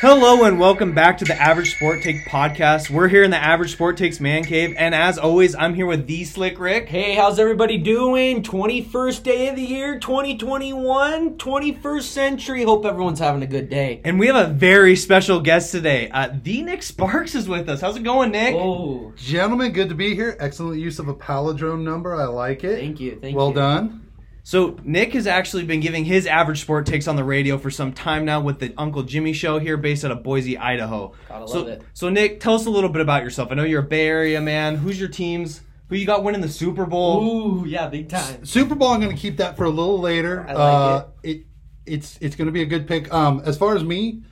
Hello 0.00 0.44
and 0.44 0.60
welcome 0.60 0.94
back 0.94 1.18
to 1.18 1.24
the 1.24 1.34
Average 1.34 1.74
Sport 1.74 2.02
Take 2.02 2.24
podcast. 2.24 2.88
We're 2.88 3.08
here 3.08 3.24
in 3.24 3.32
the 3.32 3.36
Average 3.36 3.72
Sport 3.72 3.96
Takes 3.96 4.20
Man 4.20 4.44
Cave, 4.44 4.76
and 4.78 4.94
as 4.94 5.18
always, 5.18 5.56
I'm 5.56 5.74
here 5.74 5.86
with 5.86 6.06
the 6.06 6.22
Slick 6.22 6.60
Rick. 6.60 6.88
Hey, 6.88 7.16
how's 7.16 7.40
everybody 7.40 7.78
doing? 7.78 8.44
21st 8.44 9.22
day 9.24 9.48
of 9.48 9.56
the 9.56 9.62
year, 9.62 9.98
2021, 9.98 11.36
21st 11.36 12.02
century. 12.02 12.62
Hope 12.62 12.84
everyone's 12.84 13.18
having 13.18 13.42
a 13.42 13.46
good 13.48 13.68
day. 13.68 14.00
And 14.04 14.20
we 14.20 14.28
have 14.28 14.36
a 14.36 14.52
very 14.52 14.94
special 14.94 15.40
guest 15.40 15.72
today. 15.72 16.08
Uh, 16.10 16.28
the 16.44 16.62
Nick 16.62 16.84
Sparks 16.84 17.34
is 17.34 17.48
with 17.48 17.68
us. 17.68 17.80
How's 17.80 17.96
it 17.96 18.04
going, 18.04 18.30
Nick? 18.30 18.54
Oh, 18.54 19.12
Gentlemen, 19.16 19.72
good 19.72 19.88
to 19.88 19.96
be 19.96 20.14
here. 20.14 20.36
Excellent 20.38 20.78
use 20.78 21.00
of 21.00 21.08
a 21.08 21.14
palindrome 21.14 21.82
number. 21.82 22.14
I 22.14 22.26
like 22.26 22.62
it. 22.62 22.78
thank 22.78 23.00
you. 23.00 23.18
Thank 23.20 23.36
well 23.36 23.48
you. 23.48 23.54
done. 23.54 24.07
So 24.48 24.78
Nick 24.82 25.12
has 25.12 25.26
actually 25.26 25.64
been 25.64 25.80
giving 25.80 26.06
his 26.06 26.26
Average 26.26 26.62
Sport 26.62 26.86
Takes 26.86 27.06
on 27.06 27.16
the 27.16 27.22
radio 27.22 27.58
for 27.58 27.70
some 27.70 27.92
time 27.92 28.24
now 28.24 28.40
with 28.40 28.60
the 28.60 28.72
Uncle 28.78 29.02
Jimmy 29.02 29.34
Show 29.34 29.58
here, 29.58 29.76
based 29.76 30.06
out 30.06 30.10
of 30.10 30.22
Boise, 30.22 30.56
Idaho. 30.56 31.12
Gotta 31.28 31.46
so, 31.46 31.58
love 31.58 31.68
it. 31.68 31.82
So 31.92 32.08
Nick, 32.08 32.40
tell 32.40 32.54
us 32.54 32.64
a 32.64 32.70
little 32.70 32.88
bit 32.88 33.02
about 33.02 33.24
yourself. 33.24 33.52
I 33.52 33.56
know 33.56 33.64
you're 33.64 33.82
a 33.82 33.86
Bay 33.86 34.06
Area 34.06 34.40
man. 34.40 34.76
Who's 34.76 34.98
your 34.98 35.10
teams? 35.10 35.60
Who 35.90 35.96
you 35.96 36.06
got 36.06 36.24
winning 36.24 36.40
the 36.40 36.48
Super 36.48 36.86
Bowl? 36.86 37.22
Ooh, 37.22 37.66
yeah, 37.66 37.88
big 37.88 38.08
time. 38.08 38.46
Super 38.46 38.74
Bowl. 38.74 38.88
I'm 38.88 39.00
going 39.02 39.14
to 39.14 39.20
keep 39.20 39.36
that 39.36 39.58
for 39.58 39.64
a 39.64 39.68
little 39.68 40.00
later. 40.00 40.46
I 40.48 40.52
like 40.54 40.58
uh, 40.58 41.06
it. 41.22 41.44
It's 41.84 42.16
it's 42.22 42.34
going 42.34 42.46
to 42.46 42.52
be 42.52 42.62
a 42.62 42.66
good 42.66 42.88
pick. 42.88 43.12
Um, 43.12 43.42
as 43.44 43.58
far 43.58 43.76
as 43.76 43.84
me, 43.84 44.22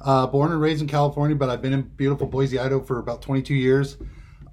uh, 0.00 0.26
born 0.26 0.52
and 0.52 0.60
raised 0.62 0.80
in 0.80 0.88
California, 0.88 1.36
but 1.36 1.50
I've 1.50 1.60
been 1.60 1.74
in 1.74 1.82
beautiful 1.82 2.26
Boise, 2.26 2.58
Idaho 2.58 2.82
for 2.82 2.98
about 2.98 3.20
22 3.20 3.52
years. 3.54 3.98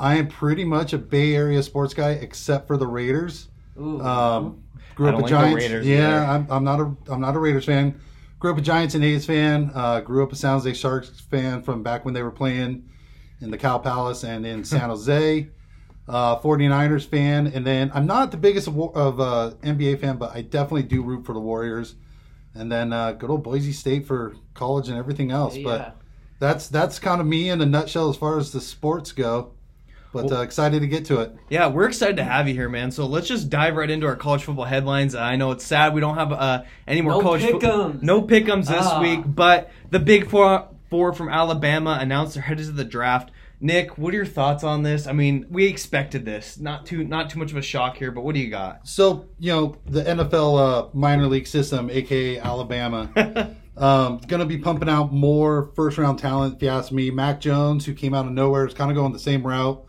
I 0.02 0.16
am 0.16 0.28
pretty 0.28 0.66
much 0.66 0.92
a 0.92 0.98
Bay 0.98 1.34
Area 1.34 1.64
sports 1.64 1.94
guy, 1.94 2.09
except 2.09 2.67
for 2.67 2.76
the 2.76 2.88
Raiders. 2.88 3.48
Ooh. 3.80 4.02
Um, 4.02 4.62
grew 4.96 5.08
I 5.08 5.10
up 5.10 5.20
don't 5.20 5.22
a 5.22 5.24
like 5.24 5.30
Giants. 5.30 5.64
Raiders 5.64 5.86
yeah, 5.88 5.98
either. 5.98 6.26
I'm, 6.26 6.48
I'm 6.50 6.64
not 6.64 6.80
a 6.80 6.96
I'm 7.12 7.22
not 7.22 7.36
a 7.36 7.40
Raiders 7.40 7.66
fan. 7.66 8.00
Grew 8.40 8.52
up 8.52 8.58
a 8.58 8.62
Giants 8.62 8.96
and 8.96 9.04
A's 9.04 9.26
fan. 9.26 9.72
Uh, 9.74 10.02
grew 10.02 10.24
up 10.24 10.32
a 10.32 10.36
San 10.36 10.54
Jose 10.54 10.74
Sharks 10.74 11.10
fan 11.10 11.62
from 11.62 11.81
back 11.84 12.06
when 12.06 12.14
they 12.14 12.22
were 12.22 12.31
playing 12.31 12.90
in 13.40 13.52
the 13.52 13.58
Cow 13.58 13.78
Palace 13.78 14.23
and 14.23 14.45
in 14.45 14.64
San 14.64 14.90
Jose. 14.90 15.50
Uh, 16.06 16.38
49ers 16.40 17.08
fan, 17.08 17.48
and 17.48 17.66
then 17.66 17.90
I'm 17.94 18.06
not 18.06 18.32
the 18.32 18.38
biggest 18.38 18.67
of, 18.67 18.78
of 18.78 19.22
uh, 19.22 19.52
NBA 19.62 20.02
fan, 20.02 20.17
but 20.17 20.36
I 20.36 20.42
definitely 20.42 20.84
do 20.84 21.02
root 21.02 21.26
for 21.26 21.32
the 21.32 21.39
Warriors. 21.39 21.95
And 22.54 22.70
then 22.70 22.92
uh, 22.92 23.14
good 23.14 23.30
old 23.30 23.42
Boise 23.42 23.72
State 23.72 24.06
for 24.06 24.36
college 24.54 24.89
and 24.89 24.98
everything 24.98 25.32
else. 25.32 25.56
yeah. 25.56 25.64
But 25.64 25.98
that's 26.39 26.67
that's 26.67 27.00
kind 27.00 27.22
of 27.22 27.28
me 27.28 27.50
in 27.50 27.62
a 27.62 27.66
nutshell 27.66 28.10
as 28.10 28.17
far 28.17 28.38
as 28.38 28.52
the 28.52 28.60
sports 28.60 29.14
go. 29.14 29.53
But 30.14 30.31
uh, 30.31 30.42
excited 30.42 30.81
to 30.81 30.88
get 30.88 31.06
to 31.06 31.22
it. 31.22 31.36
Yeah, 31.50 31.67
we're 31.67 31.88
excited 31.88 32.17
to 32.17 32.23
have 32.23 32.47
you 32.47 32.53
here, 32.53 32.69
man. 32.69 32.92
So 32.92 33.06
let's 33.08 33.28
just 33.28 33.50
dive 33.50 33.75
right 33.75 33.89
into 33.89 34.06
our 34.08 34.16
college 34.16 34.44
football 34.44 34.66
headlines. 34.66 35.16
I 35.16 35.36
know 35.36 35.52
it's 35.52 35.66
sad 35.66 35.94
we 35.94 36.02
don't 36.02 36.16
have 36.17 36.31
uh, 36.31 36.64
any 36.88 37.02
more 37.02 37.14
No 37.14 37.22
college 37.22 37.42
fo- 37.42 37.59
pick'ems. 37.59 38.02
no 38.03 38.22
pickums 38.22 38.67
this 38.67 38.86
Ah. 38.86 39.02
week, 39.02 39.22
but 39.25 39.72
the 39.89 40.00
Big 40.00 40.30
Four, 40.30 40.67
four 40.89 41.14
from 41.14 41.30
Alabama 41.30 41.97
announced 42.00 42.36
they're 42.36 42.44
headed 42.44 42.67
to 42.67 42.72
the 42.72 42.86
draft. 42.86 43.31
Nick, 43.59 43.97
what 43.97 44.14
are 44.14 44.17
your 44.17 44.25
thoughts 44.25 44.64
on 44.64 44.83
this? 44.83 45.08
I 45.08 45.14
mean, 45.14 45.45
we 45.50 45.66
expected 45.67 46.25
this. 46.25 46.59
Not 46.59 46.86
too 46.86 47.03
not 47.05 47.30
too 47.30 47.39
much 47.39 47.52
of 47.52 47.58
a 47.58 47.61
shock 47.61 47.98
here, 47.98 48.11
but 48.11 48.23
what 48.23 48.36
do 48.36 48.42
you 48.42 48.50
got? 48.50 48.86
So 48.88 49.25
you 49.39 49.52
know 49.53 49.77
the 49.86 50.03
NFL 50.03 50.58
uh, 50.59 50.89
minor 50.94 51.27
league 51.27 51.48
system, 51.48 51.89
aka 51.89 52.39
Alabama, 52.39 53.09
um, 53.77 54.17
going 54.27 54.42
to 54.42 54.45
be 54.45 54.58
pumping 54.58 54.89
out 54.89 55.14
more 55.14 55.72
first 55.75 55.98
round 55.98 56.20
talent. 56.20 56.58
If 56.58 56.61
you 56.61 56.67
ask 56.70 56.92
me, 56.92 57.09
Mac 57.09 57.39
Jones, 57.39 57.86
who 57.86 57.94
came 57.94 58.14
out 58.14 58.25
of 58.25 58.31
nowhere, 58.33 58.67
is 58.67 58.73
kind 58.73 58.92
of 58.92 58.95
going 58.95 59.14
the 59.14 59.20
same 59.20 59.48
route 59.48 59.83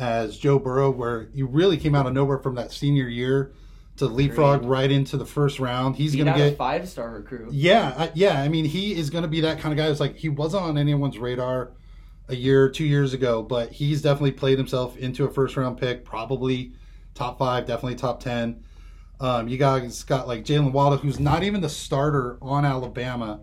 as 0.00 0.38
Joe 0.38 0.58
Burrow, 0.58 0.90
where 0.90 1.28
he 1.34 1.42
really 1.42 1.76
came 1.76 1.94
out 1.94 2.06
of 2.06 2.14
nowhere 2.14 2.38
from 2.38 2.54
that 2.54 2.72
senior 2.72 3.06
year 3.06 3.52
to 3.96 4.06
leapfrog 4.06 4.64
right 4.64 4.90
into 4.90 5.18
the 5.18 5.26
first 5.26 5.60
round. 5.60 5.94
He's 5.94 6.16
going 6.16 6.26
to 6.26 6.32
get 6.32 6.56
five 6.56 6.88
star 6.88 7.10
recruit. 7.10 7.52
yeah, 7.52 7.94
I, 7.96 8.10
yeah. 8.14 8.40
I 8.40 8.48
mean, 8.48 8.64
he 8.64 8.94
is 8.98 9.10
going 9.10 9.22
to 9.22 9.28
be 9.28 9.42
that 9.42 9.60
kind 9.60 9.72
of 9.72 9.76
guy. 9.76 9.90
It's 9.90 10.00
like 10.00 10.16
he 10.16 10.30
wasn't 10.30 10.62
on 10.62 10.78
anyone's 10.78 11.18
radar 11.18 11.72
a 12.28 12.34
year, 12.34 12.70
two 12.70 12.84
years 12.84 13.12
ago, 13.12 13.42
but 13.42 13.72
he's 13.72 14.00
definitely 14.00 14.32
played 14.32 14.56
himself 14.56 14.96
into 14.96 15.24
a 15.24 15.30
first 15.30 15.56
round 15.56 15.78
pick, 15.78 16.04
probably 16.04 16.72
top 17.14 17.38
five, 17.38 17.66
definitely 17.66 17.96
top 17.96 18.20
ten. 18.20 18.64
Um, 19.20 19.48
you 19.48 19.58
guys 19.58 20.02
got 20.04 20.26
like 20.26 20.46
Jaylen 20.46 20.72
Waddle, 20.72 20.96
who's 20.96 21.20
not 21.20 21.42
even 21.42 21.60
the 21.60 21.68
starter 21.68 22.38
on 22.40 22.64
Alabama, 22.64 23.40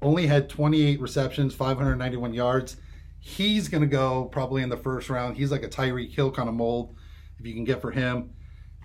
only 0.00 0.26
had 0.26 0.48
28 0.48 1.00
receptions, 1.00 1.54
591 1.54 2.34
yards. 2.34 2.76
He's 3.24 3.68
going 3.68 3.82
to 3.82 3.86
go 3.86 4.24
probably 4.26 4.62
in 4.62 4.68
the 4.68 4.76
first 4.76 5.08
round. 5.08 5.36
He's 5.36 5.52
like 5.52 5.62
a 5.62 5.68
Tyreek 5.68 6.12
Hill 6.12 6.30
kind 6.32 6.48
of 6.48 6.54
mold 6.54 6.96
if 7.38 7.46
you 7.46 7.54
can 7.54 7.64
get 7.64 7.80
for 7.80 7.92
him. 7.92 8.30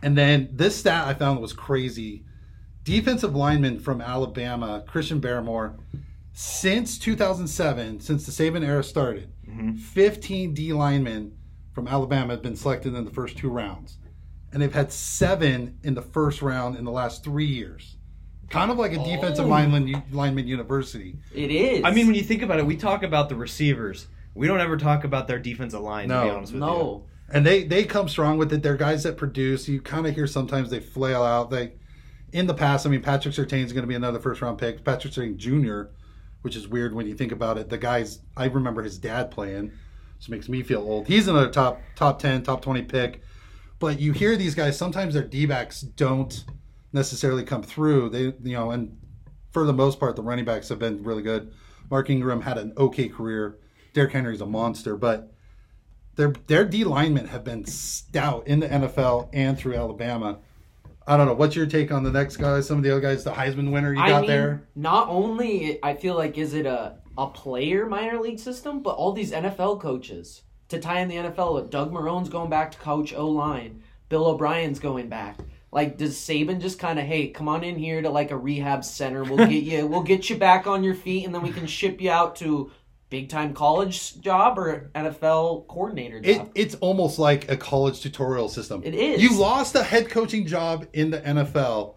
And 0.04 0.16
then 0.18 0.50
this 0.54 0.76
stat 0.78 1.08
I 1.08 1.14
found 1.16 1.42
was 1.42 1.54
crazy 1.54 2.24
defensive 2.84 3.36
lineman 3.36 3.78
from 3.80 4.00
Alabama, 4.00 4.82
Christian 4.88 5.20
Barmore, 5.20 5.78
since 6.32 6.98
2007, 6.98 8.00
since 8.00 8.26
the 8.26 8.32
Saban 8.32 8.64
era 8.66 8.82
started, 8.82 9.30
mm-hmm. 9.46 9.74
15 9.74 10.54
D 10.54 10.72
linemen 10.72 11.36
from 11.74 11.88
Alabama 11.88 12.34
have 12.34 12.42
been 12.42 12.56
selected 12.56 12.96
in 12.96 13.04
the 13.04 13.12
first 13.12 13.38
two 13.38 13.50
rounds. 13.50 13.98
And 14.54 14.62
they've 14.62 14.74
had 14.74 14.94
seven 14.94 15.80
in 15.84 15.96
the 15.96 16.02
first 16.02 16.42
round 16.42 16.78
in 16.78 16.86
the 16.86 16.92
last 16.92 17.26
three 17.26 17.48
years. 17.48 17.98
Kind 18.50 18.72
of 18.72 18.78
like 18.78 18.94
a 18.94 19.04
defensive 19.04 19.46
Oh. 19.46 19.50
lineman, 19.50 20.04
lineman 20.12 20.48
university. 20.48 21.20
It 21.36 21.52
is. 21.52 21.84
I 21.84 21.92
mean, 21.92 22.08
when 22.08 22.16
you 22.16 22.24
think 22.24 22.42
about 22.42 22.60
it, 22.60 22.66
we 22.66 22.78
talk 22.78 23.04
about 23.04 23.28
the 23.28 23.36
receivers. 23.36 24.08
We 24.38 24.48
don't 24.48 24.60
ever 24.62 24.78
talk 24.78 25.04
about 25.04 25.28
their 25.28 25.40
defensive 25.40 25.82
line. 25.82 26.10
to 26.10 26.22
be 26.22 26.28
No. 26.28 26.36
honest 26.38 26.54
with 26.54 26.62
you. 26.62 26.68
no. 26.68 27.06
and 27.30 27.46
they 27.46 27.64
they 27.64 27.84
come 27.84 28.08
strong 28.08 28.38
with 28.38 28.54
it. 28.54 28.64
They're 28.64 28.78
guys 28.78 29.04
that 29.04 29.18
produce. 29.18 29.68
You 29.68 29.82
kind 29.82 30.08
of 30.08 30.16
hear 30.16 30.28
sometimes 30.28 30.70
they 30.70 30.80
flail 30.80 31.24
out. 31.24 31.50
They 31.50 31.74
in 32.32 32.48
the 32.48 32.54
past. 32.54 32.86
I 32.86 32.90
mean, 32.90 33.02
Patrick 33.02 33.34
Surtain 33.34 33.64
is 33.66 33.74
going 33.74 33.84
to 33.84 33.88
be 33.88 33.96
another 33.96 34.20
first 34.20 34.42
round 34.42 34.58
pick. 34.58 34.84
Patrick 34.84 35.14
Surtain 35.14 35.36
Jr., 35.38 35.92
which 36.42 36.56
is 36.56 36.68
weird 36.68 36.94
when 36.94 37.08
you 37.08 37.16
think 37.16 37.32
about 37.32 37.58
it. 37.58 37.70
The 37.70 37.78
guys 37.78 38.20
I 38.38 38.46
remember 38.46 38.84
his 38.84 38.98
dad 39.00 39.32
playing, 39.32 39.72
which 40.18 40.30
makes 40.30 40.48
me 40.48 40.62
feel 40.64 40.80
old. 40.82 41.08
He's 41.08 41.28
another 41.28 41.50
top 41.50 41.82
top 41.96 42.20
ten, 42.20 42.44
top 42.44 42.62
twenty 42.62 42.84
pick. 42.84 43.22
But 43.80 44.00
you 44.00 44.12
hear 44.14 44.36
these 44.38 44.56
guys 44.56 44.78
sometimes 44.78 45.14
their 45.14 45.24
D 45.24 45.46
backs 45.46 45.82
don't 45.82 46.44
necessarily 46.94 47.44
come 47.44 47.64
through. 47.64 48.10
They 48.10 48.22
you 48.22 48.54
know, 48.56 48.72
and 48.72 48.98
for 49.52 49.66
the 49.66 49.74
most 49.74 50.00
part, 50.00 50.16
the 50.16 50.24
running 50.24 50.46
backs 50.46 50.70
have 50.70 50.80
been 50.80 51.04
really 51.04 51.24
good. 51.24 51.52
Mark 51.90 52.10
Ingram 52.10 52.42
had 52.42 52.58
an 52.58 52.74
okay 52.78 53.08
career. 53.10 53.58
Derrick 53.98 54.14
Henry's 54.14 54.42
a 54.42 54.46
monster, 54.46 54.96
but 54.96 55.32
their 56.18 56.32
their 56.46 56.64
D 56.66 56.84
linemen 56.84 57.30
have 57.30 57.44
been 57.44 57.66
stout 57.66 58.46
in 58.46 58.60
the 58.60 58.68
NFL 58.68 59.30
and 59.34 59.58
through 59.58 59.74
Alabama. 59.74 60.38
I 61.08 61.18
don't 61.18 61.26
know. 61.26 61.34
What's 61.34 61.56
your 61.56 61.66
take 61.66 61.92
on 61.92 62.04
the 62.04 62.12
next 62.12 62.38
guys? 62.38 62.68
Some 62.68 62.78
of 62.78 62.84
the 62.84 62.92
other 62.92 63.02
guys, 63.02 63.24
the 63.24 63.32
Heisman 63.32 63.72
winner 63.72 63.96
you 63.96 64.00
I 64.00 64.10
got 64.10 64.22
mean, 64.22 64.30
there. 64.30 64.68
not 64.76 65.10
only 65.10 65.84
I 65.84 65.96
feel 65.96 66.14
like 66.14 66.38
is 66.38 66.54
it 66.54 66.68
a 66.68 67.00
a 67.18 67.26
player 67.26 67.88
minor 67.88 68.20
league 68.20 68.38
system, 68.38 68.84
but 68.84 68.92
all 68.92 69.14
these 69.14 69.32
NFL 69.32 69.82
coaches 69.82 70.44
to 70.70 70.80
tie 70.80 71.00
in 71.00 71.08
the 71.08 71.16
NFL. 71.16 71.72
Doug 71.72 71.92
Marrone's 71.92 72.30
going 72.30 72.52
back 72.52 72.70
to 72.74 72.78
coach 72.78 73.16
O 73.16 73.28
line. 73.28 73.82
Bill 74.10 74.28
O'Brien's 74.28 74.78
going 74.78 75.10
back. 75.10 75.40
Like, 75.72 75.98
does 75.98 76.16
Saban 76.16 76.62
just 76.62 76.80
kind 76.80 76.98
of, 77.00 77.06
hey, 77.06 77.30
come 77.30 77.50
on 77.50 77.64
in 77.64 77.78
here 77.78 78.02
to 78.02 78.10
like 78.10 78.32
a 78.32 78.38
rehab 78.38 78.86
center. 78.86 79.24
We'll 79.24 79.48
get 79.48 79.64
you, 79.64 79.88
we'll 79.88 80.04
get 80.04 80.30
you 80.30 80.38
back 80.38 80.68
on 80.68 80.84
your 80.84 80.96
feet, 80.96 81.26
and 81.26 81.34
then 81.34 81.42
we 81.42 81.52
can 81.52 81.66
ship 81.66 82.00
you 82.00 82.12
out 82.12 82.36
to 82.38 82.72
big 83.10 83.30
time 83.30 83.54
college 83.54 84.20
job 84.22 84.58
or 84.60 84.90
NFL 84.96 85.68
coordinator 85.68 86.20
It, 86.24 86.38
job. 86.38 86.52
it's 86.56 86.76
almost 86.76 87.20
like 87.20 87.50
a 87.50 87.58
college 87.58 88.02
tutorial 88.02 88.50
system. 88.50 88.82
It 88.84 88.94
is. 88.96 89.22
You 89.22 89.38
lost 89.40 89.76
a 89.76 89.84
head 89.84 90.10
coaching 90.10 90.46
job 90.46 90.86
in 90.94 91.12
the 91.12 91.20
NFL. 91.22 91.96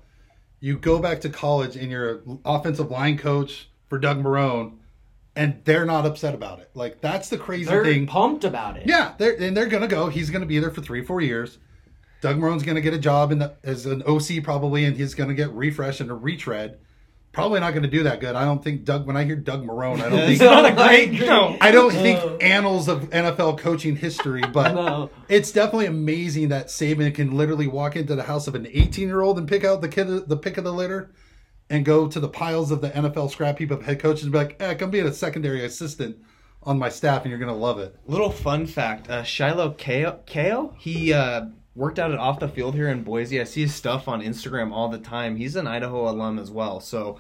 You 0.61 0.79
go 0.79 0.99
back 0.99 1.21
to 1.23 1.29
college 1.29 1.77
and 1.77 1.91
you're 1.91 2.23
offensive 2.45 2.91
line 2.91 3.17
coach 3.19 3.71
for 3.89 3.99
Doug 3.99 4.23
Marrone, 4.23 4.75
and 5.35 5.61
they're 5.65 5.87
not 5.87 6.07
upset 6.07 6.35
about 6.35 6.61
it. 6.61 6.71
Like 6.75 7.01
that's 7.01 7.29
the 7.29 7.39
crazy 7.39 7.65
They're 7.71 7.85
thing. 7.85 8.07
pumped 8.07 8.45
about 8.45 8.77
it. 8.77 8.87
Yeah, 8.87 9.15
they're 9.19 9.35
and 9.43 9.57
they're 9.57 9.67
gonna 9.67 9.89
go. 9.89 10.09
He's 10.09 10.31
gonna 10.31 10.47
be 10.47 10.59
there 10.59 10.71
for 10.71 10.81
three, 10.83 11.05
four 11.05 11.21
years. 11.21 11.59
Doug 12.21 12.37
Marrone's 12.37 12.63
gonna 12.63 12.83
get 12.83 12.93
a 12.93 12.99
job 12.99 13.33
in 13.33 13.39
the, 13.39 13.55
as 13.65 13.87
an 13.87 14.03
OC 14.07 14.43
probably, 14.45 14.85
and 14.85 14.97
he's 14.97 15.15
gonna 15.15 15.35
get 15.35 15.51
refreshed 15.53 16.01
and 16.01 16.11
a 16.11 16.15
retread. 16.15 16.79
Probably 17.33 17.61
not 17.61 17.75
gonna 17.75 17.87
do 17.87 18.03
that 18.03 18.21
good. 18.21 18.35
I 18.35 18.45
don't 18.45 18.63
think 18.63 18.85
Doug. 18.85 19.07
When 19.07 19.17
I 19.17 19.23
hear 19.25 19.37
Doug 19.37 19.65
Marrone, 19.65 20.01
I 20.01 20.09
don't 20.09 20.19
It's 20.19 20.41
think 20.41 20.51
not 20.51 20.67
a 20.67 20.73
great 20.75 21.13
no. 21.27 21.57
I 21.61 21.71
don't 21.71 21.95
No. 21.95 22.01
think 22.03 22.43
annals 22.43 22.89
of 22.89 23.09
NFL 23.11 23.59
coaching 23.59 23.95
history, 23.97 24.43
but 24.53 24.75
No. 24.75 25.11
it's 25.29 25.53
definitely 25.53 25.87
amazing 25.87 26.49
that 26.49 26.67
Saban 26.67 27.15
can 27.15 27.37
literally 27.37 27.69
walk 27.69 27.95
into 27.95 28.17
the 28.17 28.25
house 28.25 28.49
of 28.49 28.57
an 28.57 28.67
18 28.69 29.07
year 29.07 29.21
old 29.21 29.39
and 29.39 29.47
pick 29.49 29.65
out 29.65 29.81
the 29.81 29.89
kid, 29.89 30.29
the 30.29 30.37
pick 30.37 30.59
of 30.59 30.65
the 30.65 30.73
litter, 30.73 31.13
and 31.69 31.85
go 31.85 32.09
to 32.09 32.19
the 32.19 32.29
piles 32.29 32.73
of 32.73 32.81
the 32.81 32.91
NFL 32.91 33.31
scrap 33.31 33.59
heap 33.59 33.71
of 33.71 33.85
head 33.85 34.01
coaches 34.01 34.25
and 34.25 34.33
be 34.33 34.39
like, 34.39 34.57
"Eh, 34.61 34.75
come 34.75 34.91
be 34.91 34.99
a 34.99 35.13
secondary 35.13 35.65
assistant 35.65 36.17
on 36.65 36.81
my 36.81 36.89
staff, 36.89 37.23
and 37.23 37.31
you're 37.31 37.39
gonna 37.39 37.55
love 37.57 37.79
it." 37.79 37.95
Little 38.07 38.31
fun 38.33 38.67
fact: 38.67 39.09
uh, 39.09 39.23
Shiloh 39.23 39.77
Kao, 39.79 40.19
Kao 40.27 40.75
he 40.79 41.13
uh, 41.13 41.43
worked 41.75 41.99
out 41.99 42.13
at 42.13 42.19
off 42.19 42.41
the 42.41 42.49
field 42.49 42.75
here 42.75 42.89
in 42.89 43.03
Boise. 43.03 43.41
I 43.41 43.45
see 43.45 43.63
his 43.63 43.75
stuff 43.75 44.09
on 44.09 44.23
Instagram 44.23 44.73
all 44.73 44.89
the 44.89 44.99
time. 44.99 45.37
He's 45.37 45.57
an 45.57 45.67
Idaho 45.67 46.09
alum 46.11 46.39
as 46.39 46.51
well, 46.51 46.81
so 46.81 47.19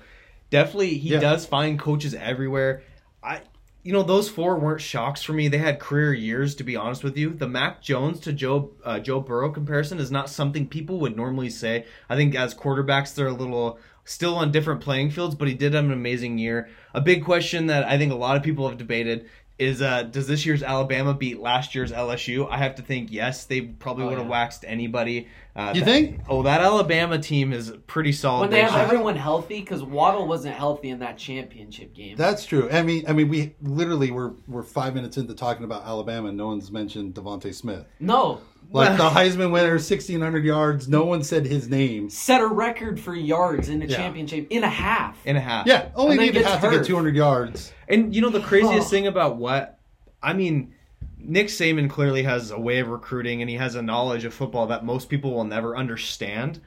definitely 0.50 0.98
he 0.98 1.10
Yeah. 1.10 1.20
does 1.20 1.46
find 1.46 1.78
coaches 1.78 2.14
everywhere. 2.14 2.82
I, 3.22 3.42
you 3.82 3.92
know, 3.92 4.02
those 4.02 4.28
four 4.28 4.58
weren't 4.58 4.80
shocks 4.80 5.22
for 5.22 5.32
me. 5.32 5.48
They 5.48 5.58
had 5.58 5.78
career 5.78 6.12
years, 6.12 6.54
to 6.56 6.64
be 6.64 6.76
honest 6.76 7.02
with 7.02 7.16
you. 7.16 7.30
The 7.30 7.48
Mac 7.48 7.80
Jones 7.80 8.20
to 8.20 8.32
Joe 8.32 8.72
uh, 8.84 8.98
Joe 8.98 9.20
Burrow 9.20 9.50
comparison 9.50 9.98
is 9.98 10.10
not 10.10 10.28
something 10.28 10.66
people 10.66 10.98
would 11.00 11.16
normally 11.16 11.48
say. 11.50 11.86
I 12.08 12.16
think 12.16 12.34
as 12.34 12.54
quarterbacks, 12.54 13.14
they're 13.14 13.28
a 13.28 13.32
little 13.32 13.78
still 14.04 14.36
on 14.36 14.50
different 14.50 14.80
playing 14.80 15.10
fields, 15.10 15.34
but 15.34 15.46
he 15.46 15.54
did 15.54 15.72
have 15.74 15.84
an 15.84 15.92
amazing 15.92 16.36
year. 16.36 16.68
A 16.92 17.00
big 17.00 17.24
question 17.24 17.66
that 17.66 17.86
I 17.86 17.96
think 17.96 18.10
a 18.10 18.16
lot 18.16 18.36
of 18.36 18.42
people 18.42 18.68
have 18.68 18.76
debated 18.76 19.26
is 19.60 19.82
uh, 19.82 20.02
does 20.04 20.26
this 20.26 20.46
year's 20.46 20.62
Alabama 20.62 21.12
beat 21.14 21.38
last 21.38 21.74
year's 21.74 21.92
LSU? 21.92 22.48
I 22.50 22.56
have 22.56 22.76
to 22.76 22.82
think 22.82 23.12
yes. 23.12 23.44
They 23.44 23.60
probably 23.60 24.04
Oh, 24.04 24.08
would 24.08 24.18
have 24.18 24.26
yeah. 24.26 24.30
waxed 24.30 24.64
anybody. 24.66 25.28
Uh, 25.56 25.72
You 25.74 25.80
that- 25.80 25.84
think? 25.86 26.20
Oh, 26.28 26.42
that 26.44 26.60
Alabama 26.60 27.18
team 27.18 27.52
is 27.52 27.72
pretty 27.88 28.12
solid. 28.12 28.42
When 28.42 28.50
they 28.50 28.62
have 28.62 28.74
everyone 28.80 29.16
healthy, 29.16 29.60
because 29.60 29.82
Waddle 29.82 30.28
wasn't 30.28 30.54
healthy 30.54 30.90
in 30.90 31.00
that 31.00 31.18
championship 31.18 31.92
game. 31.94 32.16
That's 32.16 32.44
true. 32.46 32.68
I 32.70 32.82
mean, 32.82 33.04
I 33.08 33.12
mean, 33.12 33.28
we 33.28 33.54
literally 33.60 34.10
were 34.12 34.34
we're 34.46 34.62
five 34.62 34.94
minutes 34.94 35.16
into 35.16 35.34
talking 35.34 35.64
about 35.64 35.84
Alabama, 35.84 36.28
and 36.28 36.36
no 36.36 36.46
one's 36.46 36.70
mentioned 36.70 37.14
Devonta 37.14 37.52
Smith, 37.52 37.84
no, 37.98 38.40
like 38.70 38.96
the 38.96 39.08
Heisman 39.10 39.50
winner, 39.50 39.78
sixteen 39.80 40.20
hundred 40.20 40.44
yards. 40.44 40.88
No 40.88 41.04
one 41.04 41.24
said 41.24 41.46
his 41.46 41.68
name. 41.68 42.08
set 42.10 42.40
a 42.40 42.46
record 42.46 43.00
for 43.00 43.12
yards 43.14 43.68
in 43.68 43.82
a 43.82 43.86
Yeah. 43.86 43.96
championship 43.96 44.46
in 44.50 44.62
a 44.62 44.68
half. 44.70 45.18
in 45.26 45.34
a 45.36 45.40
half. 45.40 45.66
Yeah, 45.66 45.88
only 45.96 46.12
And 46.12 46.20
needed 46.20 46.34
gets 46.34 46.46
half 46.48 46.60
to 46.62 46.70
get 46.70 46.84
two 46.86 46.94
hundred 46.94 47.16
yards. 47.16 47.72
And 47.88 48.14
you 48.14 48.22
know 48.22 48.30
the 48.30 48.40
craziest 48.40 48.86
Oh. 48.86 48.90
thing 48.90 49.08
about 49.08 49.36
what 49.36 49.78
I 50.22 50.32
mean, 50.34 50.74
Nick 51.22 51.48
Saban 51.48 51.88
clearly 51.88 52.22
has 52.22 52.50
a 52.50 52.58
way 52.58 52.78
of 52.78 52.88
recruiting 52.88 53.40
and 53.40 53.50
he 53.50 53.56
has 53.56 53.74
a 53.74 53.82
knowledge 53.82 54.24
of 54.24 54.34
football 54.34 54.66
that 54.68 54.84
most 54.84 55.08
people 55.08 55.32
will 55.32 55.44
never 55.44 55.76
understand. 55.76 56.60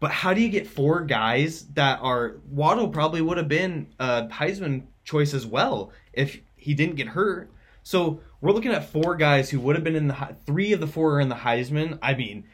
But 0.00 0.10
how 0.10 0.34
do 0.34 0.40
you 0.40 0.48
get 0.48 0.66
four 0.66 1.00
guys 1.02 1.66
that 1.74 2.00
are 2.02 2.36
Waddle 2.50 2.88
probably 2.88 3.20
would 3.20 3.38
have 3.38 3.48
been 3.48 3.94
a 3.98 4.26
Heisman 4.26 4.84
choice 5.04 5.34
as 5.34 5.46
well 5.46 5.92
if 6.12 6.40
he 6.56 6.74
didn't 6.74 6.96
get 6.96 7.08
hurt. 7.08 7.50
So 7.82 8.20
we're 8.40 8.52
looking 8.52 8.72
at 8.72 8.88
four 8.88 9.14
guys 9.14 9.50
who 9.50 9.60
would 9.60 9.76
have 9.76 9.84
been 9.84 9.96
in 9.96 10.08
the 10.08 10.36
three 10.46 10.72
of 10.72 10.80
the 10.80 10.86
four 10.86 11.16
are 11.16 11.20
in 11.20 11.28
the 11.28 11.34
Heisman. 11.34 11.98
I 12.02 12.14
mean, 12.14 12.44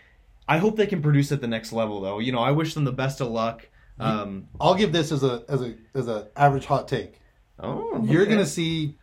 I 0.49 0.59
hope 0.59 0.77
they 0.77 0.87
can 0.87 1.01
produce 1.01 1.31
at 1.31 1.41
the 1.41 1.47
next 1.47 1.73
level 1.73 2.01
though. 2.01 2.19
You 2.19 2.33
know, 2.33 2.41
I 2.41 2.51
wish 2.51 2.75
them 2.75 2.85
the 2.85 2.93
best 2.93 3.21
of 3.21 3.29
luck. 3.29 3.69
Um, 4.01 4.49
I'll 4.61 4.75
give 4.75 4.93
this 4.93 5.13
as 5.13 5.23
a 5.23 5.45
as 5.49 5.63
a 5.63 5.75
as 5.95 6.09
a 6.09 6.29
average 6.35 6.65
hot 6.65 6.89
take. 6.89 7.21
oh, 7.61 8.03
You're 8.05 8.27
gonna 8.27 8.47
see. 8.47 8.97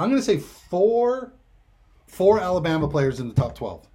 I'm 0.00 0.08
gonna 0.10 0.22
say 0.22 0.38
four, 0.38 1.32
four 2.06 2.40
Alabama 2.40 2.88
players 2.88 3.20
in 3.20 3.28
the 3.28 3.34
top 3.34 3.54
twelve. 3.54 3.86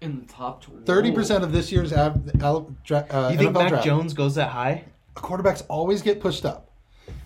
In 0.00 0.20
the 0.20 0.32
top 0.32 0.62
twelve. 0.62 0.84
Thirty 0.84 1.12
percent 1.12 1.44
of 1.44 1.52
this 1.52 1.70
year's 1.72 1.92
av- 1.92 2.20
Al- 2.42 2.74
dra- 2.84 3.06
uh, 3.10 3.28
You 3.32 3.38
think 3.38 3.50
NFL 3.50 3.54
Mac 3.62 3.68
draft. 3.70 3.84
Jones 3.84 4.14
goes 4.14 4.34
that 4.34 4.50
high? 4.50 4.84
quarterbacks 5.16 5.62
always 5.68 6.02
get 6.02 6.20
pushed 6.20 6.44
up. 6.44 6.70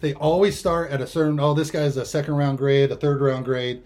They 0.01 0.13
always 0.15 0.59
start 0.59 0.91
at 0.91 1.01
a 1.01 1.07
certain. 1.07 1.41
Oh, 1.41 1.55
this 1.55 1.71
guy's 1.71 1.97
a 1.97 2.05
second 2.05 2.35
round 2.35 2.59
grade, 2.59 2.91
a 2.93 2.97
third 2.97 3.21
round 3.21 3.45
grade. 3.45 3.83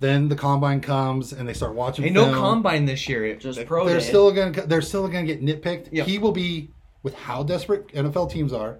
Then 0.00 0.28
the 0.28 0.34
combine 0.34 0.80
comes 0.80 1.32
and 1.32 1.48
they 1.48 1.52
start 1.52 1.74
watching. 1.74 2.04
Hey, 2.04 2.10
no 2.10 2.24
film. 2.24 2.36
combine 2.36 2.86
this 2.86 3.08
year. 3.08 3.24
It- 3.26 3.40
Just 3.40 3.64
pro 3.66 3.86
They're 3.86 3.98
day. 4.00 4.04
still 4.04 4.32
gonna. 4.32 4.66
They're 4.66 4.82
still 4.82 5.06
gonna 5.06 5.24
get 5.26 5.42
nitpicked. 5.44 5.88
Yep. 5.92 6.06
He 6.06 6.18
will 6.18 6.32
be 6.32 6.70
with 7.02 7.14
how 7.14 7.42
desperate 7.42 7.88
NFL 7.88 8.30
teams 8.30 8.52
are. 8.52 8.78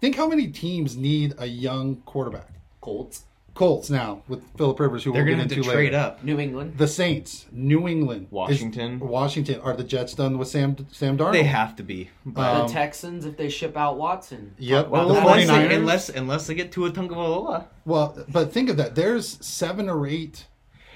Think 0.00 0.16
how 0.16 0.26
many 0.26 0.48
teams 0.48 0.96
need 0.96 1.34
a 1.38 1.46
young 1.46 1.96
quarterback. 2.06 2.48
Colts, 2.80 3.24
Colts 3.54 3.88
now 3.88 4.22
with 4.26 4.42
Philip 4.56 4.80
Rivers, 4.80 5.04
who 5.04 5.12
They're 5.12 5.22
we'll 5.24 5.36
going 5.36 5.48
get 5.48 5.48
to 5.50 5.54
have 5.54 5.58
into 5.58 5.70
to 5.70 5.74
trade 5.76 5.92
later. 5.92 6.04
up. 6.04 6.24
New 6.24 6.40
England. 6.40 6.76
The 6.76 6.88
Saints, 6.88 7.46
New 7.52 7.86
England, 7.86 8.26
is- 8.26 8.32
Washington. 8.32 8.98
Washington. 8.98 9.60
Are 9.60 9.76
the 9.76 9.84
Jets 9.84 10.12
done 10.14 10.38
with 10.38 10.48
Sam 10.48 10.76
Sam 10.90 11.16
Darnold? 11.16 11.32
They 11.34 11.44
have 11.44 11.76
to 11.76 11.82
be. 11.84 12.10
But, 12.26 12.42
Um, 12.62 12.66
the 12.66 12.72
Texans, 12.72 13.24
if 13.24 13.36
they 13.36 13.48
ship 13.48 13.76
out 13.76 13.96
Watson. 13.96 14.54
Yep. 14.58 14.88
well, 14.88 15.08
the 15.08 15.18
unless, 15.20 15.48
49ers. 15.48 15.68
they, 15.68 15.74
unless 15.76 16.08
unless 16.08 16.46
they 16.48 16.54
get 16.54 16.72
to 16.72 16.86
a 16.86 16.90
Tagovailoa. 16.90 17.66
Well, 17.84 18.24
but 18.28 18.52
think 18.52 18.68
of 18.70 18.76
that. 18.78 18.96
There's 18.96 19.38
seven 19.44 19.88
or 19.88 20.04
eight 20.06 20.46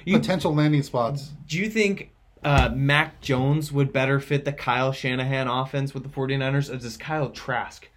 You- 0.05 0.19
potential 0.19 0.53
landing 0.53 0.83
spots. 0.83 1.31
Do 1.47 1.59
you 1.59 1.71
think 1.71 2.11
uh, 2.43 2.71
Mac 2.75 3.21
Jones 3.21 3.71
would 3.71 3.93
better 3.93 4.19
fit 4.19 4.45
the 4.45 4.53
Kyle 4.53 4.91
Shanahan 4.93 5.47
offense 5.47 5.95
with 5.95 6.03
the 6.03 6.09
49ers, 6.09 6.73
or 6.73 6.77
does 6.79 6.97
Kyle 6.97 7.31
Trask? 7.31 7.89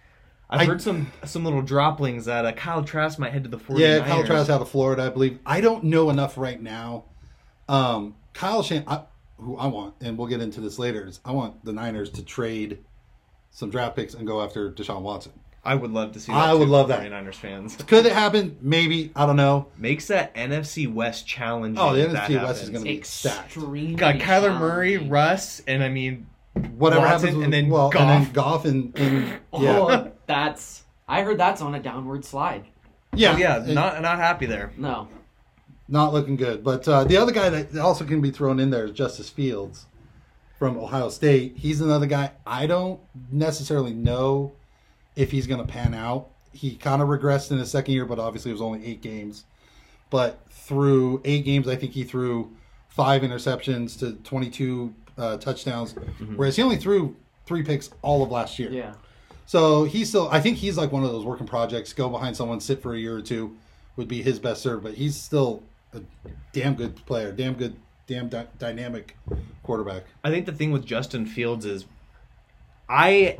I've 0.52 0.60
I- 0.60 0.64
heard 0.66 0.82
some 0.82 1.10
some 1.24 1.44
little 1.44 1.62
droplings 1.62 2.26
that 2.26 2.44
uh, 2.44 2.52
Kyle 2.52 2.84
Trask 2.84 3.18
might 3.18 3.32
head 3.32 3.44
to 3.44 3.48
the 3.50 3.58
49ers. 3.58 3.78
Yeah, 3.78 3.98
Kyle 4.06 4.22
Trask 4.24 4.50
out 4.50 4.60
of 4.60 4.68
Florida, 4.68 5.04
I 5.04 5.08
believe. 5.08 5.38
I 5.46 5.60
don't 5.60 5.84
know 5.84 6.10
enough 6.10 6.36
right 6.36 6.60
now. 6.60 7.04
Um, 7.68 8.16
Kyle 8.34 8.62
Shan, 8.62 8.84
I, 8.86 9.02
who 9.38 9.56
I 9.56 9.66
want, 9.66 9.94
and 10.00 10.18
we'll 10.18 10.26
get 10.28 10.40
into 10.42 10.60
this 10.60 10.78
later, 10.78 11.06
is 11.06 11.20
I 11.24 11.32
want 11.32 11.64
the 11.64 11.72
Niners 11.72 12.10
to 12.10 12.22
trade 12.22 12.78
some 13.50 13.70
draft 13.70 13.96
picks 13.96 14.14
and 14.14 14.26
go 14.26 14.42
after 14.42 14.70
Deshaun 14.70 15.00
Watson. 15.02 15.32
I 15.64 15.74
would 15.76 15.92
love 15.92 16.12
to 16.12 16.20
see 16.20 16.32
that. 16.32 16.38
I 16.38 16.52
too 16.52 16.58
would 16.58 16.64
for 16.66 16.70
love 16.70 16.88
that. 16.88 17.00
49ers 17.08 17.34
fans. 17.34 17.76
Could 17.86 18.04
it 18.04 18.12
happen? 18.12 18.58
Maybe. 18.60 19.12
I 19.14 19.26
don't 19.26 19.36
know. 19.36 19.68
Makes 19.78 20.08
that 20.08 20.34
NFC 20.34 20.92
West 20.92 21.26
challenge. 21.26 21.78
Oh, 21.80 21.94
the 21.94 22.00
NFC 22.06 22.12
West 22.14 22.30
happens. 22.32 22.62
is 22.62 22.70
going 22.70 22.84
to 22.84 22.90
be 22.90 23.02
stacked. 23.02 23.54
Got 23.54 24.16
Kyler 24.16 24.58
Murray. 24.58 24.96
Russ, 24.98 25.62
and 25.68 25.82
I 25.84 25.88
mean, 25.88 26.26
Whatever 26.54 27.02
Watson, 27.06 27.28
happens, 27.28 27.36
with, 27.36 27.44
and 27.44 27.52
then 27.52 27.68
well, 27.70 27.90
Goff. 27.90 28.02
and 28.02 28.26
then 28.26 28.32
Goff 28.32 28.64
and, 28.64 28.98
and 28.98 29.40
yeah, 29.58 30.08
that's. 30.26 30.82
I 31.08 31.22
heard 31.22 31.38
that's 31.38 31.60
on 31.60 31.74
a 31.74 31.80
downward 31.80 32.24
slide. 32.24 32.64
yeah, 33.14 33.34
oh, 33.34 33.36
yeah, 33.36 33.56
and 33.56 33.74
not 33.74 34.00
not 34.02 34.18
happy 34.18 34.46
there. 34.46 34.72
No. 34.76 35.08
not 35.88 36.12
looking 36.12 36.36
good. 36.36 36.64
But 36.64 36.86
uh, 36.88 37.04
the 37.04 37.16
other 37.16 37.32
guy 37.32 37.48
that 37.50 37.76
also 37.78 38.04
can 38.04 38.20
be 38.20 38.30
thrown 38.30 38.58
in 38.60 38.70
there 38.70 38.84
is 38.84 38.92
Justice 38.92 39.28
Fields 39.28 39.86
from 40.58 40.78
Ohio 40.78 41.08
State. 41.10 41.56
He's 41.56 41.80
another 41.80 42.06
guy 42.06 42.30
I 42.46 42.66
don't 42.66 43.00
necessarily 43.30 43.92
know 43.92 44.52
if 45.16 45.30
he's 45.30 45.46
going 45.46 45.60
to 45.64 45.70
pan 45.70 45.92
out. 45.92 46.28
He 46.52 46.76
kind 46.76 47.02
of 47.02 47.08
regressed 47.08 47.50
in 47.50 47.58
his 47.58 47.70
second 47.70 47.94
year, 47.94 48.04
but 48.06 48.18
obviously 48.18 48.50
it 48.50 48.54
was 48.54 48.62
only 48.62 48.84
eight 48.86 49.02
games. 49.02 49.44
But 50.10 50.38
through 50.50 51.20
eight 51.24 51.44
games, 51.44 51.66
I 51.66 51.76
think 51.76 51.92
he 51.92 52.04
threw 52.04 52.52
five 52.88 53.22
interceptions 53.22 53.98
to 53.98 54.12
22 54.22 54.94
uh, 55.18 55.36
touchdowns, 55.38 55.94
whereas 56.36 56.56
he 56.56 56.62
only 56.62 56.76
threw 56.76 57.16
three 57.46 57.62
picks 57.62 57.90
all 58.02 58.22
of 58.22 58.30
last 58.30 58.58
year. 58.58 58.70
Yeah. 58.70 58.92
So 59.52 59.84
he's 59.84 60.08
still, 60.08 60.30
I 60.30 60.40
think 60.40 60.56
he's 60.56 60.78
like 60.78 60.92
one 60.92 61.04
of 61.04 61.12
those 61.12 61.26
working 61.26 61.46
projects. 61.46 61.92
Go 61.92 62.08
behind 62.08 62.34
someone, 62.34 62.58
sit 62.58 62.80
for 62.80 62.94
a 62.94 62.98
year 62.98 63.14
or 63.14 63.20
two, 63.20 63.54
would 63.96 64.08
be 64.08 64.22
his 64.22 64.38
best 64.38 64.62
serve. 64.62 64.82
But 64.82 64.94
he's 64.94 65.14
still 65.14 65.62
a 65.92 66.00
damn 66.54 66.74
good 66.74 66.96
player, 67.04 67.32
damn 67.32 67.52
good, 67.52 67.76
damn 68.06 68.30
dy- 68.30 68.46
dynamic 68.58 69.14
quarterback. 69.62 70.04
I 70.24 70.30
think 70.30 70.46
the 70.46 70.52
thing 70.52 70.72
with 70.72 70.86
Justin 70.86 71.26
Fields 71.26 71.66
is, 71.66 71.84
I, 72.88 73.36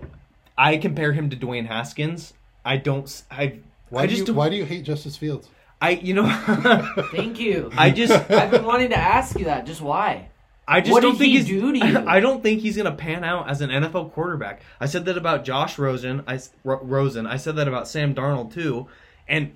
I 0.58 0.76
compare 0.76 1.14
him 1.14 1.30
to 1.30 1.36
Dwayne 1.36 1.66
Haskins. 1.66 2.34
I 2.62 2.76
don't. 2.76 3.04
s- 3.04 3.24
I. 3.30 3.60
Why 3.88 4.02
I 4.02 4.06
do 4.06 4.10
just 4.10 4.18
you, 4.20 4.26
don't- 4.26 4.36
why 4.36 4.50
do 4.50 4.56
you 4.56 4.66
hate 4.66 4.82
Justice 4.84 5.16
Fields? 5.16 5.48
I. 5.80 5.92
You 5.92 6.12
know. 6.12 7.04
Thank 7.10 7.40
you. 7.40 7.70
I 7.74 7.90
just. 7.90 8.12
I've 8.30 8.50
been 8.50 8.66
wanting 8.66 8.90
to 8.90 8.98
ask 8.98 9.38
you 9.38 9.46
that. 9.46 9.64
Just 9.64 9.80
why? 9.80 10.28
I 10.66 10.80
just 10.80 10.92
What 10.92 11.00
don't 11.02 11.12
did 11.12 11.18
think 11.18 11.30
he 11.32 11.38
he's. 11.38 11.46
do 11.46 11.72
to 11.72 11.78
you? 11.86 11.98
I 12.06 12.20
don't 12.20 12.42
think 12.42 12.60
he's 12.60 12.76
gonna 12.76 12.92
pan 12.92 13.24
out 13.24 13.50
as 13.50 13.60
an 13.60 13.70
NFL 13.70 14.12
quarterback. 14.12 14.62
I 14.80 14.86
said 14.86 15.04
that 15.06 15.16
about 15.18 15.44
Josh 15.44 15.78
Rosen. 15.78 16.22
I 16.26 16.34
s- 16.34 16.50
Ro- 16.64 16.80
Rosen. 16.82 17.26
I 17.26 17.36
said 17.36 17.56
that 17.56 17.66
about 17.68 17.88
Sam 17.88 18.14
Darnold 18.14 18.52
too, 18.54 18.86
and 19.28 19.54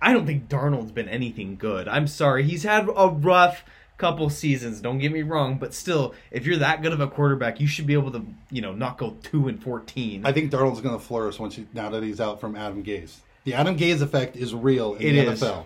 I 0.00 0.12
don't 0.12 0.26
think 0.26 0.48
Darnold's 0.48 0.92
been 0.92 1.08
anything 1.08 1.56
good. 1.56 1.88
I'm 1.88 2.06
sorry. 2.06 2.42
He's 2.44 2.64
had 2.64 2.88
a 2.94 3.08
rough 3.08 3.64
couple 3.98 4.28
seasons. 4.30 4.80
Don't 4.80 4.98
get 4.98 5.12
me 5.12 5.22
wrong, 5.22 5.58
but 5.58 5.72
still, 5.72 6.12
if 6.32 6.44
you're 6.44 6.58
that 6.58 6.82
good 6.82 6.92
of 6.92 7.00
a 7.00 7.06
quarterback, 7.06 7.60
you 7.60 7.66
should 7.68 7.86
be 7.86 7.92
able 7.94 8.10
to, 8.12 8.26
you 8.50 8.60
know, 8.60 8.72
not 8.74 8.98
go 8.98 9.16
two 9.22 9.48
and 9.48 9.62
fourteen. 9.62 10.26
I 10.26 10.32
think 10.32 10.50
Darnold's 10.50 10.80
going 10.80 10.98
to 10.98 11.04
flourish 11.04 11.38
once 11.38 11.54
he, 11.54 11.66
now 11.72 11.88
that 11.90 12.02
he's 12.02 12.20
out 12.20 12.40
from 12.40 12.56
Adam 12.56 12.82
Gase. 12.82 13.16
The 13.44 13.54
Adam 13.54 13.76
Gase 13.76 14.02
effect 14.02 14.36
is 14.36 14.54
real 14.54 14.94
in 14.94 15.16
It 15.16 15.24
the 15.24 15.32
is. 15.32 15.40
NFL. 15.42 15.64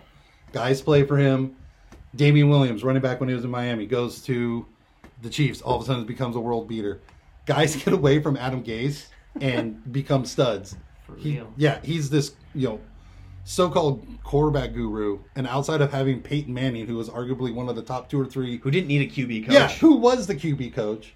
Guys 0.53 0.81
play 0.81 1.05
for 1.05 1.17
him. 1.17 1.57
Damien 2.15 2.49
Williams, 2.49 2.85
running 2.85 3.03
back 3.03 3.21
when 3.21 3.29
he 3.29 3.35
was 3.35 3.45
in 3.45 3.51
Miami, 3.51 3.85
goes 3.87 4.23
to 4.23 4.65
the 5.23 5.31
Chiefs. 5.31 5.61
All 5.63 5.77
of 5.77 5.83
a 5.83 5.85
sudden, 5.87 6.05
becomes 6.05 6.37
a 6.37 6.41
world 6.41 6.69
beater. 6.69 7.01
Guys 7.47 7.77
get 7.85 7.93
away 7.95 8.21
from 8.23 8.37
Adam 8.37 8.63
Gase 8.63 9.07
and 9.41 9.93
become 9.93 10.25
studs. 10.25 10.77
For 11.07 11.17
He- 11.17 11.37
real. 11.37 11.53
yeah, 11.57 11.79
he's 11.83 12.11
this 12.11 12.35
you 12.55 12.69
know 12.69 12.81
so-called 13.45 14.05
quarterback 14.25 14.73
guru, 14.73 15.21
and 15.37 15.47
outside 15.47 15.81
of 15.81 15.93
having 15.93 16.21
Peyton 16.21 16.53
Manning, 16.53 16.87
who 16.87 16.97
was 16.97 17.09
arguably 17.09 17.55
one 17.55 17.69
of 17.69 17.77
the 17.77 17.83
top 17.83 18.11
two 18.11 18.21
or 18.21 18.27
three 18.27 18.59
Who 18.59 18.71
didn't 18.73 18.89
need 18.89 19.03
a 19.03 19.13
QB 19.13 19.45
coach? 19.47 19.55
yeah, 19.55 19.69
who 19.69 19.97
was 19.97 20.27
the 20.27 20.35
QB 20.35 20.75
coach? 20.75 21.15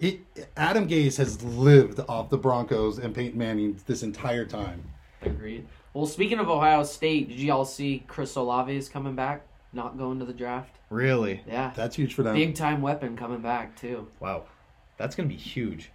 He, 0.00 0.22
Adam 0.56 0.88
Gase 0.88 1.18
has 1.18 1.42
lived 1.42 2.00
off 2.08 2.30
the 2.30 2.38
Broncos 2.38 2.98
and 2.98 3.14
Peyton 3.14 3.36
Manning 3.38 3.78
this 3.86 4.02
entire 4.02 4.46
time. 4.46 4.82
Agreed. 5.22 5.66
Well, 5.92 6.06
speaking 6.06 6.38
of 6.38 6.48
Ohio 6.48 6.84
State, 6.84 7.28
did 7.28 7.38
y'all 7.40 7.64
see 7.66 8.02
Chris 8.06 8.34
Olave 8.36 8.74
is 8.74 8.88
coming 8.88 9.14
back? 9.16 9.42
Not 9.72 9.98
going 9.98 10.20
to 10.20 10.24
the 10.24 10.32
draft. 10.32 10.77
Really? 10.90 11.42
Yeah. 11.46 11.72
That's 11.76 11.96
huge 11.96 12.14
for 12.14 12.22
them. 12.22 12.34
Big 12.34 12.54
time 12.54 12.80
weapon 12.82 13.16
coming 13.16 13.40
back 13.40 13.76
too. 13.76 14.08
Wow, 14.20 14.44
that's 14.96 15.14
gonna 15.14 15.28
be 15.28 15.36
huge. 15.36 15.90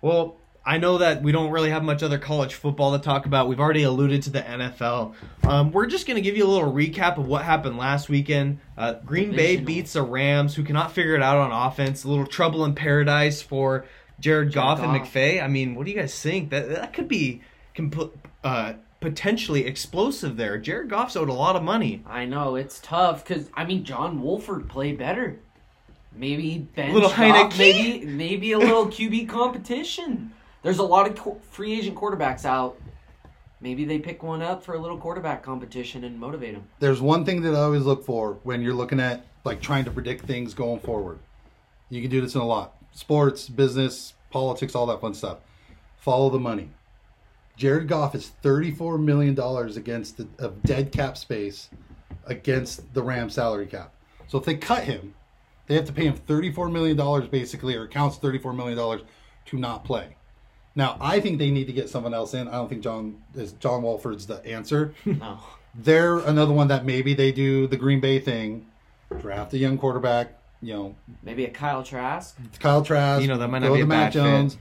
Well, 0.00 0.36
I 0.64 0.78
know 0.78 0.98
that 0.98 1.22
we 1.22 1.32
don't 1.32 1.50
really 1.50 1.70
have 1.70 1.82
much 1.82 2.04
other 2.04 2.18
college 2.18 2.54
football 2.54 2.96
to 2.96 3.02
talk 3.02 3.26
about. 3.26 3.48
We've 3.48 3.58
already 3.58 3.82
alluded 3.82 4.22
to 4.22 4.30
the 4.30 4.42
NFL. 4.42 5.14
Um, 5.42 5.72
we're 5.72 5.86
just 5.86 6.06
gonna 6.06 6.20
give 6.20 6.36
you 6.36 6.46
a 6.46 6.48
little 6.48 6.72
recap 6.72 7.18
of 7.18 7.26
what 7.26 7.42
happened 7.42 7.78
last 7.78 8.08
weekend. 8.08 8.60
Uh, 8.78 8.94
Green 9.04 9.34
Bay 9.34 9.56
beats 9.56 9.94
the 9.94 10.02
Rams, 10.02 10.54
who 10.54 10.62
cannot 10.62 10.92
figure 10.92 11.16
it 11.16 11.22
out 11.22 11.38
on 11.38 11.50
offense. 11.50 12.04
A 12.04 12.08
little 12.08 12.26
trouble 12.26 12.64
in 12.64 12.74
paradise 12.76 13.42
for 13.42 13.86
Jared, 14.20 14.52
Goff, 14.52 14.78
and 14.80 14.96
Goff. 14.96 15.12
McVay. 15.12 15.42
I 15.42 15.48
mean, 15.48 15.74
what 15.74 15.84
do 15.84 15.90
you 15.92 15.98
guys 15.98 16.16
think? 16.20 16.50
That 16.50 16.68
that 16.68 16.92
could 16.92 17.08
be 17.08 17.42
compl- 17.74 18.12
uh, 18.44 18.74
potentially 19.02 19.66
explosive 19.66 20.36
there. 20.36 20.56
Jared 20.56 20.88
Goff's 20.88 21.16
owed 21.16 21.28
a 21.28 21.34
lot 21.34 21.56
of 21.56 21.62
money. 21.62 22.02
I 22.06 22.24
know 22.24 22.54
it's 22.54 22.80
tough 22.80 23.26
because 23.26 23.50
I 23.54 23.64
mean 23.64 23.84
John 23.84 24.22
Wolford 24.22 24.68
played 24.68 24.96
better. 24.96 25.38
Maybe 26.14 26.58
bench 26.58 26.94
Little 26.94 27.10
Goff, 27.10 27.58
maybe 27.58 28.06
maybe 28.06 28.52
a 28.52 28.58
little 28.58 28.86
QB 28.86 29.28
competition. 29.28 30.32
There's 30.62 30.78
a 30.78 30.82
lot 30.82 31.08
of 31.10 31.16
co- 31.16 31.40
free 31.50 31.78
agent 31.78 31.96
quarterbacks 31.96 32.44
out. 32.44 32.76
Maybe 33.60 33.84
they 33.84 33.98
pick 33.98 34.22
one 34.22 34.42
up 34.42 34.64
for 34.64 34.74
a 34.74 34.78
little 34.78 34.98
quarterback 34.98 35.42
competition 35.42 36.04
and 36.04 36.18
motivate 36.18 36.54
them. 36.54 36.64
There's 36.80 37.00
one 37.00 37.24
thing 37.24 37.42
that 37.42 37.54
I 37.54 37.60
always 37.60 37.82
look 37.82 38.04
for 38.04 38.38
when 38.42 38.62
you're 38.62 38.74
looking 38.74 39.00
at 39.00 39.26
like 39.44 39.60
trying 39.60 39.84
to 39.84 39.90
predict 39.90 40.24
things 40.26 40.54
going 40.54 40.80
forward. 40.80 41.18
You 41.88 42.00
can 42.00 42.10
do 42.10 42.20
this 42.20 42.34
in 42.34 42.40
a 42.40 42.46
lot. 42.46 42.74
Sports, 42.92 43.48
business, 43.48 44.14
politics, 44.30 44.74
all 44.74 44.86
that 44.86 45.00
fun 45.00 45.14
stuff. 45.14 45.38
Follow 45.98 46.30
the 46.30 46.38
money. 46.38 46.70
Jared 47.56 47.88
Goff 47.88 48.14
is 48.14 48.32
$34 48.42 49.02
million 49.02 49.38
against 49.76 50.16
the, 50.16 50.28
of 50.38 50.62
dead 50.62 50.92
cap 50.92 51.16
space 51.16 51.68
against 52.26 52.92
the 52.94 53.02
Rams 53.02 53.34
salary 53.34 53.66
cap. 53.66 53.92
So 54.26 54.38
if 54.38 54.44
they 54.44 54.56
cut 54.56 54.84
him, 54.84 55.14
they 55.66 55.74
have 55.74 55.84
to 55.86 55.92
pay 55.92 56.04
him 56.06 56.16
$34 56.16 56.72
million 56.72 57.28
basically, 57.28 57.76
or 57.76 57.84
it 57.84 57.90
counts 57.90 58.18
$34 58.18 58.54
million 58.56 59.00
to 59.46 59.58
not 59.58 59.84
play. 59.84 60.16
Now, 60.74 60.96
I 61.00 61.20
think 61.20 61.38
they 61.38 61.50
need 61.50 61.66
to 61.66 61.72
get 61.72 61.90
someone 61.90 62.14
else 62.14 62.32
in. 62.32 62.48
I 62.48 62.52
don't 62.52 62.68
think 62.68 62.82
John 62.82 63.22
is 63.34 63.52
John 63.52 63.82
Wolford's 63.82 64.26
the 64.26 64.44
answer. 64.46 64.94
No. 65.04 65.38
They're 65.74 66.18
another 66.18 66.52
one 66.52 66.68
that 66.68 66.84
maybe 66.84 67.14
they 67.14 67.32
do 67.32 67.66
the 67.66 67.78
Green 67.78 67.98
Bay 67.98 68.18
thing, 68.18 68.66
draft 69.18 69.54
a 69.54 69.58
young 69.58 69.78
quarterback. 69.78 70.38
You 70.60 70.74
know, 70.74 70.94
Maybe 71.22 71.46
a 71.46 71.50
Kyle 71.50 71.82
Trask. 71.82 72.36
Kyle 72.60 72.84
Trask. 72.84 73.22
You 73.22 73.28
know, 73.28 73.38
that 73.38 73.48
might 73.48 73.60
not 73.60 73.68
go 73.68 73.74
be 73.74 73.80
to 73.80 73.84
a 73.84 73.86
Matt 73.86 74.12
bad 74.12 74.52
fit. 74.52 74.58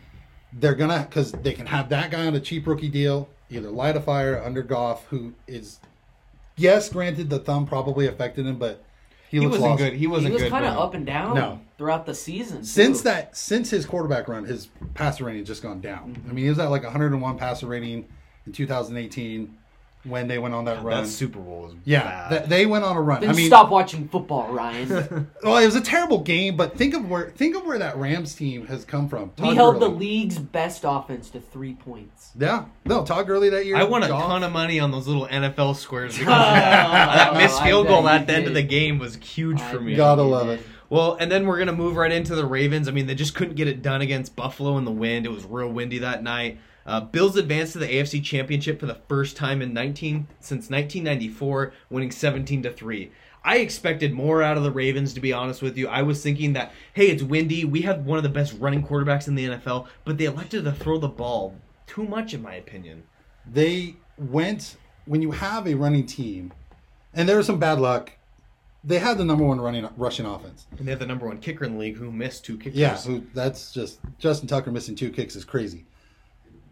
Jones. 0.52 0.62
They're 0.62 0.76
gonna 0.76 1.06
because 1.10 1.32
they 1.32 1.54
can 1.54 1.66
have 1.68 1.90
that 1.90 2.12
guy 2.12 2.26
on 2.28 2.36
a 2.36 2.40
cheap 2.40 2.68
rookie 2.68 2.90
deal, 2.90 3.30
either 3.50 3.70
light 3.70 3.96
a 3.96 4.02
fire 4.02 4.42
under 4.44 4.62
Goff, 4.62 5.06
who 5.08 5.34
is, 5.48 5.80
yes, 6.58 6.90
granted 6.90 7.30
the 7.30 7.40
thumb 7.40 7.66
probably 7.66 8.08
affected 8.08 8.46
him, 8.46 8.58
but 8.58 8.84
he, 9.30 9.40
He 9.40 9.46
wasn't 9.48 9.64
lost. 9.64 9.78
good. 9.80 9.94
He 9.94 10.00
He 10.00 10.08
wasn't 10.08 10.34
good. 10.34 10.40
He 10.40 10.44
was 10.46 10.52
kind 10.52 10.66
of 10.66 10.78
up 10.78 10.94
and 10.94 11.06
down 11.06 11.36
No. 11.36 11.62
throughout 11.78 12.06
the 12.06 12.14
season. 12.14 12.64
Since 12.66 13.00
too. 13.00 13.04
that, 13.06 13.38
since 13.38 13.70
his 13.70 13.86
quarterback 13.86 14.28
run, 14.28 14.44
his 14.44 14.68
passer 14.94 15.24
rating 15.24 15.42
has 15.42 15.48
just 15.48 15.64
gone 15.64 15.80
down. 15.80 16.16
Mm-hmm. 16.16 16.30
I 16.30 16.34
mean, 16.34 16.44
he 16.44 16.50
was 16.50 16.60
at 16.60 16.70
like 16.70 16.84
101 16.84 17.38
passer 17.38 17.66
rating 17.68 18.08
in 18.46 18.52
2018 18.52 19.58
when 20.04 20.28
they 20.28 20.40
went 20.40 20.54
on 20.54 20.66
that 20.66 20.84
run. 20.84 21.04
That 21.04 21.10
Super 21.10 21.40
Bowl 21.40 21.62
was 21.64 21.76
yeah, 21.86 22.04
bad. 22.04 22.30
th- 22.30 22.50
they 22.50 22.66
went 22.66 22.84
on 22.84 22.98
a 22.98 23.02
run. 23.02 23.22
Then 23.22 23.30
I 23.30 23.34
mean, 23.34 23.48
stop 23.48 23.70
watching 23.70 24.08
football, 24.08 24.52
Ryan. 24.52 24.90
well, 25.44 25.58
it 25.58 25.66
was 25.66 25.76
a 25.76 25.82
terrible 25.82 26.20
game, 26.20 26.56
but 26.58 26.78
think 26.78 26.94
of 26.94 27.08
where 27.10 27.30
think 27.32 27.56
of 27.56 27.66
where 27.66 27.78
that 27.80 27.98
Rams 27.98 28.34
team 28.34 28.66
has 28.68 28.84
come 28.84 29.08
from. 29.08 29.32
we 29.38 29.48
Todd 29.48 29.56
held 29.56 29.80
the 29.80 29.90
league's 29.90 30.40
best 30.40 30.84
offense 30.86 31.30
to 31.32 31.40
three 31.40 31.74
points. 31.74 32.32
Yeah, 32.38 32.66
no, 32.86 33.06
Todd 33.06 33.28
Gurley 33.28 33.50
that 33.50 33.66
year. 33.66 33.76
I 33.76 33.84
won 33.84 34.04
a 34.04 34.08
Goff. 34.08 34.26
ton 34.26 34.44
of 34.44 34.52
money 34.52 34.80
on 34.80 34.92
those 34.92 35.08
little 35.08 35.28
NFL 35.28 35.76
squares. 35.76 36.20
Oh, 36.32 36.34
that 36.34 37.36
missed 37.36 37.62
field 37.62 37.88
goal 37.88 38.08
at 38.08 38.28
the 38.28 38.34
end 38.34 38.48
of 38.48 38.54
the 38.54 38.64
game 38.64 39.00
was 39.00 39.16
huge 39.18 39.60
I 39.60 39.72
for 39.72 39.80
me. 39.80 39.92
bet 39.92 39.98
Gotta 39.98 40.24
love 40.24 40.50
it. 40.50 40.62
Well, 40.90 41.16
and 41.20 41.32
then 41.32 41.46
we're 41.46 41.58
gonna 41.60 41.74
move 41.74 41.96
right 41.96 42.12
into 42.12 42.36
the 42.36 42.46
Ravens. 42.46 42.88
I 42.88 42.92
mean, 42.92 43.06
they 43.06 43.16
just 43.16 43.36
couldn't 43.36 43.56
get 43.56 43.68
it 43.68 43.82
done 43.82 44.02
against 44.02 44.36
Buffalo 44.36 44.78
in 44.78 44.86
the 44.86 44.92
wind. 44.92 45.26
It 45.26 45.30
was 45.30 45.46
real 45.46 45.70
windy 45.70 46.00
that 46.00 46.24
night. 46.24 46.60
Uh, 46.86 47.02
Bills 47.02 47.38
advanced 47.38 47.74
to 47.74 47.80
the 47.80 47.88
AFC 47.88 48.24
Championship 48.24 48.80
for 48.80 48.86
the 48.86 49.00
first 49.08 49.38
time 49.38 49.62
in 49.62 49.74
19 49.74 50.28
since 50.40 50.70
1994, 50.70 51.74
winning 51.90 52.12
17 52.12 52.64
to 52.64 52.72
three. 52.72 53.12
I 53.44 53.58
expected 53.58 54.14
more 54.14 54.44
out 54.44 54.58
of 54.58 54.64
the 54.64 54.72
Ravens, 54.72 55.14
to 55.14 55.20
be 55.20 55.34
honest 55.34 55.62
with 55.62 55.78
you. 55.78 55.88
I 55.88 56.04
was 56.04 56.22
thinking 56.22 56.54
that, 56.54 56.74
hey, 56.94 57.08
it's 57.08 57.24
windy. 57.24 57.66
We 57.66 57.82
have 57.82 58.06
one 58.06 58.18
of 58.18 58.24
the 58.24 58.30
best 58.30 58.54
running 58.60 58.86
quarterbacks 58.86 59.28
in 59.28 59.36
the 59.36 59.50
NFL, 59.50 59.88
but 60.06 60.18
they 60.18 60.26
elected 60.26 60.64
to 60.66 60.72
throw 60.72 61.00
the 61.00 61.08
ball 61.08 61.56
too 61.88 62.04
much, 62.04 62.34
in 62.34 62.42
my 62.42 62.54
opinion. 62.56 63.04
They 63.52 63.96
went 64.18 64.78
when 65.06 65.22
you 65.22 65.32
have 65.32 65.68
a 65.68 65.74
running 65.74 66.06
team, 66.06 66.54
and 67.14 67.28
there 67.28 67.38
was 67.38 67.48
some 67.48 67.60
bad 67.60 67.80
luck. 67.80 68.12
They 68.84 69.00
had 69.00 69.18
the 69.18 69.26
number 69.26 69.44
one 69.44 69.60
running 69.60 69.88
rushing 69.98 70.26
offense. 70.26 70.68
And 70.78 70.88
they 70.88 70.92
had 70.92 71.00
the 71.00 71.06
number 71.06 71.28
one 71.28 71.40
kicker 71.40 71.66
in 71.66 71.74
the 71.74 71.80
league 71.80 71.98
who 71.98 72.12
missed 72.12 72.46
two 72.46 72.58
kicks. 72.58 72.76
Yeah, 72.76 72.98
who, 72.98 73.24
that's 73.34 73.72
just 73.72 74.00
Justin 74.18 74.48
Tucker 74.48 74.72
missing 74.72 74.96
two 74.96 75.12
kicks 75.12 75.36
is 75.36 75.46
crazy. 75.46 75.86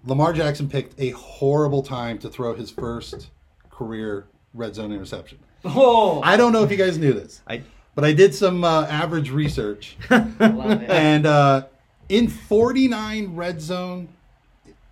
Lamar 0.05 0.33
Jackson 0.33 0.69
picked 0.69 0.99
a 0.99 1.09
horrible 1.11 1.83
time 1.83 2.17
to 2.19 2.29
throw 2.29 2.53
his 2.55 2.71
first 2.71 3.29
career 3.69 4.27
red 4.53 4.75
zone 4.75 4.91
interception. 4.91 5.39
Oh, 5.65 6.21
I 6.23 6.37
don't 6.37 6.53
know 6.53 6.63
if 6.63 6.71
you 6.71 6.77
guys 6.77 6.97
knew 6.97 7.13
this, 7.13 7.41
I, 7.47 7.61
but 7.95 8.05
I 8.05 8.13
did 8.13 8.33
some 8.33 8.63
uh, 8.63 8.85
average 8.85 9.29
research. 9.29 9.97
and 10.09 11.25
uh, 11.25 11.65
in 12.07 12.27
49 12.29 13.35
red 13.35 13.61
zone, 13.61 14.07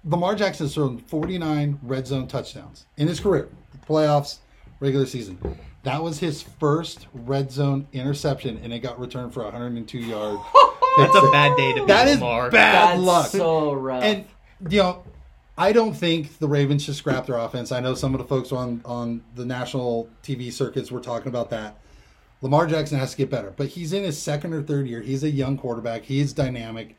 Lamar 0.04 0.36
Jackson 0.36 0.66
has 0.66 0.74
thrown 0.74 0.98
49 1.00 1.80
red 1.84 2.06
zone 2.08 2.28
touchdowns 2.28 2.86
in 2.98 3.08
his 3.08 3.20
career, 3.20 3.48
playoffs, 3.88 4.40
regular 4.80 5.06
season. 5.06 5.58
That 5.84 6.04
was 6.04 6.20
his 6.20 6.42
first 6.42 7.08
red 7.14 7.50
zone 7.52 7.88
interception, 7.94 8.60
and 8.62 8.74
it 8.74 8.80
got 8.80 9.00
returned 9.00 9.34
for 9.34 9.44
102 9.44 9.98
yards. 10.00 10.42
that's 10.98 11.16
a 11.16 11.32
bad 11.32 11.56
day 11.56 11.74
to 11.76 11.80
be 11.82 11.86
That 11.88 12.08
is 12.10 12.16
Lamar. 12.20 12.52
bad 12.52 12.90
That's 12.98 13.02
luck. 13.02 13.28
so 13.28 13.72
rough. 13.74 14.04
And 14.04 14.26
you 14.70 14.82
know, 14.82 15.04
I 15.58 15.72
don't 15.72 15.94
think 15.94 16.38
the 16.38 16.48
Ravens 16.48 16.84
should 16.84 16.96
scrap 16.96 17.26
their 17.26 17.38
offense. 17.38 17.72
I 17.72 17.80
know 17.80 17.96
some 17.96 18.14
of 18.14 18.20
the 18.20 18.28
folks 18.28 18.52
on 18.52 18.82
on 18.86 19.24
the 19.36 19.46
national 19.46 20.10
TV 20.24 20.52
circuits 20.52 20.92
were 20.92 21.00
talking 21.02 21.30
about 21.30 21.50
that. 21.50 21.78
Lamar 22.42 22.68
Jackson 22.68 23.00
has 23.00 23.12
to 23.12 23.18
get 23.18 23.32
better, 23.32 23.52
but 23.58 23.70
he's 23.70 23.94
in 23.94 24.04
his 24.04 24.22
second 24.22 24.54
or 24.54 24.62
third 24.62 24.88
year. 24.88 25.02
He's 25.02 25.24
a 25.24 25.30
young 25.30 25.58
quarterback. 25.58 26.04
He's 26.04 26.34
dynamic. 26.34 26.96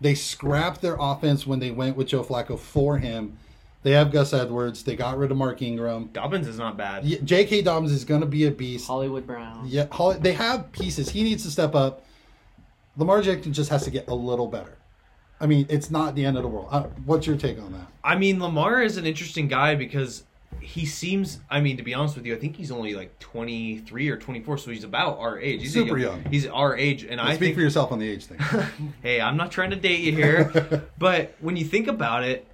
They 0.00 0.14
scrapped 0.14 0.80
their 0.80 0.96
offense 0.98 1.46
when 1.46 1.58
they 1.58 1.70
went 1.70 1.96
with 1.96 2.08
Joe 2.08 2.22
Flacco 2.24 2.58
for 2.58 2.96
him. 2.98 3.36
They 3.82 3.90
have 3.92 4.10
Gus 4.10 4.32
Edwards. 4.32 4.82
They 4.84 4.96
got 4.96 5.18
rid 5.18 5.30
of 5.30 5.36
Mark 5.36 5.60
Ingram. 5.60 6.10
Dobbins 6.12 6.48
is 6.48 6.58
not 6.58 6.76
bad. 6.76 7.04
Y- 7.04 7.18
J.K. 7.22 7.62
Dobbins 7.62 7.92
is 7.92 8.04
going 8.04 8.20
to 8.22 8.26
be 8.26 8.46
a 8.46 8.50
beast. 8.50 8.86
Hollywood 8.86 9.26
Brown. 9.26 9.64
Yeah, 9.66 9.86
Holly, 9.90 10.18
they 10.18 10.32
have 10.32 10.72
pieces. 10.72 11.10
He 11.10 11.22
needs 11.22 11.44
to 11.44 11.50
step 11.50 11.74
up. 11.74 12.04
Lamar 12.96 13.22
Jackson 13.22 13.52
just 13.52 13.70
has 13.70 13.84
to 13.84 13.90
get 13.90 14.08
a 14.08 14.14
little 14.14 14.46
better. 14.48 14.76
I 15.40 15.46
mean, 15.46 15.66
it's 15.68 15.90
not 15.90 16.14
the 16.14 16.24
end 16.24 16.36
of 16.36 16.42
the 16.42 16.48
world. 16.48 16.68
Uh, 16.70 16.84
what's 17.04 17.26
your 17.26 17.36
take 17.36 17.58
on 17.60 17.72
that? 17.72 17.86
I 18.02 18.16
mean, 18.16 18.40
Lamar 18.40 18.82
is 18.82 18.96
an 18.96 19.06
interesting 19.06 19.48
guy 19.48 19.74
because 19.74 20.24
he 20.60 20.84
seems. 20.86 21.40
I 21.50 21.60
mean, 21.60 21.76
to 21.76 21.82
be 21.82 21.94
honest 21.94 22.16
with 22.16 22.26
you, 22.26 22.34
I 22.34 22.38
think 22.38 22.56
he's 22.56 22.70
only 22.70 22.94
like 22.94 23.18
twenty 23.18 23.78
three 23.78 24.08
or 24.08 24.16
twenty 24.16 24.40
four, 24.40 24.58
so 24.58 24.70
he's 24.70 24.84
about 24.84 25.18
our 25.18 25.38
age. 25.38 25.62
He's 25.62 25.72
Super 25.72 25.98
young. 25.98 26.24
He's 26.24 26.46
our 26.46 26.76
age, 26.76 27.04
and 27.04 27.20
I 27.20 27.30
Speak 27.34 27.40
think. 27.40 27.54
for 27.56 27.60
yourself 27.60 27.92
on 27.92 27.98
the 27.98 28.08
age 28.08 28.26
thing. 28.26 28.38
hey, 29.02 29.20
I'm 29.20 29.36
not 29.36 29.52
trying 29.52 29.70
to 29.70 29.76
date 29.76 30.00
you 30.00 30.12
here, 30.12 30.84
but 30.98 31.34
when 31.40 31.56
you 31.56 31.64
think 31.64 31.86
about 31.86 32.24
it, 32.24 32.46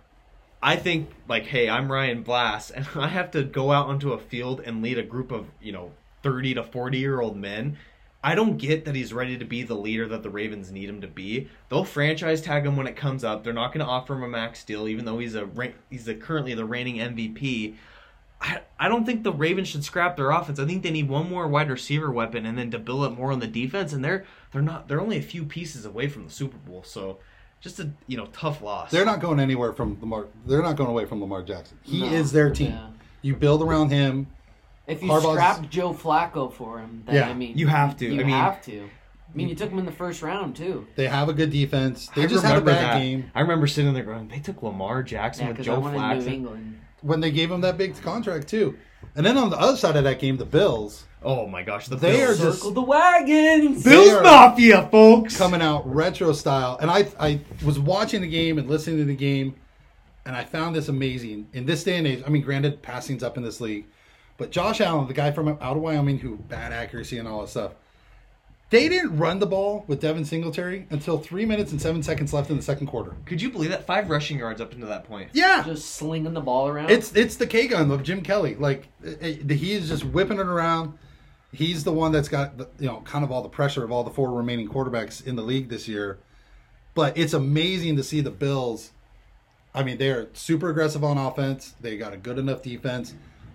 I 0.62 0.76
think 0.76 1.11
like, 1.29 1.45
hey, 1.45 1.69
I'm 1.69 1.91
Ryan 1.91 2.23
Blass, 2.23 2.71
and 2.71 2.87
I 2.95 3.09
have 3.09 3.31
to 3.33 3.43
go 3.45 3.73
out 3.73 3.87
onto 3.87 4.12
a 4.12 4.19
field 4.19 4.61
and 4.64 4.83
lead 4.83 4.99
a 4.99 5.03
group 5.03 5.31
of 5.31 5.47
you 5.61 5.73
know 5.73 5.93
thirty 6.23 6.55
to 6.55 6.62
forty 6.62 6.99
year 6.99 7.21
old 7.21 7.37
men. 7.37 7.79
I 8.25 8.35
don't 8.35 8.57
get 8.57 8.87
that 8.87 8.95
he's 8.95 9.12
ready 9.12 9.37
to 9.37 9.45
be 9.45 9.62
the 9.62 9.75
leader 9.75 10.09
that 10.09 10.23
the 10.23 10.31
Ravens 10.31 10.73
need 10.73 10.88
him 10.88 11.02
to 11.02 11.07
be. 11.07 11.49
They'll 11.69 11.85
franchise 11.85 12.40
tag 12.40 12.64
him 12.64 12.75
when 12.75 12.87
it 12.87 12.97
comes 12.97 13.23
up. 13.23 13.45
They're 13.45 13.52
not 13.52 13.69
going 13.75 13.85
to 13.85 13.90
offer 13.93 14.14
him 14.14 14.23
a 14.23 14.28
max 14.28 14.64
deal, 14.64 14.88
even 14.88 15.04
though 15.04 15.19
he's 15.19 15.35
a 15.35 15.47
he's 15.90 16.09
a, 16.09 16.14
currently 16.14 16.54
the 16.54 16.64
reigning 16.64 16.97
MVP. 16.97 17.75
I, 18.40 18.62
I 18.81 18.88
don't 18.88 19.04
think 19.04 19.25
the 19.25 19.33
Ravens 19.33 19.69
should 19.69 19.85
scrap 19.85 20.16
their 20.16 20.31
offense. 20.31 20.59
I 20.59 20.64
think 20.66 20.83
they 20.83 20.90
need 20.90 21.09
one 21.09 21.28
more 21.28 21.47
wide 21.47 21.71
receiver 21.71 22.11
weapon 22.11 22.47
and 22.47 22.57
then 22.59 22.71
to 22.71 22.78
build 22.78 23.04
up 23.04 23.16
more 23.16 23.31
on 23.31 23.40
the 23.40 23.47
defense. 23.47 23.93
And 23.93 24.02
they're 24.02 24.25
they're 24.52 24.62
not 24.62 24.88
they're 24.88 25.02
only 25.02 25.19
a 25.19 25.23
few 25.23 25.45
pieces 25.45 25.85
away 25.85 26.09
from 26.09 26.25
the 26.25 26.31
Super 26.31 26.57
Bowl. 26.57 26.83
So 26.83 27.19
just 27.61 27.78
a 27.78 27.90
you 28.07 28.16
know 28.16 28.26
tough 28.33 28.62
loss. 28.62 28.90
They're 28.90 29.04
not 29.04 29.21
going 29.21 29.38
anywhere 29.38 29.75
from 29.75 29.99
Lamar. 30.00 30.26
They're 30.47 30.62
not 30.62 30.76
going 30.76 30.88
away 30.90 31.04
from 31.04 31.21
Lamar 31.21 31.43
Jackson. 31.43 31.78
He 31.83 32.00
No. 32.00 32.07
is 32.07 32.33
their 32.33 32.49
team. 32.50 32.71
Yeah. 32.73 32.87
You 33.23 33.37
build 33.37 33.62
around 33.62 33.90
him. 33.90 34.28
If 34.87 35.03
you 35.03 35.09
Harbaugh's- 35.09 35.33
scrap 35.35 35.71
Joe 35.71 35.93
Flacco 35.95 36.53
for 36.53 36.79
him, 36.79 37.03
then 37.07 37.14
Yeah. 37.14 37.29
I 37.29 37.35
mean, 37.35 37.57
You 37.57 37.67
have 37.69 37.97
to. 37.99 38.07
You 38.07 38.21
I 38.21 38.25
mean- 38.25 38.35
have 38.35 38.62
to. 38.64 38.81
I 38.81 39.37
mean, 39.37 39.49
you 39.49 39.55
took 39.57 39.71
him 39.71 39.79
in 39.81 39.87
the 39.87 39.91
first 39.93 40.23
round 40.23 40.55
too. 40.55 40.87
They 40.95 41.09
have 41.09 41.29
a 41.29 41.33
good 41.33 41.50
defense. 41.50 42.09
They 42.14 42.23
I 42.23 42.26
just 42.26 42.45
had 42.45 42.59
a 42.59 42.61
bad 42.61 42.85
that. 42.95 42.99
game 43.00 43.31
I 43.35 43.41
remember 43.41 43.67
sitting 43.67 43.93
there 43.93 44.05
going, 44.05 44.29
they 44.29 44.38
took 44.38 44.62
Lamar 44.62 45.03
Jackson 45.03 45.45
Yeah, 45.45 45.49
with 45.49 45.57
because 45.59 45.69
I 45.73 45.75
Joe 45.81 45.88
New 45.88 45.99
Flacco. 45.99 46.26
England. 46.33 46.81
when 47.03 47.21
they 47.21 47.31
gave 47.33 47.50
him 47.50 47.61
that 47.62 47.76
big 47.76 48.00
contract 48.00 48.47
too. 48.49 48.76
And 49.17 49.26
then 49.26 49.37
on 49.37 49.50
the 49.50 49.59
other 49.59 49.76
side 49.76 49.97
of 49.97 50.05
that 50.05 50.19
game, 50.21 50.37
the 50.37 50.45
Bills 50.45 51.05
Oh 51.26 51.47
my 51.47 51.62
gosh, 51.62 51.88
the 51.88 51.97
They 51.97 52.19
Bills. 52.19 52.38
are 52.41 52.45
just- 52.45 52.59
Circle 52.59 52.73
the 52.73 52.83
wagons. 52.83 53.83
They 53.83 53.91
Bills 53.93 54.23
Mafia, 54.23 54.88
folks. 54.91 55.37
coming 55.38 55.62
out 55.62 55.83
retro 55.93 56.33
style. 56.33 56.76
And 56.81 56.91
I 56.91 57.07
I 57.19 57.41
was 57.64 57.79
watching 57.81 58.21
the 58.21 58.29
game 58.29 58.59
and 58.59 58.69
listening 58.69 58.99
to 58.99 59.05
the 59.05 59.17
game, 59.17 59.55
and 60.26 60.37
I 60.37 60.45
found 60.45 60.76
this 60.76 60.88
amazing. 60.88 61.47
In 61.55 61.64
this 61.67 61.83
day 61.83 61.97
and 61.97 62.07
age, 62.07 62.23
I 62.26 62.31
mean, 62.31 62.43
granted, 62.43 62.83
passing's 62.83 63.23
up 63.23 63.37
in 63.38 63.43
this 63.43 63.61
league, 63.61 63.87
but 64.37 64.50
Josh 64.50 64.81
Allen, 64.81 65.07
the 65.07 65.14
guy 65.14 65.31
from 65.31 65.49
out 65.49 65.61
of 65.76 65.79
Wyoming 65.79 66.19
who 66.19 66.37
bad 66.37 66.73
accuracy 66.73 67.19
and 67.19 67.29
all 67.29 67.41
that 67.43 67.49
stuff, 67.49 67.73
they 68.71 68.88
didn't 68.88 69.17
run 69.19 69.38
the 69.38 69.47
ball 69.47 69.85
with 69.87 70.00
Devin 70.00 70.25
Singletary 70.25 70.87
until 70.91 71.19
three 71.19 71.45
minutes 71.45 71.71
and 71.71 71.81
seven 71.81 72.03
seconds 72.03 72.33
left 72.33 72.50
in 72.50 72.57
the 72.57 72.62
second 72.62 72.88
quarter. 72.88 73.14
Could 73.26 73.41
you 73.41 73.50
believe 73.50 73.71
that? 73.71 73.87
Five 73.87 74.11
rushing 74.11 74.38
yards 74.38 74.61
up 74.61 74.73
into 74.73 74.87
that 74.87 75.05
point. 75.05 75.31
Yeah, 75.33 75.62
Just 75.64 75.93
slinging 75.93 76.35
the 76.35 76.41
ball 76.41 76.67
around. 76.69 76.91
It's 76.91 77.14
it's 77.14 77.37
the 77.37 77.47
K 77.47 77.69
gun 77.69 77.91
of 77.91 78.03
Jim 78.03 78.23
Kelly. 78.23 78.55
Like 78.57 78.88
eh, 79.05 79.11
eh, 79.21 79.26
it, 79.29 79.50
it- 79.50 79.57
he 79.57 79.73
is 79.75 79.88
just 79.88 80.05
whipping 80.05 80.38
it 80.38 80.47
around. 80.47 80.99
He's 81.53 81.85
the 81.85 81.93
one 81.93 82.11
that's 82.11 82.29
got 82.29 82.59
the, 82.59 82.69
you 82.81 82.88
know 82.88 83.00
kind 83.05 83.23
of 83.25 83.31
all 83.31 83.43
the 83.43 83.49
pressure 83.49 83.85
of 83.85 83.93
all 83.93 84.03
the 84.03 84.11
four 84.11 84.33
remaining 84.33 84.69
quarterbacks 84.69 85.25
in 85.25 85.37
the 85.37 85.43
league 85.43 85.69
this 85.69 85.87
year. 85.87 86.19
But 86.95 87.17
it's 87.17 87.33
amazing 87.35 87.97
to 87.97 88.03
see 88.03 88.21
the 88.23 88.31
Bills. 88.33 88.91
I 89.73 89.83
mean, 89.85 89.99
they're 89.99 90.29
super 90.33 90.69
aggressive 90.71 91.05
on 91.05 91.19
offense. 91.19 91.75
They 91.81 91.97
got 91.97 92.12
a 92.12 92.17
good 92.17 92.38
enough 92.38 92.62
defense. 92.62 93.14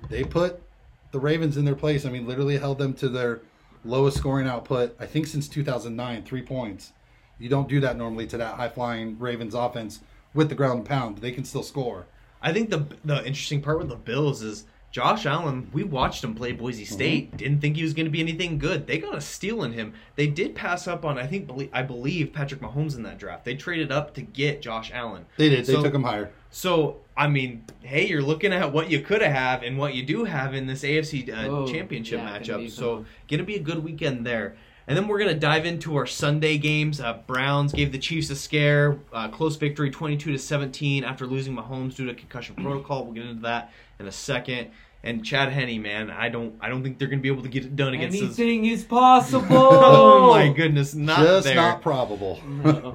They 0.09 0.24
put 0.24 0.62
the 1.11 1.19
Ravens 1.19 1.57
in 1.57 1.65
their 1.65 1.75
place. 1.75 2.05
I 2.05 2.09
mean, 2.09 2.27
literally 2.27 2.57
held 2.57 2.77
them 2.77 2.93
to 2.95 3.09
their 3.09 3.41
lowest 3.83 4.17
scoring 4.17 4.47
output. 4.47 4.95
I 4.99 5.05
think 5.05 5.27
since 5.27 5.47
2009, 5.47 6.23
three 6.23 6.41
points. 6.41 6.93
You 7.37 7.49
don't 7.49 7.69
do 7.69 7.79
that 7.79 7.97
normally 7.97 8.27
to 8.27 8.37
that 8.37 8.55
high 8.55 8.69
flying 8.69 9.17
Ravens 9.17 9.53
offense 9.53 10.01
with 10.33 10.49
the 10.49 10.55
ground 10.55 10.79
and 10.79 10.87
pound. 10.87 11.17
They 11.19 11.31
can 11.31 11.45
still 11.45 11.63
score. 11.63 12.05
I 12.41 12.53
think 12.53 12.69
the 12.69 12.85
the 13.03 13.17
interesting 13.25 13.61
part 13.61 13.79
with 13.79 13.89
the 13.89 13.95
Bills 13.95 14.41
is 14.41 14.65
Josh 14.91 15.25
Allen. 15.25 15.69
We 15.72 15.84
watched 15.84 16.24
him 16.24 16.34
play 16.36 16.51
Boise 16.51 16.84
Mm-hmm. 16.84 16.93
State. 16.93 17.38
Didn't 17.38 17.62
think 17.62 17.75
he 17.75 17.84
was 17.84 17.93
going 17.93 18.05
to 18.08 18.12
be 18.12 18.19
anything 18.22 18.58
good. 18.58 18.88
They 18.88 18.98
got 18.98 19.15
a 19.15 19.22
steal 19.22 19.63
in 19.63 19.74
him. 19.74 19.93
They 20.15 20.27
did 20.27 20.55
pass 20.55 20.88
up 20.88 21.05
on 21.05 21.17
I 21.19 21.27
think 21.27 21.50
I 21.74 21.81
believe 21.84 22.34
Patrick 22.34 22.62
Mahomes 22.62 22.96
in 22.96 23.03
that 23.03 23.17
draft. 23.19 23.46
They 23.46 23.55
traded 23.55 23.91
up 23.91 24.13
to 24.15 24.22
get 24.22 24.62
Josh 24.62 24.91
Allen. 24.93 25.25
They 25.38 25.50
did. 25.50 25.65
They 25.65 25.74
So- 25.74 25.84
took 25.84 25.93
him 25.93 26.03
higher. 26.03 26.31
So 26.51 26.98
I 27.15 27.27
mean, 27.27 27.65
hey, 27.81 28.08
you're 28.08 28.22
looking 28.24 28.51
at 28.53 28.72
what 28.74 28.89
you 28.89 29.01
could 29.01 29.22
have 29.22 29.62
and 29.62 29.77
what 29.77 29.93
you 29.93 30.03
do 30.03 30.24
have 30.24 30.53
in 30.55 30.65
this 30.67 30.84
AFC 30.84 31.29
uh, 31.29 31.48
Oh, 31.48 31.67
Championship 31.67 32.19
yeah, 32.19 32.39
gonna 32.39 32.63
matchup. 32.63 32.72
So 32.72 32.98
good 32.98 33.05
gonna 33.29 33.43
be 33.43 33.55
a 33.55 33.60
good 33.62 33.84
weekend 33.84 34.25
there. 34.25 34.55
And 34.88 34.98
then 34.98 35.08
we're 35.08 35.19
gonna 35.19 35.36
dive 35.36 35.67
into 35.67 35.96
our 35.98 36.08
Sunday 36.08 36.58
games. 36.58 37.00
Uh, 37.00 37.19
Browns 37.27 37.74
gave 37.74 37.91
the 37.91 38.00
Chiefs 38.00 38.31
a 38.31 38.36
scare, 38.36 38.98
uh, 39.13 39.27
close 39.27 39.55
victory, 39.58 39.91
22 39.91 40.31
to 40.31 40.39
17 40.39 41.03
after 41.03 41.27
losing 41.27 41.55
Mahomes 41.55 41.96
due 41.96 42.08
to 42.08 42.15
concussion 42.15 42.55
protocol. 42.55 43.03
We'll 43.03 43.13
get 43.13 43.25
into 43.27 43.41
that 43.43 43.72
in 44.00 44.08
a 44.08 44.12
second. 44.12 44.72
And 45.01 45.24
Chad 45.24 45.53
Henne, 45.53 45.82
man, 45.82 46.12
I 46.12 46.27
don't, 46.27 46.56
I 46.60 46.68
don't 46.68 46.84
think 46.84 47.00
they're 47.00 47.08
gonna 47.08 47.22
be 47.22 47.29
able 47.29 47.44
to 47.44 47.48
get 47.48 47.63
it 47.63 47.75
done 47.77 47.94
against 47.94 48.20
this. 48.20 48.38
Anything 48.38 48.65
is 48.65 48.84
possible. 48.84 49.48
Oh 49.72 50.32
my 50.32 50.50
goodness, 50.50 50.94
not 50.94 51.20
Just 51.20 51.46
there. 51.46 51.56
not 51.56 51.82
probable. 51.82 52.41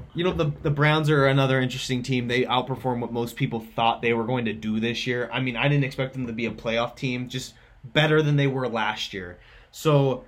You 0.15 0.25
know 0.25 0.33
the 0.35 0.53
the 0.63 0.71
Browns 0.71 1.09
are 1.09 1.27
another 1.27 1.61
interesting 1.61 2.03
team. 2.03 2.29
They 2.29 2.43
outperform 2.43 3.01
what 3.01 3.11
most 3.13 3.37
people 3.37 3.61
thought 3.75 4.03
they 4.03 4.13
were 4.13 4.25
going 4.25 4.45
to 4.45 4.53
do 4.53 4.81
this 4.81 5.07
year. 5.07 5.31
I 5.33 5.41
mean, 5.41 5.57
I 5.57 5.67
didn't 5.69 5.85
expect 5.85 6.13
them 6.13 6.27
to 6.27 6.33
be 6.35 6.45
a 6.47 6.51
playoff 6.51 6.95
team, 6.95 7.29
just 7.31 7.55
better 7.83 8.21
than 8.23 8.37
they 8.37 8.47
were 8.49 8.69
last 8.69 9.15
year. 9.15 9.39
So 9.71 10.25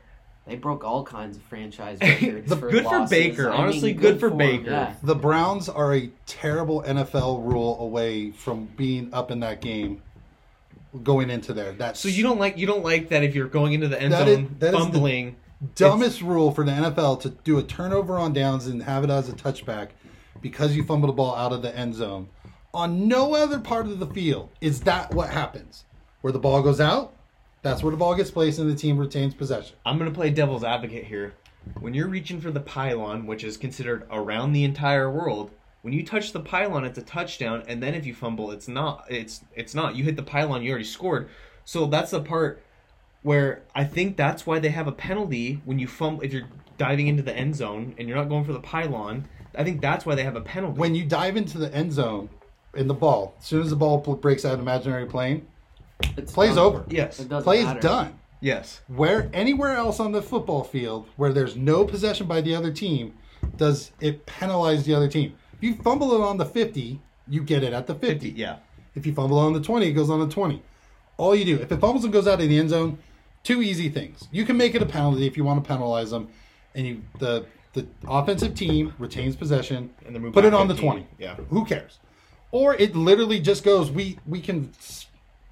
They 0.47 0.57
broke 0.57 0.83
all 0.83 1.05
kinds 1.05 1.37
of 1.37 1.43
franchise 1.45 1.99
records. 2.03 2.49
The- 2.49 2.57
for 2.57 2.71
good 2.71 2.85
for. 2.85 3.07
Baker. 3.07 3.49
I 3.51 3.53
mean, 3.53 3.61
Honestly, 3.61 3.93
good 3.93 4.19
for 4.19 4.31
Baker. 4.31 4.71
Yeah. 4.71 4.95
The 5.03 5.15
Browns 5.15 5.69
are 5.69 5.95
a 5.95 6.11
terrible 6.25 6.83
NFL 6.83 7.45
rule 7.45 7.79
away 7.81 8.31
from 8.31 8.65
being 8.77 9.13
up 9.13 9.31
in 9.31 9.41
that 9.41 9.61
game 9.61 10.01
going 11.05 11.31
into 11.31 11.53
there. 11.53 11.73
That's 11.73 12.01
so 12.01 12.09
you 12.09 12.23
don't 12.23 12.39
like 12.39 12.59
you 12.59 12.67
don't 12.67 12.83
like 12.85 13.09
that 13.11 13.23
if 13.23 13.35
you're 13.35 13.49
going 13.49 13.73
into 13.73 13.89
the 13.89 14.01
end 14.01 14.13
That 14.13 14.29
is- 14.29 14.37
zone 14.37 14.57
that 14.59 14.67
is 14.67 14.73
the- 14.73 14.79
fumbling. 14.79 15.37
dumbest 15.75 16.21
rule 16.23 16.51
for 16.53 16.65
the 16.65 16.73
NFL 16.73 17.17
to 17.23 17.31
do 17.31 17.59
a 17.59 17.63
turnover 17.63 18.19
on 18.19 18.33
downs 18.33 18.67
and 18.67 18.83
have 18.83 19.05
it 19.05 19.11
as 19.11 19.29
a 19.29 19.33
touchback 19.33 19.89
because 20.43 20.77
you 20.77 20.85
fumbled 20.85 21.09
the 21.09 21.15
ball 21.15 21.35
out 21.35 21.53
of 21.53 21.63
the 21.63 21.75
end 21.77 21.95
zone. 21.95 22.29
On 22.75 23.09
no 23.09 23.35
other 23.35 23.59
part 23.59 23.87
of 23.87 23.99
the 23.99 24.07
field 24.07 24.51
is 24.61 24.81
that 24.83 25.15
what 25.15 25.31
happens. 25.31 25.85
Where 26.21 26.33
the 26.33 26.39
ball 26.39 26.61
goes 26.63 26.81
out, 26.81 27.15
that's 27.63 27.83
where 27.83 27.91
the 27.91 27.97
ball 27.97 28.15
gets 28.15 28.31
placed 28.31 28.59
and 28.59 28.71
the 28.71 28.75
team 28.75 28.99
retains 28.99 29.33
possession. 29.35 29.77
I'm 29.87 29.97
gonna 29.99 30.11
play 30.11 30.29
devil's 30.31 30.63
advocate 30.63 31.05
here. 31.05 31.33
When 31.81 31.95
you're 31.95 32.07
reaching 32.09 32.41
for 32.41 32.51
the 32.51 32.61
pylon, 32.61 33.27
which 33.27 33.43
is 33.43 33.57
considered 33.57 34.07
around 34.11 34.53
the 34.53 34.63
entire 34.63 35.11
world, 35.11 35.51
when 35.87 35.93
you 35.93 36.05
touch 36.05 36.33
the 36.33 36.41
pylon, 36.41 36.85
it's 36.85 36.99
a 36.99 37.03
touchdown, 37.03 37.63
and 37.69 37.81
then 37.81 37.95
if 37.95 38.05
you 38.05 38.13
fumble, 38.13 38.51
it's 38.51 38.67
not. 38.67 39.05
It's 39.09 39.45
it's 39.55 39.73
not. 39.73 39.95
You 39.95 40.03
hit 40.03 40.17
the 40.17 40.23
pylon, 40.25 40.65
you 40.65 40.71
already 40.71 40.85
scored. 40.85 41.29
So 41.65 41.87
that's 41.87 42.11
the 42.11 42.21
part 42.21 42.61
where 43.23 43.63
I 43.73 43.85
think 43.85 44.17
that's 44.17 44.45
why 44.45 44.59
they 44.59 44.71
have 44.71 44.89
a 44.89 44.93
penalty 44.93 45.61
when 45.65 45.79
you 45.79 45.87
fumble 45.87 46.23
if 46.23 46.33
you're 46.33 46.49
diving 46.77 47.07
into 47.07 47.23
the 47.23 47.33
end 47.37 47.55
zone 47.55 47.95
and 47.99 48.09
you're 48.09 48.17
not 48.17 48.29
going 48.29 48.45
for 48.45 48.53
the 48.53 48.59
pylon. 48.59 49.29
I 49.57 49.63
think 49.63 49.81
that's 49.81 50.05
why 50.05 50.17
they 50.17 50.25
have 50.25 50.35
a 50.35 50.41
penalty. 50.41 50.77
When 50.77 50.97
you 50.97 51.05
dive 51.05 51.37
into 51.37 51.57
the 51.57 51.73
end 51.73 51.93
zone 51.93 52.31
in 52.75 52.89
the 52.89 52.95
ball, 52.95 53.37
as 53.39 53.47
soon 53.47 53.63
as 53.63 53.71
the 53.71 53.77
ball 53.77 53.99
breaks 53.99 54.45
out 54.45 54.55
of 54.55 54.59
imaginary 54.61 55.07
plane, 55.07 55.47
It's 56.17 56.33
play's 56.33 56.57
done. 56.57 56.65
over. 56.67 56.85
yes, 56.89 57.21
It 57.21 57.29
doesn't 57.29 57.45
Play's 57.45 57.65
matter. 57.65 57.79
done. 57.81 58.19
yes, 58.41 58.81
Where 58.89 59.31
anywhere 59.33 59.77
else 59.77 60.01
on 60.01 60.11
the 60.11 60.21
football 60.21 60.65
field 60.65 61.07
where 61.15 61.33
there's 61.33 61.55
no 61.55 61.85
possession 61.85 62.27
by 62.27 62.41
the 62.41 62.57
other 62.57 62.73
team, 62.73 63.15
does 63.57 63.93
it 64.01 64.27
penalize 64.27 64.85
the 64.85 64.95
other 64.95 65.09
team? 65.09 65.35
If 65.57 65.63
you 65.63 65.75
fumble 65.77 66.13
it 66.15 66.21
on 66.21 66.37
the 66.37 66.45
50, 66.47 67.01
you 67.29 67.43
get 67.43 67.63
it 67.63 67.73
at 67.73 67.87
the 67.87 67.95
50. 67.95 68.31
yeah. 68.31 68.57
If 68.95 69.05
you 69.07 69.13
fumble 69.13 69.39
on 69.39 69.53
the 69.53 69.61
20, 69.61 69.87
it 69.87 69.93
goes 69.93 70.09
on 70.09 70.21
the 70.21 70.29
20. 70.29 70.63
All 71.19 71.35
you 71.35 71.45
do, 71.45 71.57
if 71.61 71.71
it 71.71 71.81
fumbles 71.81 72.05
and 72.05 72.13
goes 72.13 72.27
out 72.27 72.41
of 72.41 72.49
the 72.49 72.59
end 72.59 72.71
zone, 72.71 72.99
two 73.43 73.61
easy 73.63 73.89
things. 73.91 74.27
You 74.33 74.45
can 74.47 74.57
make 74.57 74.75
it 74.75 74.81
a 74.83 74.87
penalty 74.87 75.27
if 75.27 75.37
you 75.37 75.45
want 75.45 75.63
to 75.63 75.69
penalize 75.69 76.11
them, 76.11 76.29
and 76.75 76.87
you 76.87 77.03
the 77.19 77.45
the 77.75 77.87
offensive 78.09 78.55
team 78.55 78.95
retains 78.99 79.37
possession 79.37 79.91
And 80.07 80.33
put 80.33 80.47
it 80.47 80.55
on 80.55 80.67
the 80.67 80.75
20. 80.75 81.07
Yeah. 81.19 81.35
Who 81.51 81.67
cares? 81.67 81.99
Or 82.51 82.75
it 82.75 82.97
literally 82.97 83.39
just 83.39 83.65
goes, 83.65 83.91
we 83.91 84.19
we 84.27 84.41
can 84.41 84.73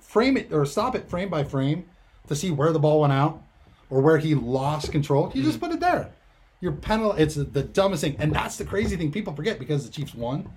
frame 0.01 0.37
it 0.39 0.53
or 0.53 0.65
stop 0.65 0.95
it 0.95 1.09
frame 1.11 1.29
by 1.29 1.45
frame 1.45 1.85
to 2.29 2.35
see 2.35 2.51
where 2.51 2.73
the 2.73 2.79
ball 2.79 3.01
went 3.03 3.13
out 3.13 3.43
or 3.91 4.01
where 4.01 4.17
he 4.19 4.35
lost 4.35 4.91
control. 4.91 5.31
You 5.35 5.41
Mm-hmm. 5.43 5.51
just 5.51 5.61
put 5.61 5.71
it 5.73 5.81
there. 5.81 6.11
You're 6.61 6.73
penal. 6.73 7.13
It's 7.13 7.35
the 7.35 7.63
dumbest 7.63 8.03
thing, 8.03 8.17
and 8.19 8.33
that's 8.35 8.57
the 8.57 8.65
crazy 8.65 8.97
thing. 8.97 9.13
People 9.13 9.35
forget 9.35 9.59
because 9.59 9.85
the 9.87 9.93
Chiefs 9.93 10.15
won. 10.15 10.49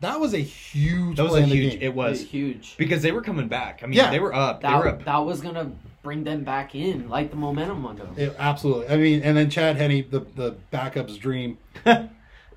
That 0.00 0.18
was 0.18 0.34
a 0.34 0.38
huge. 0.38 1.16
That 1.16 1.24
was 1.24 1.32
play 1.32 1.40
a 1.40 1.44
in 1.44 1.50
the 1.50 1.56
huge. 1.56 1.82
It 1.82 1.94
was 1.94 2.22
huge. 2.22 2.74
because 2.76 3.02
they 3.02 3.12
were 3.12 3.22
coming 3.22 3.48
back. 3.48 3.80
I 3.82 3.86
mean, 3.86 3.96
Yeah. 3.96 4.10
they 4.10 4.18
were 4.18 4.34
up. 4.34 4.60
They 4.62 4.68
were 4.68 4.82
That, 4.84 4.94
up. 4.94 5.04
that 5.04 5.18
was 5.18 5.40
gonna 5.40 5.70
bring 6.02 6.24
them 6.24 6.42
back 6.42 6.74
in, 6.74 7.08
like 7.08 7.30
the 7.30 7.36
momentum 7.36 7.86
on 7.86 7.96
them. 7.96 8.08
It- 8.16 8.34
absolutely. 8.38 8.88
I 8.88 8.96
mean, 8.96 9.22
and 9.22 9.36
then 9.36 9.48
Chad 9.50 9.76
Henne, 9.76 10.04
the 10.10 10.20
the 10.34 10.56
backup's 10.72 11.16
dream, 11.16 11.58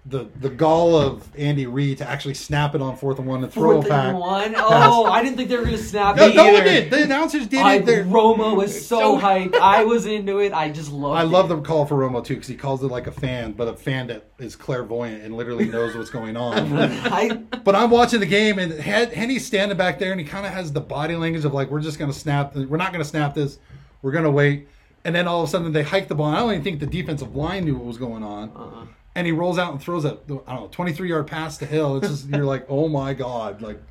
the 0.08 0.28
the 0.40 0.50
gall 0.50 0.96
of 0.96 1.28
Andy 1.36 1.66
Reid 1.66 1.98
to 1.98 2.08
actually 2.08 2.36
snap 2.36 2.76
it 2.76 2.82
on 2.82 2.96
fourth 2.96 3.18
and 3.18 3.28
one 3.28 3.44
and 3.44 3.52
throw 3.52 3.74
Fourth 3.74 3.88
it 3.88 3.90
back. 3.90 4.14
one. 4.16 4.54
Oh, 4.56 5.06
I 5.06 5.24
didn't 5.24 5.36
think 5.36 5.50
they 5.50 5.58
were 5.58 5.64
gonna 5.66 5.80
snap 5.80 6.16
No, 6.16 6.28
it 6.28 6.36
no 6.36 6.54
one 6.54 6.64
did. 6.64 6.92
The 6.92 7.02
announcers 7.04 7.48
did 7.48 7.62
I, 7.62 7.76
it. 7.78 7.86
They're- 7.88 8.04
Romo 8.04 8.56
was 8.56 8.86
so 8.86 9.00
So- 9.00 9.18
hyped. 9.20 9.56
I 9.56 9.84
was 9.84 10.06
into 10.06 10.38
it. 10.40 10.54
I 10.54 10.70
just 10.70 10.92
loved 10.92 11.18
I 11.20 11.24
love 11.24 11.50
the 11.50 11.60
call 11.62 11.88
for 11.88 11.96
Romo 11.96 12.24
too 12.24 12.36
because 12.36 12.48
he 12.48 12.56
calls 12.56 12.84
it 12.84 12.88
like 12.88 13.08
a 13.08 13.12
fan, 13.12 13.54
but 13.54 13.68
a 13.68 13.74
fan 13.74 14.06
that 14.08 14.30
is 14.38 14.56
clairvoyant 14.56 15.24
and 15.24 15.36
literally 15.36 15.66
knows 15.66 15.96
what's 15.96 16.12
going 16.12 16.38
on. 16.38 16.72
I, 16.78 17.34
but 17.64 17.76
I'm 17.76 17.90
watching 17.90 18.20
the 18.20 18.26
game 18.28 18.60
and 18.60 18.74
Hen- 18.74 19.10
Henne's 19.10 19.44
standing 19.44 19.76
back 19.78 19.98
there 19.98 20.12
and 20.12 20.20
he 20.22 20.26
kind 20.28 20.46
of 20.46 20.54
has 20.54 20.72
the 20.72 20.82
body 20.82 21.16
language 21.16 21.46
of 21.46 21.54
like, 21.56 21.72
we're 21.72 21.82
just 21.82 21.98
gonna 21.98 22.14
snap. 22.14 22.56
We're 22.56 22.78
not 22.78 22.92
gonna 22.92 23.06
snap 23.06 23.34
this. 23.34 23.58
We're 24.04 24.12
gonna 24.12 24.30
wait. 24.30 24.68
And 25.04 25.16
then 25.16 25.28
all 25.28 25.42
of 25.42 25.50
a 25.50 25.52
sudden 25.52 25.72
they 25.72 25.82
hike 25.82 26.10
the 26.10 26.16
ball. 26.16 26.28
I 26.28 26.38
don't 26.42 26.52
even 26.52 26.64
think 26.64 26.80
the 26.80 26.86
defensive 26.86 27.36
line 27.36 27.66
knew 27.66 27.76
what 27.76 27.86
was 27.86 27.98
going 27.98 28.22
on. 28.24 28.52
uh-uh. 28.56 28.86
And 29.16 29.26
he 29.26 29.32
rolls 29.32 29.58
out 29.58 29.72
and 29.72 29.82
throws 29.82 30.06
a 30.06 30.12
I 30.12 30.28
don't 30.28 30.48
know 30.48 30.68
23 30.72 31.10
yard 31.10 31.28
pass 31.28 31.58
to 31.58 31.66
Hill. 31.66 31.98
It's 31.98 32.10
just 32.10 32.30
you're 32.30 32.46
like, 32.46 32.66
oh 32.70 32.88
my 32.88 33.14
god, 33.14 33.62
like 33.62 33.82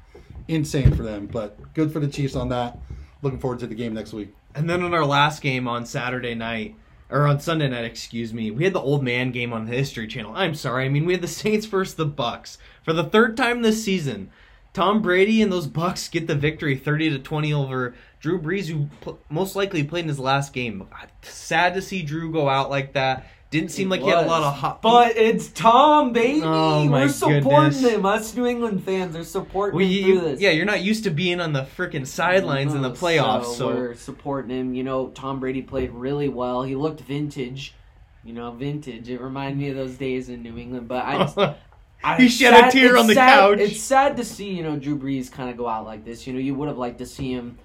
insane 0.46 0.94
for 0.94 1.02
them. 1.02 1.26
But 1.26 1.74
good 1.74 1.92
for 1.92 2.00
the 2.00 2.08
Chiefs 2.08 2.36
on 2.36 2.50
that. 2.50 2.78
Looking 3.22 3.40
forward 3.40 3.60
to 3.60 3.66
the 3.66 3.74
game 3.74 3.94
next 3.94 4.12
week. 4.12 4.34
And 4.54 4.68
then 4.68 4.82
on 4.82 4.94
our 4.94 5.06
last 5.06 5.42
game 5.42 5.66
on 5.66 5.86
Saturday 5.86 6.34
night, 6.34 6.76
or 7.10 7.26
on 7.26 7.40
Sunday 7.40 7.68
night, 7.68 7.84
excuse 7.84 8.32
me, 8.32 8.50
we 8.50 8.64
had 8.64 8.72
the 8.72 8.80
old 8.80 9.02
man 9.02 9.30
game 9.30 9.52
on 9.52 9.66
the 9.66 9.72
History 9.72 10.06
Channel. 10.06 10.32
I'm 10.34 10.54
sorry. 10.54 10.84
I 10.84 10.88
mean, 10.88 11.06
we 11.06 11.12
had 11.12 11.22
the 11.22 11.28
Saints 11.42 11.66
versus 11.66 11.94
the 11.94 12.06
Bucks 12.06 12.58
for 12.82 12.92
the 12.92 13.04
third 13.04 13.36
time 13.36 13.62
this 13.62 13.82
season. 13.84 14.30
Tom 14.72 15.00
Brady 15.00 15.40
and 15.40 15.52
those 15.52 15.68
Bucks 15.68 16.08
get 16.08 16.26
the 16.26 16.34
victory, 16.34 16.76
30 16.76 17.10
to 17.10 17.18
20 17.20 17.52
over 17.52 17.94
Drew 18.18 18.40
Brees, 18.40 18.66
who 18.66 18.88
most 19.28 19.54
likely 19.54 19.84
played 19.84 20.02
in 20.02 20.08
his 20.08 20.18
last 20.18 20.52
game. 20.52 20.88
Ah, 20.92 21.06
sad 21.22 21.74
to 21.74 21.82
see 21.82 22.02
Drew 22.02 22.32
go 22.32 22.48
out 22.48 22.70
like 22.70 22.94
that. 22.94 23.28
Didn't 23.54 23.70
seem 23.70 23.88
like 23.88 24.00
he 24.00 24.08
had 24.08 24.24
a 24.24 24.26
lot 24.26 24.42
of 24.42 24.52
hot. 24.52 24.82
But 24.82 25.16
it's 25.16 25.46
Tom, 25.46 26.12
baby. 26.12 26.40
Oh, 26.42 26.86
my 26.86 27.02
We're 27.02 27.08
supporting 27.08 27.70
goodness. 27.70 27.82
him. 27.84 28.04
Us 28.04 28.34
New 28.34 28.46
England 28.46 28.82
fans 28.82 29.14
are 29.14 29.22
supporting 29.22 29.78
Well, 29.78 29.86
him 29.88 30.02
through 30.02 30.20
this. 30.22 30.40
yeah, 30.40 30.50
you're 30.50 30.66
not 30.66 30.82
used 30.82 31.04
to 31.04 31.10
being 31.10 31.40
on 31.40 31.52
the 31.52 31.62
freaking 31.62 32.04
sidelines 32.04 32.74
in 32.74 32.82
the 32.82 32.90
oh, 32.90 32.94
playoffs, 32.94 33.54
so, 33.54 33.68
we're 33.68 33.94
supporting 33.94 34.50
him. 34.50 34.74
You 34.74 34.82
know, 34.82 35.06
Tom 35.10 35.38
Brady 35.38 35.62
played 35.62 35.92
really 35.92 36.28
well. 36.28 36.64
He 36.64 36.74
looked 36.74 37.02
vintage. 37.02 37.76
You 38.24 38.32
know, 38.32 38.50
vintage. 38.50 39.08
It 39.08 39.20
reminded 39.20 39.56
me 39.56 39.68
of 39.68 39.76
those 39.76 39.94
days 39.94 40.28
in 40.28 40.42
New 40.42 40.58
England. 40.58 40.88
But 40.88 41.04
I, 41.04 41.18
just, 41.18 41.38
I 42.02 42.16
He 42.16 42.28
shed 42.28 42.54
a 42.54 42.72
tear 42.72 42.96
on 42.96 43.06
the 43.06 43.14
sad- 43.14 43.34
couch. 43.38 43.58
It's 43.60 43.80
sad 43.80 44.16
to 44.16 44.24
see 44.24 44.50
you 44.50 44.64
know 44.64 44.76
Drew 44.76 44.98
Brees 44.98 45.30
kind 45.30 45.48
of 45.48 45.56
go 45.56 45.68
out 45.68 45.84
like 45.84 46.04
this. 46.04 46.26
You 46.26 46.32
know, 46.32 46.40
you 46.40 46.56
would 46.56 46.66
have 46.66 46.76
liked 46.78 46.98
to 46.98 47.06
see 47.06 47.32
him 47.32 47.56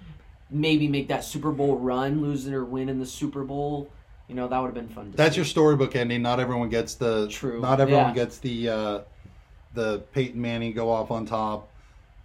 maybe 0.52 0.88
make 0.88 1.08
that 1.08 1.23
Super 1.23 1.52
Bowl 1.52 1.78
run, 1.78 2.21
losing 2.21 2.54
or 2.54 2.63
winning 2.63 2.99
the 2.99 3.08
Super 3.08 3.43
Bowl. 3.43 3.89
You 4.30 4.36
know, 4.36 4.48
that 4.48 4.58
would 4.60 4.68
have 4.68 4.76
been 4.76 4.88
fun. 4.89 5.12
To 5.12 5.18
That's 5.18 5.34
see. 5.36 5.39
your 5.39 5.46
storybook 5.46 5.96
ending. 5.96 6.22
Not 6.22 6.39
everyone 6.39 6.70
gets 6.70 6.94
the 6.94 7.28
True. 7.30 7.60
Not 7.60 7.82
everyone 7.82 8.10
Yeah. 8.10 8.13
gets 8.13 8.38
the 8.38 8.70
uh, 8.70 9.00
the 9.74 10.00
Peyton 10.13 10.39
Manning 10.42 10.74
go 10.74 10.89
off 10.92 11.12
on 11.12 11.26
top. 11.26 11.68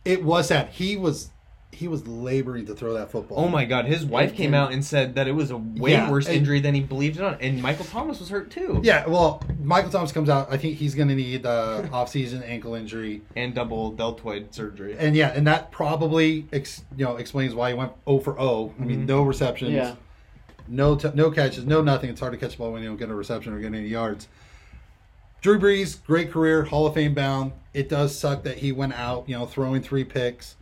It 0.05 0.23
was 0.23 0.49
that 0.49 0.69
he 0.71 0.97
was 0.97 1.31
he 1.73 1.89
was 1.89 2.07
laboring 2.07 2.67
to 2.67 2.75
throw 2.75 2.93
that 2.95 3.11
football. 3.11 3.39
Oh 3.47 3.49
my 3.49 3.65
God! 3.65 3.87
His 3.87 4.05
wife 4.05 4.33
It 4.33 4.37
came 4.37 4.55
out 4.55 4.71
and 4.73 4.85
said 4.85 5.17
that 5.17 5.27
it 5.27 5.33
was 5.33 5.51
a 5.51 5.57
way 5.57 5.91
Yeah, 5.93 6.09
worse 6.09 6.27
and- 6.29 6.37
injury 6.37 6.61
than 6.61 6.73
he 6.75 6.81
believed 6.83 7.17
it 7.17 7.23
on, 7.25 7.37
and 7.41 7.61
Michael 7.61 7.85
Thomas 7.87 8.21
was 8.21 8.29
hurt 8.29 8.51
too. 8.51 8.81
Yeah, 8.85 9.07
well, 9.09 9.43
Michael 9.61 9.91
Thomas 9.91 10.13
comes 10.13 10.29
out. 10.29 10.53
I 10.53 10.57
think 10.57 10.77
he's 10.77 10.95
going 10.95 11.09
to 11.09 11.17
need 11.17 11.45
uh, 11.45 11.83
off-season 11.93 12.45
ankle 12.45 12.75
injury. 12.77 13.23
and 13.35 13.55
double 13.57 13.91
deltoid 13.91 14.55
surgery. 14.55 14.95
And 14.97 15.17
yeah, 15.17 15.33
and 15.35 15.47
that 15.49 15.73
probably 15.73 16.47
ex, 16.53 16.85
you 16.97 17.05
know 17.07 17.17
explains 17.17 17.55
why 17.57 17.71
he 17.71 17.75
went 17.75 17.91
0 18.07 18.21
for 18.21 18.35
0. 18.37 18.73
I 18.79 18.85
mean, 18.85 19.05
no 19.07 19.23
receptions, 19.23 19.73
Yeah. 19.73 19.95
No 20.69 20.97
t- 20.97 21.11
no 21.15 21.31
catches, 21.31 21.65
no 21.67 21.83
nothing. 21.83 22.11
It's 22.11 22.21
hard 22.21 22.33
to 22.33 22.39
catch 22.39 22.53
the 22.53 22.59
ball 22.59 22.73
when 22.73 22.83
you 22.83 22.89
don't 22.89 22.97
get 22.99 23.11
a 23.11 23.15
reception 23.15 23.53
or 23.53 23.59
get 23.61 23.75
any 23.75 23.89
yards. 23.89 24.29
Drew 25.41 25.59
Brees, 25.59 26.03
great 26.05 26.31
career, 26.31 26.65
Hall 26.65 26.87
of 26.87 26.95
Fame 26.95 27.13
bound. 27.15 27.53
It 27.75 27.89
does 27.89 28.17
suck 28.19 28.45
that 28.45 28.59
he 28.59 28.73
went 28.73 28.95
out, 28.95 29.29
you 29.29 29.37
know, 29.37 29.45
throwing 29.45 29.83
three 29.83 30.05
picks, 30.05 30.57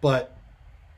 but 0.00 0.36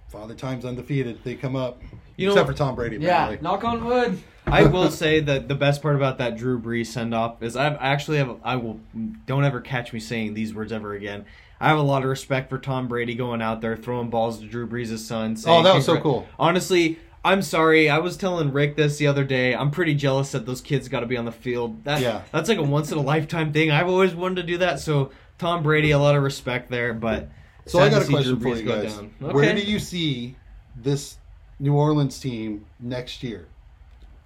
Father 0.09 0.35
Time's 0.35 0.65
undefeated. 0.65 1.21
They 1.25 1.35
come 1.35 1.57
up, 1.57 1.81
You 2.17 2.27
know- 2.27 2.33
except 2.35 2.49
for 2.49 2.55
Tom 2.55 2.75
Brady. 2.75 2.99
Yeah, 2.99 3.37
knock 3.41 3.65
on 3.65 3.85
wood. 3.85 4.23
I 4.49 4.65
will 4.65 4.91
say 4.91 5.19
that 5.21 5.49
the 5.49 5.55
best 5.57 5.83
part 5.83 5.97
about 5.97 6.19
that 6.19 6.37
Drew 6.37 6.61
Brees 6.61 6.87
send 6.87 7.13
off 7.15 7.43
is 7.43 7.57
I've 7.57 7.77
actually 7.81 8.19
have 8.19 8.37
I 8.45 8.55
will 8.57 8.79
don't 9.27 9.45
ever 9.45 9.61
catch 9.61 9.93
me 9.93 9.99
saying 9.99 10.35
these 10.35 10.55
words 10.55 10.71
ever 10.71 10.95
again. 10.95 11.25
I 11.59 11.69
have 11.69 11.79
a 11.79 11.83
lot 11.83 12.03
of 12.05 12.09
respect 12.11 12.51
for 12.51 12.59
Tom 12.59 12.87
Brady 12.87 13.15
going 13.15 13.41
out 13.43 13.61
there 13.63 13.77
throwing 13.77 14.09
balls 14.11 14.39
to 14.41 14.47
Drew 14.47 14.69
Brees' 14.69 14.99
son. 14.99 15.37
Oh, 15.47 15.63
that 15.63 15.75
was 15.75 15.87
so 15.87 15.99
cool. 15.99 16.29
Honestly, 16.39 16.99
I'm 17.27 17.43
sorry. 17.43 17.91
I 17.91 17.99
was 17.99 18.17
telling 18.17 18.53
Rick 18.53 18.77
this 18.77 18.99
the 18.99 19.07
other 19.09 19.25
day. 19.25 19.55
I'm 19.55 19.71
pretty 19.71 19.95
jealous 19.95 20.33
that 20.33 20.47
those 20.47 20.61
kids 20.61 20.89
got 20.89 21.01
to 21.01 21.07
be 21.07 21.17
on 21.17 21.25
the 21.25 21.33
field. 21.33 21.83
That, 21.85 22.01
Yeah. 22.01 22.23
That's 22.33 22.49
like 22.49 22.59
a 22.59 22.63
once 22.63 22.93
in 22.93 22.99
a 22.99 23.03
lifetime 23.03 23.53
thing. 23.53 23.71
I've 23.71 23.89
always 23.89 24.15
wanted 24.15 24.37
to 24.37 24.43
do 24.45 24.59
that. 24.59 24.79
So 24.81 25.11
Tom 25.39 25.63
Brady, 25.63 25.91
a 25.91 25.99
lot 25.99 26.15
of 26.15 26.23
respect 26.23 26.71
there. 26.71 26.95
But 26.95 27.29
So 27.67 27.81
I 27.81 27.89
got 27.89 28.03
a 28.03 28.07
question 28.07 28.39
Drew 28.39 28.53
for 28.55 28.59
you 28.61 28.69
guys. 28.69 28.95
down. 28.95 29.11
Where 29.19 29.55
do 29.55 29.61
you 29.61 29.79
see 29.79 30.37
this 30.77 31.19
New 31.59 31.75
Orleans 31.75 32.19
team 32.21 32.65
next 32.81 33.23
year? 33.23 33.47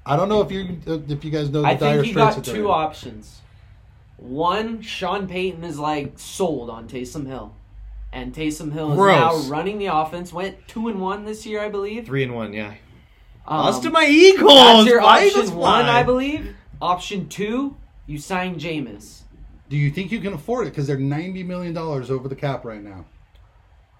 I 0.04 0.16
don't 0.16 0.28
know 0.28 0.40
if 0.42 0.50
you 0.52 0.78
if 0.86 1.24
you 1.24 1.30
guys 1.30 1.50
know 1.50 1.62
the 1.62 1.68
I 1.68 1.74
dire 1.74 1.96
think 2.02 2.06
you 2.06 2.12
straits 2.12 2.36
got 2.36 2.44
two 2.44 2.64
in. 2.66 2.70
options. 2.70 3.40
One, 4.16 4.82
Sean 4.82 5.26
Payton 5.26 5.64
is 5.64 5.78
like 5.78 6.18
sold 6.18 6.68
on 6.68 6.86
Taysom 6.88 7.26
Hill, 7.26 7.54
and 8.12 8.34
Taysom 8.34 8.72
Hill 8.72 8.92
is 8.92 8.96
Gross. 8.98 9.46
now 9.46 9.50
running 9.50 9.78
the 9.78 9.86
offense. 9.86 10.32
Went 10.32 10.68
two 10.68 10.88
and 10.88 11.00
one 11.00 11.24
this 11.24 11.46
year, 11.46 11.60
I 11.60 11.68
believe. 11.70 12.06
Three 12.06 12.22
and 12.22 12.34
one, 12.34 12.52
yeah. 12.52 12.74
Um, 13.50 13.58
Lost 13.58 13.82
to 13.82 13.90
my 13.90 14.06
Eagles. 14.06 14.54
That's 14.54 14.86
your 14.86 15.00
Why 15.00 15.24
option 15.24 15.28
Eagles 15.28 15.50
one, 15.50 15.84
fly? 15.84 16.00
I 16.00 16.02
believe. 16.04 16.54
Option 16.80 17.28
two, 17.28 17.76
you 18.06 18.16
sign 18.16 18.60
Jameis. 18.60 19.22
Do 19.68 19.76
you 19.76 19.90
think 19.90 20.12
you 20.12 20.20
can 20.20 20.32
afford 20.32 20.68
it? 20.68 20.70
Because 20.70 20.86
they're 20.86 20.96
ninety 20.96 21.42
million 21.42 21.74
dollars 21.74 22.10
over 22.10 22.28
the 22.28 22.36
cap 22.36 22.64
right 22.64 22.82
now. 22.82 23.06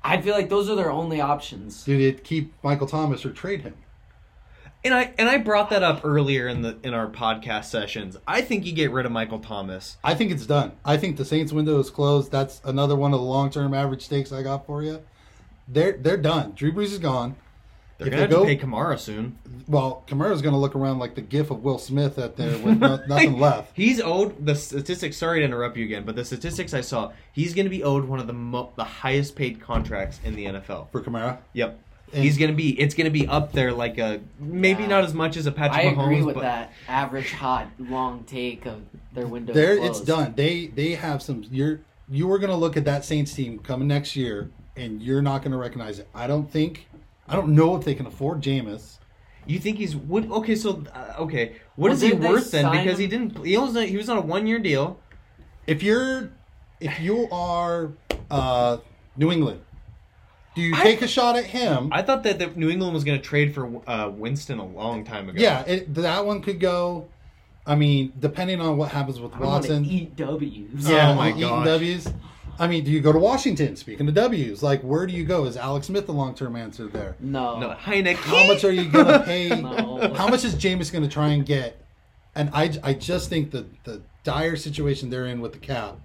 I 0.03 0.21
feel 0.21 0.35
like 0.35 0.49
those 0.49 0.71
are 0.71 0.77
their 0.77 0.91
only 0.91 1.21
options. 1.21 1.85
Do 1.85 1.99
they 1.99 2.19
keep 2.19 2.55
Michael 2.63 2.87
Thomas 2.87 3.27
or 3.27 3.33
trade 3.33 3.63
him? 3.63 3.75
And 4.85 4.95
I 4.95 5.13
and 5.19 5.29
I 5.29 5.39
brought 5.39 5.71
that 5.71 5.83
up 5.83 6.03
earlier 6.05 6.47
in 6.47 6.63
the 6.63 6.79
in 6.85 6.95
our 6.95 7.09
podcast 7.09 7.65
sessions. 7.65 8.17
I 8.29 8.41
think 8.43 8.65
you 8.65 8.73
get 8.73 8.93
rid 8.93 9.05
of 9.05 9.13
Michael 9.13 9.41
Thomas. 9.41 9.99
I 10.03 10.15
think 10.15 10.31
it's 10.31 10.47
done. 10.47 10.73
I 10.85 10.97
think 10.97 11.17
the 11.17 11.25
Saints 11.25 11.53
window 11.53 11.79
is 11.81 11.91
closed. 11.91 12.31
That's 12.31 12.63
another 12.65 12.95
one 12.95 13.13
of 13.13 13.19
the 13.19 13.27
long 13.27 13.51
term 13.51 13.75
average 13.75 14.05
stakes 14.05 14.31
I 14.33 14.43
got 14.43 14.65
for 14.65 14.83
you. 14.83 15.03
They're 15.69 15.93
they're 15.93 16.17
done. 16.17 16.53
Drew 16.53 16.73
Brees 16.73 16.93
is 16.93 16.99
gone. 16.99 17.35
They're 18.01 18.09
If 18.09 18.15
gonna 18.15 18.27
they 18.27 18.35
go- 18.35 18.45
pay 18.45 18.57
Kamara 18.57 18.99
soon. 18.99 19.37
Well, 19.69 20.03
Kamara's 20.09 20.43
going 20.43 20.55
to 20.55 20.59
look 20.59 20.75
around 20.75 20.99
like 20.99 21.15
the 21.15 21.21
gif 21.21 21.51
of 21.53 21.63
Will 21.63 21.79
Smith 21.79 22.19
at 22.19 22.37
there 22.37 22.59
with 22.59 22.79
no, 22.79 22.99
nothing 23.09 23.39
left. 23.39 23.71
He's 23.77 24.01
owed 24.01 24.45
the 24.45 24.55
statistics. 24.57 25.17
Sorry 25.17 25.41
to 25.41 25.45
interrupt 25.45 25.77
you 25.77 25.85
again, 25.85 26.05
but 26.05 26.17
the 26.17 26.25
statistics 26.25 26.75
I 26.75 26.81
saw, 26.81 27.13
he's 27.33 27.55
going 27.55 27.67
to 27.67 27.71
be 27.71 27.85
owed 27.85 28.05
one 28.07 28.19
of 28.19 28.27
the 28.27 28.33
mo- 28.33 28.71
the 28.77 28.83
highest 28.85 29.37
paid 29.37 29.61
contracts 29.61 30.19
in 30.25 30.35
the 30.35 30.47
NFL. 30.47 30.89
For 30.91 31.01
Kamara, 31.03 31.39
Yep, 31.53 31.79
And- 32.13 32.25
he's 32.25 32.37
going 32.39 32.51
to 32.51 32.57
be. 32.57 32.71
It's 32.81 32.95
going 32.95 33.05
to 33.05 33.11
be 33.13 33.29
up 33.29 33.53
there, 33.53 33.71
like 33.73 33.99
a 33.99 34.21
maybe 34.41 34.83
Yeah. 34.85 34.89
not 34.89 35.05
as 35.05 35.15
much 35.15 35.37
as 35.37 35.47
a 35.47 35.53
Patrick 35.53 35.87
I 35.87 35.95
Mahomes. 35.95 36.03
agree 36.05 36.23
with 36.23 36.35
but 36.37 36.43
that 36.43 36.73
average 36.89 37.31
hot 37.33 37.69
long 37.79 38.25
take 38.25 38.67
of 38.67 38.81
their 39.13 39.27
window. 39.29 39.53
there 39.53 39.77
closed. 39.77 39.91
it's 39.91 40.01
done. 40.01 40.33
They 40.37 40.67
they 40.67 40.93
have 40.93 41.23
some. 41.23 41.45
You're 41.51 41.81
you 42.11 42.33
are 42.33 42.39
going 42.39 42.51
to 42.51 42.57
look 42.57 42.77
at 42.77 42.87
that 42.87 43.05
Saints 43.05 43.33
team 43.35 43.61
coming 43.61 43.87
next 43.87 44.17
year, 44.17 44.51
and 44.77 45.01
you're 45.01 45.23
not 45.23 45.43
going 45.43 45.53
to 45.53 45.59
recognize 45.59 46.01
it. 46.01 46.09
I 46.13 46.27
don't 46.27 46.51
think. 46.51 46.89
I 47.31 47.37
don't 47.37 47.55
know 47.55 47.77
if 47.77 47.85
they 47.85 47.95
can 47.95 48.07
afford 48.07 48.43
Jameis. 48.43 48.99
You 49.47 49.59
think 49.59 49.79
he's 49.79 49.97
what? 49.97 50.31
Okay, 50.31 50.55
so 50.55 50.85
uh, 50.95 51.15
okay, 51.21 51.53
what 51.77 51.89
Well, 51.89 51.93
is 51.93 52.01
he 52.03 52.13
worth 52.13 52.51
then? 52.51 52.65
sign 52.65 52.85
Because 52.85 52.99
he 52.99 53.07
didn't. 53.07 53.45
He 53.47 53.57
was 53.57 53.75
he 53.75 53.97
was 53.97 54.09
on 54.09 54.19
a 54.19 54.21
one 54.21 54.47
year 54.47 54.59
deal. 54.59 54.99
If 55.67 55.83
you're 55.83 56.31
if 56.81 57.01
you 57.01 57.29
are 57.31 57.93
uh, 58.31 58.79
New 59.17 59.31
England, 59.33 59.61
do 60.55 60.61
you 60.63 60.75
I- 60.75 60.83
take 60.83 61.03
a 61.03 61.09
shot 61.09 61.37
at 61.37 61.45
him? 61.45 61.89
I 61.93 62.03
thought 62.03 62.23
that 62.25 62.39
the 62.39 62.49
New 62.49 62.69
England 62.69 62.93
was 62.95 63.05
going 63.05 63.19
to 63.19 63.25
trade 63.25 63.55
for 63.55 63.81
uh, 63.89 64.09
Winston 64.11 64.59
a 64.59 64.67
long 64.67 65.05
time 65.05 65.29
ago. 65.29 65.41
yeah, 65.41 65.63
it, 65.67 65.95
that 65.95 66.27
one 66.27 66.43
could 66.43 66.61
go. 66.61 67.09
I 67.67 67.75
mean, 67.77 68.13
depending 68.19 68.61
on 68.61 68.77
what 68.77 68.91
happens 68.91 69.21
with 69.21 69.33
I 69.35 69.39
want 69.41 69.65
to 69.67 69.71
Watson. 69.73 69.85
eat 69.85 70.17
W's. 70.17 70.89
Yeah. 70.89 71.09
uh, 71.09 71.13
Oh 71.13 71.15
my 71.15 71.29
eating 71.31 71.41
gosh. 71.43 71.67
W's. 71.67 72.13
I 72.61 72.67
mean, 72.67 72.85
do 72.85 72.91
you 72.91 73.01
go 73.01 73.11
to 73.11 73.19
Washington? 73.19 73.75
Speaking 73.75 74.07
of 74.07 74.15
W's, 74.15 74.63
like 74.63 74.83
where 74.83 75.07
do 75.07 75.15
you 75.15 75.25
go? 75.25 75.47
Is 75.47 75.57
Alex 75.57 75.87
Smith 75.87 76.05
the 76.05 76.13
long 76.13 76.35
term 76.35 76.55
answer 76.57 76.87
there? 76.87 77.17
No. 77.19 77.59
no 77.59 77.71
Heinicke. 77.71 78.17
How 78.17 78.47
much 78.47 78.65
are 78.65 78.71
you 78.71 78.89
gonna 78.91 79.21
pay? 79.25 79.49
No. 79.49 80.13
How 80.15 80.29
much 80.29 80.45
is 80.45 80.55
Jameis 80.55 80.93
gonna 80.93 81.09
try 81.09 81.29
and 81.31 81.45
get? 81.45 81.83
And 82.35 82.51
I, 82.53 82.71
I 82.85 82.93
just 82.93 83.31
think 83.31 83.51
that 83.53 83.85
the 83.85 84.03
dire 84.25 84.57
situation 84.57 85.09
they're 85.09 85.27
in 85.27 85.41
with 85.41 85.55
the 85.55 85.59
cap. 85.59 85.97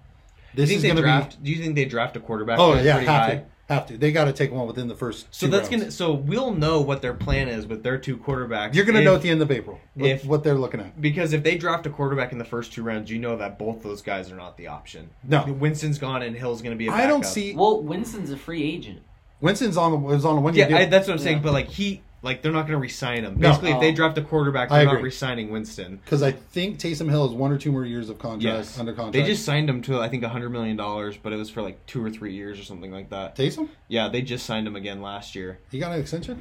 Do 0.54 0.62
you 0.62 0.66
This 0.66 0.68
think 0.70 0.76
is 0.78 0.82
they 0.82 0.88
gonna 0.88 1.02
draft? 1.02 1.42
Do 1.44 1.50
you 1.50 1.62
think 1.62 1.74
they 1.74 1.84
draft 1.84 2.16
a 2.16 2.20
quarterback? 2.20 2.58
Oh 2.58 2.72
yeah, 2.74 2.94
pretty 2.94 3.06
have 3.06 3.22
high? 3.22 3.34
to, 3.36 3.44
have 3.68 3.86
to. 3.86 3.96
They 3.98 4.12
got 4.12 4.26
to 4.26 4.32
take 4.32 4.52
one 4.52 4.66
within 4.66 4.86
the 4.88 4.94
first. 4.94 5.26
So 5.30 5.46
that's 5.48 5.68
rounds. 5.68 5.82
gonna. 5.82 5.90
So 5.90 6.12
we'll 6.12 6.52
know 6.54 6.80
what 6.80 7.02
their 7.02 7.14
plan 7.14 7.48
is 7.48 7.66
with 7.66 7.82
their 7.82 7.98
two 7.98 8.16
quarterbacks. 8.16 8.74
You're 8.74 8.84
gonna 8.84 9.00
if- 9.00 9.04
know 9.04 9.14
at 9.16 9.22
the 9.22 9.30
end 9.30 9.42
of 9.42 9.50
April 9.50 9.80
what, 9.94 10.08
if- 10.10 10.24
what 10.24 10.44
they're 10.44 10.54
looking 10.54 10.80
at. 10.80 11.00
because 11.00 11.32
if 11.32 11.42
they 11.42 11.56
draft 11.58 11.84
a 11.86 11.90
quarterback 11.90 12.32
in 12.32 12.38
the 12.38 12.44
first 12.44 12.72
two 12.72 12.82
rounds, 12.82 13.10
you 13.10 13.18
know 13.18 13.36
that 13.36 13.58
both 13.58 13.82
those 13.82 14.02
guys 14.02 14.30
are 14.30 14.36
not 14.36 14.56
the 14.56 14.68
option. 14.68 15.10
No. 15.24 15.44
Winston's 15.44 15.98
gone 15.98 16.22
and 16.22 16.36
Hill's 16.36 16.62
going 16.62 16.72
to 16.72 16.78
be. 16.78 16.88
I 16.88 17.06
don't 17.06 17.24
see 17.24 17.54
Well, 17.54 17.82
Winston's 17.82 18.30
a 18.30 18.36
free 18.36 18.62
agent. 18.62 19.02
Winston's 19.40 19.76
on 19.76 19.90
the 19.90 19.98
was 19.98 20.24
on 20.24 20.38
a 20.38 20.40
one 20.40 20.54
Yeah, 20.54 20.68
year 20.68 20.78
I, 20.78 20.84
that's 20.86 21.06
what 21.08 21.14
I'm 21.14 21.18
saying. 21.18 21.38
Yeah. 21.38 21.42
But 21.42 21.52
like 21.52 21.68
he, 21.68 22.02
like 22.22 22.42
they're 22.42 22.52
not 22.52 22.62
going 22.62 22.72
to 22.72 22.78
resign 22.78 23.24
him. 23.24 23.38
No. 23.38 23.50
Basically, 23.50 23.70
if 23.72 23.80
they 23.80 23.92
Oh. 23.92 23.94
draft 23.94 24.18
a 24.18 24.22
quarterback, 24.22 24.70
I 24.70 24.78
they're 24.78 24.86
not 24.86 24.94
agree. 24.94 25.04
resigning 25.04 25.50
Winston. 25.50 25.96
Because 26.04 26.22
I 26.22 26.32
think 26.32 26.78
Taysom 26.78 27.08
Hill 27.08 27.28
has 27.28 27.36
one 27.36 27.52
or 27.52 27.58
two 27.58 27.70
more 27.70 27.84
years 27.84 28.08
of 28.08 28.18
contract 28.18 28.42
Yes, 28.42 28.78
under 28.78 28.92
contract. 28.92 29.12
They 29.12 29.22
just 29.22 29.44
signed 29.44 29.68
him 29.70 29.82
to 29.82 30.00
I 30.00 30.08
think 30.08 30.24
hundred 30.24 30.50
million 30.50 30.76
dollars, 30.76 31.16
but 31.16 31.32
it 31.32 31.36
was 31.36 31.50
for 31.50 31.62
like 31.62 31.84
two 31.86 32.04
or 32.04 32.10
three 32.10 32.34
years 32.34 32.58
or 32.58 32.64
something 32.64 32.90
like 32.90 33.10
that. 33.10 33.36
Taysom. 33.36 33.68
Yeah, 33.88 34.08
they 34.08 34.22
just 34.22 34.44
signed 34.46 34.66
him 34.66 34.76
again 34.76 35.00
last 35.02 35.34
year. 35.34 35.58
He 35.70 35.78
got 35.78 35.92
an 35.92 36.00
extension. 36.00 36.40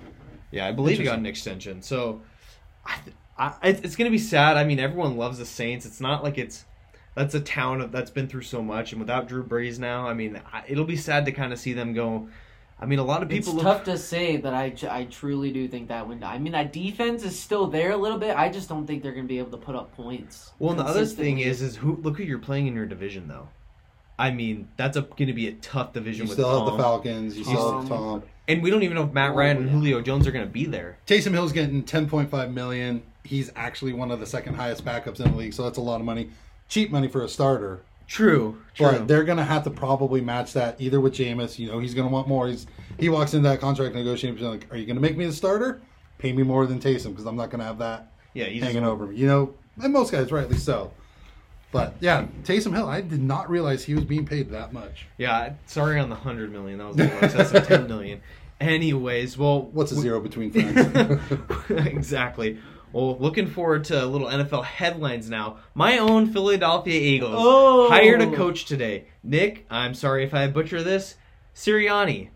Yeah, 0.51 0.65
I 0.67 0.71
believe 0.71 0.97
he 0.97 1.03
got 1.03 1.19
an 1.19 1.25
extension. 1.25 1.81
So, 1.81 2.21
I, 2.85 2.95
I, 3.37 3.53
it's, 3.63 3.81
it's 3.81 3.95
going 3.97 4.09
to 4.09 4.11
be 4.11 4.17
sad. 4.23 4.55
I 4.57 4.63
mean, 4.63 4.79
everyone 4.79 5.17
loves 5.17 5.37
the 5.39 5.45
Saints. 5.45 5.85
It's 5.85 5.99
not 5.99 6.23
like 6.23 6.37
it's 6.37 6.63
that's 7.15 7.33
a 7.35 7.41
town 7.41 7.81
of, 7.81 7.91
that's 7.91 8.11
been 8.11 8.27
through 8.27 8.43
so 8.43 8.61
much, 8.61 8.91
and 8.91 8.99
without 9.01 9.27
Drew 9.27 9.43
Brees 9.43 9.79
now, 9.79 10.07
I 10.07 10.13
mean, 10.13 10.39
I, 10.53 10.63
it'll 10.67 10.85
be 10.85 10.95
sad 10.97 11.25
to 11.25 11.31
kind 11.31 11.51
of 11.51 11.59
see 11.59 11.73
them 11.73 11.93
go. 11.93 12.29
I 12.79 12.85
mean, 12.85 12.99
a 12.99 13.03
lot 13.03 13.23
of 13.23 13.29
people 13.29 13.53
it's 13.53 13.63
look. 13.63 13.63
tough 13.63 13.83
to 13.85 13.97
say, 13.97 14.35
but 14.37 14.53
I, 14.53 14.73
I 14.89 15.05
truly 15.05 15.51
do 15.51 15.67
think 15.67 15.87
that 15.87 16.07
window. 16.09 16.27
I 16.27 16.37
mean, 16.39 16.51
that 16.51 16.73
defense 16.73 17.23
is 17.23 17.39
still 17.39 17.67
there 17.67 17.91
a 17.91 17.97
little 17.97 18.17
bit. 18.17 18.35
I 18.35 18.49
just 18.49 18.67
don't 18.67 18.85
think 18.85 19.01
they're 19.01 19.13
going 19.13 19.23
to 19.23 19.29
be 19.29 19.39
able 19.39 19.51
to 19.51 19.57
put 19.57 19.75
up 19.75 19.95
points. 19.95 20.51
well, 20.59 20.71
and 20.71 20.79
the 20.79 20.83
other 20.83 21.05
thing 21.05 21.39
is, 21.39 21.61
is 21.61 21.77
who 21.77 21.95
look 21.97 22.17
who 22.17 22.23
you're 22.23 22.37
playing 22.39 22.67
in 22.67 22.75
your 22.75 22.85
division 22.85 23.27
though. 23.27 23.47
I 24.19 24.31
mean, 24.31 24.69
that's 24.77 24.97
going 24.97 25.27
to 25.27 25.33
be 25.33 25.47
a 25.47 25.53
tough 25.53 25.93
division 25.93 26.25
You 26.25 26.29
with 26.29 26.37
still 26.37 26.65
have 26.65 26.71
the 26.77 26.81
Falcons. 26.81 27.37
You 27.37 27.43
still 27.43 27.79
have 27.81 27.89
Tom. 27.89 28.21
Tom. 28.21 28.23
and 28.47 28.63
we 28.63 28.69
don't 28.69 28.83
even 28.83 28.95
know 28.95 29.03
if 29.03 29.11
Matt 29.13 29.31
Oh, 29.31 29.35
Ryan 29.35 29.57
and. 29.57 29.67
Oh, 29.67 29.71
Julio 29.71 30.01
Jones 30.01 30.25
are 30.27 30.31
going 30.31 30.45
to 30.45 30.51
be 30.51 30.65
there. 30.65 30.97
Taysom 31.07 31.31
Hill's 31.31 31.51
getting 31.51 31.83
10.5 31.83 32.53
million. 32.53 33.03
He's 33.23 33.51
actually 33.55 33.91
one 33.93 34.11
of 34.11 34.19
the 34.19 34.25
second 34.25 34.55
highest 34.55 34.85
backups 34.85 35.19
in 35.19 35.31
the 35.31 35.37
league, 35.37 35.53
so 35.53 35.63
that's 35.63 35.77
a 35.77 35.81
lot 35.81 35.99
of 35.99 36.05
money. 36.05 36.29
Cheap 36.69 36.91
money 36.91 37.07
for 37.07 37.23
a 37.23 37.29
starter. 37.29 37.81
True, 38.07 38.61
true. 38.73 38.91
But 38.91 39.07
they're 39.07 39.23
gonna 39.23 39.43
have 39.45 39.63
to 39.63 39.69
probably 39.71 40.21
match 40.21 40.53
that 40.53 40.79
either 40.79 40.99
with 40.99 41.13
Jameis. 41.13 41.57
You 41.57 41.67
know, 41.71 41.79
he's 41.79 41.93
gonna 41.93 42.09
want 42.09 42.27
more. 42.27 42.47
He's 42.47 42.67
he 42.99 43.09
walks 43.09 43.33
into 43.33 43.49
that 43.49 43.59
contract 43.59 43.95
negotiation 43.95 44.39
like, 44.47 44.67
"Are 44.71 44.77
you 44.77 44.85
gonna 44.85 44.99
make 44.99 45.17
me 45.17 45.25
the 45.25 45.33
starter? 45.33 45.81
Pay 46.17 46.31
me 46.33 46.43
more 46.43 46.65
than 46.65 46.79
Taysom 46.79 47.09
because 47.09 47.25
I'm 47.25 47.35
not 47.35 47.49
gonna 47.49 47.63
have 47.65 47.79
that 47.79 48.11
yeah, 48.33 48.45
he's 48.45 48.63
hanging 48.63 48.83
over 48.85 49.07
me." 49.07 49.15
You 49.17 49.27
know, 49.27 49.53
and 49.81 49.91
most 49.91 50.11
guys 50.11 50.31
rightly 50.31 50.57
so. 50.57 50.91
But 51.71 51.95
yeah, 51.99 52.27
Taysom 52.43 52.73
Hill, 52.73 52.87
I 52.87 53.01
did 53.01 53.21
not 53.21 53.49
realize 53.49 53.83
he 53.83 53.95
was 53.95 54.05
being 54.05 54.25
paid 54.25 54.49
that 54.51 54.71
much. 54.71 55.07
Yeah, 55.17 55.53
sorry 55.65 55.99
on 55.99 56.09
the 56.09 56.15
hundred 56.15 56.51
million. 56.51 56.77
That 56.77 56.87
was 56.87 56.99
excess 56.99 57.51
of 57.53 57.67
ten 57.67 57.87
million. 57.87 58.21
Anyways, 58.61 59.37
well, 59.37 59.63
What's 59.63 59.91
a 59.91 59.95
we- 59.95 60.01
zero 60.01 60.21
between 60.21 60.51
friends? 60.51 61.19
exactly. 61.69 62.59
Well, 62.95 63.17
looking 63.19 63.47
forward 63.47 63.83
to 63.85 64.05
a 64.05 64.07
little 64.07 64.29
NFL 64.29 64.63
headlines 64.63 65.29
now. 65.29 65.57
My 65.73 65.97
own 65.97 66.27
Philadelphia 66.27 66.97
Eagles 66.97 67.35
Oh. 67.37 67.89
hired 67.89 68.21
a 68.21 68.31
coach 68.31 68.63
today. 68.63 69.03
Nick, 69.21 69.65
I'm 69.69 69.93
sorry 69.93 70.23
if 70.23 70.33
I 70.33 70.47
butcher 70.47 70.81
this. 70.81 71.15
Sirianni, 71.53 72.29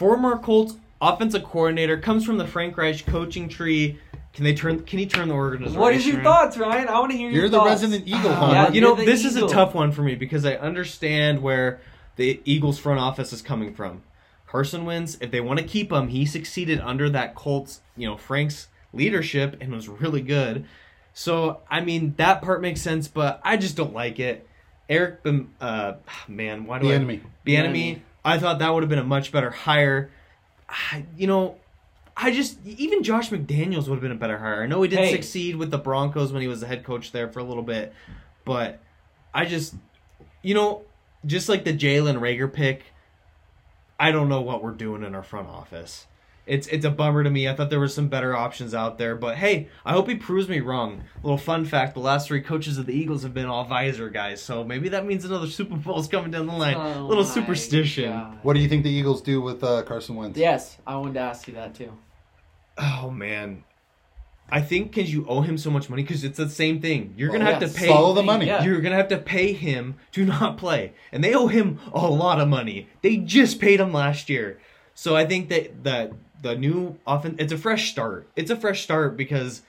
former 0.00 0.38
Colts 0.38 0.74
offensive 1.00 1.44
coordinator, 1.44 1.98
comes 1.98 2.24
from 2.24 2.38
the 2.38 2.48
Frank 2.48 2.76
Reich 2.76 3.06
coaching 3.06 3.48
tree. 3.48 4.00
Can 4.34 4.42
they 4.42 4.54
turn? 4.54 4.80
Can 4.82 4.98
he 4.98 5.06
turn 5.06 5.28
the 5.28 5.34
organization? 5.34 5.76
Around? 5.76 5.80
What 5.82 5.94
is 5.94 6.04
your 6.04 6.16
around? 6.16 6.24
thoughts, 6.24 6.58
Ryan? 6.58 6.88
I 6.88 6.98
want 6.98 7.12
to 7.12 7.16
hear 7.16 7.30
your 7.30 7.48
thoughts. 7.48 7.52
You're 7.52 7.60
the 7.60 7.70
thoughts. 7.70 7.82
resident 7.82 8.08
Eagle 8.08 8.30
ah, 8.32 8.34
hunter. 8.34 8.54
yeah, 8.54 8.70
you 8.72 8.80
know, 8.80 8.96
the 8.96 9.04
this 9.04 9.24
is 9.24 9.36
a 9.36 9.46
tough 9.46 9.72
one 9.72 9.92
for 9.92 10.02
me 10.02 10.16
because 10.16 10.44
I 10.44 10.56
understand 10.56 11.42
where 11.42 11.80
the 12.16 12.40
Eagles 12.44 12.76
front 12.80 12.98
office 12.98 13.32
is 13.32 13.40
coming 13.40 13.72
from. 13.72 14.02
Carson 14.48 14.84
wins. 14.84 15.16
If 15.20 15.30
they 15.30 15.40
want 15.40 15.60
to 15.60 15.64
keep 15.64 15.92
him, 15.92 16.08
he 16.08 16.26
succeeded 16.26 16.80
under 16.80 17.08
that 17.10 17.36
Colts, 17.36 17.82
you 17.96 18.08
know, 18.08 18.16
Frank's 18.16 18.66
leadership 18.92 19.56
and 19.60 19.72
was 19.72 19.88
really 19.88 20.20
good. 20.22 20.64
So, 21.14 21.60
I 21.70 21.80
mean, 21.80 22.14
that 22.16 22.42
part 22.42 22.62
makes 22.62 22.80
sense, 22.80 23.08
but 23.08 23.40
I 23.44 23.56
just 23.56 23.76
don't 23.76 23.92
like 23.94 24.18
it. 24.18 24.46
Eric, 24.88 25.22
Bim- 25.22 25.54
uh, 25.60 25.94
man, 26.28 26.64
why 26.66 26.78
do 26.78 26.88
the 26.88 26.94
I? 26.94 27.20
The 27.44 27.56
enemy. 27.56 28.02
I 28.24 28.38
thought 28.38 28.60
that 28.60 28.72
would 28.72 28.82
have 28.82 28.90
been 28.90 28.98
a 28.98 29.04
much 29.04 29.32
better 29.32 29.50
hire. 29.50 30.10
I- 30.68 31.04
You 31.16 31.26
know, 31.26 31.56
I 32.16 32.30
just 32.30 32.58
even 32.64 33.02
Josh 33.02 33.30
McDaniels 33.30 33.88
would 33.88 33.94
have 33.96 34.00
been 34.02 34.12
a 34.12 34.16
better 34.16 34.38
hire. 34.38 34.62
I 34.62 34.66
know 34.66 34.82
he 34.82 34.88
didn't 34.88 35.06
Hey. 35.06 35.12
succeed 35.12 35.56
with 35.56 35.70
the 35.70 35.78
Broncos 35.78 36.32
when 36.32 36.42
he 36.42 36.48
was 36.48 36.60
the 36.60 36.66
head 36.66 36.84
coach 36.84 37.10
there 37.12 37.28
for 37.28 37.40
a 37.40 37.44
little 37.44 37.62
bit, 37.62 37.92
but 38.44 38.80
I 39.34 39.46
just, 39.46 39.74
you 40.42 40.54
know, 40.54 40.82
just 41.24 41.48
like 41.48 41.64
the 41.64 41.72
Jalen 41.72 42.18
Reagor 42.20 42.52
pick, 42.52 42.84
I 43.98 44.10
don't 44.12 44.28
know 44.28 44.40
what 44.42 44.62
we're 44.62 44.72
doing 44.72 45.04
in 45.04 45.14
our 45.14 45.22
front 45.22 45.48
office. 45.48 46.06
It's 46.44 46.66
it's 46.66 46.84
a 46.84 46.90
bummer 46.90 47.22
to 47.22 47.30
me. 47.30 47.48
I 47.48 47.54
thought 47.54 47.70
there 47.70 47.78
were 47.78 47.86
some 47.86 48.08
better 48.08 48.34
options 48.34 48.74
out 48.74 48.98
there, 48.98 49.14
but 49.14 49.36
hey, 49.36 49.68
I 49.84 49.92
hope 49.92 50.08
he 50.08 50.16
proves 50.16 50.48
me 50.48 50.58
wrong. 50.58 51.04
Little 51.22 51.38
fun 51.38 51.64
fact: 51.64 51.94
the 51.94 52.00
last 52.00 52.26
three 52.26 52.40
coaches 52.40 52.78
of 52.78 52.86
the 52.86 52.92
Eagles 52.92 53.22
have 53.22 53.32
been 53.32 53.46
all 53.46 53.62
visor 53.64 54.08
guys, 54.10 54.42
so 54.42 54.64
maybe 54.64 54.88
that 54.88 55.06
means 55.06 55.24
another 55.24 55.46
Super 55.46 55.76
Bowl 55.76 56.00
is 56.00 56.08
coming 56.08 56.32
down 56.32 56.46
the 56.46 56.52
line. 56.52 56.74
Oh 56.76 57.06
Little 57.06 57.24
superstition. 57.24 58.10
God. 58.10 58.38
What 58.42 58.54
do 58.54 58.60
you 58.60 58.68
think 58.68 58.82
the 58.82 58.90
Eagles 58.90 59.22
do 59.22 59.40
with 59.40 59.62
uh, 59.62 59.82
Carson 59.84 60.16
Wentz? 60.16 60.36
Yes, 60.36 60.78
I 60.84 60.96
wanted 60.96 61.14
to 61.14 61.20
ask 61.20 61.46
you 61.46 61.54
that 61.54 61.76
too. 61.76 61.92
Oh 62.76 63.08
man, 63.10 63.62
I 64.50 64.60
think 64.62 64.92
because 64.92 65.12
you 65.12 65.24
owe 65.28 65.42
him 65.42 65.56
so 65.56 65.70
much 65.70 65.88
money, 65.88 66.02
because 66.02 66.24
it's 66.24 66.38
the 66.38 66.48
same 66.48 66.80
thing. 66.80 67.14
You're 67.16 67.28
gonna 67.30 67.44
Well, 67.44 67.52
have 67.54 67.62
yes. 67.62 67.72
to 67.74 67.78
pay. 67.78 67.86
Follow 67.86 68.14
the 68.14 68.22
money. 68.24 68.46
Yeah. 68.46 68.64
You're 68.64 68.80
gonna 68.80 68.96
have 68.96 69.08
to 69.08 69.18
pay 69.18 69.52
him 69.52 69.94
to 70.10 70.24
not 70.24 70.58
play, 70.58 70.94
and 71.12 71.22
they 71.22 71.34
owe 71.34 71.46
him 71.46 71.78
a 71.92 72.08
lot 72.08 72.40
of 72.40 72.48
money. 72.48 72.88
They 73.02 73.18
just 73.18 73.60
paid 73.60 73.78
him 73.78 73.92
last 73.92 74.28
year, 74.28 74.58
so 74.92 75.14
I 75.14 75.24
think 75.24 75.48
that 75.50 75.84
that 75.84 76.12
the 76.42 76.56
new 76.56 76.98
offense, 77.06 77.36
it's 77.38 77.52
a 77.52 77.58
fresh 77.58 77.90
start. 77.90 78.28
It's 78.36 78.50
a 78.50 78.56
fresh 78.56 78.82
start 78.82 79.16
because 79.16 79.62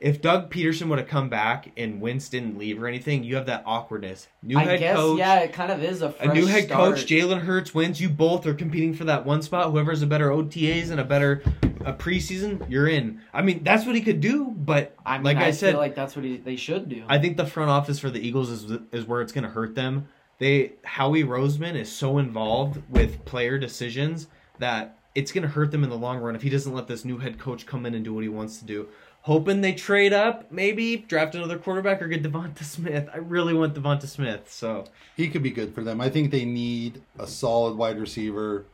if 0.00 0.22
Doug 0.22 0.50
Pederson 0.52 0.88
would 0.88 0.98
have 0.98 1.08
come 1.08 1.28
back 1.28 1.72
and 1.76 2.00
Wentz 2.00 2.28
didn't 2.28 2.56
leave 2.56 2.80
or 2.80 2.86
anything, 2.86 3.24
you 3.24 3.34
have 3.34 3.46
that 3.46 3.64
awkwardness. 3.66 4.28
New 4.42 4.56
I 4.56 4.64
head 4.64 4.80
guess 4.80 4.96
coach, 4.96 5.18
yeah, 5.18 5.40
it 5.40 5.52
kind 5.52 5.72
of 5.72 5.82
is 5.82 6.02
a 6.02 6.12
fresh 6.12 6.28
a 6.28 6.34
new 6.34 6.46
head 6.46 6.64
start. 6.64 6.96
coach, 6.96 7.06
Jalen 7.06 7.40
Hurts 7.40 7.74
wins. 7.74 8.00
You 8.00 8.08
both 8.08 8.46
are 8.46 8.54
competing 8.54 8.94
for 8.94 9.04
that 9.04 9.26
one 9.26 9.42
spot. 9.42 9.70
Whoever 9.72 9.90
has 9.90 10.02
a 10.02 10.06
better 10.06 10.28
OTAs 10.30 10.90
and 10.90 11.00
a 11.00 11.04
better 11.04 11.42
a 11.84 11.92
preseason, 11.92 12.68
you're 12.70 12.88
in. 12.88 13.20
I 13.32 13.42
mean, 13.42 13.64
that's 13.64 13.86
what 13.86 13.94
he 13.94 14.00
could 14.00 14.20
do, 14.20 14.46
but 14.46 14.94
I 15.04 15.16
mean, 15.16 15.24
like 15.24 15.38
I, 15.38 15.46
I, 15.46 15.50
said, 15.50 15.74
like 15.74 15.94
that's 15.94 16.14
what 16.14 16.24
he, 16.24 16.36
they 16.36 16.56
should 16.56 16.88
do. 16.88 17.04
I 17.08 17.18
think 17.18 17.36
the 17.36 17.46
front 17.46 17.70
office 17.70 17.98
for 17.98 18.10
the 18.10 18.20
Eagles 18.20 18.50
is 18.50 18.78
is 18.92 19.04
where 19.06 19.20
it's 19.20 19.32
going 19.32 19.44
to 19.44 19.50
hurt 19.50 19.74
them. 19.74 20.08
They 20.38 20.74
Howie 20.84 21.24
Roseman 21.24 21.74
is 21.74 21.90
so 21.90 22.18
involved 22.18 22.82
with 22.88 23.24
player 23.24 23.58
decisions 23.58 24.28
that 24.58 24.97
it's 25.18 25.32
going 25.32 25.42
to 25.42 25.48
hurt 25.48 25.72
them 25.72 25.82
in 25.82 25.90
the 25.90 25.96
long 25.96 26.18
run 26.18 26.36
if 26.36 26.42
he 26.42 26.48
doesn't 26.48 26.72
let 26.72 26.86
this 26.86 27.04
new 27.04 27.18
head 27.18 27.38
coach 27.38 27.66
come 27.66 27.84
in 27.84 27.94
and 27.94 28.04
do 28.04 28.14
what 28.14 28.22
he 28.22 28.28
wants 28.28 28.58
to 28.58 28.64
do. 28.64 28.88
Hoping 29.22 29.60
they 29.60 29.72
trade 29.72 30.12
up, 30.12 30.50
maybe 30.52 30.96
draft 30.96 31.34
another 31.34 31.58
quarterback 31.58 32.00
or 32.00 32.06
get 32.06 32.22
Devonta 32.22 32.62
Smith. 32.62 33.08
I 33.12 33.16
really 33.18 33.52
want 33.52 33.74
Devonta 33.74 34.06
Smith, 34.06 34.50
so 34.50 34.84
He 35.16 35.28
could 35.28 35.42
be 35.42 35.50
good 35.50 35.74
for 35.74 35.82
them. 35.82 36.00
I 36.00 36.08
think 36.08 36.30
they 36.30 36.44
need 36.44 37.02
a 37.18 37.26
solid 37.26 37.76
wide 37.76 37.98
receiver 37.98 38.64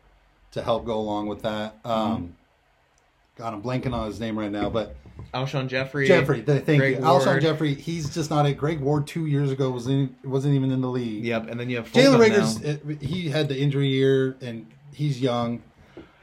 to 0.53 0.63
help 0.63 0.85
go 0.85 0.97
along 0.99 1.27
with 1.29 1.43
that. 1.43 1.77
Um, 1.85 2.37
God, 3.37 3.55
I'm 3.55 3.63
blanking 3.63 3.93
on 3.95 4.07
his 4.07 4.21
name 4.21 4.39
right 4.39 4.53
now, 4.53 4.69
but 4.69 4.95
Alshon 5.33 5.67
Jeffery. 5.67 6.07
Jeffery. 6.07 6.43
th- 6.43 6.65
Thank 6.65 6.79
Greg 6.79 6.97
you, 6.97 7.01
Alshon 7.01 7.41
Jeffery. 7.41 7.75
He's 7.75 8.15
just 8.15 8.31
not 8.31 8.47
a 8.47 8.53
Greg 8.53 8.81
Ward 8.81 9.07
two 9.07 9.27
years 9.27 9.51
ago 9.51 9.71
was 9.71 9.87
in, 9.89 10.15
wasn't 10.23 10.55
even 10.55 10.71
in 10.71 10.81
the 10.83 10.91
league. 10.91 11.25
Yep, 11.25 11.49
and 11.49 11.59
then 11.59 11.71
you 11.71 11.77
have 11.79 11.91
Jalen 11.91 12.21
Reagor's 12.21 12.61
now. 12.61 12.95
he 13.01 13.31
had 13.31 13.49
the 13.49 13.59
injury 13.59 13.89
year 13.89 14.37
and 14.41 14.67
he's 14.93 15.21
young. 15.21 15.63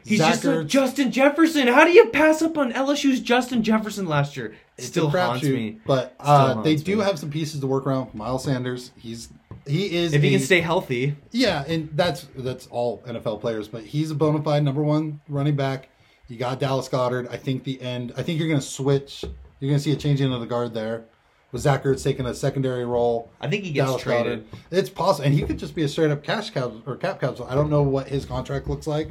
He's 0.05 0.19
Zach 0.19 0.33
just 0.33 0.45
a 0.45 0.47
Ertz- 0.49 0.67
Justin 0.67 1.11
Jefferson. 1.11 1.67
How 1.67 1.83
do 1.85 1.91
you 1.91 2.07
pass 2.07 2.41
up 2.41 2.57
on 2.57 2.73
LSU's 2.73 3.19
Justin 3.19 3.63
Jefferson 3.63 4.07
last 4.07 4.35
year? 4.37 4.47
It 4.47 4.55
it's 4.77 4.87
still 4.87 5.07
a 5.07 5.09
haunts 5.09 5.43
crapshoot, 5.45 5.53
me. 5.53 5.79
But 5.85 6.15
Still 6.21 6.31
uh, 6.33 6.53
haunts 6.55 6.63
they 6.63 6.75
do 6.75 6.97
me. 6.97 7.03
have 7.03 7.19
some 7.19 7.29
pieces 7.29 7.59
to 7.59 7.67
work 7.67 7.85
around. 7.85 8.13
Miles 8.15 8.43
Sanders, 8.43 8.91
he's 8.97 9.29
he 9.67 9.95
is 9.95 10.13
If 10.13 10.21
he 10.23 10.29
a- 10.29 10.37
can 10.37 10.45
stay 10.45 10.61
healthy, 10.61 11.15
Yeah, 11.31 11.63
and 11.67 11.89
that's 11.93 12.27
that's 12.35 12.67
all 12.67 13.03
NFL 13.07 13.41
players, 13.41 13.67
but 13.67 13.83
he's 13.83 14.09
a 14.11 14.15
bona 14.15 14.41
fide 14.41 14.63
number 14.63 14.81
one 14.83 15.21
running 15.29 15.55
back. 15.55 15.89
You 16.27 16.37
got 16.37 16.59
Dallas 16.59 16.87
Goedert. 16.89 17.29
I 17.29 17.37
think 17.37 17.63
the 17.65 17.79
end. 17.81 18.13
I 18.17 18.23
think 18.23 18.39
you're 18.39 18.47
going 18.47 18.59
to 18.61 18.65
switch. 18.65 19.23
You're 19.59 19.69
going 19.69 19.77
to 19.77 19.83
see 19.83 19.91
a 19.91 19.95
change 19.97 20.21
of 20.21 20.39
the 20.39 20.45
guard 20.47 20.73
there. 20.73 21.05
With 21.51 21.61
Zach 21.63 21.83
Ertz 21.83 22.01
taking 22.01 22.25
a 22.25 22.33
secondary 22.33 22.85
role. 22.85 23.29
I 23.41 23.49
think 23.49 23.65
he 23.65 23.71
gets 23.71 23.97
traded. 24.01 24.49
Goedert. 24.49 24.59
It's 24.71 24.89
possible, 24.89 25.25
and 25.25 25.33
he 25.33 25.43
could 25.43 25.59
just 25.59 25.75
be 25.75 25.83
a 25.83 25.89
straight 25.89 26.09
up 26.09 26.23
cash 26.23 26.49
cow 26.51 26.81
or 26.87 26.95
cap. 26.95 27.19
So 27.21 27.45
I 27.49 27.53
don't 27.55 27.69
know 27.69 27.81
what 27.83 28.07
his 28.07 28.23
contract 28.23 28.69
looks 28.69 28.87
like, 28.87 29.09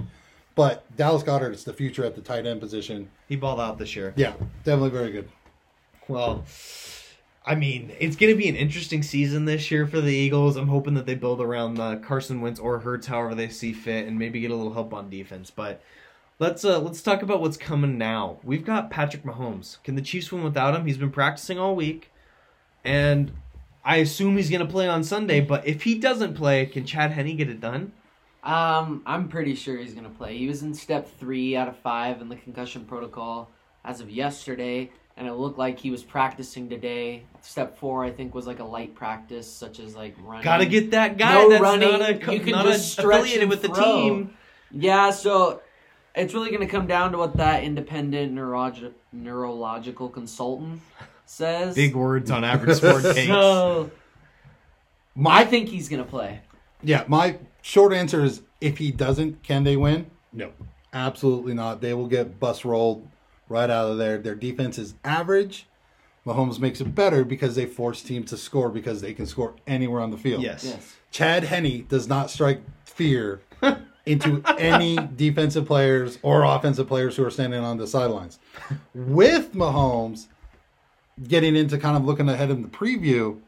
but 0.61 0.95
Dallas 0.95 1.23
Goedert 1.23 1.55
is 1.55 1.65
the 1.65 1.73
future 1.73 2.05
at 2.05 2.15
the 2.15 2.21
tight 2.21 2.45
end 2.45 2.61
position. 2.61 3.09
He 3.31 3.35
balled 3.35 3.61
out 3.61 3.79
this 3.79 3.97
year. 3.97 4.13
Yeah, 4.15 4.35
definitely 4.63 4.91
very 4.91 5.11
good. 5.11 5.27
Well, 6.07 6.45
I 7.47 7.55
mean, 7.55 7.97
it's 7.99 8.15
going 8.15 8.31
to 8.31 8.37
be 8.37 8.47
an 8.47 8.57
interesting 8.57 9.03
season 9.03 9.47
this 9.47 9.71
year 9.71 9.87
for 9.87 10.03
the 10.03 10.13
Eagles. 10.13 10.57
I'm 10.57 10.69
hoping 10.69 10.93
that 10.97 11.07
they 11.07 11.15
build 11.15 11.41
around 11.41 11.81
uh, 11.81 11.97
Carson 11.97 12.43
Wentz 12.43 12.61
or 12.61 12.79
Hurts, 12.81 13.07
however 13.07 13.35
they 13.35 13.49
see 13.49 13.73
fit, 13.73 14.07
and 14.07 14.19
maybe 14.19 14.39
get 14.39 14.51
a 14.51 14.55
little 14.55 14.75
help 14.75 14.93
on 14.93 15.09
defense. 15.09 15.51
But 15.51 15.81
let's 16.39 16.63
uh, 16.63 16.79
let's 16.79 17.01
talk 17.01 17.23
about 17.23 17.41
what's 17.41 17.57
coming 17.57 17.97
now. 17.97 18.37
We've 18.45 18.63
got 18.63 18.91
Patrick 18.91 19.23
Mahomes. 19.23 19.83
Can 19.83 19.95
the 19.95 20.03
Chiefs 20.03 20.31
win 20.31 20.45
without 20.45 20.75
him? 20.75 20.85
He's 20.85 20.99
been 20.99 21.11
practicing 21.11 21.59
all 21.59 21.75
week, 21.75 22.13
and 22.85 23.33
I 23.83 23.97
assume 23.97 24.37
he's 24.37 24.51
going 24.51 24.61
to 24.61 24.71
play 24.71 24.87
on 24.87 25.05
Sunday. 25.05 25.41
But 25.41 25.67
if 25.67 25.85
he 25.85 25.99
doesn't 25.99 26.35
play, 26.35 26.67
can 26.67 26.85
Chad 26.85 27.13
Henne 27.13 27.35
get 27.35 27.49
it 27.49 27.63
done? 27.63 27.93
Um, 28.43 29.03
I'm 29.07 29.29
pretty 29.29 29.55
sure 29.55 29.77
he's 29.77 29.95
gonna 29.95 30.09
play. 30.11 30.37
He 30.39 30.47
was 30.47 30.63
in 30.63 30.73
step 30.75 31.09
three 31.19 31.57
out 31.57 31.69
of 31.69 31.77
five 31.79 32.21
in 32.21 32.29
the 32.29 32.37
concussion 32.37 32.85
protocol 32.85 33.51
as 33.85 34.01
of 34.01 34.11
yesterday, 34.11 34.91
and 35.17 35.27
it 35.29 35.35
looked 35.35 35.59
like 35.59 35.79
he 35.79 35.91
was 35.91 36.03
practicing 36.03 36.69
today. 36.69 37.25
Step 37.43 37.77
four, 37.79 38.05
I 38.05 38.11
think, 38.11 38.35
was 38.35 38.47
like 38.47 38.59
a 38.59 38.65
light 38.65 38.95
practice, 38.95 39.51
such 39.51 39.79
as 39.79 39.95
like 39.95 40.15
running. 40.23 40.45
Got 40.45 40.59
to 40.59 40.67
get 40.67 40.91
that 40.93 41.19
guy 41.19 41.35
No 41.35 41.49
that's 41.51 41.63
running. 41.63 41.91
not 41.99 42.11
a 42.29 42.33
You 42.33 42.41
can 42.41 42.51
not 42.53 42.65
just 42.67 42.99
a 42.99 43.03
stretch 43.03 43.21
affiliated 43.21 43.43
and 43.43 43.51
with 43.51 43.63
the 43.63 43.69
team. 43.69 44.35
Yeah, 44.71 45.11
so 45.11 45.61
it's 46.15 46.33
really 46.33 46.49
going 46.51 46.61
to 46.61 46.67
come 46.67 46.87
down 46.87 47.13
to 47.13 47.19
what 47.19 47.37
that 47.37 47.63
independent 47.65 48.35
neurolog- 48.35 48.93
neurological 49.13 50.09
consultant 50.09 50.81
says. 51.27 51.75
Big 51.75 51.95
words 51.95 52.31
on 52.31 52.45
average 52.45 52.77
sport 52.79 53.03
takes. 53.15 53.27
So 53.27 53.91
I 55.27 55.45
think 55.45 55.69
he's 55.69 55.89
going 55.89 56.03
to 56.03 56.09
play. 56.09 56.41
Yeah, 56.83 57.05
my 57.09 57.37
short 57.63 57.93
answer 57.93 58.25
is 58.25 58.43
if 58.61 58.79
he 58.79 58.91
doesn't, 58.91 59.43
can 59.43 59.65
they 59.65 59.77
win? 59.77 60.11
No. 60.33 60.53
Absolutely 60.93 61.55
not. 61.55 61.81
They 61.81 61.95
will 61.95 62.09
get 62.09 62.41
bus 62.41 62.65
rolled 62.65 63.09
right 63.49 63.71
out 63.71 63.91
of 63.91 63.99
there. 63.99 64.19
Their 64.19 64.35
defense 64.35 64.79
is 64.79 64.95
average. 65.05 65.67
Mahomes 66.27 66.59
makes 66.59 66.81
it 66.81 66.95
better 66.95 67.25
because 67.25 67.55
they 67.55 67.67
force 67.67 68.03
teams 68.03 68.31
to 68.31 68.37
score 68.37 68.69
because 68.69 69.01
they 69.01 69.15
can 69.15 69.27
score 69.27 69.55
anywhere 69.67 70.01
on 70.01 70.11
the 70.11 70.19
field. 70.19 70.43
Yes. 70.43 70.65
Yes. 70.65 70.97
Chad 71.11 71.45
Henne 71.45 71.87
does 71.89 72.09
not 72.09 72.31
strike 72.31 72.61
fear 72.85 73.41
into 74.07 74.43
any 74.59 74.97
defensive 75.17 75.67
players 75.67 76.19
or 76.23 76.45
offensive 76.45 76.87
players 76.89 77.17
who 77.17 77.25
are 77.25 77.31
standing 77.31 77.61
on 77.61 77.79
the 77.79 77.87
sidelines. 77.87 78.39
With 78.95 79.55
Mahomes 79.55 80.27
getting 81.27 81.57
into 81.57 81.79
kind 81.79 81.97
of 81.97 82.05
looking 82.05 82.29
ahead 82.29 82.51
in 82.51 82.63
the 82.63 82.69
preview, 82.69 83.41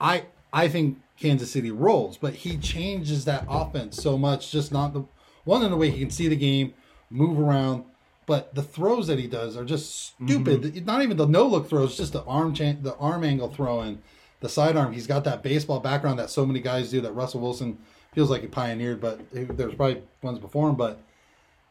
I 0.00 0.24
I 0.52 0.68
think 0.68 0.98
Kansas 1.20 1.50
City 1.50 1.70
rolls, 1.70 2.16
but 2.16 2.34
he 2.34 2.56
changes 2.56 3.26
that 3.26 3.44
offense 3.48 4.02
so 4.02 4.16
much. 4.16 4.50
Just 4.50 4.72
not 4.72 4.94
the 4.94 5.04
one 5.44 5.62
in 5.62 5.70
the 5.70 5.76
way 5.76 5.90
he 5.90 6.00
can 6.00 6.10
see 6.10 6.28
the 6.28 6.36
game, 6.36 6.74
move 7.10 7.38
around, 7.38 7.84
but 8.26 8.54
the 8.54 8.62
throws 8.62 9.06
that 9.06 9.18
he 9.18 9.26
does 9.26 9.56
are 9.56 9.64
just 9.64 10.14
stupid. 10.14 10.86
Not 10.86 11.02
even 11.02 11.16
the 11.16 11.26
no 11.26 11.46
look 11.46 11.68
throws, 11.68 11.96
just 11.96 12.12
the 12.12 12.24
arm 12.24 12.54
chan 12.54 12.82
the 12.82 12.96
arm 12.96 13.22
angle 13.22 13.48
throwing, 13.48 14.00
the 14.40 14.48
sidearm. 14.48 14.92
He's 14.92 15.06
got 15.06 15.24
that 15.24 15.42
baseball 15.42 15.80
background 15.80 16.18
that 16.18 16.30
so 16.30 16.46
many 16.46 16.60
guys 16.60 16.90
do. 16.90 17.00
That 17.02 17.12
Russell 17.12 17.40
Wilson 17.40 17.78
feels 18.14 18.30
like 18.30 18.40
he 18.40 18.46
pioneered, 18.46 19.00
but 19.00 19.20
there's 19.30 19.74
probably 19.74 20.02
ones 20.22 20.38
before 20.38 20.70
him. 20.70 20.76
But 20.76 21.00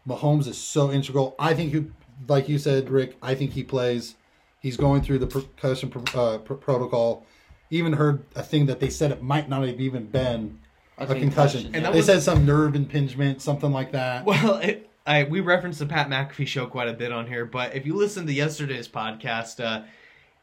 Mahomes 0.08 0.48
is 0.48 0.58
so 0.58 0.92
integral. 0.92 1.36
I 1.40 1.54
think 1.56 1.74
he, 1.74 1.86
like 2.28 2.48
you 2.48 2.60
said, 2.60 2.90
Rick. 2.90 3.18
I 3.22 3.34
think 3.34 3.54
he 3.54 3.64
plays. 3.64 4.16
He's 4.60 4.78
going 4.78 5.02
through 5.02 5.20
the 5.20 5.28
percussion 5.28 5.92
uh, 6.14 6.38
pr- 6.40 6.54
protocol. 6.54 7.26
Even 7.72 7.94
heard 7.94 8.24
a 8.36 8.44
thing 8.44 8.66
that 8.66 8.80
they 8.80 8.90
said 8.90 9.12
it 9.12 9.22
might 9.22 9.48
not 9.48 9.66
have 9.68 9.80
even 9.80 10.06
been 10.08 10.60
a, 10.98 11.06
concussion. 11.16 11.72
And 11.74 11.86
that 11.86 11.94
they 11.94 12.00
was- 12.00 12.06
said 12.06 12.22
some 12.22 12.46
nerve 12.46 12.76
impingement, 12.76 13.42
something 13.42 13.72
like 13.72 13.92
that. 13.92 14.26
Well, 14.26 14.58
it, 14.58 14.90
I 15.06 15.24
we 15.24 15.40
referenced 15.40 15.80
the 15.80 15.86
Pat 15.86 16.10
McAfee 16.10 16.48
show 16.48 16.66
quite 16.68 16.88
a 16.88 16.94
bit 16.94 17.12
on 17.12 17.28
here, 17.28 17.46
but 17.46 17.76
if 17.76 17.86
you 17.86 17.96
listen 17.96 18.26
to 18.28 18.34
yesterday's 18.34 18.88
podcast, 18.88 19.64
uh, 19.64 19.84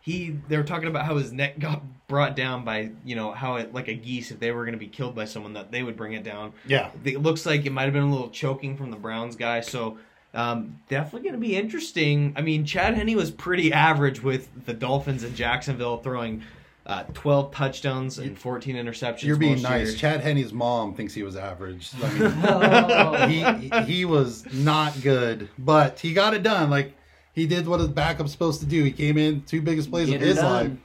he 0.00 0.38
they 0.48 0.56
were 0.56 0.64
talking 0.64 0.88
about 0.88 1.04
how 1.04 1.16
his 1.16 1.32
neck 1.32 1.58
got 1.58 1.82
brought 2.08 2.36
down 2.36 2.64
by 2.64 2.90
you 3.04 3.16
know 3.16 3.32
how 3.32 3.56
it 3.56 3.74
like 3.74 3.88
a 3.88 3.94
geese 3.94 4.30
if 4.30 4.38
they 4.40 4.52
were 4.52 4.64
going 4.64 4.72
to 4.72 4.78
be 4.78 4.86
killed 4.86 5.14
by 5.14 5.24
someone 5.24 5.52
that 5.54 5.70
they 5.70 5.82
would 5.82 5.96
bring 5.96 6.12
it 6.12 6.24
down. 6.24 6.52
Yeah. 6.66 6.90
It 7.04 7.20
looks 7.22 7.44
like 7.44 7.66
it 7.66 7.70
might 7.70 7.84
have 7.84 7.92
been 7.92 8.04
a 8.04 8.10
little 8.10 8.30
choking 8.30 8.76
from 8.76 8.90
the 8.90 8.96
Browns 8.96 9.36
guy, 9.36 9.60
so. 9.60 9.98
Um, 10.34 10.80
definitely 10.90 11.22
going 11.22 11.40
to 11.40 11.46
be 11.46 11.56
interesting. 11.56 12.34
I 12.36 12.42
mean, 12.42 12.66
Chad 12.66 12.92
Henne 12.94 13.16
was 13.16 13.30
pretty 13.30 13.72
average 13.72 14.22
with 14.22 14.66
the 14.66 14.74
Dolphins 14.74 15.24
in 15.24 15.34
Jacksonville, 15.34 15.96
throwing 15.96 16.42
uh, 16.86 17.02
12 17.14 17.52
touchdowns 17.52 18.18
and 18.18 18.38
14 18.38 18.76
interceptions. 18.76 19.24
You're 19.24 19.36
being 19.36 19.60
nice. 19.60 19.88
years. 19.88 19.96
Chad 19.96 20.20
Henne's 20.20 20.52
mom 20.52 20.94
thinks 20.94 21.12
he 21.14 21.22
was 21.24 21.34
average. 21.36 21.90
I 22.02 22.12
mean, 22.14 22.32
Oh. 22.44 23.26
he 23.84 23.92
he 23.92 24.04
was 24.04 24.44
not 24.52 25.00
good, 25.02 25.48
but 25.58 25.98
he 25.98 26.12
got 26.12 26.32
it 26.34 26.42
done. 26.44 26.70
Like 26.70 26.94
he 27.32 27.46
did 27.46 27.66
what 27.66 27.80
his 27.80 27.88
backup's 27.88 28.30
supposed 28.32 28.60
to 28.60 28.66
do. 28.66 28.84
He 28.84 28.92
came 28.92 29.18
in 29.18 29.42
two 29.42 29.60
biggest 29.60 29.90
plays 29.90 30.08
Get 30.08 30.16
of 30.16 30.28
his 30.28 30.36
done. 30.36 30.52
life 30.52 30.78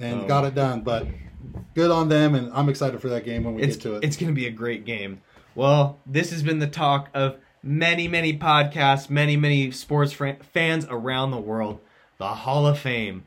and 0.00 0.20
Oh. 0.22 0.26
got 0.26 0.44
it 0.44 0.54
done. 0.56 0.80
But 0.82 1.06
good 1.74 1.90
on 1.92 2.08
them, 2.08 2.34
and 2.34 2.52
I'm 2.52 2.68
excited 2.68 3.00
for 3.00 3.08
that 3.10 3.24
game 3.24 3.44
when 3.44 3.54
we 3.54 3.62
it's 3.62 3.76
get 3.76 3.82
to 3.84 3.94
it. 3.96 4.04
it's 4.04 4.16
going 4.16 4.28
to 4.32 4.34
be 4.34 4.46
a 4.46 4.50
great 4.50 4.84
game. 4.84 5.22
Well, 5.54 5.98
this 6.04 6.30
has 6.30 6.42
been 6.42 6.58
the 6.58 6.66
talk 6.66 7.08
of 7.14 7.36
many, 7.62 8.06
many 8.08 8.36
podcasts, 8.36 9.08
many, 9.08 9.36
many 9.36 9.70
sports 9.70 10.12
fran- 10.12 10.38
fans 10.52 10.84
around 10.90 11.30
the 11.30 11.38
world. 11.40 11.80
The 12.18 12.26
Hall 12.28 12.66
of 12.66 12.78
Fame. 12.78 13.24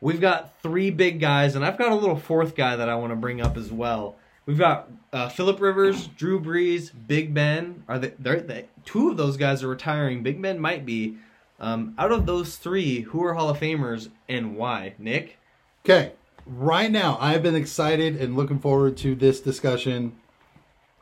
We've 0.00 0.20
got 0.20 0.60
three 0.62 0.90
big 0.90 1.20
guys, 1.20 1.56
and 1.56 1.64
I've 1.64 1.76
got 1.78 1.90
a 1.90 1.94
little 1.94 2.16
fourth 2.16 2.54
guy 2.54 2.76
that 2.76 2.88
I 2.88 2.94
want 2.94 3.10
to 3.10 3.16
bring 3.16 3.40
up 3.40 3.56
as 3.56 3.72
well. 3.72 4.16
We've 4.46 4.58
got 4.58 4.90
uh, 5.12 5.28
Philip 5.28 5.60
Rivers, 5.60 6.06
Drew 6.06 6.40
Brees, 6.40 6.90
Big 7.06 7.34
Ben. 7.34 7.82
Are 7.88 7.98
they? 7.98 8.12
They're, 8.18 8.40
they 8.40 8.66
two 8.84 9.10
of 9.10 9.16
those 9.16 9.36
guys 9.36 9.62
are 9.62 9.68
retiring. 9.68 10.22
Big 10.22 10.40
Ben 10.40 10.58
might 10.58 10.86
be. 10.86 11.16
Um, 11.60 11.94
out 11.98 12.12
of 12.12 12.24
those 12.24 12.56
three, 12.56 13.00
who 13.00 13.22
are 13.24 13.34
Hall 13.34 13.50
of 13.50 13.58
Famers 13.58 14.10
and 14.28 14.56
why? 14.56 14.94
Nick. 14.98 15.38
Okay, 15.84 16.12
right 16.46 16.90
now 16.90 17.18
I've 17.20 17.42
been 17.42 17.56
excited 17.56 18.16
and 18.16 18.36
looking 18.36 18.60
forward 18.60 18.96
to 18.98 19.14
this 19.14 19.40
discussion 19.40 20.16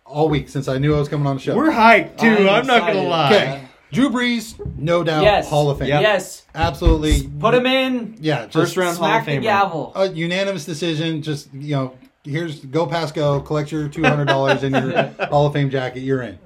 all 0.04 0.28
week 0.28 0.48
since 0.48 0.66
I 0.66 0.78
knew 0.78 0.94
I 0.94 0.98
was 0.98 1.08
coming 1.08 1.26
on 1.26 1.36
the 1.36 1.42
show. 1.42 1.54
We're 1.54 1.70
hyped 1.70 2.18
too. 2.18 2.26
I'm 2.26 2.48
I'm, 2.48 2.66
not 2.66 2.80
gonna 2.86 3.02
lie. 3.02 3.34
okay, 3.34 3.65
Drew 3.96 4.10
Brees, 4.10 4.54
no 4.78 5.02
doubt, 5.02 5.22
Yes. 5.22 5.48
Hall 5.48 5.70
of 5.70 5.78
Fame. 5.78 5.88
Yep. 5.88 6.02
Yes. 6.02 6.42
Absolutely. 6.54 7.26
Put 7.40 7.54
him 7.54 7.64
in. 7.64 8.16
Yeah, 8.20 8.42
just 8.44 8.52
First 8.52 8.76
round 8.76 8.98
Hall 8.98 9.06
of 9.06 9.24
Smack 9.24 9.24
the 9.24 9.32
Famer. 9.38 9.42
gavel. 9.42 9.92
a 9.94 10.08
unanimous 10.12 10.66
decision. 10.66 11.22
Just 11.22 11.52
you 11.54 11.74
know, 11.76 11.94
here's 12.22 12.62
go 12.64 12.86
pass 12.86 13.10
go, 13.10 13.40
collect 13.40 13.72
your 13.72 13.88
two 13.88 14.04
hundred 14.04 14.26
dollars 14.26 14.62
in 14.62 14.72
your 14.74 15.02
Hall 15.30 15.46
of 15.46 15.54
Fame 15.54 15.70
jacket. 15.70 16.00
You're 16.00 16.20
in. 16.22 16.38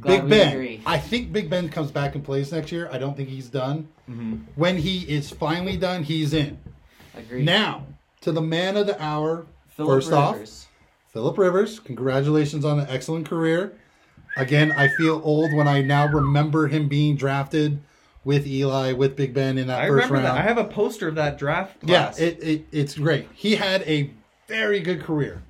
Glad 0.00 0.20
Big 0.22 0.28
Ben. 0.30 0.52
agree. 0.52 0.82
I 0.84 0.98
think 0.98 1.32
Big 1.32 1.48
Ben 1.48 1.68
comes 1.70 1.90
back 1.90 2.14
and 2.14 2.22
plays 2.24 2.52
next 2.52 2.70
year. 2.70 2.88
I 2.92 2.98
don't 2.98 3.16
think 3.16 3.28
he's 3.30 3.48
done. 3.48 3.88
Mm-hmm. 4.08 4.36
When 4.56 4.76
he 4.76 5.00
is 5.10 5.30
finally 5.30 5.76
done, 5.78 6.02
he's 6.02 6.34
in. 6.34 6.58
Agreed. 7.16 7.44
Now 7.46 7.86
to 8.20 8.30
the 8.32 8.42
man 8.42 8.76
of 8.76 8.86
the 8.86 9.02
hour. 9.02 9.46
Phillip 9.68 9.90
first 10.02 10.12
off, 10.12 10.34
Rivers. 10.34 10.66
Philip 11.08 11.38
Rivers, 11.38 11.80
congratulations 11.80 12.64
on 12.66 12.78
an 12.80 12.86
excellent 12.90 13.26
career. 13.26 13.72
Again, 14.36 14.72
I 14.72 14.88
feel 14.88 15.20
old 15.24 15.52
when 15.52 15.66
I 15.68 15.82
now 15.82 16.06
remember 16.06 16.68
him 16.68 16.88
being 16.88 17.16
drafted 17.16 17.80
with 18.24 18.46
Eli, 18.46 18.92
with 18.92 19.16
Big 19.16 19.34
Ben 19.34 19.58
in 19.58 19.66
that 19.68 19.80
I 19.80 19.88
first 19.88 20.10
remember 20.10 20.14
round. 20.14 20.26
that. 20.26 20.38
I 20.38 20.42
have 20.42 20.58
a 20.58 20.64
poster 20.64 21.08
of 21.08 21.14
that 21.16 21.38
draft 21.38 21.76
yeah, 21.82 22.12
it, 22.18 22.42
it, 22.42 22.66
it's 22.70 22.96
great. 22.96 23.28
He 23.34 23.56
had 23.56 23.82
a 23.82 24.10
very 24.46 24.80
good 24.80 25.02
career. 25.02 25.42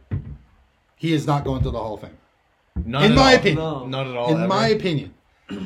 He 0.97 1.13
is 1.13 1.27
not 1.27 1.45
going 1.45 1.63
to 1.63 1.71
the 1.71 1.79
Hall 1.79 1.95
of 1.95 2.03
Fame. 2.03 2.17
Not 2.85 3.05
in 3.05 3.13
at 3.13 3.17
my 3.17 3.33
all. 3.33 3.39
opinion. 3.39 3.57
No. 3.57 3.87
Not 3.87 4.07
at 4.07 4.17
all. 4.17 4.29
in 4.31 4.39
ever. 4.39 4.49
my 4.49 4.69
opinion, 4.69 5.15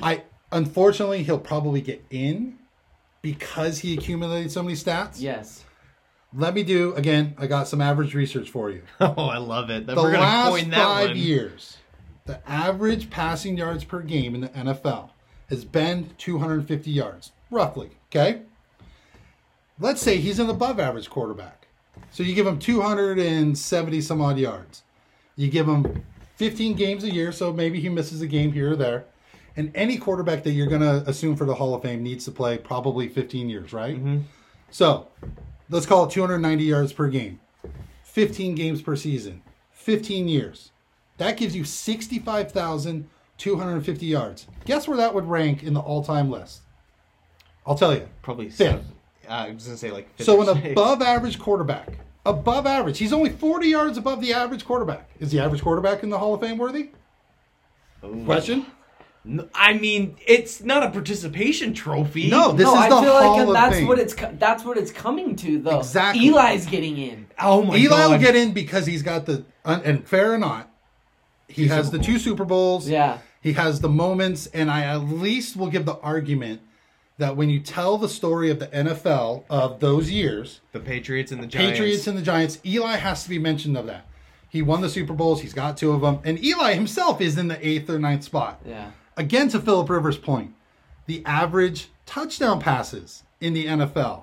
I 0.03 0.23
unfortunately 0.51 1.23
he'll 1.23 1.39
probably 1.39 1.81
get 1.81 2.05
in 2.11 2.59
because 3.23 3.81
he 3.81 3.95
accumulated 3.95 4.51
so 4.53 4.63
many 4.63 4.77
stats. 4.77 5.21
Yes. 5.21 5.65
Let 6.33 6.55
me 6.55 6.63
do 6.65 6.95
again. 6.95 7.35
I 7.39 7.47
got 7.47 7.69
some 7.69 7.81
average 7.81 8.15
research 8.15 8.51
for 8.51 8.71
you. 8.71 8.83
oh, 9.01 9.27
I 9.29 9.39
love 9.39 9.71
it. 9.71 9.87
That 9.87 9.95
the 9.95 10.03
we're 10.03 10.13
gonna 10.13 10.25
last 10.25 10.51
coin 10.51 10.71
that 10.71 10.77
five 10.85 11.09
one. 11.11 11.17
years, 11.17 11.77
the 12.27 12.41
average 12.51 13.11
passing 13.11 13.59
yards 13.59 13.85
per 13.85 14.01
game 14.01 14.35
in 14.35 14.41
the 14.41 14.49
NFL 14.49 15.11
has 15.51 15.65
been 15.65 16.09
250 16.17 16.91
yards, 16.91 17.33
roughly. 17.51 17.91
Okay. 18.11 18.43
Let's 19.79 20.01
say 20.01 20.17
he's 20.17 20.39
an 20.39 20.49
above 20.49 20.81
average 20.81 21.11
quarterback. 21.11 21.67
So 22.11 22.23
you 22.23 22.35
give 22.35 22.47
him 22.47 22.59
270 22.59 24.01
some 24.01 24.21
odd 24.23 24.39
yards. 24.39 24.85
You 25.37 25.51
give 25.51 25.69
him 25.69 26.05
15 26.37 26.75
games 26.77 27.05
a 27.05 27.13
year, 27.13 27.31
so 27.31 27.53
maybe 27.53 27.81
he 27.81 27.89
misses 27.91 28.23
a 28.23 28.27
game 28.27 28.53
here 28.53 28.73
or 28.73 28.77
there. 28.77 29.05
And 29.57 29.71
any 29.75 29.99
quarterback 29.99 30.45
that 30.45 30.53
you're 30.53 30.67
going 30.67 30.81
to 30.81 31.09
assume 31.09 31.37
for 31.37 31.45
the 31.45 31.55
Hall 31.55 31.75
of 31.75 31.83
Fame 31.83 32.03
needs 32.03 32.25
to 32.25 32.31
play 32.31 32.57
probably 32.57 33.07
15 33.07 33.49
years, 33.51 33.73
right? 33.73 33.97
Mm-hmm. 33.97 34.21
So 34.71 35.09
let's 35.69 35.87
call 35.87 36.07
it 36.07 36.11
290 36.11 36.65
yards 36.65 36.93
per 36.93 37.09
game, 37.09 37.39
15 38.05 38.55
games 38.55 38.81
per 38.81 38.97
season, 38.97 39.43
15 39.73 40.27
years. 40.27 40.71
That 41.19 41.37
gives 41.37 41.55
you 41.55 41.65
65,250 41.65 44.07
yards. 44.07 44.47
Guess 44.65 44.89
where 44.89 44.97
that 44.97 45.15
would 45.15 45.27
rank 45.27 45.63
in 45.63 45.75
the 45.75 45.81
all 45.81 46.03
time 46.05 46.31
list? 46.31 46.63
I'll 47.67 47.77
tell 47.77 47.95
you. 47.95 48.09
Probably 48.23 48.47
Fifth. 48.49 48.57
seven. 48.57 48.85
Uh, 49.29 49.33
I 49.33 49.51
was 49.53 49.65
gonna 49.65 49.77
say 49.79 49.91
like. 49.91 50.15
fifth 50.17 50.27
So 50.27 50.37
or 50.37 50.43
an 50.51 50.55
sixth. 50.57 50.73
above 50.73 51.01
average 51.03 51.39
quarterback, 51.39 51.99
above 52.27 52.67
average, 52.67 52.99
he's 52.99 53.13
only 53.13 53.31
40 53.31 53.69
yards 53.69 53.97
above 53.97 54.21
the 54.21 54.35
average 54.35 54.65
quarterback. 54.67 55.09
Is 55.19 55.31
the 55.31 55.41
average 55.41 55.63
quarterback 55.63 56.03
in 56.03 56.11
the 56.11 56.19
Hall 56.19 56.35
of 56.35 56.41
Fame 56.41 56.59
worthy? 56.59 56.91
Ooh. 58.05 58.23
Question? 58.27 58.67
No, 59.27 59.49
I 59.55 59.73
mean, 59.73 60.17
it's 60.27 60.63
not 60.63 60.83
a 60.83 60.91
participation 60.91 61.73
trophy. 61.73 62.29
No, 62.29 62.53
this 62.53 62.67
no, 62.67 62.75
is 62.75 62.79
I 62.81 62.89
the 62.91 63.01
feel 63.01 63.13
Hall 63.13 63.37
like 63.39 63.47
of 63.49 63.55
that's 63.55 63.77
Fame. 63.77 63.89
what 63.89 63.99
it's 63.99 64.15
that's 64.39 64.63
what 64.65 64.77
it's 64.77 64.93
coming 64.93 65.35
to 65.37 65.59
though. 65.61 65.79
Exactly. 65.79 66.29
Eli's 66.29 66.67
getting 66.67 66.99
in. 66.99 67.27
Oh 67.41 67.63
my 67.63 67.71
god. 67.71 67.79
Eli 67.79 67.89
god. 67.97 68.11
will 68.11 68.19
get 68.19 68.37
in 68.37 68.53
because 68.53 68.85
he's 68.85 69.03
got 69.03 69.25
the, 69.25 69.47
and 69.65 70.07
fair 70.07 70.35
or 70.35 70.39
not, 70.39 70.71
he 71.49 71.69
has 71.69 71.91
the 71.91 71.99
two 71.99 72.19
Super 72.19 72.45
Bowls. 72.45 72.89
Yeah. 72.89 73.19
He 73.41 73.53
has 73.53 73.81
the 73.81 73.89
moments, 73.89 74.47
and 74.49 74.71
I 74.71 74.85
at 74.85 75.05
least 75.05 75.57
will 75.57 75.69
give 75.69 75.85
the 75.85 75.99
argument 75.99 76.63
that 77.19 77.37
when 77.37 77.51
you 77.51 77.61
tell 77.61 77.99
the 77.99 78.09
story 78.09 78.51
of 78.51 78.59
the 78.59 78.67
NFL 78.69 79.45
of 79.49 79.81
those 79.81 80.11
years, 80.11 80.61
the 80.73 80.81
Patriots 80.81 81.31
and 81.31 81.43
the 81.43 81.47
Giants. 81.47 81.79
Patriots 81.79 82.07
and 82.07 82.19
the 82.19 82.23
Giants, 82.23 82.59
Eli 82.65 82.97
has 82.97 83.23
to 83.25 83.29
be 83.29 83.39
mentioned 83.39 83.77
of 83.77 83.87
that. 83.87 84.07
He 84.49 84.63
won 84.63 84.81
the 84.81 84.89
Super 84.89 85.13
Bowls. 85.13 85.43
He's 85.43 85.53
got 85.53 85.77
two 85.77 85.93
of 85.93 86.01
them, 86.01 86.21
and 86.25 86.43
Eli 86.43 86.75
himself 86.75 87.21
is 87.21 87.37
in 87.37 87.49
the 87.49 87.67
eighth 87.67 87.91
or 87.91 87.99
ninth 87.99 88.25
spot. 88.25 88.61
Yeah. 88.65 88.91
Again, 89.17 89.49
to 89.51 89.61
Philip 89.61 89.89
Rivers' 89.89 90.19
point, 90.19 90.55
the 91.07 91.23
average 91.27 91.89
touchdown 92.07 92.61
passes 92.61 93.23
in 93.41 93.53
the 93.53 93.67
NFL 93.67 94.23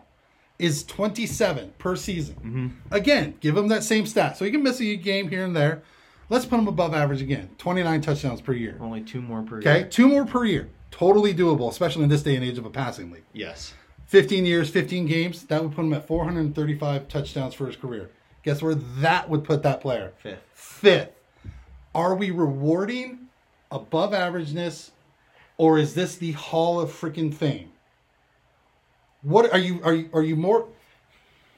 is 0.57 0.83
27 0.83 1.73
per 1.77 1.95
season. 1.95 2.35
Mm-hmm. 2.35 2.67
Again, 2.93 3.35
give 3.39 3.57
him 3.57 3.67
that 3.69 3.83
same 3.83 4.05
stat. 4.05 4.37
So 4.37 4.45
he 4.45 4.51
can 4.51 4.63
miss 4.63 4.79
a 4.79 4.95
game 4.95 5.29
here 5.29 5.43
and 5.43 5.55
there. 5.55 5.81
Let's 6.31 6.45
put 6.45 6.59
him 6.59 6.69
above 6.69 6.93
average 6.93 7.21
again 7.21 7.49
29 7.57 7.99
touchdowns 7.99 8.39
per 8.39 8.53
year. 8.53 8.77
Only 8.79 9.01
two 9.01 9.21
more 9.21 9.43
per 9.43 9.59
year. 9.59 9.69
Okay, 9.69 9.89
two 9.89 10.07
more 10.07 10.25
per 10.25 10.45
year. 10.45 10.69
Totally 10.89 11.33
doable, 11.33 11.69
especially 11.69 12.03
in 12.03 12.09
this 12.09 12.23
day 12.23 12.37
and 12.37 12.45
age 12.45 12.57
of 12.57 12.65
a 12.65 12.69
passing 12.69 13.11
league. 13.11 13.25
Yes. 13.33 13.73
15 14.05 14.45
years, 14.45 14.69
15 14.69 15.07
games, 15.07 15.43
that 15.43 15.61
would 15.61 15.75
put 15.75 15.83
him 15.83 15.91
at 15.91 16.07
435 16.07 17.09
touchdowns 17.09 17.53
for 17.53 17.67
his 17.67 17.75
career. 17.75 18.11
Guess 18.43 18.61
where 18.61 18.75
that 18.75 19.29
would 19.29 19.43
put 19.43 19.61
that 19.63 19.81
player? 19.81 20.13
Fifth. 20.19 20.39
Fifth. 20.53 21.11
Are 21.93 22.15
we 22.15 22.31
rewarding 22.31 23.27
above 23.69 24.13
averageness 24.13 24.91
or 25.57 25.77
is 25.77 25.95
this 25.95 26.15
the 26.15 26.31
Hall 26.31 26.79
of 26.79 26.91
freaking 26.91 27.33
Fame? 27.33 27.73
What 29.21 29.51
are 29.51 29.59
you 29.59 29.81
are 29.83 29.93
you 29.93 30.09
are 30.13 30.23
you 30.23 30.37
more 30.37 30.69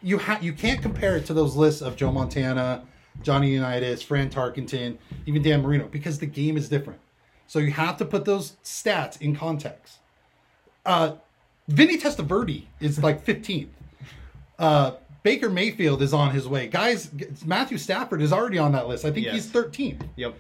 you 0.02 0.18
ha- 0.18 0.40
you 0.42 0.52
can't 0.52 0.82
compare 0.82 1.16
it 1.16 1.28
to 1.28 1.34
those 1.36 1.56
lists 1.56 1.82
of 1.84 1.96
Joe 1.96 2.12
Montana, 2.12 2.86
Johnny 3.22 3.52
Unitas, 3.52 4.02
Fran 4.02 4.30
Tarkenton, 4.30 4.98
even 5.26 5.42
Dan 5.42 5.62
Marino 5.62 5.88
because 5.88 6.20
the 6.20 6.26
game 6.26 6.58
is 6.58 6.68
different. 6.70 7.00
So 7.48 7.60
you 7.60 7.72
have 7.72 7.98
to 7.98 8.06
put 8.06 8.26
those 8.26 8.54
stats 8.64 9.22
in 9.22 9.36
context. 9.36 9.98
Uh, 10.86 11.14
Vinny 11.68 11.98
Testaverde 11.98 12.64
is 12.80 13.02
like 13.02 13.24
15th. 13.26 13.68
Uh, 14.60 14.92
Baker 15.24 15.50
Mayfield 15.50 16.02
is 16.02 16.14
on 16.14 16.32
his 16.32 16.48
way. 16.48 16.68
Guys, 16.68 17.10
Matthew 17.46 17.78
Stafford 17.78 18.22
is 18.22 18.34
already 18.34 18.58
on 18.58 18.74
that 18.74 18.88
list. 18.88 19.06
I 19.06 19.12
think 19.12 19.26
Yes. 19.26 19.36
he's 19.36 19.48
13th. 19.52 20.02
Yep. 20.18 20.36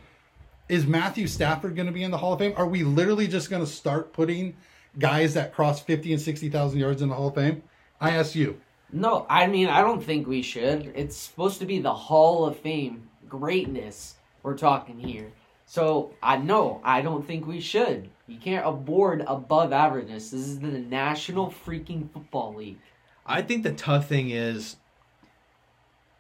Is 0.70 0.86
Matthew 0.86 1.28
Stafford 1.28 1.76
going 1.76 1.86
to 1.86 1.92
be 1.94 2.04
in 2.04 2.12
the 2.12 2.18
Hall 2.18 2.34
of 2.34 2.40
Fame? 2.40 2.54
Are 2.58 2.68
we 2.68 2.84
literally 2.84 3.28
just 3.28 3.50
going 3.50 3.64
to 3.64 3.70
start 3.70 4.12
putting 4.14 4.56
guys 5.00 5.34
that 5.36 5.54
cross 5.54 5.82
50 5.82 6.14
and 6.14 6.22
60,000 6.22 6.80
yards 6.80 7.02
in 7.02 7.10
the 7.10 7.16
Hall 7.16 7.28
of 7.30 7.36
Fame? 7.36 7.64
I 8.02 8.12
ask 8.12 8.36
you. 8.36 8.60
No, 8.94 9.26
I 9.30 9.48
mean 9.48 9.68
I 9.68 9.82
don't 9.82 10.04
think 10.04 10.28
we 10.28 10.42
should. 10.42 10.94
It's 10.96 11.18
supposed 11.18 11.60
to 11.60 11.66
be 11.66 11.80
the 11.80 11.94
Hall 11.94 12.46
of 12.46 12.58
Fame 12.58 13.10
greatness 13.28 14.16
we're 14.44 14.58
talking 14.58 15.00
here. 15.00 15.32
So 15.66 16.12
I 16.22 16.38
know 16.38 16.80
I 16.84 17.02
don't 17.02 17.26
think 17.26 17.48
we 17.48 17.60
should. 17.60 18.10
You 18.28 18.38
can't 18.38 18.66
award 18.66 19.24
above 19.28 19.72
averageness. 19.72 20.30
This 20.30 20.34
is 20.34 20.60
the 20.60 20.68
National 20.68 21.48
Freaking 21.66 22.10
Football 22.12 22.56
League. 22.56 22.80
I 23.26 23.42
think 23.42 23.64
the 23.64 23.74
tough 23.74 24.08
thing 24.08 24.30
is, 24.30 24.76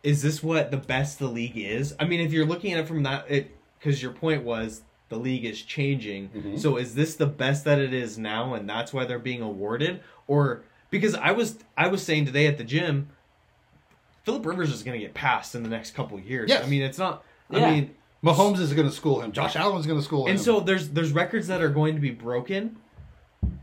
is 0.02 0.22
this 0.22 0.42
what 0.42 0.72
the 0.72 0.78
best 0.78 1.20
the 1.20 1.28
league 1.28 1.58
is? 1.58 1.96
I 2.00 2.06
mean, 2.06 2.20
if 2.20 2.34
you're 2.34 2.46
looking 2.46 2.74
at 2.74 2.80
it 2.80 2.88
from 2.88 3.04
that, 3.04 3.30
it 3.30 3.56
because 3.78 4.02
your 4.02 4.12
point 4.12 4.44
was 4.44 4.82
the 5.10 5.18
league 5.18 5.46
is 5.46 5.62
changing. 5.62 6.30
Mm-hmm. 6.30 6.58
So 6.58 6.78
is 6.78 6.96
this 6.96 7.16
the 7.16 7.28
best 7.28 7.66
that 7.66 7.80
it 7.80 7.94
is 7.94 8.18
now, 8.18 8.54
and 8.54 8.68
that's 8.68 8.94
why 8.94 9.06
they're 9.06 9.20
being 9.20 9.42
awarded, 9.42 10.02
or 10.28 10.64
because 10.94 11.16
I 11.16 11.32
was 11.32 11.58
I 11.78 11.88
was 11.90 12.02
saying 12.02 12.26
today 12.28 12.48
at 12.48 12.58
the 12.58 12.64
gym, 12.64 13.10
Philip 14.24 14.46
Rivers 14.46 14.72
is 14.72 14.84
going 14.84 14.98
to 14.98 15.06
get 15.06 15.14
passed 15.14 15.56
in 15.56 15.64
the 15.64 15.70
next 15.70 15.92
couple 15.96 16.18
years. 16.20 16.50
Yes. 16.50 16.64
I 16.64 16.70
mean, 16.70 16.82
it's 16.82 16.98
not. 16.98 17.24
Yeah. 17.50 17.58
I 17.58 17.62
Yeah. 17.62 17.72
mean, 17.72 17.96
Mahomes 18.24 18.60
is 18.60 18.72
going 18.74 18.88
to 18.88 18.94
school 18.94 19.20
him. 19.22 19.34
Josh 19.34 19.58
Allen 19.58 19.78
is 19.80 19.86
going 19.86 20.00
to 20.00 20.06
school 20.06 20.26
him. 20.28 20.32
and 20.32 20.40
so 20.40 20.62
there's 20.62 20.90
there's 20.90 21.12
records 21.12 21.48
that 21.48 21.62
are 21.62 21.68
going 21.70 21.96
to 21.96 22.00
be 22.00 22.12
broken, 22.12 22.78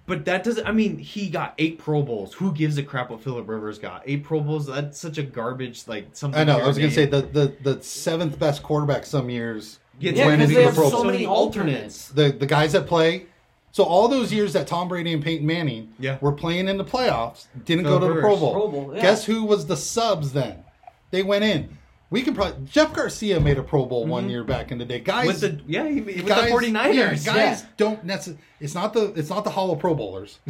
but 0.06 0.26
that 0.26 0.44
doesn't. 0.44 0.66
I 0.66 0.72
mean, 0.72 0.98
he 0.98 1.30
got 1.30 1.54
eight 1.56 1.78
Pro 1.78 2.02
Bowls. 2.02 2.34
Who 2.34 2.52
gives 2.52 2.76
a 2.76 2.82
crap 2.82 3.08
what 3.08 3.22
Philip 3.22 3.48
Rivers 3.48 3.78
got? 3.78 4.02
Eight 4.04 4.22
Pro 4.24 4.40
Bowls. 4.42 4.66
That's 4.66 4.98
such 4.98 5.16
a 5.16 5.22
garbage 5.22 5.88
like 5.88 6.08
something. 6.12 6.38
I 6.38 6.44
know. 6.44 6.58
I 6.58 6.66
was 6.66 6.76
going 6.76 6.90
to 6.90 6.94
say 6.94 7.06
the, 7.06 7.22
the, 7.22 7.54
the 7.62 7.82
seventh 7.82 8.38
best 8.38 8.62
quarterback 8.62 9.06
some 9.06 9.30
years 9.30 9.78
Gets 9.98 10.18
Yeah, 10.18 10.26
went 10.26 10.38
because 10.40 10.50
into 10.50 10.54
they 10.58 10.64
the 10.64 10.66
have 10.70 10.74
Pro 10.76 10.90
so 10.90 10.96
Bowl. 10.96 11.04
many 11.06 11.24
alternates. 11.26 12.08
the 12.08 12.30
the 12.32 12.46
guys 12.46 12.72
that 12.72 12.86
play. 12.86 13.26
So 13.72 13.84
all 13.84 14.08
those 14.08 14.32
years 14.32 14.52
that 14.54 14.66
Tom 14.66 14.88
Brady 14.88 15.12
and 15.12 15.22
Peyton 15.22 15.46
Manning 15.46 15.92
Yeah. 15.98 16.18
were 16.20 16.32
playing 16.32 16.68
in 16.68 16.76
the 16.76 16.84
playoffs, 16.84 17.46
didn't 17.64 17.84
Philip 17.84 18.00
go 18.00 18.08
to 18.08 18.14
the 18.14 18.20
Pro 18.20 18.36
Bowl. 18.36 18.52
Pro 18.52 18.68
Bowl, 18.68 18.92
yeah. 18.94 19.02
Guess 19.02 19.24
who 19.24 19.44
was 19.44 19.66
the 19.66 19.76
subs 19.76 20.32
then? 20.32 20.64
They 21.10 21.22
went 21.22 21.44
in. 21.44 21.78
We 22.10 22.22
can 22.22 22.34
probably 22.34 22.66
Jeff 22.66 22.92
Garcia 22.92 23.38
made 23.38 23.56
a 23.58 23.62
Pro 23.62 23.86
Bowl 23.86 24.04
one 24.04 24.24
mm-hmm. 24.24 24.30
year 24.30 24.44
back 24.44 24.72
in 24.72 24.78
the 24.78 24.84
day. 24.84 24.98
Guys 24.98 25.26
with 25.26 25.40
the 25.40 25.60
yeah 25.66 25.88
he- 25.88 26.00
with 26.00 26.26
guys, 26.26 26.50
the 26.50 26.56
49ers. 26.56 26.94
yeah, 26.94 27.14
guys 27.14 27.26
yeah. 27.26 27.66
don't 27.76 28.04
necessarily. 28.04 28.42
It's 28.58 28.74
not 28.74 28.92
the 28.92 29.12
it's 29.14 29.30
not 29.30 29.44
the 29.44 29.50
Hall 29.50 29.70
of 29.70 29.78
Pro 29.78 29.94
Bowlers. 29.94 30.40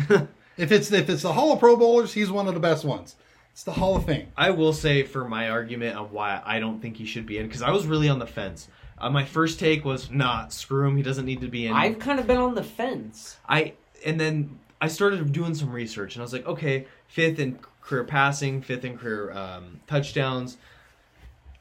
if 0.56 0.72
it's 0.72 0.90
if 0.90 1.10
it's 1.10 1.22
the 1.22 1.34
Hall 1.34 1.52
of 1.52 1.58
Pro 1.58 1.76
Bowlers, 1.76 2.14
he's 2.14 2.30
one 2.30 2.48
of 2.48 2.54
the 2.54 2.60
best 2.60 2.84
ones. 2.86 3.16
It's 3.52 3.64
the 3.64 3.72
Hall 3.72 3.96
of 3.96 4.06
Fame. 4.06 4.28
I 4.38 4.50
will 4.50 4.72
say 4.72 5.02
for 5.02 5.28
my 5.28 5.50
argument 5.50 5.98
of 5.98 6.12
why 6.12 6.40
I 6.46 6.60
don't 6.60 6.80
think 6.80 6.96
he 6.96 7.04
should 7.04 7.26
be 7.26 7.36
in 7.36 7.46
because 7.46 7.62
I 7.62 7.70
was 7.70 7.86
really 7.86 8.08
on 8.08 8.18
the 8.18 8.26
fence. 8.26 8.68
Uh, 9.01 9.09
my 9.09 9.24
first 9.24 9.59
take 9.59 9.84
was, 9.84 10.11
nah, 10.11 10.48
screw 10.48 10.86
him. 10.86 10.96
He 10.96 11.03
doesn't 11.03 11.24
need 11.24 11.40
to 11.40 11.48
be 11.48 11.66
in. 11.66 11.72
I've 11.72 11.98
kind 11.98 12.20
of 12.20 12.26
been 12.26 12.36
on 12.36 12.55
the 12.55 12.62
fence. 12.62 13.38
I 13.48 13.74
and 14.05 14.20
then 14.20 14.59
I 14.80 14.88
started 14.88 15.32
doing 15.32 15.55
some 15.55 15.70
research, 15.70 16.14
and 16.14 16.22
I 16.22 16.24
was 16.24 16.32
like, 16.32 16.46
okay, 16.46 16.86
fifth 17.07 17.38
in 17.38 17.59
career 17.80 18.05
passing, 18.05 18.62
fifth 18.62 18.84
in 18.84 18.98
career 18.98 19.32
um, 19.32 19.80
touchdowns. 19.86 20.59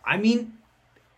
I 0.04 0.18
mean, 0.18 0.54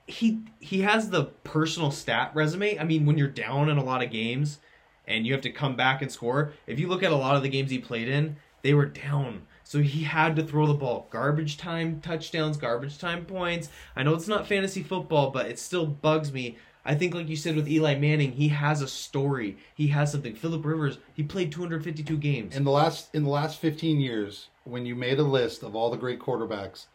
he 0.07 0.41
he 0.59 0.81
has 0.81 1.09
the 1.09 1.25
personal 1.43 1.91
stat 1.91 2.31
resume. 2.33 2.77
I 2.77 2.83
mean, 2.83 3.05
when 3.05 3.17
you're 3.17 3.27
down 3.27 3.69
in 3.69 3.77
a 3.77 3.83
lot 3.83 4.03
of 4.03 4.11
games 4.11 4.59
and 5.07 5.25
you 5.25 5.33
have 5.33 5.41
to 5.41 5.51
come 5.51 5.75
back 5.75 6.01
and 6.01 6.11
score, 6.11 6.53
if 6.67 6.79
you 6.79 6.87
look 6.87 7.01
at 7.01 7.11
a 7.11 7.15
lot 7.15 7.35
of 7.35 7.41
the 7.41 7.49
games 7.49 7.71
he 7.71 7.79
played 7.79 8.07
in, 8.07 8.35
they 8.61 8.73
were 8.73 8.85
down. 8.85 9.47
So 9.63 9.79
he 9.79 10.03
had 10.03 10.35
to 10.35 10.43
throw 10.43 10.67
the 10.67 10.73
ball. 10.73 11.07
Garbage 11.09 11.57
time 11.57 12.01
touchdowns, 12.01 12.57
garbage 12.57 12.97
time 12.97 13.25
points. 13.25 13.69
I 13.95 14.03
know 14.03 14.13
it's 14.13 14.27
not 14.27 14.47
fantasy 14.47 14.83
football, 14.83 15.31
but 15.31 15.45
it 15.45 15.59
still 15.59 15.85
bugs 15.85 16.33
me. 16.33 16.57
I 16.83 16.95
think, 16.95 17.13
like 17.13 17.29
you 17.29 17.35
said 17.35 17.55
with 17.55 17.69
Eli 17.69 17.95
Manning, 17.95 18.31
he 18.31 18.47
has 18.49 18.81
a 18.81 18.87
story. 18.87 19.57
He 19.75 19.87
has 19.87 20.11
something. 20.11 20.33
Philip 20.33 20.65
Rivers, 20.65 20.97
he 21.13 21.21
played 21.21 21.51
252 21.51 22.17
games. 22.17 22.55
In 22.55 22.63
the 22.63 22.71
last 22.71 23.13
in 23.13 23.23
the 23.23 23.29
last 23.29 23.59
15 23.59 23.99
years, 23.99 24.47
when 24.63 24.85
you 24.85 24.95
made 24.95 25.19
a 25.19 25.23
list 25.23 25.63
of 25.63 25.75
all 25.75 25.91
the 25.91 25.97
great 25.97 26.19
quarterbacks 26.19 26.87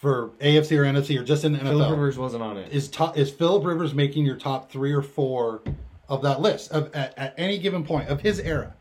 for 0.00 0.30
AFC 0.40 0.76
or 0.76 0.82
NFC 0.82 1.18
or 1.18 1.24
just 1.24 1.44
in 1.44 1.52
the 1.52 1.58
Philip 1.60 1.88
NFL, 1.88 1.90
Rivers 1.92 2.18
wasn't 2.18 2.42
on 2.42 2.56
it. 2.56 2.72
is 2.72 2.88
top, 2.88 3.16
is 3.16 3.30
Philip 3.30 3.64
Rivers 3.64 3.94
making 3.94 4.26
your 4.26 4.36
top 4.36 4.70
three 4.70 4.92
or 4.92 5.02
four 5.02 5.62
of 6.08 6.22
that 6.22 6.40
list 6.40 6.72
of, 6.72 6.92
at, 6.94 7.16
at 7.16 7.34
any 7.36 7.58
given 7.58 7.84
point 7.84 8.08
of 8.08 8.20
his 8.20 8.40
era? 8.40 8.74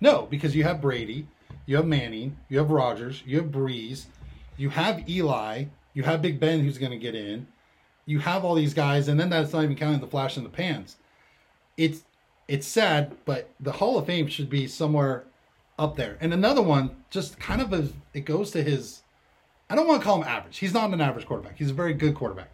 No, 0.00 0.26
because 0.26 0.54
you 0.54 0.64
have 0.64 0.80
Brady, 0.80 1.28
you 1.66 1.76
have 1.76 1.86
Manning, 1.86 2.36
you 2.48 2.58
have 2.58 2.70
Rodgers, 2.70 3.22
you 3.26 3.36
have 3.38 3.50
Brees, 3.50 4.06
you 4.56 4.70
have 4.70 5.08
Eli, 5.08 5.64
you 5.92 6.04
have 6.04 6.22
Big 6.22 6.40
Ben 6.40 6.60
who's 6.60 6.78
going 6.78 6.92
to 6.92 6.98
get 6.98 7.14
in, 7.14 7.46
you 8.06 8.20
have 8.20 8.44
all 8.44 8.54
these 8.54 8.74
guys, 8.74 9.08
and 9.08 9.18
then 9.18 9.28
that's 9.28 9.52
not 9.52 9.64
even 9.64 9.76
counting 9.76 10.00
the 10.00 10.06
flash 10.06 10.36
in 10.36 10.44
the 10.44 10.48
pans. 10.48 10.96
It's 11.76 12.04
it's 12.48 12.66
sad, 12.66 13.16
but 13.24 13.50
the 13.58 13.72
Hall 13.72 13.98
of 13.98 14.06
Fame 14.06 14.28
should 14.28 14.48
be 14.48 14.68
somewhere 14.68 15.24
up 15.78 15.96
there. 15.96 16.16
And 16.20 16.32
another 16.32 16.62
one, 16.62 16.96
just 17.10 17.38
kind 17.40 17.60
of 17.60 17.72
a, 17.72 17.88
it 18.14 18.20
goes 18.20 18.52
to 18.52 18.62
his. 18.62 19.02
I 19.68 19.74
don't 19.74 19.88
want 19.88 20.00
to 20.00 20.04
call 20.04 20.22
him 20.22 20.28
average. 20.28 20.58
He's 20.58 20.72
not 20.72 20.92
an 20.92 21.00
average 21.00 21.26
quarterback. 21.26 21.58
He's 21.58 21.70
a 21.70 21.74
very 21.74 21.92
good 21.92 22.14
quarterback. 22.14 22.50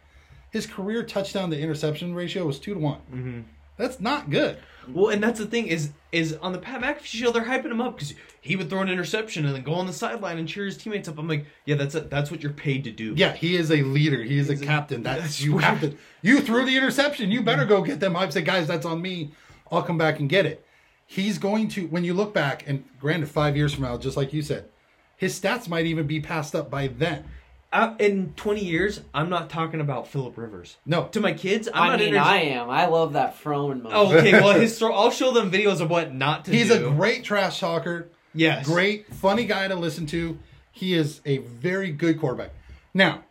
His 0.50 0.66
career 0.66 1.02
touchdown 1.02 1.50
to 1.50 1.58
interception 1.58 2.14
ratio 2.14 2.46
was 2.46 2.58
two 2.58 2.72
to 2.72 2.80
one. 2.80 3.00
Mm-hmm. 3.12 3.40
That's 3.82 4.00
not 4.00 4.30
good. 4.30 4.58
Well, 4.88 5.08
and 5.10 5.22
that's 5.22 5.38
the 5.38 5.46
thing 5.46 5.66
is 5.66 5.90
is 6.10 6.34
on 6.42 6.52
the 6.52 6.58
Pat 6.58 6.80
McAfee 6.82 7.04
show 7.04 7.30
they're 7.30 7.44
hyping 7.44 7.70
him 7.70 7.80
up 7.80 7.96
because 7.96 8.14
he 8.40 8.56
would 8.56 8.68
throw 8.68 8.80
an 8.80 8.88
interception 8.88 9.46
and 9.46 9.54
then 9.54 9.62
go 9.62 9.74
on 9.74 9.86
the 9.86 9.92
sideline 9.92 10.38
and 10.38 10.48
cheer 10.48 10.64
his 10.66 10.76
teammates 10.76 11.08
up. 11.08 11.18
I'm 11.18 11.28
like, 11.28 11.46
yeah, 11.64 11.76
that's 11.76 11.94
it. 11.94 12.10
That's 12.10 12.30
what 12.30 12.42
you're 12.42 12.52
paid 12.52 12.84
to 12.84 12.90
do. 12.90 13.14
Yeah, 13.16 13.32
he 13.32 13.56
is 13.56 13.70
a 13.70 13.82
leader. 13.82 14.22
He 14.22 14.38
is 14.38 14.48
a 14.48 14.52
He's 14.52 14.62
a- 14.62 14.66
captain. 14.66 15.02
That's, 15.02 15.20
that's 15.22 15.40
you 15.40 15.58
have 15.58 15.80
to. 15.80 15.96
You 16.20 16.40
threw 16.40 16.64
the 16.66 16.76
interception. 16.76 17.30
You 17.30 17.42
better 17.42 17.64
go 17.64 17.82
get 17.82 18.00
them. 18.00 18.16
I'd 18.16 18.32
say, 18.32 18.42
guys, 18.42 18.66
that's 18.66 18.84
on 18.86 19.00
me. 19.00 19.32
I'll 19.70 19.82
come 19.82 19.98
back 19.98 20.18
and 20.20 20.28
get 20.28 20.46
it. 20.46 20.64
He's 21.06 21.38
going 21.38 21.68
to. 21.70 21.86
When 21.86 22.04
you 22.04 22.14
look 22.14 22.34
back, 22.34 22.64
and 22.66 22.84
granted, 23.00 23.28
five 23.28 23.56
years 23.56 23.72
from 23.74 23.84
now, 23.84 23.96
just 23.98 24.16
like 24.16 24.32
you 24.32 24.42
said, 24.42 24.68
his 25.16 25.38
stats 25.38 25.68
might 25.68 25.86
even 25.86 26.06
be 26.06 26.20
passed 26.20 26.54
up 26.54 26.70
by 26.70 26.88
then. 26.88 27.24
Uh, 27.72 27.94
in 27.98 28.34
20 28.36 28.62
years, 28.62 29.00
I'm 29.14 29.30
not 29.30 29.48
talking 29.48 29.80
about 29.80 30.06
Philip 30.06 30.36
Rivers. 30.36 30.76
No, 30.84 31.04
To 31.12 31.20
my 31.20 31.32
kids, 31.32 31.68
I'm 31.72 31.82
I 31.82 31.88
not 31.88 31.98
mean, 32.00 32.08
inter- 32.08 32.20
I 32.20 32.36
am. 32.38 32.68
I 32.68 32.84
love 32.86 33.14
that 33.14 33.38
throwing 33.38 33.82
motion. 33.82 33.96
Oh, 33.96 34.14
okay. 34.18 34.32
Well, 34.32 34.58
his 34.60 34.76
story, 34.76 34.92
I'll 34.94 35.10
show 35.10 35.32
them 35.32 35.50
videos 35.50 35.80
of 35.80 35.88
what 35.88 36.12
not 36.14 36.44
to 36.44 36.50
do. 36.50 36.56
he's 36.58 36.68
do. 36.68 36.86
a 36.88 36.90
great 36.90 37.24
trash 37.24 37.60
talker. 37.60 38.08
yes, 38.34 38.66
great, 38.66 39.06
funny 39.14 39.46
guy 39.46 39.68
to 39.68 39.74
listen 39.74 40.04
to. 40.08 40.38
He 40.70 40.92
is 40.92 41.20
a 41.24 41.38
very 41.38 41.90
good 41.90 42.20
quarterback. 42.20 42.50
Now, 42.92 43.24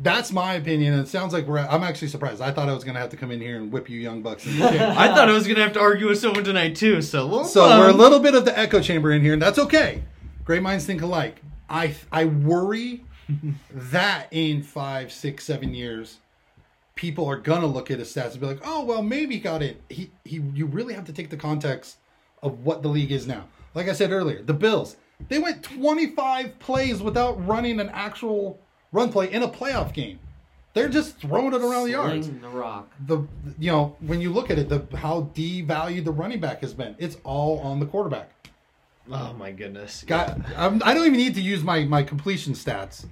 that's 0.00 0.30
my 0.32 0.54
opinion, 0.54 0.92
and 0.94 1.02
it 1.02 1.08
sounds 1.08 1.32
like 1.32 1.46
we're. 1.48 1.58
I'm 1.58 1.82
actually 1.82 2.08
surprised. 2.08 2.40
I 2.40 2.52
thought 2.52 2.68
I 2.68 2.72
was 2.74 2.84
going 2.84 2.94
to 2.94 3.00
have 3.00 3.10
to 3.10 3.16
come 3.16 3.30
in 3.32 3.40
here 3.40 3.56
and 3.56 3.72
whip 3.72 3.90
you 3.90 3.98
young 4.00 4.22
bucks. 4.22 4.46
In. 4.46 4.62
I 4.62 5.08
thought 5.08 5.28
I 5.28 5.32
was 5.32 5.46
gonna 5.48 5.62
have 5.62 5.72
to 5.74 5.80
argue 5.80 6.08
with 6.08 6.18
someone 6.18 6.44
tonight 6.44 6.76
too. 6.76 7.02
So, 7.02 7.26
well, 7.26 7.44
so 7.44 7.64
um, 7.68 7.78
we're 7.80 7.90
a 7.90 7.92
little 7.92 8.20
bit 8.20 8.34
of 8.36 8.44
the 8.44 8.56
echo 8.56 8.80
chamber 8.80 9.10
in 9.12 9.20
here, 9.22 9.32
and 9.32 9.42
that's 9.42 9.58
okay. 9.58 10.02
Great 10.44 10.62
minds 10.62 10.86
think 10.86 11.02
alike. 11.02 11.42
I 11.68 11.94
I 12.10 12.24
worry 12.24 13.04
that 13.70 14.28
in 14.30 14.62
five, 14.62 15.12
six, 15.12 15.44
seven 15.44 15.74
years, 15.74 16.18
people 16.94 17.26
are 17.26 17.36
gonna 17.38 17.66
look 17.66 17.90
at 17.90 17.98
his 17.98 18.14
stats 18.14 18.32
and 18.32 18.40
be 18.40 18.46
like, 18.46 18.60
"Oh, 18.64 18.84
well, 18.84 19.02
maybe 19.02 19.34
he 19.34 19.40
got 19.40 19.62
it." 19.62 19.80
He 19.88 20.10
he. 20.24 20.36
You 20.54 20.66
really 20.66 20.94
have 20.94 21.04
to 21.06 21.12
take 21.12 21.30
the 21.30 21.36
context 21.36 21.96
of 22.42 22.64
what 22.64 22.82
the 22.82 22.88
league 22.88 23.12
is 23.12 23.26
now. 23.26 23.44
Like 23.74 23.88
I 23.88 23.92
said 23.92 24.10
earlier, 24.12 24.42
the 24.42 24.54
Bills 24.54 24.96
they 25.28 25.38
went 25.38 25.62
25 25.62 26.58
plays 26.58 27.02
without 27.02 27.46
running 27.46 27.80
an 27.80 27.90
actual 27.90 28.58
run 28.92 29.12
play 29.12 29.30
in 29.30 29.42
a 29.42 29.48
playoff 29.48 29.92
game. 29.92 30.18
They're 30.72 30.88
just 30.88 31.18
throwing 31.18 31.52
it 31.52 31.60
around 31.62 31.84
the 31.84 31.90
yards 31.90 32.26
Sling 32.26 32.40
the 32.40 32.48
rock. 32.48 32.92
the 33.06 33.26
you 33.58 33.72
know 33.72 33.96
when 34.00 34.20
you 34.20 34.32
look 34.32 34.50
at 34.50 34.58
it 34.58 34.68
the 34.68 34.86
how 34.96 35.28
devalued 35.34 36.04
the 36.04 36.12
running 36.12 36.38
back 36.38 36.60
has 36.60 36.72
been 36.72 36.94
it's 36.98 37.16
all 37.24 37.58
on 37.58 37.80
the 37.80 37.86
quarterback 37.86 38.30
oh 39.10 39.32
my 39.32 39.50
goodness. 39.50 40.04
got 40.06 40.38
I'm, 40.56 40.80
i 40.84 40.94
don't 40.94 41.04
even 41.06 41.18
need 41.18 41.34
to 41.34 41.42
use 41.42 41.64
my 41.64 41.82
my 41.82 42.04
completion 42.04 42.52
stats 42.52 43.06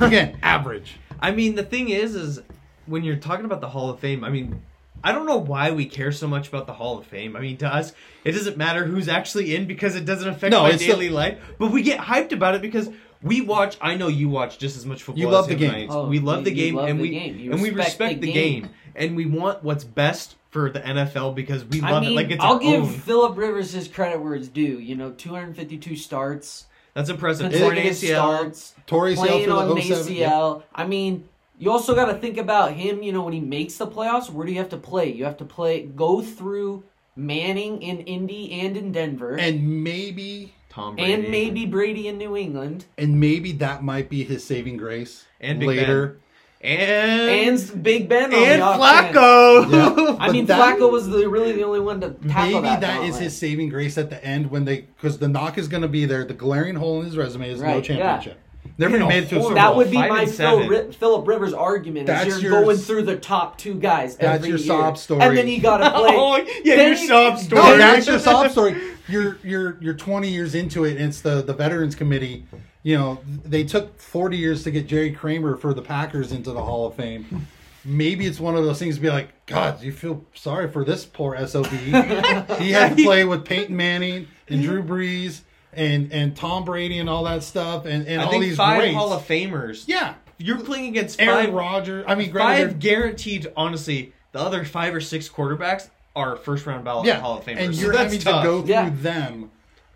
again 0.00 0.36
average 0.42 0.96
I 1.18 1.30
mean, 1.30 1.54
the 1.54 1.62
thing 1.62 1.88
is, 1.88 2.14
is 2.14 2.42
when 2.84 3.02
you're 3.02 3.16
talking 3.16 3.46
about 3.46 3.62
the 3.62 3.68
Hall 3.70 3.88
of 3.88 3.98
Fame, 4.00 4.22
I 4.22 4.28
mean, 4.28 4.60
I 5.02 5.12
don't 5.12 5.24
know 5.24 5.38
why 5.38 5.70
we 5.70 5.86
care 5.86 6.12
so 6.12 6.26
much 6.28 6.48
about 6.48 6.66
the 6.66 6.74
Hall 6.74 6.98
of 6.98 7.06
Fame. 7.06 7.36
I 7.36 7.40
mean, 7.40 7.56
to 7.58 7.66
us, 7.66 7.94
it 8.22 8.32
doesn't 8.32 8.58
matter 8.58 8.84
who's 8.84 9.08
actually 9.08 9.56
in 9.56 9.66
because 9.66 9.96
it 9.96 10.04
doesn't 10.04 10.28
affect 10.28 10.50
No, 10.50 10.64
my 10.64 10.72
it's 10.72 10.84
daily 10.84 11.08
life. 11.08 11.38
But 11.58 11.70
we 11.72 11.80
get 11.82 12.00
hyped 12.00 12.32
about 12.32 12.54
it 12.54 12.60
because 12.60 12.90
we 13.22 13.40
watch. 13.40 13.78
I 13.80 13.94
know 13.96 14.08
you 14.08 14.28
watch 14.28 14.58
just 14.58 14.76
as 14.76 14.84
much 14.84 15.02
football. 15.04 15.20
You 15.22 15.28
as 15.28 15.32
love 15.32 15.48
the 15.48 15.54
game. 15.54 15.88
Oh, 15.90 16.06
we 16.06 16.18
love 16.18 16.40
you- 16.40 16.44
the 16.44 16.50
game, 16.50 16.74
love 16.74 16.88
and 16.90 16.98
the 16.98 17.02
we 17.02 17.10
game. 17.10 17.52
And 17.52 17.62
we 17.62 17.70
respect 17.70 17.76
respect 17.88 18.20
the 18.20 18.26
the 18.26 18.32
game. 18.34 18.62
game. 18.64 18.70
and 18.94 19.16
we 19.16 19.24
want 19.24 19.64
what's 19.64 19.84
best 19.84 20.36
for 20.50 20.68
the 20.70 20.80
NFL 20.80 21.34
because 21.34 21.64
we 21.64 21.80
I 21.80 21.92
love 21.92 22.02
mean, 22.02 22.12
it. 22.12 22.14
Like 22.16 22.30
it's 22.30 22.44
I'll 22.44 22.58
give 22.58 22.82
own. 22.84 22.88
Philip 22.92 23.38
Rivers 23.38 23.72
his 23.72 23.88
credit 23.88 24.20
where 24.20 24.34
it's 24.34 24.48
due. 24.48 24.78
You 24.80 24.96
know, 24.96 25.12
252 25.12 25.96
starts, 25.96 26.66
That's 26.96 27.10
impressive. 27.10 27.52
Torn 27.52 27.76
ACL. 27.76 27.94
starts, 27.94 28.74
Torrey 28.86 29.16
playing 29.16 29.50
on 29.50 29.70
an 29.70 29.76
ACL. 29.76 30.16
ACL. 30.16 30.62
I 30.74 30.86
mean, 30.86 31.28
you 31.58 31.70
also 31.70 31.94
got 31.94 32.06
to 32.06 32.14
think 32.14 32.38
about 32.38 32.72
him. 32.72 33.02
You 33.02 33.12
know, 33.12 33.20
when 33.20 33.34
he 33.34 33.40
makes 33.40 33.76
the 33.76 33.86
playoffs, 33.86 34.30
where 34.30 34.46
do 34.46 34.52
you 34.52 34.58
have 34.58 34.70
to 34.70 34.78
play? 34.78 35.12
You 35.12 35.24
have 35.24 35.36
to 35.36 35.44
play, 35.44 35.82
go 35.82 36.22
through 36.22 36.84
Manning 37.14 37.82
in 37.82 38.00
Indy 38.00 38.50
and 38.62 38.78
in 38.78 38.92
Denver, 38.92 39.32
and, 39.32 39.58
and 39.58 39.84
maybe 39.84 40.54
Tom 40.70 40.96
Brady. 40.96 41.28
maybe 41.28 41.66
Brady 41.66 42.08
in 42.08 42.16
New 42.16 42.34
England, 42.34 42.86
and 42.96 43.20
maybe 43.20 43.52
that 43.52 43.84
might 43.84 44.08
be 44.08 44.24
his 44.24 44.42
saving 44.42 44.78
grace 44.78 45.26
And 45.38 45.60
Big 45.60 45.68
later 45.68 46.18
and 46.66 47.60
and 47.60 47.82
Big 47.82 48.08
Ben 48.08 48.32
on 48.32 48.42
and 48.42 48.60
the. 48.62 48.66
Flacco. 48.66 49.70
Yeah. 49.70 50.16
I 50.20 50.30
mean, 50.32 50.46
that- 50.46 50.58
Flacco 50.78 50.90
was 50.90 51.08
the, 51.08 51.28
really 51.28 51.52
the 51.52 51.62
only 51.64 51.80
one 51.80 52.00
to 52.00 52.10
tackle 52.10 52.60
maybe 52.60 52.68
that. 52.68 52.80
that 52.80 53.04
is 53.04 53.18
his 53.18 53.36
saving 53.36 53.68
grace 53.68 53.96
at 53.98 54.10
the 54.10 54.22
end 54.24 54.50
when 54.50 54.64
they 54.64 54.82
because 54.82 55.18
the 55.18 55.28
knock 55.28 55.58
is 55.58 55.68
going 55.68 55.82
to 55.82 55.88
be 55.88 56.04
there 56.06 56.24
the 56.24 56.34
glaring 56.34 56.74
hole 56.76 57.00
in 57.00 57.06
his 57.06 57.16
resume 57.16 57.50
is 57.50 57.60
no 57.60 57.66
Right, 57.66 57.88
yeah. 57.88 57.96
championship 57.96 58.40
never 58.78 58.94
You 58.94 58.98
know, 58.98 59.08
made 59.08 59.24
it 59.24 59.28
to 59.30 59.36
a 59.36 59.38
horrible. 59.40 59.48
Super 59.48 59.54
That 59.54 59.68
Bowl. 59.68 59.76
would 59.76 59.90
be 59.90 59.96
Five 59.96 60.08
my 60.10 60.26
Phil, 60.26 60.34
seven. 60.34 60.68
Ri- 60.68 60.92
Philip 60.92 61.26
Rivers 61.28 61.52
argument. 61.54 62.06
That's 62.08 62.26
is 62.34 62.42
you're 62.42 62.52
your- 62.52 62.62
going 62.64 62.76
through 62.76 63.02
the 63.04 63.16
top 63.16 63.56
two 63.56 63.74
guys. 63.74 64.16
That's 64.16 64.36
every 64.38 64.48
your 64.50 64.58
year. 64.58 64.66
sob 64.66 64.98
story. 64.98 65.22
and 65.22 65.36
then 65.38 65.48
you 65.48 65.60
got 65.60 65.78
to 65.78 65.90
play. 65.92 66.10
Oh, 66.12 66.36
yeah, 66.64 66.76
Then 66.76 66.88
your 66.92 66.98
you- 67.00 67.06
sob 67.08 67.38
story. 67.38 67.62
No, 67.62 67.76
that's 67.78 68.06
your 68.06 68.18
sob 68.18 68.50
story. 68.50 68.76
You're 69.08 69.38
you're 69.44 69.78
you're 69.80 69.94
20 69.94 70.28
years 70.28 70.54
into 70.56 70.84
it. 70.84 70.96
And 70.96 71.06
it's 71.06 71.20
the 71.20 71.40
the 71.42 71.54
veterans 71.54 71.94
committee. 71.94 72.44
You 72.86 72.96
know, 72.96 73.18
they 73.44 73.64
took 73.64 73.98
40 74.00 74.36
years 74.36 74.62
to 74.62 74.70
get 74.70 74.86
Jerry 74.86 75.10
Kramer 75.10 75.56
for 75.56 75.74
the 75.74 75.82
Packers 75.82 76.30
into 76.30 76.52
the 76.52 76.62
Hall 76.62 76.86
of 76.86 76.94
Fame. 76.94 77.48
Maybe 77.84 78.26
it's 78.26 78.38
one 78.38 78.54
of 78.54 78.62
those 78.64 78.78
things 78.78 78.94
to 78.94 79.00
be 79.00 79.10
like, 79.10 79.30
God, 79.46 79.82
you 79.82 79.90
feel 79.90 80.24
sorry 80.34 80.70
for 80.70 80.84
this 80.84 81.04
poor 81.04 81.36
SOB. 81.48 81.66
he 82.60 82.70
had 82.70 82.96
to 82.96 83.02
play 83.02 83.24
with 83.24 83.44
Peyton 83.44 83.76
Manning 83.76 84.28
and 84.46 84.62
Drew 84.62 84.84
Brees 84.84 85.40
and 85.72 86.12
and 86.12 86.36
Tom 86.36 86.64
Brady 86.64 87.00
and 87.00 87.10
all 87.10 87.24
that 87.24 87.42
stuff 87.42 87.86
and, 87.86 88.06
and 88.06 88.20
I 88.20 88.24
all 88.26 88.30
think 88.30 88.44
these 88.44 88.56
five 88.56 88.78
greats. 88.78 88.94
Hall 88.94 89.12
of 89.12 89.26
Famers. 89.26 89.82
yeah. 89.88 90.14
You're 90.38 90.60
playing 90.60 90.86
against 90.86 91.20
Aaron 91.20 91.46
five, 91.46 91.54
Rodgers. 91.54 92.04
I 92.06 92.14
mean, 92.14 92.30
granted, 92.30 92.68
five 92.68 92.78
guaranteed. 92.78 93.52
Honestly, 93.56 94.12
the 94.30 94.38
other 94.38 94.64
five 94.64 94.94
or 94.94 95.00
six 95.00 95.28
quarterbacks 95.28 95.90
are 96.14 96.36
first 96.36 96.64
round 96.66 96.84
ballot 96.84 97.06
yeah, 97.06 97.18
Hall 97.18 97.36
of 97.38 97.44
Famers. 97.44 97.58
and 97.58 97.74
So 97.74 97.82
you're 97.82 97.92
that's 97.92 98.12
having 98.12 98.20
tough. 98.20 98.42
to 98.44 98.48
go 98.48 98.60
through 98.60 98.70
Yeah. 98.70 98.90
them 98.90 99.50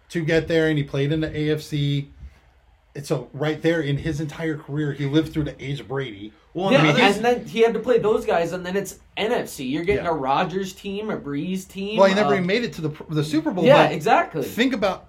to 0.09 0.25
get 0.25 0.49
there. 0.49 0.67
And 0.67 0.77
he 0.77 0.83
played 0.83 1.13
in 1.13 1.21
the 1.21 1.29
AFC. 1.31 2.09
And 2.95 3.07
so 3.07 3.29
right 3.33 3.61
there 3.63 3.81
in 3.81 3.99
his 3.99 4.21
entire 4.21 4.57
career, 4.57 4.93
he 4.93 5.07
lived 5.07 5.33
through 5.33 5.45
the 5.45 5.65
age 5.65 5.81
of 5.81 5.89
Brady. 5.89 6.33
Well, 6.55 6.73
Yeah, 6.73 6.83
the 6.83 6.89
others- 7.05 7.17
and 7.17 7.25
then 7.25 7.45
he 7.45 7.61
had 7.61 7.73
to 7.75 7.81
play 7.81 7.99
those 7.99 8.27
guys, 8.27 8.53
and 8.53 8.67
then 8.67 8.77
it's 8.77 8.99
NFC. 9.17 9.65
You're 9.71 9.85
getting 9.85 10.05
Yeah. 10.05 10.11
a 10.11 10.15
Rodgers 10.15 10.73
team, 10.73 11.09
a 11.11 11.17
Brees 11.17 11.69
team. 11.69 11.99
Well, 11.99 12.09
he 12.09 12.15
never 12.15 12.31
uh, 12.31 12.35
even 12.35 12.47
made 12.47 12.65
it 12.65 12.73
to 12.75 12.81
the 12.81 12.91
the 13.09 13.23
Super 13.23 13.53
Bowl. 13.53 13.65
Yeah, 13.65 13.85
exactly. 13.89 14.43
Think 14.43 14.73
about. 14.73 15.07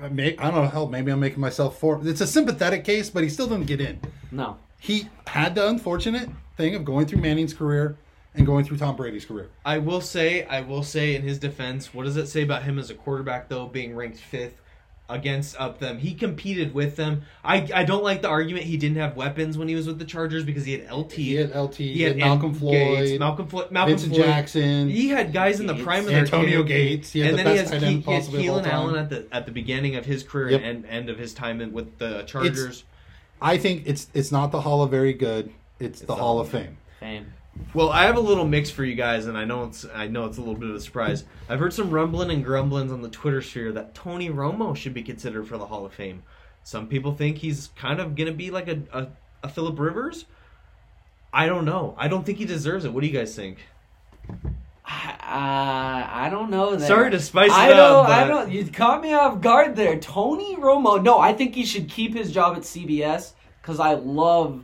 I 0.00 0.08
may- 0.08 0.36
I 0.38 0.50
don't 0.50 0.62
know. 0.62 0.68
Hell, 0.68 0.86
maybe 0.88 1.10
I'm 1.10 1.18
making 1.20 1.40
myself 1.40 1.78
for. 1.78 2.00
It's 2.04 2.20
a 2.20 2.26
sympathetic 2.26 2.84
case, 2.84 3.10
but 3.10 3.22
he 3.24 3.28
still 3.28 3.46
didn't 3.48 3.66
get 3.66 3.80
in. 3.80 4.00
No, 4.30 4.56
He 4.78 5.08
had 5.28 5.54
the 5.54 5.66
unfortunate 5.68 6.28
thing 6.56 6.74
of 6.74 6.84
going 6.84 7.06
through 7.06 7.20
Manning's 7.20 7.54
career 7.54 7.96
and 8.34 8.44
going 8.46 8.64
through 8.64 8.76
Tom 8.76 8.96
Brady's 8.96 9.24
career. 9.24 9.48
I 9.64 9.78
will 9.78 10.00
say, 10.00 10.44
I 10.44 10.60
will 10.60 10.82
say 10.82 11.14
in 11.14 11.22
his 11.22 11.38
defense, 11.38 11.94
what 11.94 12.04
does 12.04 12.16
it 12.16 12.26
say 12.28 12.42
about 12.42 12.64
him 12.64 12.78
as 12.78 12.90
a 12.90 12.94
quarterback 12.94 13.48
though, 13.48 13.66
being 13.66 13.94
ranked 13.96 14.18
fifth 14.18 14.60
against 15.08 15.54
up 15.60 15.78
them. 15.80 15.98
He 15.98 16.14
competed 16.14 16.72
with 16.72 16.96
them. 16.96 17.22
I 17.44 17.68
I 17.74 17.84
don't 17.84 18.02
like 18.02 18.22
the 18.22 18.28
argument 18.28 18.64
he 18.64 18.76
didn't 18.78 18.96
have 18.96 19.16
weapons 19.16 19.58
when 19.58 19.68
he 19.68 19.74
was 19.74 19.86
with 19.86 19.98
the 19.98 20.04
Chargers 20.04 20.44
because 20.44 20.64
he 20.64 20.72
had 20.78 20.90
LT. 20.90 21.12
He 21.12 21.34
had 21.34 21.54
LT. 21.54 21.74
He, 21.76 21.92
He 21.92 22.02
had, 22.02 22.16
Malcolm 22.16 22.50
Gates, 22.52 22.60
Floyd. 22.60 23.20
Malcolm 23.20 23.46
Floyd, 23.46 23.70
Malcolm 23.70 23.90
Vincent 23.92 24.14
Floyd. 24.14 24.26
Jackson. 24.26 24.88
He 24.88 25.08
had 25.08 25.32
guys 25.32 25.60
in 25.60 25.66
the 25.66 25.74
Gates. 25.74 25.84
prime 25.84 26.00
of 26.04 26.06
their 26.10 26.18
Antonio 26.20 26.62
career. 26.62 26.64
Gates. 26.64 27.12
He 27.12 27.20
had 27.20 27.30
and 27.30 27.38
the 27.38 27.42
then 27.44 27.52
he 27.52 27.58
has 27.58 27.70
tight 27.70 27.82
end 27.82 27.84
Ke- 27.84 28.06
he 28.06 28.12
had 28.12 28.20
possibly 28.20 28.46
of 28.46 28.54
all 28.54 28.60
Keenan. 28.60 28.74
Allen 28.74 28.96
at 28.96 29.10
the 29.10 29.26
at 29.30 29.44
the 29.46 29.52
beginning 29.52 29.96
of 29.96 30.06
his 30.06 30.22
career 30.22 30.50
Yep. 30.52 30.60
and 30.64 30.86
end 30.86 31.10
of 31.10 31.18
his 31.18 31.34
time 31.34 31.60
in, 31.60 31.72
with 31.72 31.98
the 31.98 32.22
Chargers. 32.22 32.84
I 33.42 33.58
think 33.58 33.82
it's 33.86 34.08
it's 34.14 34.32
not 34.32 34.52
the 34.52 34.62
Hall 34.62 34.82
of 34.82 34.90
Very 34.90 35.12
Good. 35.12 35.50
It's, 35.80 36.00
the 36.00 36.06
the 36.06 36.14
Hall 36.14 36.22
Hall 36.34 36.40
of 36.40 36.46
of 36.46 36.52
Fame. 36.52 36.78
Fame. 37.00 37.32
Well, 37.72 37.90
I 37.90 38.04
have 38.04 38.16
a 38.16 38.20
little 38.20 38.46
mix 38.46 38.70
for 38.70 38.84
you 38.84 38.94
guys, 38.94 39.26
and 39.26 39.36
I 39.36 39.44
know 39.44 39.64
it's 39.64 39.84
I 39.94 40.06
know 40.06 40.26
it's 40.26 40.38
a 40.38 40.40
little 40.40 40.56
bit 40.56 40.70
of 40.70 40.76
a 40.76 40.80
surprise. 40.80 41.24
I've 41.48 41.58
heard 41.58 41.72
some 41.72 41.90
rumbling 41.90 42.30
and 42.30 42.44
grumblings 42.44 42.92
on 42.92 43.02
the 43.02 43.08
Twitter 43.08 43.42
sphere 43.42 43.72
that 43.72 43.94
Tony 43.94 44.30
Romo 44.30 44.76
should 44.76 44.94
be 44.94 45.02
considered 45.02 45.46
for 45.48 45.58
the 45.58 45.66
Hall 45.66 45.84
of 45.86 45.92
Fame. 45.92 46.22
Some 46.62 46.88
people 46.88 47.14
think 47.14 47.38
he's 47.38 47.70
kind 47.76 48.00
of 48.00 48.14
gonna 48.16 48.32
be 48.32 48.50
like 48.50 48.68
a 48.68 48.80
a, 48.92 49.06
a 49.44 49.48
Philip 49.48 49.78
Rivers. 49.78 50.24
I 51.32 51.46
don't 51.46 51.64
know. 51.64 51.94
I 51.98 52.06
don't 52.08 52.24
think 52.24 52.38
he 52.38 52.44
deserves 52.44 52.84
it. 52.84 52.92
What 52.92 53.00
do 53.02 53.06
you 53.08 53.12
guys 53.12 53.34
think? 53.34 53.58
I, 54.86 56.26
I 56.26 56.30
don't 56.30 56.50
know. 56.50 56.76
That. 56.76 56.86
Sorry 56.86 57.10
to 57.10 57.18
spice 57.20 57.50
it 57.50 57.54
I 57.54 57.72
up, 57.72 57.76
don't. 58.06 58.06
I 58.06 58.22
but- 58.24 58.28
don't. 58.28 58.52
You 58.52 58.64
caught 58.66 59.00
me 59.00 59.12
off 59.14 59.40
guard 59.40 59.76
there, 59.76 59.98
Tony 59.98 60.56
Romo. 60.56 61.02
No, 61.02 61.18
I 61.18 61.32
think 61.32 61.54
he 61.54 61.64
should 61.64 61.88
keep 61.88 62.14
his 62.14 62.30
job 62.32 62.56
at 62.56 62.62
CBS 62.62 63.32
because 63.60 63.80
I 63.80 63.94
love 63.94 64.62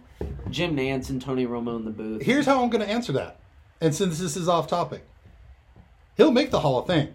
Jim 0.51 0.77
Nantz 0.77 1.11
and 1.11 1.21
Tony 1.23 1.47
Romo 1.47 1.77
in 1.77 1.85
the 1.85 1.91
booth. 1.91 2.23
Here's 2.23 2.47
how 2.47 2.63
I'm 2.63 2.71
going 2.71 2.85
to 2.85 2.91
answer 2.91 3.13
that. 3.13 3.39
And 3.81 3.95
since 3.95 4.19
this 4.19 4.37
is 4.37 4.49
off 4.49 4.67
topic, 4.67 5.07
he'll 6.17 6.33
make 6.33 6.51
the 6.51 6.61
Hall 6.61 6.79
of 6.81 6.87
Fame 6.87 7.15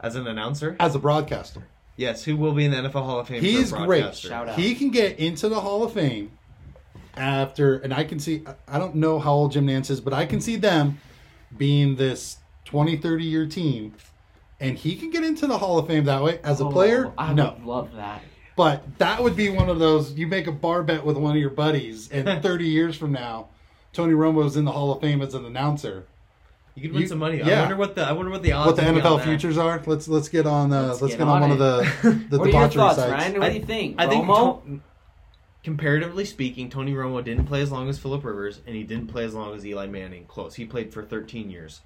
As 0.00 0.16
an 0.16 0.26
announcer, 0.26 0.76
as 0.80 0.94
a 0.94 0.98
broadcaster. 0.98 1.62
yes, 1.96 2.24
who 2.24 2.36
will 2.36 2.52
be 2.52 2.64
in 2.64 2.70
the 2.72 2.76
NFL 2.78 3.04
Hall 3.04 3.20
of 3.20 3.28
Fame? 3.28 3.42
He 3.42 3.52
for 3.54 3.58
a 3.58 3.62
is 3.62 3.72
great. 3.86 4.14
Shout 4.14 4.48
out. 4.48 4.58
He 4.58 4.74
can 4.74 4.90
get 4.90 5.18
into 5.18 5.48
the 5.48 5.60
Hall 5.60 5.82
of 5.84 5.92
Fame 5.92 6.32
after, 7.16 7.76
and 7.78 7.92
I 7.94 8.04
can 8.04 8.18
see, 8.18 8.42
I 8.66 8.78
don't 8.78 8.96
know 8.96 9.18
how 9.18 9.32
old 9.32 9.52
Jim 9.52 9.66
Nantz 9.66 9.90
is, 9.90 10.00
but 10.00 10.12
I 10.12 10.26
can 10.26 10.40
see 10.40 10.56
them 10.56 10.98
being 11.56 11.96
this 11.96 12.38
20, 12.64 12.96
30 12.96 13.24
year 13.24 13.46
team. 13.46 13.94
And 14.58 14.76
he 14.76 14.96
can 14.96 15.10
get 15.10 15.24
into 15.24 15.46
the 15.46 15.56
Hall 15.58 15.78
of 15.78 15.86
Fame 15.86 16.04
that 16.04 16.22
way. 16.22 16.38
As 16.44 16.60
a 16.60 16.64
Oh, 16.64 16.70
player, 16.70 17.12
I 17.16 17.32
no. 17.32 17.52
would 17.58 17.64
love 17.64 17.94
that. 17.94 18.22
But 18.60 18.98
that 18.98 19.22
would 19.22 19.36
be 19.36 19.48
one 19.48 19.70
of 19.70 19.78
those 19.78 20.12
you 20.12 20.26
make 20.26 20.46
a 20.46 20.52
bar 20.52 20.82
bet 20.82 21.02
with 21.02 21.16
one 21.16 21.34
of 21.34 21.40
your 21.40 21.48
buddies, 21.48 22.10
and 22.10 22.42
30 22.42 22.66
years 22.66 22.94
from 22.94 23.10
now, 23.10 23.48
Tony 23.94 24.12
Romo's 24.12 24.54
in 24.54 24.66
the 24.66 24.72
Hall 24.72 24.92
of 24.92 25.00
Fame 25.00 25.22
as 25.22 25.32
an 25.32 25.46
announcer. 25.46 26.04
You 26.74 26.82
could 26.82 26.92
win 26.92 27.00
You- 27.00 27.08
some 27.08 27.20
money. 27.20 27.38
Yeah. 27.38 27.46
I 27.46 27.48
yeah. 27.48 27.60
wonder 27.60 27.76
what 27.76 27.94
the 27.94 28.02
I 28.02 28.12
wonder 28.12 28.30
what 28.30 28.42
the 28.42 28.52
odds 28.52 28.66
What 28.66 28.76
the 28.76 28.82
would 28.92 29.02
on 29.02 29.12
NFL 29.12 29.16
that. 29.16 29.24
futures 29.24 29.56
are? 29.56 29.82
Let's 29.86 30.08
let's 30.08 30.28
get 30.28 30.46
on 30.46 30.74
uh, 30.74 30.88
let's, 30.88 31.00
Let's 31.00 31.14
get, 31.14 31.20
get 31.20 31.28
on, 31.28 31.42
on 31.42 31.48
one 31.48 31.50
of 31.52 31.58
the 31.58 32.26
the 32.28 32.38
what 32.38 32.48
are 32.48 32.50
your 32.50 32.68
debauchery 32.68 32.74
thoughts, 32.74 32.96
sites. 32.96 33.10
Ryan? 33.12 33.40
What 33.40 33.48
do 33.48 33.54
you 33.58 33.64
think? 33.64 33.94
I 33.98 34.06
think 34.06 34.26
Romo? 34.26 34.62
To- 34.66 34.80
comparatively 35.64 36.26
speaking, 36.26 36.68
Tony 36.68 36.92
Romo 36.92 37.24
didn't 37.24 37.46
play 37.46 37.62
as 37.62 37.72
long 37.72 37.88
as 37.88 37.98
Philip 37.98 38.22
Rivers, 38.22 38.60
and 38.66 38.76
he 38.76 38.82
didn't 38.82 39.06
play 39.06 39.24
as 39.24 39.32
long 39.32 39.54
as 39.54 39.64
Eli 39.64 39.86
Manning. 39.86 40.26
Close. 40.26 40.56
He 40.56 40.66
played 40.66 40.92
for 40.92 41.02
13 41.02 41.48
years. 41.48 41.80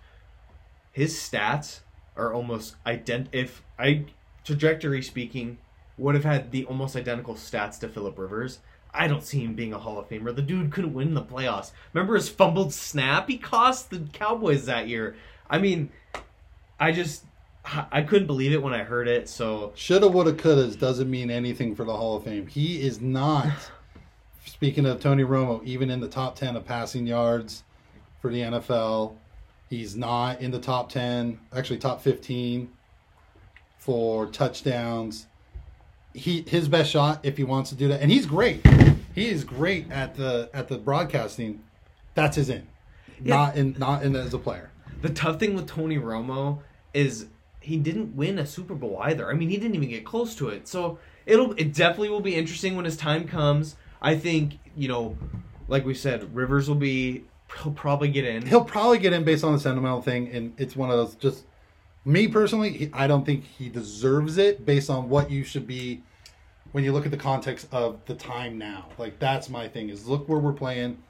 His 0.91 1.15
stats 1.15 1.83
are 2.17 2.35
almost 2.35 2.75
ident. 2.85 3.29
If 3.31 3.63
I 3.79 4.07
trajectory 4.45 5.01
speaking, 5.01 5.59
would 5.97 6.15
have 6.15 6.25
had 6.25 6.51
the 6.51 6.65
almost 6.65 6.97
identical 6.97 7.35
stats 7.35 7.79
to 7.81 7.89
Philip 7.89 8.19
Rivers. 8.19 8.59
I 8.93 9.09
don't 9.09 9.25
see 9.25 9.45
him 9.45 9.55
being 9.55 9.73
a 9.73 9.79
Hall 9.79 9.99
of 9.99 10.09
Famer. 10.09 10.35
The 10.35 10.43
dude 10.43 10.71
couldn't 10.71 10.95
win 10.95 11.15
the 11.15 11.23
playoffs. 11.23 11.73
Remember 11.93 12.15
his 12.15 12.29
fumbled 12.29 12.73
snap? 12.73 13.29
He 13.29 13.39
cost 13.39 13.91
the 13.91 14.01
Cowboys 14.13 14.67
that 14.67 14.89
year. 14.89 15.17
I 15.51 15.59
mean, 15.59 15.91
I 16.79 16.93
just 16.93 17.25
I 17.91 18.03
couldn't 18.03 18.27
believe 18.27 18.53
it 18.53 18.63
when 18.63 18.75
I 18.75 18.85
heard 18.85 19.09
it. 19.09 19.29
So 19.29 19.73
Shoulda, 19.75 20.09
woulda, 20.09 20.33
couldas 20.33 20.79
doesn't 20.79 21.11
mean 21.11 21.31
anything 21.31 21.75
for 21.75 21.85
the 21.85 21.97
Hall 21.97 22.17
of 22.17 22.25
Fame. 22.25 22.47
He 22.47 22.83
is 22.83 23.01
not. 23.01 23.49
speaking 24.47 24.85
of 24.87 25.01
Tony 25.01 25.25
Romo, 25.25 25.65
even 25.65 25.91
in 25.91 26.01
the 26.01 26.09
top 26.09 26.37
ten 26.37 26.57
of 26.57 26.65
passing 26.65 27.07
yards 27.07 27.65
for 28.21 28.31
the 28.31 28.41
NFL, 28.41 29.15
he's 29.71 29.97
not 29.97 30.41
in 30.41 30.51
the 30.51 30.61
top 30.61 30.91
ten. 30.91 31.41
Actually, 31.55 31.79
top 31.79 32.03
fifteen 32.03 32.71
for 33.79 34.27
touchdowns. 34.27 35.27
He 36.15 36.43
his 36.47 36.69
best 36.69 36.91
shot 36.91 37.21
if 37.25 37.37
he 37.37 37.45
wants 37.45 37.71
to 37.71 37.77
do 37.77 37.89
that, 37.89 38.01
and 38.01 38.11
he's 38.11 38.25
great. 38.25 38.65
He 39.15 39.29
is 39.29 39.45
great 39.45 39.91
at 39.91 40.15
the 40.15 40.49
at 40.55 40.69
the 40.69 40.79
broadcasting. 40.79 41.63
That's 42.15 42.37
his 42.37 42.49
in, 42.49 42.67
Yeah. 43.23 43.35
not 43.37 43.57
in 43.57 43.77
not 43.79 44.03
in 44.05 44.15
as 44.17 44.33
a 44.33 44.39
player. 44.39 44.71
The 45.03 45.11
tough 45.11 45.39
thing 45.41 45.55
with 45.55 45.67
Tony 45.67 45.99
Romo 45.99 46.61
is 46.95 47.27
he 47.61 47.77
didn't 47.77 48.15
win 48.15 48.39
a 48.39 48.47
Super 48.47 48.75
Bowl 48.75 48.99
either. 49.03 49.29
I 49.31 49.35
mean, 49.35 49.49
he 49.49 49.57
didn't 49.57 49.75
even 49.75 49.89
get 49.89 50.05
close 50.05 50.35
to 50.37 50.49
it. 50.49 50.69
So 50.69 50.99
it'll 51.27 51.53
it 51.55 51.75
definitely 51.75 52.11
will 52.11 52.21
be 52.21 52.37
interesting 52.37 52.77
when 52.77 52.85
his 52.85 52.97
time 52.97 53.27
comes. 53.27 53.75
I 54.01 54.17
think 54.17 54.59
you 54.77 54.87
know, 54.89 55.17
like 55.67 55.85
we 55.85 55.95
said, 55.95 56.33
Rivers 56.35 56.69
will 56.69 56.77
be 56.77 57.25
he'll 57.63 57.73
probably 57.73 58.09
get 58.09 58.25
in. 58.25 58.47
He'll 58.47 58.65
probably 58.65 58.99
get 58.99 59.13
in 59.13 59.25
based 59.25 59.43
on 59.45 59.53
the 59.53 59.59
sentimental 59.59 60.01
thing, 60.03 60.29
and 60.29 60.53
it's 60.59 60.77
one 60.77 60.91
of 60.91 60.97
those. 60.97 61.15
Just 61.17 61.45
me 62.05 62.29
personally, 62.29 62.91
I 62.93 63.07
don't 63.07 63.25
think 63.25 63.45
he 63.45 63.69
deserves 63.69 64.39
it 64.39 64.65
based 64.65 64.91
on 64.91 65.09
what 65.09 65.31
you 65.31 65.45
should 65.45 65.67
be 65.67 66.03
when 66.73 66.85
you 66.85 66.93
look 66.93 67.05
at 67.05 67.11
the 67.11 67.17
context 67.17 67.69
of 67.73 68.01
the 68.07 68.15
time 68.15 68.59
now. 68.59 68.89
Like 68.99 69.19
that's 69.19 69.49
my 69.49 69.69
thing. 69.69 69.89
Is 69.89 70.07
look 70.07 70.29
where 70.29 70.39
we're 70.39 70.53
playing. 70.53 71.03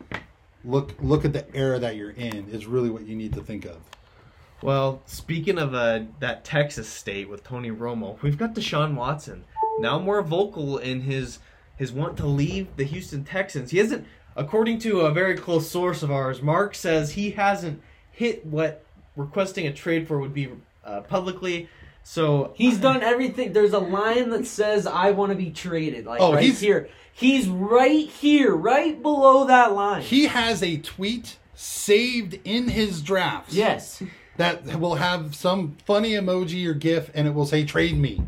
Look 0.65 0.95
look 1.01 1.25
at 1.25 1.33
the 1.33 1.45
era 1.55 1.79
that 1.79 1.97
you're 1.97 2.11
in. 2.11 2.49
Is 2.51 2.67
really 2.67 2.91
what 2.91 3.07
you 3.07 3.17
need 3.17 3.33
to 3.35 3.43
think 3.43 3.65
of. 3.65 3.79
Well, 4.63 5.03
speaking 5.07 5.59
of 5.59 5.75
uh, 5.75 6.03
that 6.21 6.45
Texas 6.45 6.89
state 6.89 7.29
with 7.29 7.45
Tony 7.45 7.71
Romo, 7.71 8.21
we've 8.23 8.39
got 8.39 8.55
Deshaun 8.55 8.95
Watson 8.95 9.45
now 9.79 9.99
more 9.99 10.23
vocal 10.23 10.79
in 10.79 11.03
his 11.03 11.39
his 11.77 11.93
want 11.93 12.17
to 12.19 12.27
leave 12.27 12.69
the 12.77 12.85
Houston 12.85 13.25
Texans. 13.25 13.73
He 13.73 13.79
hasn't, 13.79 14.07
according 14.37 14.79
to 14.81 15.01
a 15.01 15.11
very 15.11 15.37
close 15.37 15.69
source 15.69 16.03
of 16.03 16.11
ours, 16.11 16.41
Mark 16.41 16.75
says 16.75 17.13
he 17.13 17.33
hasn't 17.33 17.83
hit 18.13 18.47
what 18.47 18.85
requesting 19.17 19.67
a 19.67 19.73
trade 19.73 20.07
for 20.07 20.19
would 20.21 20.33
be 20.33 20.49
uh, 20.85 21.01
publicly. 21.03 21.69
So 22.03 22.53
He's 22.55 22.79
done 22.79 23.03
everything. 23.03 23.53
There's 23.53 23.73
a 23.73 23.79
line 23.79 24.31
that 24.31 24.47
says 24.47 24.87
"I 24.87 25.11
want 25.13 25.31
to 25.33 25.37
be 25.37 25.51
traded." 25.51 26.05
Like 26.07 26.21
Oh, 26.21 26.35
right 26.35 26.43
he's- 26.45 26.61
here. 26.61 26.89
He's 27.17 27.47
right 27.49 28.09
here, 28.09 28.53
right 28.57 29.01
below 29.01 29.47
that 29.47 29.73
line. 29.73 30.03
He 30.03 30.27
has 30.27 30.63
a 30.65 30.79
tweet 30.79 31.39
saved 31.55 32.41
in 32.45 32.69
his 32.69 33.01
drafts. 33.03 33.55
yes. 33.55 34.03
That 34.37 34.81
will 34.81 34.97
have 34.97 35.37
some 35.37 35.77
funny 35.87 36.11
emoji 36.15 36.67
or 36.67 36.75
GIF, 36.75 37.09
and 37.15 37.29
it 37.29 37.35
will 37.35 37.47
say 37.47 37.65
"Trade 37.65 37.97
me." 37.97 38.21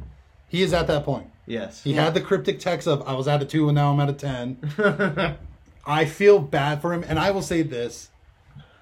He 0.49 0.63
is 0.63 0.73
at 0.73 0.87
that 0.87 1.05
point. 1.05 1.27
yes, 1.47 1.83
He 1.83 1.95
had 1.95 2.15
the 2.15 2.21
cryptic 2.21 2.61
text 2.61 2.87
of 2.87 3.03
"I 3.09 3.15
was 3.15 3.27
at 3.27 3.43
a 3.43 3.45
two 3.45 3.69
and 3.69 3.75
now 3.75 3.93
I'm 3.93 3.99
at 3.99 4.09
a 4.09 4.13
10. 4.13 5.37
I 5.87 6.05
feel 6.05 6.39
bad 6.39 6.81
for 6.81 6.93
him, 6.95 7.05
and 7.09 7.19
I 7.19 7.33
will 7.33 7.43
say 7.43 7.63
this: 7.63 8.11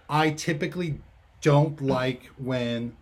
I 0.09 0.31
typically 0.31 0.99
don't 1.41 1.81
like 1.81 2.27
when 2.37 2.95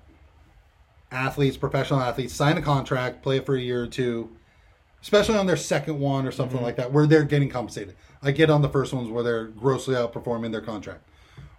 athletes, 1.12 1.56
professional 1.56 2.00
athletes, 2.00 2.34
sign 2.34 2.56
a 2.58 2.62
contract, 2.62 3.22
play 3.22 3.36
it 3.36 3.46
for 3.46 3.54
a 3.54 3.60
year 3.60 3.82
or 3.82 3.86
two, 3.86 4.30
especially 5.02 5.36
on 5.36 5.46
their 5.46 5.56
second 5.56 6.00
one 6.00 6.26
or 6.26 6.32
something 6.32 6.56
mm-hmm. 6.56 6.64
like 6.64 6.76
that, 6.76 6.92
where 6.92 7.06
they're 7.06 7.24
getting 7.24 7.48
compensated. 7.48 7.94
I 8.22 8.30
get 8.30 8.50
on 8.50 8.62
the 8.62 8.68
first 8.68 8.92
ones 8.92 9.08
where 9.08 9.22
they're 9.22 9.46
grossly 9.46 9.94
outperforming 9.94 10.52
their 10.52 10.60
contract. 10.60 11.02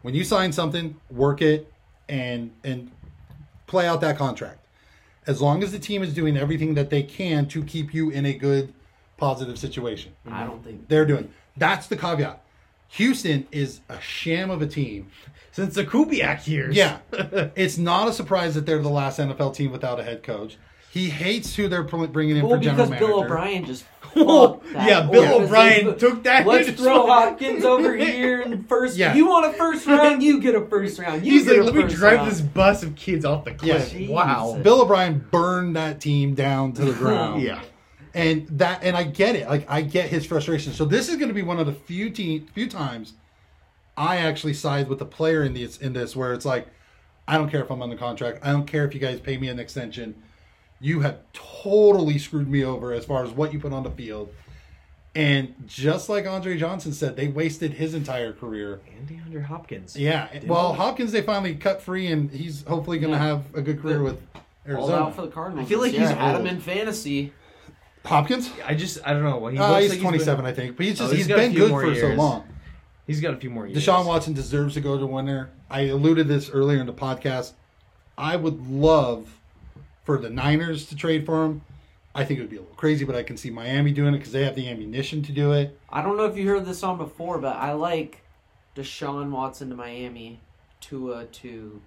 When 0.01 0.13
you 0.13 0.23
sign 0.23 0.51
something, 0.51 0.99
work 1.09 1.41
it 1.41 1.71
and 2.09 2.51
and 2.63 2.91
play 3.67 3.87
out 3.87 4.01
that 4.01 4.17
contract. 4.17 4.59
As 5.25 5.41
long 5.41 5.63
as 5.63 5.71
the 5.71 5.79
team 5.79 6.03
is 6.03 6.13
doing 6.13 6.35
everything 6.35 6.73
that 6.73 6.89
they 6.89 7.03
can 7.03 7.47
to 7.47 7.63
keep 7.63 7.93
you 7.93 8.09
in 8.09 8.25
a 8.25 8.33
good, 8.33 8.73
positive 9.17 9.57
situation 9.57 10.11
I 10.29 10.43
don't 10.43 10.63
think. 10.63 10.89
they're 10.89 11.05
doing. 11.05 11.31
That's 11.55 11.87
the 11.87 11.95
caveat. 11.95 12.43
Houston 12.89 13.47
is 13.51 13.79
a 13.89 13.99
sham 14.01 14.49
of 14.49 14.61
a 14.61 14.67
team. 14.67 15.09
Since 15.53 15.75
the 15.75 15.85
Kubiak 15.85 16.45
years. 16.47 16.75
Yeah, 16.75 16.97
it's 17.55 17.77
not 17.77 18.09
a 18.09 18.13
surprise 18.13 18.55
that 18.55 18.65
they're 18.65 18.81
the 18.81 18.89
last 18.89 19.17
NFL 19.19 19.55
team 19.55 19.71
without 19.71 19.99
a 19.99 20.03
head 20.03 20.21
coach. 20.23 20.57
He 20.91 21.09
hates 21.09 21.55
who 21.55 21.67
they're 21.69 21.81
bringing 21.81 22.35
in 22.37 22.43
Well, 22.45 22.57
for 22.57 22.63
general 22.63 22.85
because 22.85 22.89
manager. 22.91 23.07
Bill 23.07 23.23
O'Brien 23.23 23.65
just. 23.65 23.85
That. 24.13 24.59
yeah, 24.87 25.01
Bill 25.09 25.23
Because 25.23 25.41
O'Brien 25.47 25.85
they- 25.87 25.93
took 25.95 26.21
that 26.25 26.45
Let's 26.45 26.69
throw 26.79 27.01
his- 27.01 27.11
Hopkins 27.13 27.65
over 27.65 27.95
here 27.95 28.41
in 28.43 28.63
first. 28.65 28.95
Yeah. 28.95 29.15
You 29.15 29.25
want 29.25 29.47
a 29.47 29.53
first 29.53 29.87
round? 29.87 30.21
You 30.21 30.39
get 30.39 30.53
a 30.53 30.61
first 30.67 30.99
round. 30.99 31.25
You 31.25 31.31
He's 31.31 31.45
get 31.45 31.53
like, 31.57 31.73
a 31.73 31.75
let 31.77 31.87
me 31.87 31.91
drive 31.91 32.17
round." 32.17 32.31
this 32.31 32.39
bus 32.41 32.83
of 32.83 32.95
kids 32.95 33.25
off 33.25 33.43
the 33.43 33.53
cliff. 33.55 33.91
Yeah. 33.91 34.11
Wow. 34.11 34.59
Bill 34.61 34.81
O'Brien 34.83 35.25
burned 35.31 35.75
that 35.77 35.99
team 35.99 36.35
down 36.35 36.73
to 36.73 36.85
the 36.85 36.93
ground. 36.93 37.41
Yeah. 37.41 37.63
and 38.13 38.47
that 38.59 38.83
and 38.83 38.95
I 38.95 39.01
get 39.01 39.35
it. 39.35 39.49
Like 39.49 39.65
I 39.67 39.81
get 39.81 40.09
his 40.09 40.27
frustration. 40.27 40.73
So 40.73 40.85
this 40.85 41.09
is 41.09 41.15
going 41.15 41.29
to 41.29 41.33
be 41.33 41.41
one 41.41 41.57
of 41.59 41.65
the 41.65 41.73
few 41.73 42.11
te- 42.11 42.45
few 42.53 42.69
times 42.69 43.13
I 43.97 44.17
actually 44.17 44.53
side 44.55 44.87
with 44.89 44.99
the 44.99 45.05
player 45.05 45.43
in 45.43 45.53
this 45.53 45.77
in 45.77 45.93
this 45.93 46.15
where 46.15 46.33
it's 46.33 46.45
like 46.45 46.67
I 47.27 47.37
don't 47.37 47.49
care 47.49 47.61
if 47.61 47.69
I'm 47.71 47.81
on 47.81 47.89
the 47.89 47.95
contract. 47.95 48.39
I 48.43 48.51
don't 48.51 48.65
care 48.65 48.85
if 48.85 48.93
you 48.93 48.99
guys 48.99 49.19
pay 49.19 49.37
me 49.37 49.47
an 49.49 49.59
extension. 49.59 50.15
You 50.79 50.99
have 51.01 51.19
totally 51.31 52.17
screwed 52.17 52.49
me 52.49 52.63
over 52.65 52.91
as 52.91 53.05
far 53.05 53.23
as 53.23 53.31
what 53.31 53.53
you 53.53 53.59
put 53.59 53.71
on 53.71 53.83
the 53.83 53.91
field. 53.91 54.33
And 55.15 55.53
just 55.67 56.09
like 56.09 56.25
Andre 56.25 56.57
Johnson 56.57 56.91
said, 56.91 57.15
they 57.15 57.27
wasted 57.27 57.73
his 57.73 57.93
entire 57.93 58.33
career. 58.33 58.81
And 58.97 59.07
DeAndre 59.07 59.43
Hopkins. 59.45 59.95
Yeah. 59.95 60.27
Well, 60.47 60.73
Hopkins 60.73 61.11
they 61.11 61.21
finally 61.21 61.53
cut 61.53 61.81
free, 61.83 62.07
and 62.07 62.31
he's 62.31 62.63
hopefully 62.65 62.97
going 62.97 63.13
to 63.13 63.19
Yeah. 63.19 63.25
have 63.27 63.43
a 63.53 63.61
good 63.61 63.79
career 63.79 64.01
with 64.01 64.19
Arizona. 64.67 64.95
All 64.95 65.03
out 65.07 65.15
for 65.15 65.21
the 65.21 65.27
Cardinals. 65.27 65.67
I 65.67 65.69
feel 65.69 65.79
like 65.79 65.91
this 65.91 65.99
year. 65.99 66.09
he's 66.09 66.17
had 66.17 66.35
old. 66.35 66.41
him 66.47 66.55
in 66.55 66.59
fantasy. 66.61 67.31
Hopkins. 68.03 68.49
I 68.65 68.73
just 68.73 68.99
I 69.05 69.13
don't 69.13 69.23
know. 69.23 69.45
He 69.47 69.57
Uh, 69.57 69.69
looks 69.69 69.81
he's 69.83 69.89
like 69.91 69.99
been- 69.99 70.03
27, 70.09 70.45
I 70.45 70.51
think, 70.51 70.75
but 70.77 70.85
he's 70.87 70.99
Oh, 70.99 71.03
just 71.05 71.15
he's 71.15 71.25
he's 71.27 71.35
been 71.35 71.53
good 71.53 71.69
more 71.69 71.81
for 71.81 71.95
so 71.95 72.07
long. 72.07 72.43
He's 73.05 73.19
got 73.19 73.33
a 73.33 73.37
few 73.37 73.49
more 73.49 73.67
years. 73.67 73.83
Deshaun 73.83 74.05
Watson 74.05 74.33
deserves 74.33 74.75
to 74.75 74.81
go 74.81 74.97
to 74.97 75.05
winner. 75.05 75.49
I 75.69 75.81
alluded 75.81 76.27
this 76.27 76.49
earlier 76.49 76.79
in 76.79 76.85
the 76.85 76.93
podcast. 76.93 77.53
I 78.17 78.35
would 78.35 78.69
love 78.69 79.39
for 80.03 80.17
the 80.17 80.29
Niners 80.29 80.85
to 80.87 80.95
trade 80.95 81.25
for 81.25 81.43
him. 81.43 81.61
I 82.15 82.23
think 82.23 82.39
it 82.39 82.43
would 82.43 82.49
be 82.49 82.57
a 82.57 82.61
little 82.61 82.75
crazy, 82.75 83.05
but 83.05 83.15
I 83.15 83.23
can 83.23 83.37
see 83.37 83.49
Miami 83.49 83.91
doing 83.91 84.13
it 84.13 84.19
because 84.19 84.31
they 84.33 84.43
have 84.43 84.55
the 84.55 84.69
ammunition 84.69 85.23
to 85.23 85.31
do 85.31 85.51
it. 85.51 85.77
I 85.89 86.01
don't 86.01 86.15
know 86.15 86.25
if 86.25 86.37
you 86.37 86.47
heard 86.47 86.65
this 86.65 86.79
song 86.79 86.97
before, 86.97 87.39
but 87.39 87.55
I 87.55 87.73
like 87.73 88.21
Deshaun 88.75 89.31
Watson 89.31 89.69
to 89.69 89.75
Miami, 89.75 90.39
Tua 90.79 91.25
to 91.25 91.81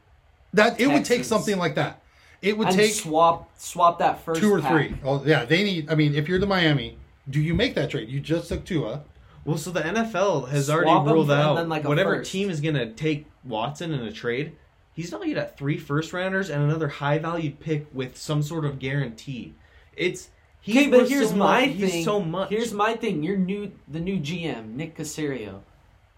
That 0.52 0.80
it 0.80 0.88
would 0.88 1.04
take 1.04 1.24
something 1.24 1.58
like 1.58 1.76
that. 1.76 2.02
It 2.42 2.58
would 2.58 2.68
and 2.68 2.76
take 2.76 2.92
swap 2.92 3.50
swap 3.56 3.98
that 4.00 4.20
first 4.20 4.40
two 4.40 4.52
or 4.52 4.60
pack. 4.60 4.70
three. 4.70 4.98
Oh 5.04 5.22
yeah, 5.24 5.44
they 5.44 5.62
need. 5.62 5.90
I 5.90 5.94
mean, 5.94 6.14
if 6.14 6.28
you're 6.28 6.38
the 6.38 6.46
Miami, 6.46 6.98
do 7.30 7.40
you 7.40 7.54
make 7.54 7.74
that 7.76 7.90
trade? 7.90 8.08
You 8.08 8.20
just 8.20 8.48
took 8.48 8.64
Tua. 8.64 9.04
Well, 9.46 9.58
so 9.58 9.70
the 9.70 9.80
NFL 9.80 10.48
has 10.48 10.66
Swap 10.66 10.78
already 10.84 11.12
ruled 11.12 11.30
out 11.30 11.54
then, 11.54 11.68
like, 11.68 11.84
whatever 11.84 12.16
first. 12.16 12.32
team 12.32 12.50
is 12.50 12.60
going 12.60 12.74
to 12.74 12.90
take 12.92 13.26
Watson 13.44 13.92
in 13.92 14.00
a 14.00 14.12
trade. 14.12 14.56
He's 14.92 15.10
valued 15.10 15.38
at 15.38 15.56
three 15.56 15.78
first 15.78 16.12
rounders 16.12 16.50
and 16.50 16.62
another 16.62 16.88
high 16.88 17.18
valued 17.18 17.60
pick 17.60 17.86
with 17.92 18.16
some 18.16 18.42
sort 18.42 18.64
of 18.64 18.78
guarantee. 18.78 19.54
It's 19.94 20.30
he's 20.60 20.76
Okay, 20.76 20.90
but 20.90 21.08
here's 21.08 21.30
so 21.30 21.36
my 21.36 21.66
much. 21.66 21.76
thing. 21.76 21.88
He's 21.90 22.04
so 22.04 22.20
much. 22.20 22.50
Here's 22.50 22.72
my 22.72 22.94
thing. 22.94 23.22
You're 23.22 23.36
new, 23.36 23.72
the 23.88 24.00
new 24.00 24.18
GM, 24.18 24.74
Nick 24.74 24.96
Caserio. 24.96 25.60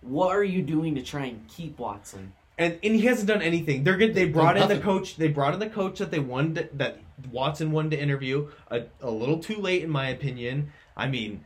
What 0.01 0.35
are 0.35 0.45
you 0.45 0.63
doing 0.63 0.95
to 0.95 1.03
try 1.03 1.27
and 1.27 1.47
keep 1.49 1.79
Watson? 1.79 2.33
and 2.59 2.79
and 2.83 2.95
he 2.95 3.03
hasn't 3.03 3.29
done 3.29 3.41
anything. 3.41 3.85
They're 3.85 3.97
good. 3.97 4.15
They 4.15 4.27
brought 4.27 4.57
in 4.57 4.69
the 4.69 4.79
coach. 4.79 5.17
They 5.17 5.29
brought 5.29 5.55
in 5.55 5.61
the 5.61 5.71
coach 5.71 5.99
that 6.01 6.11
they 6.11 6.19
wanted 6.19 6.55
to, 6.57 6.77
that 6.77 7.01
Watson 7.31 7.71
wanted 7.71 7.93
to 7.93 8.01
interview. 8.01 8.49
A, 8.71 8.83
a 9.01 9.11
little 9.11 9.39
too 9.39 9.57
late, 9.57 9.83
in 9.83 9.91
my 9.91 10.09
opinion. 10.09 10.73
I 10.97 11.09
mean, 11.09 11.45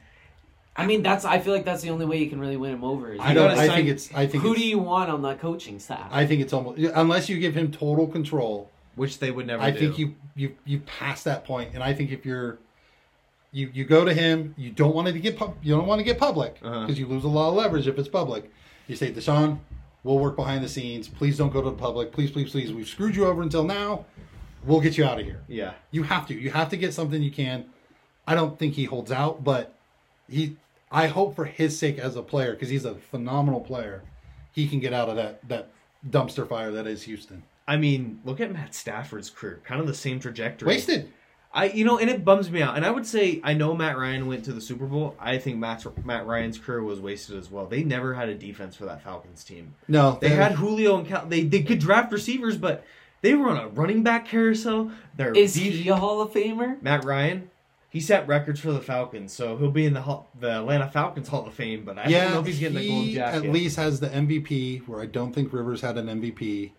I 0.76 0.86
mean, 0.86 1.02
that's. 1.02 1.24
I 1.24 1.38
feel 1.38 1.52
like 1.52 1.64
that's 1.64 1.82
the 1.82 1.90
only 1.90 2.06
way 2.06 2.16
you 2.18 2.30
can 2.30 2.40
really 2.40 2.56
win 2.56 2.72
him 2.72 2.82
over. 2.84 3.12
is 3.12 3.20
I 3.20 3.28
You 3.30 3.34
don't. 3.34 3.48
gotta 3.50 3.60
I 3.60 3.66
sign- 3.66 3.76
think 3.76 3.88
it's. 3.88 4.14
I 4.14 4.26
think. 4.26 4.42
Who 4.42 4.52
it's, 4.52 4.60
do 4.62 4.66
you 4.68 4.78
want 4.78 5.10
on 5.10 5.20
that 5.22 5.38
coaching 5.40 5.78
staff? 5.78 6.08
I 6.10 6.24
think 6.26 6.40
it's 6.40 6.52
almost 6.52 6.78
unless 6.78 7.28
you 7.28 7.38
give 7.38 7.54
him 7.54 7.70
total 7.70 8.06
control. 8.06 8.70
which 8.94 9.18
they 9.18 9.30
would 9.30 9.46
never. 9.46 9.62
I 9.62 9.70
do. 9.70 9.78
think 9.78 9.98
you 9.98 10.14
you 10.34 10.56
you 10.64 10.80
pass 10.80 11.22
that 11.24 11.44
point, 11.44 11.70
and 11.74 11.82
I 11.82 11.92
think 11.92 12.10
if 12.10 12.24
you're 12.24 12.58
you 13.52 13.70
you 13.74 13.84
go 13.84 14.04
to 14.04 14.14
him, 14.14 14.54
you 14.56 14.70
don't 14.70 14.94
want 14.94 15.08
it 15.08 15.12
to 15.12 15.18
get 15.20 15.36
pub, 15.36 15.56
you 15.62 15.74
don't 15.74 15.86
want 15.86 15.98
to 15.98 16.04
get 16.04 16.18
public 16.18 16.54
because 16.54 16.72
Uh-huh. 16.72 16.92
you 16.92 17.06
lose 17.06 17.24
a 17.24 17.28
lot 17.28 17.48
of 17.50 17.54
leverage 17.54 17.86
if 17.86 17.98
it's 17.98 18.08
public. 18.08 18.50
You 18.88 18.96
say, 18.96 19.12
Deshaun, 19.12 19.58
we'll 20.04 20.18
work 20.18 20.36
behind 20.36 20.64
the 20.64 20.68
scenes. 20.68 21.06
Please 21.06 21.36
don't 21.38 21.52
go 21.52 21.60
to 21.62 21.68
the 21.70 21.76
public. 21.76 22.12
Please, 22.12 22.30
please, 22.30 22.50
please. 22.50 22.72
We've 22.72 22.88
screwed 22.88 23.14
you 23.14 23.26
over 23.26 23.42
until 23.42 23.62
now. 23.64 24.06
We'll 24.64 24.80
get 24.80 24.96
you 24.96 25.04
out 25.04 25.20
of 25.20 25.26
here. 25.26 25.40
Yeah. 25.48 25.72
You 25.90 26.02
have 26.04 26.26
to. 26.28 26.34
You 26.34 26.50
have 26.50 26.70
to 26.70 26.76
get 26.78 26.94
something 26.94 27.22
you 27.22 27.30
can. 27.30 27.66
I 28.26 28.34
don't 28.34 28.58
think 28.58 28.74
he 28.74 28.84
holds 28.84 29.10
out, 29.12 29.44
but 29.44 29.74
he. 30.32 30.56
I 30.90 31.06
hope 31.06 31.34
for 31.36 31.44
his 31.46 31.78
sake 31.78 31.98
as 31.98 32.16
a 32.16 32.22
player 32.22 32.52
because 32.52 32.68
he's 32.68 32.84
a 32.84 32.94
phenomenal 32.94 33.60
player. 33.60 34.02
He 34.52 34.68
can 34.68 34.80
get 34.80 34.92
out 34.92 35.08
of 35.08 35.16
that 35.16 35.48
that 35.48 35.70
dumpster 36.08 36.48
fire 36.48 36.70
that 36.72 36.86
is 36.86 37.02
Houston. 37.04 37.42
I 37.66 37.76
mean, 37.76 38.20
look 38.24 38.40
at 38.40 38.52
Matt 38.52 38.74
Stafford's 38.74 39.30
career. 39.30 39.60
Kind 39.64 39.80
of 39.80 39.86
the 39.86 39.94
same 39.94 40.20
trajectory. 40.20 40.66
Wasted. 40.66 41.12
I 41.54 41.66
you 41.66 41.84
know, 41.84 41.98
and 41.98 42.08
it 42.10 42.24
bums 42.24 42.50
me 42.50 42.62
out. 42.62 42.76
And 42.76 42.84
I 42.84 42.90
would 42.90 43.06
say 43.06 43.40
I 43.44 43.52
know 43.54 43.74
Matt 43.74 43.96
Ryan 43.98 44.26
went 44.26 44.44
to 44.46 44.52
the 44.52 44.60
Super 44.60 44.86
Bowl. 44.86 45.14
I 45.20 45.38
think 45.38 45.58
Matt 45.58 45.84
Matt 46.04 46.26
Ryan's 46.26 46.58
career 46.58 46.82
was 46.82 46.98
wasted 47.00 47.36
as 47.36 47.50
well. 47.50 47.66
They 47.66 47.84
never 47.84 48.14
had 48.14 48.28
a 48.28 48.34
defense 48.34 48.74
for 48.76 48.86
that 48.86 49.02
Falcons 49.02 49.44
team. 49.44 49.74
No, 49.88 50.18
They 50.20 50.30
had 50.30 50.52
Julio 50.52 50.98
and 50.98 51.06
Cal. 51.06 51.26
They 51.26 51.44
they 51.44 51.62
could 51.62 51.78
draft 51.78 52.10
receivers, 52.12 52.56
but 52.56 52.84
they 53.20 53.34
were 53.34 53.48
on 53.48 53.58
a 53.58 53.68
running 53.68 54.02
back 54.02 54.26
carousel. 54.26 54.90
Their 55.16 55.32
Is 55.32 55.54
def- 55.54 55.62
he 55.62 55.88
a 55.88 55.96
Hall 55.96 56.20
of 56.22 56.32
Famer? 56.32 56.80
Matt 56.82 57.04
Ryan? 57.04 57.50
He 57.92 58.00
set 58.00 58.26
records 58.26 58.58
for 58.58 58.72
the 58.72 58.80
Falcons, 58.80 59.34
so 59.34 59.56
he'll 59.58 59.70
be 59.70 59.84
in 59.84 59.92
the 59.92 60.20
the 60.40 60.50
Atlanta 60.50 60.88
Falcons 60.88 61.28
Hall 61.28 61.46
of 61.46 61.52
Fame. 61.52 61.84
But 61.84 61.98
I 61.98 62.08
yeah, 62.08 62.24
don't 62.24 62.32
know 62.34 62.40
if 62.40 62.46
he's 62.46 62.58
getting 62.58 62.78
the 62.78 62.88
gold 62.88 63.04
he 63.04 63.14
jacket. 63.14 63.44
at 63.44 63.52
least 63.52 63.76
has 63.76 64.00
the 64.00 64.08
MVP. 64.08 64.88
Where 64.88 65.02
I 65.02 65.06
don't 65.06 65.32
think 65.34 65.52
Rivers 65.52 65.82
had 65.82 65.98
an 65.98 66.06
MVP. 66.06 66.70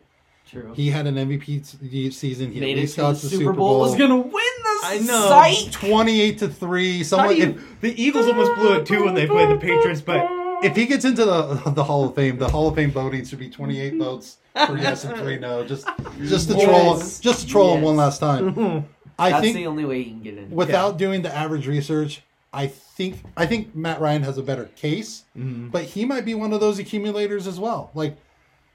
True. 0.49 0.73
He 0.73 0.89
had 0.89 1.05
an 1.07 1.15
MVP 1.15 2.11
season. 2.13 2.51
He 2.51 2.59
Made 2.59 2.77
at 2.77 2.81
least 2.81 2.97
got 2.97 3.13
the 3.15 3.29
to 3.29 3.37
Super 3.37 3.53
Bowl. 3.53 3.79
Was 3.79 3.95
gonna 3.95 4.17
win 4.17 4.31
the 4.33 4.79
I 4.85 4.99
know. 5.05 5.27
site. 5.29 5.71
twenty-eight 5.71 6.39
to 6.39 6.47
three. 6.47 6.97
How 6.97 7.03
Someone 7.03 7.29
do 7.29 7.35
you, 7.35 7.49
if, 7.49 7.81
the 7.81 8.01
Eagles 8.03 8.25
almost 8.27 8.55
blew 8.55 8.73
it 8.73 8.85
too 8.87 9.05
when 9.05 9.13
they 9.13 9.27
played 9.27 9.49
the 9.49 9.57
Patriots, 9.57 10.01
but 10.01 10.27
if 10.63 10.75
he 10.75 10.85
gets 10.87 11.05
into 11.05 11.25
the 11.25 11.61
the 11.75 11.83
Hall 11.83 12.05
of 12.09 12.15
Fame, 12.15 12.37
the 12.39 12.49
Hall 12.49 12.67
of 12.69 12.75
Fame 12.75 12.89
voting 12.91 13.23
should 13.23 13.37
be 13.39 13.49
twenty-eight 13.51 13.97
votes 13.99 14.37
for 14.65 14.77
yes 14.77 15.03
and 15.05 15.15
three 15.17 15.37
no. 15.37 15.63
Just 15.65 15.87
just 16.23 16.49
to 16.49 16.55
Yes. 16.57 16.65
troll, 16.65 16.97
just 17.21 17.41
to 17.41 17.47
troll 17.47 17.75
him 17.77 17.83
one 17.83 17.97
last 17.97 18.17
time. 18.19 18.85
I 19.19 19.29
That's 19.31 19.41
think 19.43 19.55
the 19.55 19.67
only 19.67 19.85
way 19.85 20.03
he 20.03 20.09
can 20.11 20.21
get 20.23 20.37
in. 20.37 20.49
without 20.49 20.97
doing 20.97 21.21
the 21.21 21.33
average 21.35 21.67
research, 21.67 22.21
I 22.51 22.67
think 22.67 23.23
I 23.37 23.45
think 23.45 23.75
Matt 23.75 23.99
Ryan 24.01 24.23
has 24.23 24.37
a 24.37 24.43
better 24.43 24.65
case, 24.75 25.23
Mm-hmm. 25.37 25.69
but 25.69 25.83
he 25.83 26.05
might 26.05 26.25
be 26.25 26.33
one 26.35 26.53
of 26.53 26.59
those 26.59 26.79
accumulators 26.79 27.47
as 27.47 27.59
well. 27.59 27.91
Like 27.93 28.17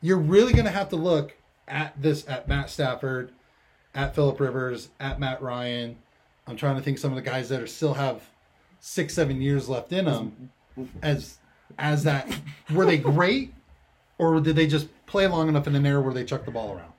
you're 0.01 0.19
really 0.19 0.53
going 0.53 0.65
to 0.65 0.71
have 0.71 0.89
to 0.91 0.97
look 0.97 1.37
at 1.67 2.01
this 2.01 2.27
at 2.29 2.49
Matt 2.49 2.71
Stafford, 2.71 3.31
at 3.95 4.15
Philip 4.15 4.39
Rivers, 4.41 4.89
at 5.01 5.19
Matt 5.21 5.43
Ryan. 5.43 5.97
I'm 6.47 6.57
trying 6.57 6.77
to 6.77 6.83
think 6.83 6.99
some 6.99 7.11
of 7.11 7.17
the 7.17 7.23
guys 7.23 7.49
that 7.51 7.61
are 7.61 7.67
still 7.67 7.95
have 7.95 8.23
six 8.81 9.15
seven 9.15 9.41
years 9.43 9.69
left 9.69 9.93
in 9.93 10.05
them 10.07 10.51
as 11.03 11.39
as 11.79 12.05
that 12.05 12.27
were 12.73 12.87
they 12.87 12.97
great 12.97 13.53
or 14.19 14.41
did 14.41 14.57
they 14.57 14.67
just 14.67 14.89
play 15.07 15.27
long 15.27 15.49
enough 15.49 15.67
in 15.67 15.75
an 15.77 15.85
era 15.85 16.01
where 16.01 16.15
they 16.15 16.25
chuck 16.25 16.45
the 16.45 16.51
ball 16.51 16.73
around? 16.77 16.93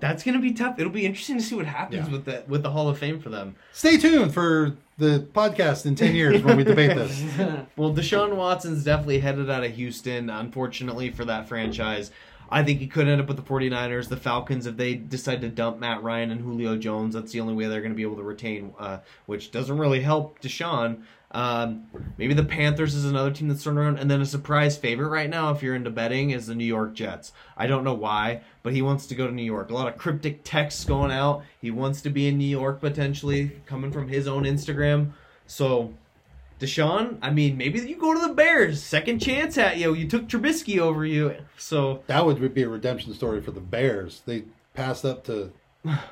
That's 0.00 0.22
gonna 0.22 0.40
be 0.40 0.52
tough. 0.52 0.78
It'll 0.78 0.92
be 0.92 1.06
interesting 1.06 1.36
to 1.38 1.42
see 1.42 1.54
what 1.54 1.66
happens 1.66 2.06
Yeah. 2.06 2.12
with 2.12 2.24
the 2.24 2.44
with 2.48 2.62
the 2.62 2.70
Hall 2.70 2.88
of 2.88 2.98
Fame 2.98 3.20
for 3.20 3.28
them. 3.30 3.56
Stay 3.72 3.96
tuned 3.96 4.34
for 4.34 4.76
the 4.98 5.26
podcast 5.32 5.84
in 5.86 5.94
10 5.94 6.14
years 6.14 6.42
when 6.42 6.56
we 6.56 6.64
debate 6.64 6.96
this. 6.96 7.22
Well, 7.76 7.92
Deshaun 7.94 8.34
Watson's 8.36 8.82
definitely 8.84 9.18
headed 9.20 9.50
out 9.50 9.62
of 9.64 9.72
Houston, 9.74 10.30
unfortunately 10.30 11.10
for 11.10 11.24
that 11.26 11.48
franchise. 11.48 12.10
I 12.48 12.62
think 12.62 12.78
he 12.78 12.86
could 12.86 13.08
end 13.08 13.20
up 13.20 13.26
with 13.28 13.36
the 13.36 13.42
49ers, 13.42 14.08
the 14.08 14.16
Falcons, 14.16 14.66
if 14.66 14.76
they 14.76 14.94
decide 14.94 15.40
to 15.40 15.48
dump 15.48 15.80
Matt 15.80 16.02
Ryan 16.02 16.30
and 16.30 16.40
Julio 16.40 16.76
Jones. 16.76 17.12
That's 17.14 17.32
the 17.32 17.40
only 17.40 17.54
way 17.54 17.66
they're 17.66 17.80
going 17.80 17.90
to 17.92 17.96
be 17.96 18.02
able 18.04 18.16
to 18.16 18.22
retain, 18.22 18.72
uh, 18.78 18.98
which 19.26 19.50
doesn't 19.50 19.76
really 19.78 20.00
help 20.00 20.40
Deshaun. 20.40 21.02
Um, 21.32 21.86
maybe 22.16 22.34
the 22.34 22.44
Panthers 22.44 22.94
is 22.94 23.04
another 23.04 23.30
team 23.30 23.48
that's 23.48 23.62
turned 23.64 23.78
around. 23.78 23.98
And 23.98 24.10
then 24.10 24.20
a 24.20 24.26
surprise 24.26 24.76
favorite 24.76 25.08
right 25.08 25.28
now, 25.28 25.50
if 25.50 25.62
you're 25.62 25.74
into 25.74 25.90
betting, 25.90 26.30
is 26.30 26.46
the 26.46 26.54
New 26.54 26.64
York 26.64 26.94
Jets. 26.94 27.32
I 27.56 27.66
don't 27.66 27.84
know 27.84 27.94
why, 27.94 28.42
but 28.62 28.72
he 28.72 28.82
wants 28.82 29.06
to 29.06 29.14
go 29.14 29.26
to 29.26 29.32
New 29.32 29.42
York. 29.42 29.70
A 29.70 29.74
lot 29.74 29.88
of 29.88 29.98
cryptic 29.98 30.44
texts 30.44 30.84
going 30.84 31.10
out. 31.10 31.42
He 31.60 31.70
wants 31.70 32.00
to 32.02 32.10
be 32.10 32.28
in 32.28 32.38
New 32.38 32.44
York 32.44 32.80
potentially, 32.80 33.52
coming 33.66 33.92
from 33.92 34.08
his 34.08 34.26
own 34.26 34.44
Instagram. 34.44 35.12
So 35.46 35.92
Deshaun, 36.58 37.18
I 37.20 37.30
mean, 37.30 37.56
maybe 37.56 37.80
you 37.80 37.96
go 37.96 38.14
to 38.14 38.20
the 38.20 38.32
Bears. 38.32 38.82
Second 38.82 39.20
chance 39.20 39.58
at 39.58 39.76
you. 39.76 39.94
You 39.94 40.08
took 40.08 40.28
Trubisky 40.28 40.78
over 40.78 41.04
you. 41.04 41.36
So 41.58 42.02
That 42.06 42.24
would 42.24 42.54
be 42.54 42.62
a 42.62 42.68
redemption 42.68 43.12
story 43.14 43.40
for 43.42 43.50
the 43.50 43.60
Bears. 43.60 44.22
They 44.24 44.44
passed 44.74 45.04
up 45.04 45.24
to 45.24 45.52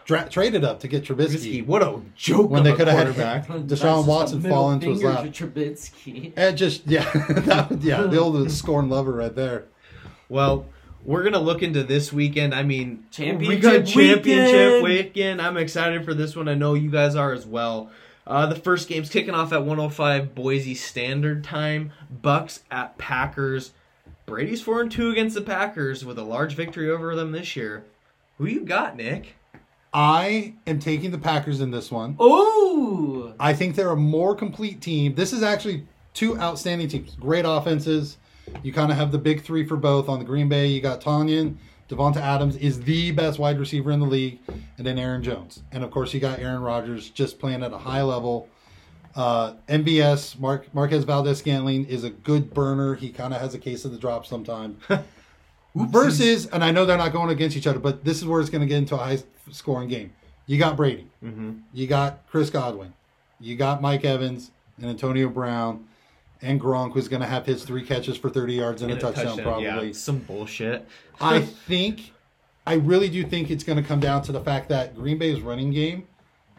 dra- 0.05 0.29
traded 0.29 0.65
up 0.65 0.81
to 0.81 0.89
get 0.89 1.05
Trubisky, 1.05 1.63
Trubisky. 1.63 1.67
what 1.67 1.83
a 1.83 2.01
joke 2.17 2.51
When 2.51 2.61
of 2.61 2.65
they 2.65 2.73
could 2.75 2.89
have 2.89 3.17
had 3.17 3.45
That's 3.69 3.83
Deshaun 3.83 3.97
just 3.97 4.07
a 4.07 4.11
Watson 4.11 4.43
fall 4.43 4.73
into 4.73 4.91
his 4.91 5.03
lap. 5.03 5.25
Trubisky. 5.27 6.33
And 6.37 6.57
just 6.57 6.87
yeah, 6.87 7.11
that 7.29 7.71
would, 7.71 7.83
yeah, 7.83 8.03
the 8.03 8.19
old 8.19 8.51
scorn 8.51 8.89
lover 8.89 9.13
right 9.13 9.35
there. 9.35 9.65
Well, 10.29 10.67
we're 11.05 11.23
gonna 11.23 11.41
look 11.41 11.63
into 11.63 11.83
this 11.85 12.13
weekend. 12.13 12.55
I 12.55 12.63
mean, 12.63 13.05
Championship 13.11 13.49
we 13.49 13.57
got 13.57 13.87
championship 13.87 14.83
weekend. 14.83 14.85
weekend. 14.85 15.43
I'm 15.43 15.57
excited 15.57 16.05
for 16.05 16.15
this 16.15 16.35
one. 16.35 16.49
I 16.49 16.55
know 16.55 16.75
you 16.75 16.91
guys 16.91 17.15
are 17.15 17.33
as 17.33 17.47
well. 17.47 17.91
Uh, 18.27 18.47
the 18.47 18.57
first 18.57 18.89
game's 18.89 19.11
kicking 19.11 19.35
off 19.35 19.53
at 19.53 19.61
105 19.61 20.35
Boise 20.35 20.75
Standard 20.75 21.45
Time. 21.45 21.93
Bucks 22.11 22.61
at 22.71 22.97
Packers. 22.97 23.73
Brady's 24.25 24.63
four 24.63 24.81
and 24.81 24.91
two 24.91 25.11
against 25.11 25.35
the 25.35 25.43
Packers 25.43 26.07
with 26.07 26.19
a 26.19 26.23
large 26.23 26.55
victory 26.55 26.89
over 26.89 27.15
them 27.15 27.33
this 27.33 27.55
year. 27.55 27.85
Who 28.39 28.47
you 28.47 28.61
got, 28.65 28.97
Nick? 28.97 29.35
I 29.95 30.55
am 30.67 30.81
taking 30.81 31.13
the 31.13 31.19
Packers 31.19 31.61
in 31.61 31.71
this 31.71 31.89
one. 31.89 32.17
Ooh. 32.21 33.33
I 33.39 33.55
think 33.55 33.77
they're 33.77 33.91
a 33.91 33.97
more 33.97 34.35
complete 34.35 34.81
team. 34.81 35.15
This 35.15 35.33
is 35.33 35.45
actually 35.45 35.87
two 36.15 36.37
outstanding 36.39 36.89
teams. 36.89 37.15
Great 37.15 37.45
offenses. 37.47 38.19
You 38.65 38.73
kind 38.73 38.91
of 38.91 38.99
have 38.99 39.13
the 39.13 39.19
big 39.19 39.43
three 39.43 39.65
for 39.65 39.77
both. 39.77 40.09
On 40.09 40.19
the 40.19 40.25
Green 40.25 40.49
Bay, 40.49 40.67
you 40.67 40.81
got 40.81 41.01
Tanyan. 41.01 41.57
Davante 41.89 42.17
Adams 42.17 42.57
is 42.57 42.81
the 42.81 43.13
best 43.13 43.39
wide 43.39 43.59
receiver 43.59 43.93
in 43.93 44.01
the 44.01 44.07
league, 44.07 44.41
and 44.79 44.87
then 44.87 44.99
Aaron 44.99 45.23
Jones. 45.23 45.63
And 45.71 45.85
of 45.85 45.91
course, 45.91 46.13
you 46.13 46.19
got 46.19 46.41
Aaron 46.41 46.63
Rodgers 46.63 47.11
just 47.11 47.39
playing 47.39 47.63
at 47.63 47.73
a 47.73 47.79
high 47.79 48.03
level. 48.03 48.49
Uh, 49.15 49.53
MVS, 49.69 50.41
Mark, 50.41 50.75
Marquez 50.75 51.05
Valdes 51.05 51.39
Scantling, 51.39 51.85
is 51.85 52.03
a 52.03 52.11
good 52.11 52.53
burner. 52.53 52.95
He 52.97 53.11
kind 53.11 53.33
of 53.33 53.41
has 53.41 53.55
a 53.55 53.59
case 53.59 53.85
of 53.85 53.93
the 53.93 53.99
drop 53.99 54.27
sometimes. 54.27 54.83
Versus, 55.75 56.47
and 56.47 56.63
I 56.63 56.71
know 56.71 56.87
they're 56.87 56.97
not 56.97 57.13
going 57.13 57.31
against 57.31 57.57
each 57.57 57.67
other, 57.67 57.81
but 57.81 58.05
this 58.05 58.19
is 58.19 58.27
where 58.27 58.41
it's 58.41 58.51
going 58.51 58.61
to 58.61 58.67
get 58.67 58.79
into 58.79 58.95
a 58.95 58.99
high 58.99 59.19
scoring 59.51 59.89
game. 59.89 60.13
You 60.47 60.59
got 60.59 60.77
Brady. 60.77 61.09
Mm-hmm. 61.23 61.53
You 61.73 61.87
got 61.87 62.27
Chris 62.29 62.51
Godwin. 62.51 62.93
You 63.41 63.57
got 63.57 63.83
Mike 63.83 64.05
Evans 64.05 64.53
and 64.79 64.87
Antonio 64.87 65.29
Brown 65.29 65.87
and 66.43 66.61
Gronk, 66.61 66.93
who's 66.93 67.09
going 67.09 67.23
to 67.23 67.29
have 67.29 67.47
his 67.47 67.65
three 67.65 67.85
catches 67.85 68.17
for 68.17 68.31
30 68.31 68.55
yards 68.55 68.83
and, 68.83 68.93
a, 68.93 68.99
touchdown, 68.99 69.39
probably. 69.39 69.65
Yeah, 69.65 69.93
some 69.93 70.19
bullshit. 70.19 70.87
I 71.21 71.41
think, 71.41 72.13
I 72.67 72.75
really 72.75 73.09
do 73.09 73.25
think 73.25 73.51
it's 73.51 73.65
going 73.65 73.81
to 73.81 73.87
come 73.87 74.01
down 74.01 74.23
to 74.23 74.33
the 74.33 74.41
fact 74.41 74.69
that 74.69 74.95
Green 74.95 75.19
Bay's 75.19 75.41
running 75.41 75.73
game 75.73 76.07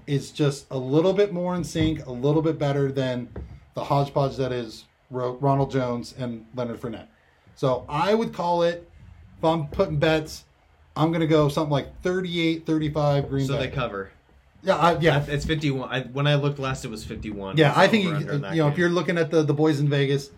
is 0.08 0.32
just 0.32 0.66
a 0.72 0.78
little 0.78 1.14
bit 1.14 1.32
more 1.32 1.56
in 1.56 1.64
sync, 1.64 2.06
a 2.06 2.12
little 2.12 2.42
bit 2.42 2.60
better 2.60 2.92
than 2.92 3.30
the 3.76 3.84
hodgepodge 3.84 4.38
that 4.38 4.52
is 4.52 4.86
Ro- 5.12 5.38
Ronald 5.40 5.72
Jones 5.72 6.14
and 6.18 6.46
Leonard 6.56 6.82
Fournette. 6.82 7.08
So 7.56 7.86
I 7.88 8.14
would 8.14 8.34
call 8.34 8.64
it, 8.64 8.90
I'm 9.48 9.68
putting 9.68 9.98
bets, 9.98 10.44
I'm 10.96 11.10
going 11.10 11.22
to 11.22 11.28
go 11.28 11.50
something 11.50 11.72
like 11.72 12.02
38 12.02 12.66
35 12.66 13.30
Green 13.30 13.46
So 13.48 13.54
Bay. 13.54 13.60
So 13.60 13.66
they 13.66 13.72
cover. 13.76 14.12
yeah, 14.64 14.76
I, 14.78 14.98
yeah. 15.00 15.24
It's 15.28 15.46
51. 15.46 15.90
I, 15.90 16.02
when 16.04 16.28
I 16.28 16.36
looked 16.36 16.60
last, 16.60 16.86
it 16.86 16.92
was 16.92 17.04
51. 17.04 17.58
Yeah, 17.58 17.70
It's 17.70 17.78
I 17.78 17.88
think 17.88 18.04
you, 18.06 18.16
under 18.16 18.34
in 18.34 18.42
that 18.42 18.56
you 18.56 18.62
know 18.62 18.68
if 18.70 18.78
you're 18.78 18.90
looking 18.90 19.18
at 19.18 19.32
the, 19.32 19.44
the 19.44 19.54
boys 19.54 19.80
in 19.80 19.90
Vegas, 19.90 20.32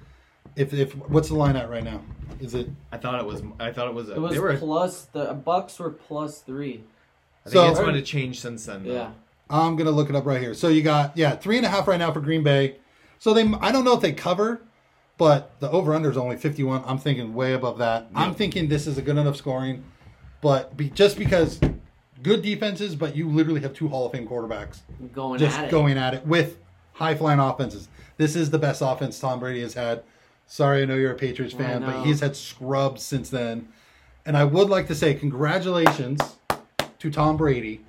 if 0.56 0.74
if 0.74 0.94
what's 1.10 1.28
the 1.30 1.36
line 1.36 1.56
at 1.56 1.70
right 1.70 1.84
now? 1.84 2.02
Is 2.40 2.54
it 2.54 2.70
I 2.92 2.98
thought 2.98 3.20
it 3.20 3.26
was. 3.26 3.42
I 3.60 3.72
thought 3.72 3.88
it 3.88 3.94
was. 3.94 4.10
It 4.10 4.20
was 4.20 4.32
they 4.34 4.40
were. 4.40 4.56
plus 4.58 5.06
the 5.06 5.34
Bucks 5.34 5.80
were 5.80 5.90
plus 5.90 6.42
three. 6.42 6.84
I 7.46 7.50
think 7.50 7.54
So- 7.54 7.70
it's 7.70 7.80
going 7.80 7.94
to 7.96 8.02
change 8.02 8.40
since 8.40 8.66
then. 8.66 8.84
Though. 8.84 8.94
Yeah. 8.94 9.12
I'm 9.50 9.76
gonna 9.78 9.92
look 9.92 10.10
it 10.10 10.16
up 10.16 10.26
right 10.26 10.42
here. 10.42 10.54
So 10.54 10.68
you 10.68 10.82
got 10.82 11.16
yeah 11.16 11.36
three 11.36 11.56
and 11.58 11.66
a 11.66 11.70
half 11.70 11.88
right 11.88 11.98
now 11.98 12.12
for 12.12 12.20
Green 12.20 12.44
Bay. 12.44 12.76
So 13.18 13.34
they 13.34 13.50
I 13.62 13.72
don't 13.72 13.86
know 13.86 13.94
if 13.94 14.02
they 14.02 14.12
cover, 14.12 14.62
but 15.18 15.60
the 15.60 15.70
over 15.72 15.94
under 15.94 16.10
is 16.12 16.18
only 16.18 16.38
51. 16.38 16.84
I'm 16.86 16.98
thinking 16.98 17.34
way 17.34 17.54
above 17.54 17.78
that. 17.80 18.08
I'm 18.16 18.34
thinking 18.34 18.68
this 18.68 18.88
is 18.88 18.98
a 18.98 19.02
good 19.02 19.18
enough 19.18 19.36
scoring, 19.36 19.84
but 20.42 20.78
be, 20.78 20.90
just 20.90 21.18
because 21.18 21.60
good 22.22 22.42
defenses, 22.42 22.96
but 22.96 23.16
you 23.16 23.30
literally 23.30 23.62
have 23.62 23.74
two 23.74 23.88
Hall 23.88 24.06
of 24.06 24.12
Fame 24.12 24.28
quarterbacks 24.28 24.80
Going 25.14 25.40
just 25.40 25.58
at 25.58 25.66
it. 25.66 25.72
going 25.72 25.98
at 25.98 26.14
it 26.14 26.26
with 26.26 26.58
high 26.94 27.16
flying 27.16 27.40
offenses. 27.40 27.88
This 28.18 28.36
is 28.36 28.50
the 28.50 28.60
best 28.60 28.82
offense 28.82 29.20
Tom 29.20 29.40
Brady 29.40 29.62
has 29.62 29.74
had. 29.74 30.04
Sorry, 30.46 30.82
I 30.82 30.86
know 30.86 30.96
you're 30.96 31.12
a 31.12 31.16
Patriots 31.16 31.54
I 31.56 31.58
fan, 31.58 31.82
but 31.82 32.06
he's 32.06 32.22
had 32.22 32.36
scrubs 32.36 33.04
since 33.04 33.30
then. 33.30 33.68
And 34.26 34.36
I 34.38 34.44
would 34.44 34.70
like 34.70 34.88
to 34.88 34.96
say 34.96 35.14
congratulations 35.14 36.38
to 37.00 37.12
Tom 37.12 37.38
Brady 37.38 37.82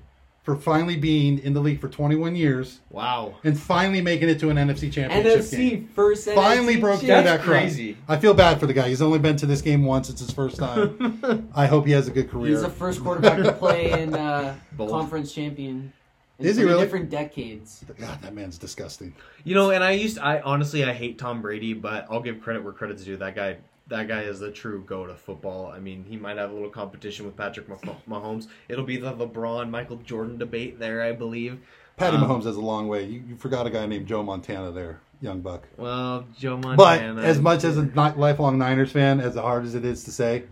for 0.48 0.56
finally 0.56 0.96
being 0.96 1.38
in 1.40 1.52
the 1.52 1.60
league 1.60 1.78
for 1.78 1.90
21 1.90 2.34
years 2.34 2.80
Wow. 2.88 3.34
and 3.44 3.60
finally 3.60 4.00
making 4.00 4.30
it 4.30 4.40
to 4.40 4.48
an 4.48 4.56
NFC 4.56 4.90
championship 4.90 5.50
game. 5.50 5.82
NFC 5.82 5.88
first 5.90 6.26
Finally 6.30 6.76
NFC 6.76 6.80
broke 6.80 7.00
through 7.00 7.08
that 7.08 7.42
crust. 7.42 7.44
crazy. 7.44 7.98
I 8.08 8.16
feel 8.16 8.32
bad 8.32 8.58
for 8.58 8.66
the 8.66 8.72
guy. 8.72 8.88
He's 8.88 9.02
only 9.02 9.18
been 9.18 9.36
to 9.36 9.44
this 9.44 9.60
game 9.60 9.84
once. 9.84 10.08
It's 10.08 10.22
his 10.22 10.30
first 10.30 10.56
time. 10.56 11.50
I 11.54 11.66
hope 11.66 11.84
he 11.84 11.92
has 11.92 12.08
a 12.08 12.10
good 12.10 12.30
career. 12.30 12.52
He's 12.52 12.62
the 12.62 12.70
first 12.70 13.02
quarterback 13.02 13.42
to 13.42 13.52
play 13.52 13.92
in 14.00 14.14
uh, 14.14 14.54
conference 14.78 15.34
champion. 15.34 15.92
In 16.38 16.46
Is 16.46 16.56
he 16.56 16.64
really? 16.64 16.82
Different 16.82 17.10
decades. 17.10 17.84
God, 17.98 18.22
that 18.22 18.32
man's 18.32 18.56
disgusting. 18.56 19.14
You 19.44 19.54
know, 19.54 19.70
and 19.70 19.84
I 19.84 19.90
used. 19.90 20.18
I 20.18 20.40
honestly, 20.40 20.82
I 20.82 20.94
hate 20.94 21.18
Tom 21.18 21.42
Brady, 21.42 21.74
but 21.74 22.06
I'll 22.08 22.22
give 22.22 22.40
credit 22.40 22.64
where 22.64 22.72
credit's 22.72 23.04
due. 23.04 23.18
That 23.18 23.34
guy. 23.36 23.58
That 23.88 24.06
guy 24.08 24.22
is 24.22 24.38
the 24.40 24.50
true 24.50 24.84
goat 24.86 25.08
of 25.08 25.18
football. 25.18 25.66
I 25.74 25.78
mean, 25.80 26.04
he 26.06 26.16
might 26.16 26.36
have 26.36 26.50
a 26.50 26.52
little 26.54 26.68
competition 26.68 27.24
with 27.24 27.36
Patrick 27.36 27.68
Mah- 27.68 27.94
Mahomes. 28.08 28.48
It'll 28.68 28.84
be 28.84 28.98
the 28.98 29.12
LeBron 29.14 29.70
Michael 29.70 29.96
Jordan 29.96 30.36
debate 30.38 30.78
there, 30.78 31.02
I 31.02 31.12
believe. 31.12 31.58
Patty 31.96 32.16
Um, 32.18 32.22
Mahomes 32.24 32.44
has 32.44 32.56
a 32.56 32.60
long 32.60 32.86
way. 32.88 33.04
You, 33.04 33.22
you 33.28 33.36
forgot 33.36 33.66
a 33.66 33.70
guy 33.70 33.86
named 33.86 34.06
Joe 34.06 34.22
Montana 34.22 34.70
there, 34.72 35.00
young 35.22 35.40
buck. 35.40 35.66
Well, 35.78 36.26
Joe 36.38 36.58
Montana. 36.58 37.14
But 37.14 37.24
as 37.24 37.40
much 37.40 37.64
as 37.64 37.78
a 37.78 37.82
lifelong 38.16 38.58
Niners 38.58 38.92
fan, 38.92 39.20
as 39.20 39.36
hard 39.36 39.64
as 39.64 39.74
it 39.74 39.84
is 39.86 40.04
to 40.04 40.12
say, 40.12 40.44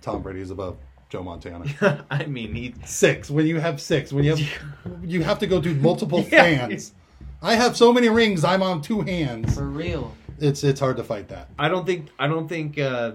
Tom 0.00 0.22
Brady 0.22 0.40
is 0.40 0.50
above 0.52 0.76
Joe 1.08 1.24
Montana. 1.24 2.04
I 2.10 2.26
mean, 2.26 2.54
he. 2.54 2.74
six. 2.84 3.28
When 3.30 3.46
you 3.46 3.58
have 3.58 3.80
six, 3.80 4.12
when 4.12 4.22
you 4.24 4.36
have, 4.36 5.02
you 5.04 5.22
have 5.24 5.40
to 5.40 5.46
go 5.48 5.60
do 5.60 5.74
multiple 5.74 6.20
Yeah. 6.20 6.42
fans. 6.68 6.92
I 7.42 7.56
have 7.56 7.76
so 7.76 7.92
many 7.92 8.08
rings. 8.08 8.44
I'm 8.44 8.62
on 8.62 8.80
two 8.80 9.00
hands. 9.02 9.54
For 9.56 9.64
real. 9.64 10.14
It's 10.40 10.62
it's 10.64 10.80
hard 10.80 10.96
to 10.98 11.04
fight 11.04 11.28
that. 11.28 11.48
I 11.58 11.68
don't 11.68 11.86
think. 11.86 12.08
I 12.18 12.26
don't 12.26 12.48
think. 12.48 12.78
uh 12.78 13.12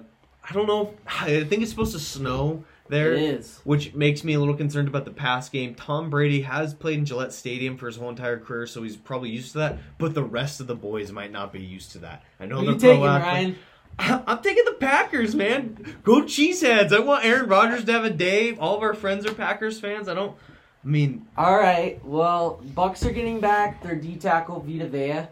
I 0.47 0.53
don't 0.53 0.67
know. 0.67 0.93
I 1.07 1.43
think 1.43 1.61
it's 1.61 1.71
supposed 1.71 1.93
to 1.93 1.99
snow 1.99 2.63
there. 2.89 3.13
It 3.13 3.21
is. 3.21 3.59
which 3.63 3.93
makes 3.93 4.23
me 4.23 4.33
a 4.33 4.39
little 4.39 4.55
concerned 4.55 4.87
about 4.87 5.05
the 5.05 5.11
pass 5.11 5.47
game. 5.49 5.75
Tom 5.75 6.09
Brady 6.09 6.41
has 6.41 6.73
played 6.73 6.99
in 6.99 7.05
Gillette 7.05 7.31
Stadium 7.33 7.77
for 7.77 7.85
his 7.87 7.95
whole 7.95 8.09
entire 8.09 8.37
career, 8.37 8.67
so 8.67 8.83
he's 8.83 8.97
probably 8.97 9.29
used 9.29 9.53
to 9.53 9.59
that. 9.59 9.77
But 9.97 10.13
the 10.13 10.23
rest 10.23 10.59
of 10.59 10.67
the 10.67 10.75
boys 10.75 11.11
might 11.11 11.31
not 11.31 11.53
be 11.53 11.61
used 11.61 11.91
to 11.93 11.99
that. 11.99 12.23
I 12.39 12.45
know 12.47 12.57
Who 12.57 12.65
they're 12.65 12.73
you 12.73 12.79
taking. 12.79 13.03
Ryan? 13.03 13.55
I'm 13.99 14.41
taking 14.41 14.65
the 14.65 14.73
Packers, 14.79 15.35
man. 15.35 15.97
Go 16.03 16.21
Cheeseheads. 16.23 16.91
I 16.93 16.99
want 16.99 17.23
Aaron 17.25 17.47
Rodgers 17.47 17.85
to 17.85 17.91
have 17.91 18.03
a 18.05 18.09
day. 18.09 18.55
All 18.57 18.75
of 18.75 18.81
our 18.83 18.93
friends 18.93 19.25
are 19.25 19.33
Packers 19.33 19.79
fans. 19.79 20.07
I 20.07 20.13
don't. 20.13 20.35
I 20.83 20.87
mean, 20.87 21.27
All 21.37 21.55
right. 21.57 22.03
Well, 22.03 22.61
Bucks 22.73 23.05
are 23.05 23.11
getting 23.11 23.39
back 23.39 23.83
their 23.83 23.95
D 23.95 24.15
tackle 24.15 24.59
Vita 24.61 24.87
Vea, 24.87 25.27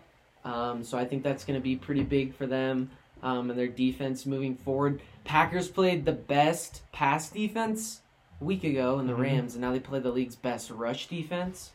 um, 0.46 0.84
so 0.84 0.98
I 0.98 1.06
think 1.06 1.24
that's 1.24 1.44
going 1.46 1.60
to 1.60 1.64
be 1.64 1.76
pretty 1.76 2.04
big 2.04 2.34
for 2.34 2.46
them 2.48 2.90
um, 3.22 3.50
and 3.50 3.60
their 3.60 3.68
defense 3.68 4.26
moving 4.26 4.56
forward. 4.56 5.02
Packers 5.26 5.68
played 5.68 6.06
the 6.06 6.12
best 6.14 6.82
pass 6.92 7.30
defense 7.30 8.02
a 8.42 8.44
week 8.46 8.64
ago 8.64 9.00
in 9.00 9.08
the 9.08 9.14
Mhm. 9.14 9.20
Rams, 9.22 9.54
and 9.56 9.62
now 9.62 9.72
they 9.74 9.80
play 9.80 10.00
the 10.00 10.12
league's 10.12 10.36
best 10.36 10.72
rush 10.72 11.08
defense. 11.08 11.72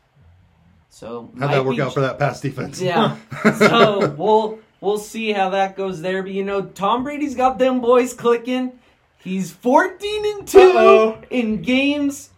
So 0.89 1.31
How'd 1.39 1.51
that 1.51 1.65
work 1.65 1.77
be- 1.77 1.83
out 1.83 1.93
for 1.95 2.01
that 2.01 2.19
pass 2.19 2.41
defense? 2.41 2.81
Yeah. 2.81 3.17
so 3.59 4.09
we'll 4.17 4.59
we'll 4.81 4.99
see 4.99 5.33
how 5.33 5.51
that 5.51 5.77
goes 5.77 6.01
there. 6.03 6.23
But 6.23 6.33
you 6.33 6.45
know, 6.45 6.63
Tom 6.63 7.05
Brady's 7.05 7.35
got 7.35 7.59
them 7.59 7.81
boys 7.81 8.15
clicking. 8.15 8.73
He's 9.19 9.51
fourteen 9.51 10.25
and 10.39 10.47
2 10.49 10.59
Uh-oh. 10.59 11.19
in 11.31 11.63
games 11.63 12.31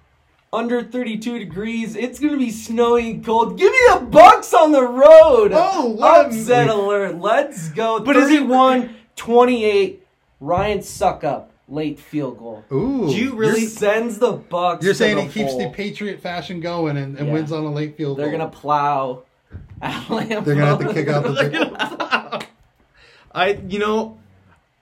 under 0.57 0.83
thirty 0.83 1.19
two 1.19 1.39
degrees. 1.39 1.95
It's 1.95 2.19
gonna 2.19 2.37
be 2.39 2.51
snowy 2.51 3.11
and 3.11 3.25
cold. 3.25 3.59
Give 3.59 3.71
me 3.71 3.79
the 3.93 4.01
Bucks 4.07 4.53
on 4.55 4.73
the 4.73 4.83
road. 4.83 5.53
Oh, 5.55 5.91
what 5.91 6.25
a- 6.25 6.29
upset 6.29 6.69
alert! 6.69 7.19
Let's 7.21 7.69
go. 7.71 8.01
But 8.01 8.17
is 8.17 8.31
it- 8.31 8.43
31-28. 8.43 9.99
Ryan 10.41 10.83
suck 10.83 11.25
up 11.25 11.51
late 11.69 11.99
field 11.99 12.39
goal. 12.39 12.65
Ooh. 12.73 13.09
Do 13.09 13.15
you 13.17 13.35
really- 13.35 13.61
You're, 13.63 13.71
Sends 13.71 14.19
the 14.19 14.33
Bucks. 14.33 14.85
you're 14.85 14.93
to 14.93 14.99
saying 14.99 15.17
the 15.17 15.23
he 15.23 15.29
keeps 15.29 15.53
bowl. 15.53 15.61
the 15.63 15.71
Patriot 15.71 16.21
fashion 16.21 16.61
going 16.61 16.97
and, 16.97 17.17
and 17.19 17.29
Yeah. 17.29 17.33
wins 17.33 17.53
on 17.53 17.65
a 17.65 17.73
late 17.73 17.97
field 17.97 18.17
goal. 18.17 18.25
They're 18.27 18.31
goal. 18.37 18.47
gonna 18.47 18.51
plow. 18.51 19.23
Alabama. 19.83 20.43
They're 20.43 20.55
gonna 20.55 20.67
have 20.67 20.79
to 20.81 20.93
kick 20.93 21.09
out 21.09 21.25
the. 21.25 21.33
They're 21.33 21.51
gonna- 21.51 22.41
I, 23.35 23.59
you 23.69 23.79
know, 23.79 24.17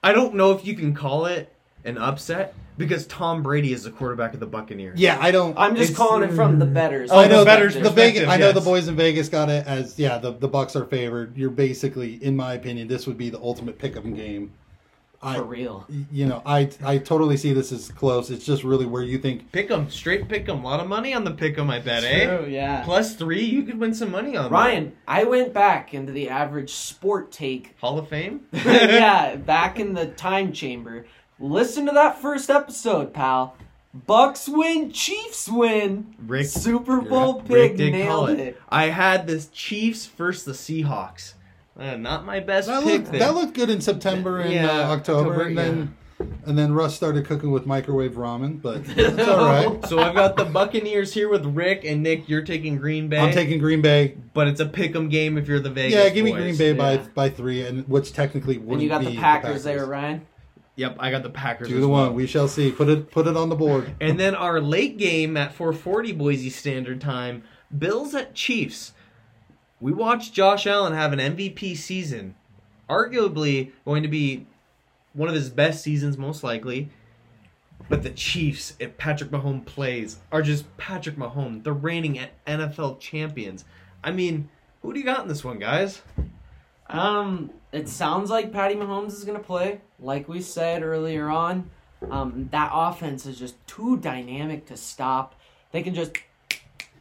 I 0.03 0.13
don't 0.13 0.35
know 0.35 0.51
if 0.51 0.65
you 0.65 0.75
can 0.75 0.93
call 0.93 1.25
it 1.25 1.51
an 1.83 1.97
upset 1.97 2.53
because 2.77 3.07
Tom 3.07 3.43
Brady 3.43 3.73
is 3.73 3.83
the 3.83 3.91
quarterback 3.91 4.33
of 4.33 4.39
the 4.39 4.45
Buccaneers. 4.45 4.99
yeah, 4.99 5.17
I 5.19 5.31
don't. 5.31 5.57
I'm 5.57 5.75
just 5.75 5.95
calling 5.95 6.23
it 6.29 6.33
from 6.33 6.59
the 6.59 6.65
betters. 6.65 7.11
I 7.11 7.27
know 7.27 7.29
the 7.29 7.39
the, 7.39 7.45
betters 7.45 7.73
the 7.73 7.79
perspective, 7.81 8.13
Vegas. 8.23 8.29
I 8.29 8.37
know 8.37 8.51
the 8.51 8.61
boys 8.61 8.87
in 8.87 8.95
Vegas 8.95 9.29
got 9.29 9.49
it 9.49 9.65
as 9.67 9.97
yeah. 9.99 10.17
The 10.17 10.31
the 10.31 10.47
Bucks 10.47 10.75
are 10.75 10.85
favored. 10.85 11.37
You're 11.37 11.49
basically, 11.49 12.15
in 12.23 12.35
my 12.35 12.53
opinion, 12.53 12.87
this 12.87 13.07
would 13.07 13.17
be 13.17 13.29
the 13.29 13.39
ultimate 13.39 13.77
pick 13.77 13.95
'em 13.95 14.13
game. 14.13 14.51
I, 15.23 15.37
for 15.37 15.43
real. 15.43 15.87
you 16.11 16.27
know, 16.27 16.43
I 16.45 16.69
I 16.83 16.99
totally 16.99 17.35
see 17.37 17.51
this 17.51 17.71
as 17.71 17.89
close. 17.89 18.29
It's 18.29 18.45
just 18.45 18.63
really 18.63 18.85
where 18.85 19.01
you 19.01 19.17
think. 19.17 19.51
Pick 19.51 19.71
'em, 19.71 19.89
straight 19.89 20.27
pick 20.29 20.47
'em. 20.47 20.63
A 20.63 20.63
lot 20.63 20.79
of 20.79 20.87
money 20.87 21.15
on 21.15 21.23
the 21.23 21.31
pick 21.31 21.57
'em, 21.57 21.69
I 21.69 21.79
bet, 21.79 22.03
eh? 22.03 22.25
True, 22.25 22.47
yeah. 22.47 22.83
Plus 22.83 23.15
three, 23.15 23.43
you 23.43 23.63
could 23.63 23.79
win 23.79 23.95
some 23.95 24.11
money 24.11 24.37
on 24.37 24.51
Ryan, 24.51 24.93
I 25.07 25.23
went 25.23 25.51
back 25.51 25.95
into 25.95 26.11
the 26.11 26.29
average 26.29 26.69
sport 26.71 27.31
take. 27.31 27.75
Hall 27.81 27.97
of 27.97 28.07
Fame? 28.07 28.41
yeah, 28.53 29.35
back 29.45 29.79
in 29.79 29.93
the 29.93 30.05
time 30.07 30.53
chamber. 30.53 31.07
Listen 31.39 31.85
to 31.87 31.91
that 31.91 32.21
first 32.21 32.49
episode, 32.49 33.13
pal. 33.13 33.55
Bucks 34.07 34.47
win, 34.49 34.91
Chiefs 34.91 35.47
win. 35.49 36.15
Rick, 36.25 36.47
Super 36.47 36.99
Bowl 37.01 37.39
Rick 37.41 37.47
pick 37.47 37.77
did 37.77 38.07
call 38.07 38.27
nailed 38.27 38.39
it. 38.39 38.61
I 38.69 38.85
had 38.87 39.27
the 39.27 39.45
Chiefs 39.53 40.05
versus 40.05 40.43
the 40.43 40.51
Seahawks. 40.51 41.33
Uh, 41.77 41.95
not 41.95 42.25
my 42.25 42.39
best 42.39 42.67
That 42.67 42.83
pick 42.83 42.99
looked, 43.01 43.11
there. 43.11 43.19
that 43.21 43.35
looked 43.35 43.53
good 43.53 43.69
in 43.69 43.81
September 43.81 44.39
and 44.39 44.53
Yeah, 44.53 44.67
uh, 44.69 44.93
October, 44.95 45.29
October, 45.31 45.41
and 45.47 45.57
then 45.57 45.95
and 46.45 46.57
then 46.57 46.71
Russ 46.73 46.95
started 46.95 47.25
cooking 47.25 47.51
with 47.51 47.65
microwave 47.65 48.13
ramen, 48.13 48.61
but 48.61 48.81
it's 48.87 49.27
all 49.27 49.45
right. 49.45 49.85
so 49.87 49.99
I've 49.99 50.15
got 50.15 50.37
the 50.37 50.45
Buccaneers 50.45 51.13
here 51.13 51.27
with 51.27 51.45
Rick 51.45 51.83
and 51.83 52.01
Nick. 52.03 52.29
You're 52.29 52.43
taking 52.43 52.77
Green 52.77 53.09
Bay. 53.09 53.19
I'm 53.19 53.33
taking 53.33 53.59
Green 53.59 53.81
Bay. 53.81 54.15
but 54.33 54.47
it's 54.47 54.61
a 54.61 54.65
pick 54.65 54.95
'em 54.95 55.09
game 55.09 55.37
if 55.37 55.47
you're 55.49 55.59
the 55.59 55.69
Vegas. 55.69 55.93
yeah, 55.93 56.07
give 56.09 56.23
me 56.23 56.31
boys. 56.31 56.41
Green 56.41 56.57
Bay 56.57 56.73
by 56.73 56.93
Yeah. 56.93 57.05
by 57.13 57.29
three, 57.29 57.65
and 57.65 57.85
which 57.89 58.13
technically 58.13 58.57
would 58.57 58.73
And 58.75 58.81
you 58.81 58.87
got 58.89 58.99
be 59.01 59.07
the 59.07 59.17
Packers, 59.17 59.63
there, 59.65 59.85
Ryan. 59.85 60.25
Yep, 60.77 60.97
I 60.99 61.09
got 61.11 61.23
the 61.23 61.29
Packers. 61.29 61.69
Do 61.69 61.79
the 61.79 61.87
well. 61.87 62.07
one. 62.07 62.15
We 62.15 62.27
shall 62.27 62.47
see. 62.47 62.71
Put 62.71 62.89
it 62.89 63.11
put 63.11 63.27
it 63.27 63.37
on 63.37 63.49
the 63.49 63.55
board. 63.55 63.95
And 64.01 64.19
then 64.19 64.35
our 64.35 64.59
late 64.59 64.97
game 64.97 65.37
at 65.37 65.55
4:40 65.55 66.17
Boise 66.17 66.49
Standard 66.49 66.99
Time, 66.99 67.43
Bills 67.75 68.13
at 68.13 68.35
Chiefs. 68.35 68.93
We 69.79 69.91
watched 69.91 70.33
Josh 70.33 70.67
Allen 70.67 70.93
have 70.93 71.13
an 71.13 71.19
MVP 71.19 71.75
season, 71.77 72.35
arguably 72.89 73.71
going 73.85 74.03
to 74.03 74.09
be 74.09 74.47
one 75.13 75.29
of 75.29 75.35
his 75.35 75.49
best 75.49 75.81
seasons, 75.83 76.17
most 76.17 76.43
likely. 76.43 76.89
But 77.89 78.03
the 78.03 78.09
Chiefs, 78.09 78.73
if 78.79 78.97
Patrick 78.97 79.29
Mahomes 79.29 79.65
plays, 79.65 80.17
are 80.31 80.41
just 80.41 80.75
Patrick 80.77 81.17
Mahomes, 81.17 81.63
the 81.63 81.73
reigning 81.73 82.19
NFL 82.47 82.99
champions. 82.99 83.63
I 84.03 84.11
mean, 84.11 84.49
who 84.81 84.93
do 84.93 84.99
you 84.99 85.05
got 85.05 85.21
in 85.21 85.27
this 85.27 85.43
one, 85.43 85.59
guys? 85.59 86.01
Um, 86.87 87.49
it 87.71 87.89
sounds 87.89 88.29
like 88.29 88.51
Patty 88.51 88.75
Mahomes 88.75 89.13
is 89.13 89.23
gonna 89.23 89.39
play, 89.39 89.81
like 89.99 90.27
we 90.27 90.41
said 90.41 90.83
earlier 90.83 91.29
on. 91.29 91.69
Um, 92.09 92.49
that 92.51 92.71
offense 92.73 93.25
is 93.25 93.39
just 93.39 93.55
too 93.67 93.97
dynamic 93.97 94.65
to 94.67 94.77
stop. 94.77 95.35
They 95.71 95.81
can 95.81 95.95
just 95.95 96.11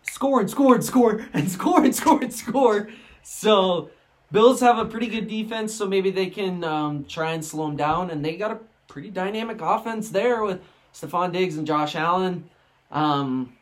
score 0.02 0.40
and 0.40 0.48
score 0.50 0.74
and 0.74 0.84
score 0.84 1.26
and 1.34 1.50
score 1.50 1.84
and 1.84 1.94
score 1.94 2.22
and 2.22 2.32
score. 2.32 2.88
So 3.22 3.90
Bills 4.32 4.60
have 4.60 4.78
a 4.78 4.84
pretty 4.86 5.08
good 5.08 5.28
defense, 5.28 5.74
so 5.74 5.86
maybe 5.86 6.10
they 6.10 6.26
can 6.26 6.64
um, 6.64 7.04
try 7.04 7.32
and 7.32 7.44
slow 7.44 7.66
them 7.66 7.76
down. 7.76 8.10
And 8.10 8.24
they 8.24 8.36
got 8.36 8.50
a 8.50 8.58
pretty 8.88 9.10
dynamic 9.10 9.60
offense 9.60 10.10
there 10.10 10.42
with 10.42 10.60
Stefon 10.94 11.32
Diggs 11.32 11.56
and 11.56 11.66
Josh 11.66 11.94
Allen. 11.94 12.48
Um, 12.90 13.52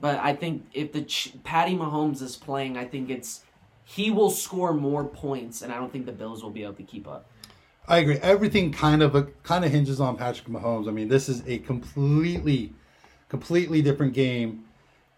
But 0.00 0.18
I 0.18 0.34
think 0.34 0.66
if 0.72 0.92
the 0.92 1.02
Ch- 1.02 1.34
Patty 1.44 1.76
Mahomes 1.76 2.22
is 2.22 2.36
playing, 2.36 2.76
I 2.76 2.84
think 2.84 3.10
it's 3.10 3.42
he 3.94 4.10
will 4.12 4.30
score 4.30 4.72
more 4.72 5.04
points, 5.04 5.62
and 5.62 5.72
I 5.72 5.76
don't 5.76 5.92
think 5.92 6.06
the 6.06 6.12
Bills 6.12 6.44
will 6.44 6.50
be 6.50 6.62
able 6.62 6.74
to 6.74 6.84
keep 6.84 7.08
up. 7.08 7.26
I 7.88 7.98
agree. 7.98 8.18
Everything 8.18 8.70
kind 8.70 9.02
of 9.02 9.16
uh, 9.16 9.24
kind 9.42 9.64
of 9.64 9.72
hinges 9.72 10.00
on 10.00 10.16
Patrick 10.16 10.46
Mahomes. 10.46 10.86
I 10.86 10.92
mean, 10.92 11.08
this 11.08 11.28
is 11.28 11.42
a 11.48 11.58
completely, 11.58 12.72
completely 13.28 13.82
different 13.82 14.12
game 14.12 14.64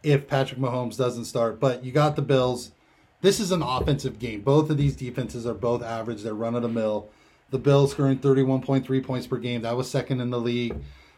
if 0.02 0.26
Patrick 0.26 0.58
Mahomes 0.58 0.96
doesn't 0.96 1.26
start. 1.26 1.60
But 1.60 1.84
you 1.84 1.92
got 1.92 2.16
the 2.16 2.22
Bills. 2.22 2.72
This 3.20 3.40
is 3.40 3.52
an 3.52 3.60
offensive 3.60 4.18
game. 4.18 4.40
Both 4.40 4.70
of 4.70 4.78
these 4.78 4.96
defenses 4.96 5.46
are 5.46 5.54
both 5.54 5.82
average. 5.82 6.22
They're 6.22 6.32
run 6.32 6.54
of 6.54 6.62
the 6.62 6.68
mill. 6.68 7.10
The 7.50 7.58
Bills 7.58 7.90
scoring 7.90 8.20
31.3 8.20 9.04
points 9.04 9.26
per 9.26 9.36
game. 9.36 9.60
That 9.62 9.76
was 9.76 9.90
second 9.90 10.22
in 10.22 10.30
the 10.30 10.40
league. 10.40 10.74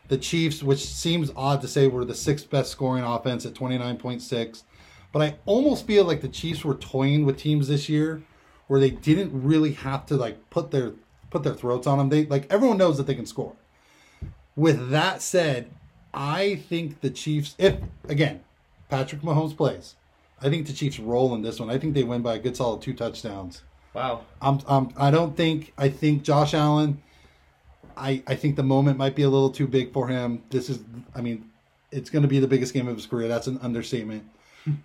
The 0.08 0.18
Chiefs, 0.18 0.60
which 0.60 0.84
seems 0.84 1.30
odd 1.36 1.60
to 1.60 1.68
say, 1.68 1.86
were 1.86 2.04
the 2.04 2.16
sixth 2.16 2.50
best 2.50 2.72
scoring 2.72 3.04
offense 3.04 3.46
at 3.46 3.54
29.6. 3.54 4.64
But 5.14 5.22
I 5.22 5.36
almost 5.46 5.86
feel 5.86 6.04
like 6.04 6.22
the 6.22 6.28
Chiefs 6.28 6.64
were 6.64 6.74
toying 6.74 7.24
with 7.24 7.38
teams 7.38 7.68
this 7.68 7.88
year 7.88 8.24
where 8.66 8.80
they 8.80 8.90
didn't 8.90 9.30
really 9.44 9.70
have 9.74 10.04
to 10.06 10.16
like 10.16 10.50
put 10.50 10.72
their 10.72 10.94
put 11.30 11.44
their 11.44 11.54
throats 11.54 11.86
on 11.86 11.98
them. 11.98 12.08
They 12.08 12.26
like 12.26 12.52
everyone 12.52 12.78
knows 12.78 12.96
that 12.96 13.06
they 13.06 13.14
can 13.14 13.24
score. 13.24 13.54
With 14.56 14.90
that 14.90 15.22
said, 15.22 15.70
I 16.12 16.56
think 16.56 17.00
the 17.00 17.10
Chiefs, 17.10 17.54
if 17.58 17.76
again, 18.08 18.42
Patrick 18.88 19.22
Mahomes 19.22 19.56
plays, 19.56 19.94
I 20.42 20.50
think 20.50 20.66
the 20.66 20.72
Chiefs 20.72 20.98
roll 20.98 21.32
in 21.36 21.42
this 21.42 21.60
one. 21.60 21.70
I 21.70 21.78
think 21.78 21.94
they 21.94 22.02
win 22.02 22.22
by 22.22 22.34
a 22.34 22.38
good 22.40 22.56
solid 22.56 22.82
two 22.82 22.92
touchdowns. 22.92 23.62
Wow. 23.94 24.24
I'm, 24.42 24.58
I'm 24.66 24.88
I 24.96 25.12
don't 25.12 25.36
think 25.36 25.74
I 25.78 25.90
think 25.90 26.24
Josh 26.24 26.54
Allen. 26.54 27.00
I 27.96 28.20
I 28.26 28.34
think 28.34 28.56
the 28.56 28.64
moment 28.64 28.98
might 28.98 29.14
be 29.14 29.22
a 29.22 29.30
little 29.30 29.50
too 29.50 29.68
big 29.68 29.92
for 29.92 30.08
him. 30.08 30.42
This 30.50 30.68
is 30.68 30.80
I 31.14 31.20
mean, 31.20 31.52
it's 31.92 32.10
going 32.10 32.22
to 32.22 32.28
be 32.28 32.40
the 32.40 32.48
biggest 32.48 32.74
game 32.74 32.88
of 32.88 32.96
his 32.96 33.06
career. 33.06 33.28
That's 33.28 33.46
an 33.46 33.60
understatement. 33.62 34.28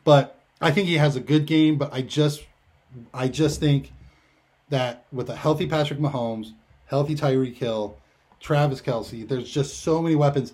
But 0.03 0.39
I 0.61 0.71
think 0.71 0.87
he 0.87 0.95
has 0.95 1.15
a 1.15 1.21
good 1.21 1.45
game. 1.45 1.77
But 1.77 1.93
I 1.93 2.01
just 2.01 2.43
I 3.13 3.27
just 3.27 3.59
think 3.59 3.93
that 4.69 5.05
with 5.11 5.29
a 5.29 5.35
healthy 5.35 5.67
Patrick 5.67 5.99
Mahomes, 5.99 6.53
healthy 6.85 7.15
Tyreek 7.15 7.55
Hill, 7.55 7.97
Travis 8.39 8.81
Kelce, 8.81 9.27
there's 9.27 9.49
just 9.49 9.79
so 9.79 10.01
many 10.01 10.15
weapons. 10.15 10.53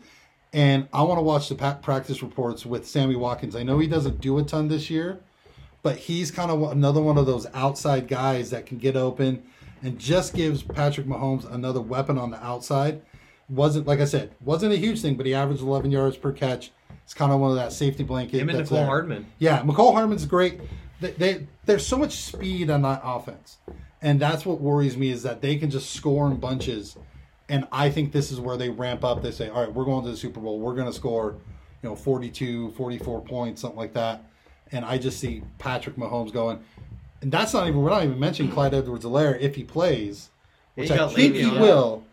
And 0.53 0.88
I 0.93 1.03
want 1.03 1.17
to 1.17 1.21
watch 1.21 1.49
the 1.49 1.55
practice 1.55 2.21
reports 2.21 2.65
with 2.65 2.88
Sammy 2.88 3.15
Watkins. 3.15 3.55
I 3.55 3.63
know 3.63 3.78
he 3.78 3.88
doesn't 3.88 4.21
do 4.21 4.38
a 4.38 4.43
ton 4.43 4.69
this 4.69 4.89
year, 4.89 5.19
but 5.84 5.97
he's 5.97 6.32
kind 6.32 6.49
of 6.49 6.71
another 6.71 7.01
one 7.01 7.17
of 7.17 7.26
those 7.26 7.45
outside 7.53 8.07
guys 8.07 8.51
that 8.51 8.65
can 8.65 8.78
get 8.78 8.95
open 8.95 9.43
and 9.82 9.99
just 9.99 10.34
gives 10.34 10.63
Patrick 10.63 11.07
Mahomes 11.07 11.51
another 11.51 11.82
weapon 11.82 12.17
on 12.17 12.32
the 12.32 12.43
outside. 12.43 13.01
Wasn't 13.48 13.86
like 13.86 14.00
I 14.00 14.06
said, 14.06 14.34
wasn't 14.41 14.74
a 14.74 14.78
huge 14.78 15.02
thing, 15.02 15.16
but 15.16 15.26
he 15.26 15.34
averaged 15.34 15.62
11 15.62 15.91
yards 15.91 16.18
per 16.18 16.32
catch. 16.32 16.72
It's 17.04 17.14
kind 17.14 17.32
of 17.32 17.39
one 17.39 17.52
of 17.52 17.58
that 17.58 17.72
safety 17.72 18.04
blanket. 18.04 18.39
Him 18.39 18.50
and 18.50 18.60
Mecole 18.60 18.70
there. 18.70 18.86
Hardman. 18.86 19.28
Yeah, 19.38 19.62
Mecole 19.62 19.93
Hardman's 19.93 20.26
great. 20.26 20.60
They, 21.00 21.12
they 21.12 21.48
there's 21.66 21.86
so 21.86 21.98
much 21.98 22.14
speed 22.14 22.72
on 22.72 22.82
that 22.82 23.02
offense, 23.04 23.58
and 24.02 24.20
that's 24.20 24.46
what 24.46 24.60
worries 24.60 24.98
me 24.98 25.12
is 25.12 25.24
that 25.24 25.41
they 25.41 25.58
can 25.58 25.70
just 25.70 25.91
score 25.91 26.28
in 26.28 26.38
bunches. 26.38 26.98
And 27.48 27.68
I 27.72 27.91
think 27.91 28.12
this 28.12 28.32
is 28.32 28.39
where 28.39 28.58
they 28.58 28.70
ramp 28.70 29.04
up. 29.04 29.22
They 29.22 29.32
say, 29.32 29.50
all 29.50 29.62
right, 29.62 29.72
we're 29.72 29.86
going 29.86 30.04
to 30.06 30.10
the 30.10 30.18
Super 30.18 30.39
Bowl. 30.39 30.60
We're 30.60 30.74
going 30.74 30.88
to 30.88 30.93
score, 30.93 31.36
you 31.84 31.89
know, 31.89 31.96
42, 31.96 32.72
44 32.72 33.22
points, 33.22 33.62
something 33.62 33.78
like 33.78 33.93
that. 33.93 34.24
And 34.72 34.84
I 34.84 34.98
just 34.98 35.20
see 35.20 35.43
Patrick 35.60 35.96
Mahomes 35.96 36.34
going. 36.34 36.64
And 37.22 37.32
that's 37.32 37.54
not 37.54 37.68
even, 37.68 37.82
we're 37.82 37.91
not 37.91 38.04
even 38.04 38.20
mentioning 38.20 38.52
Clyde 38.52 38.74
Edwards 38.74 39.06
Helaire 39.06 39.39
if 39.39 39.56
he 39.56 39.64
plays, 39.64 40.32
which 40.74 40.89
you 40.89 40.96
I 40.96 41.08
think 41.08 41.36
he 41.36 41.50
will. 41.50 42.04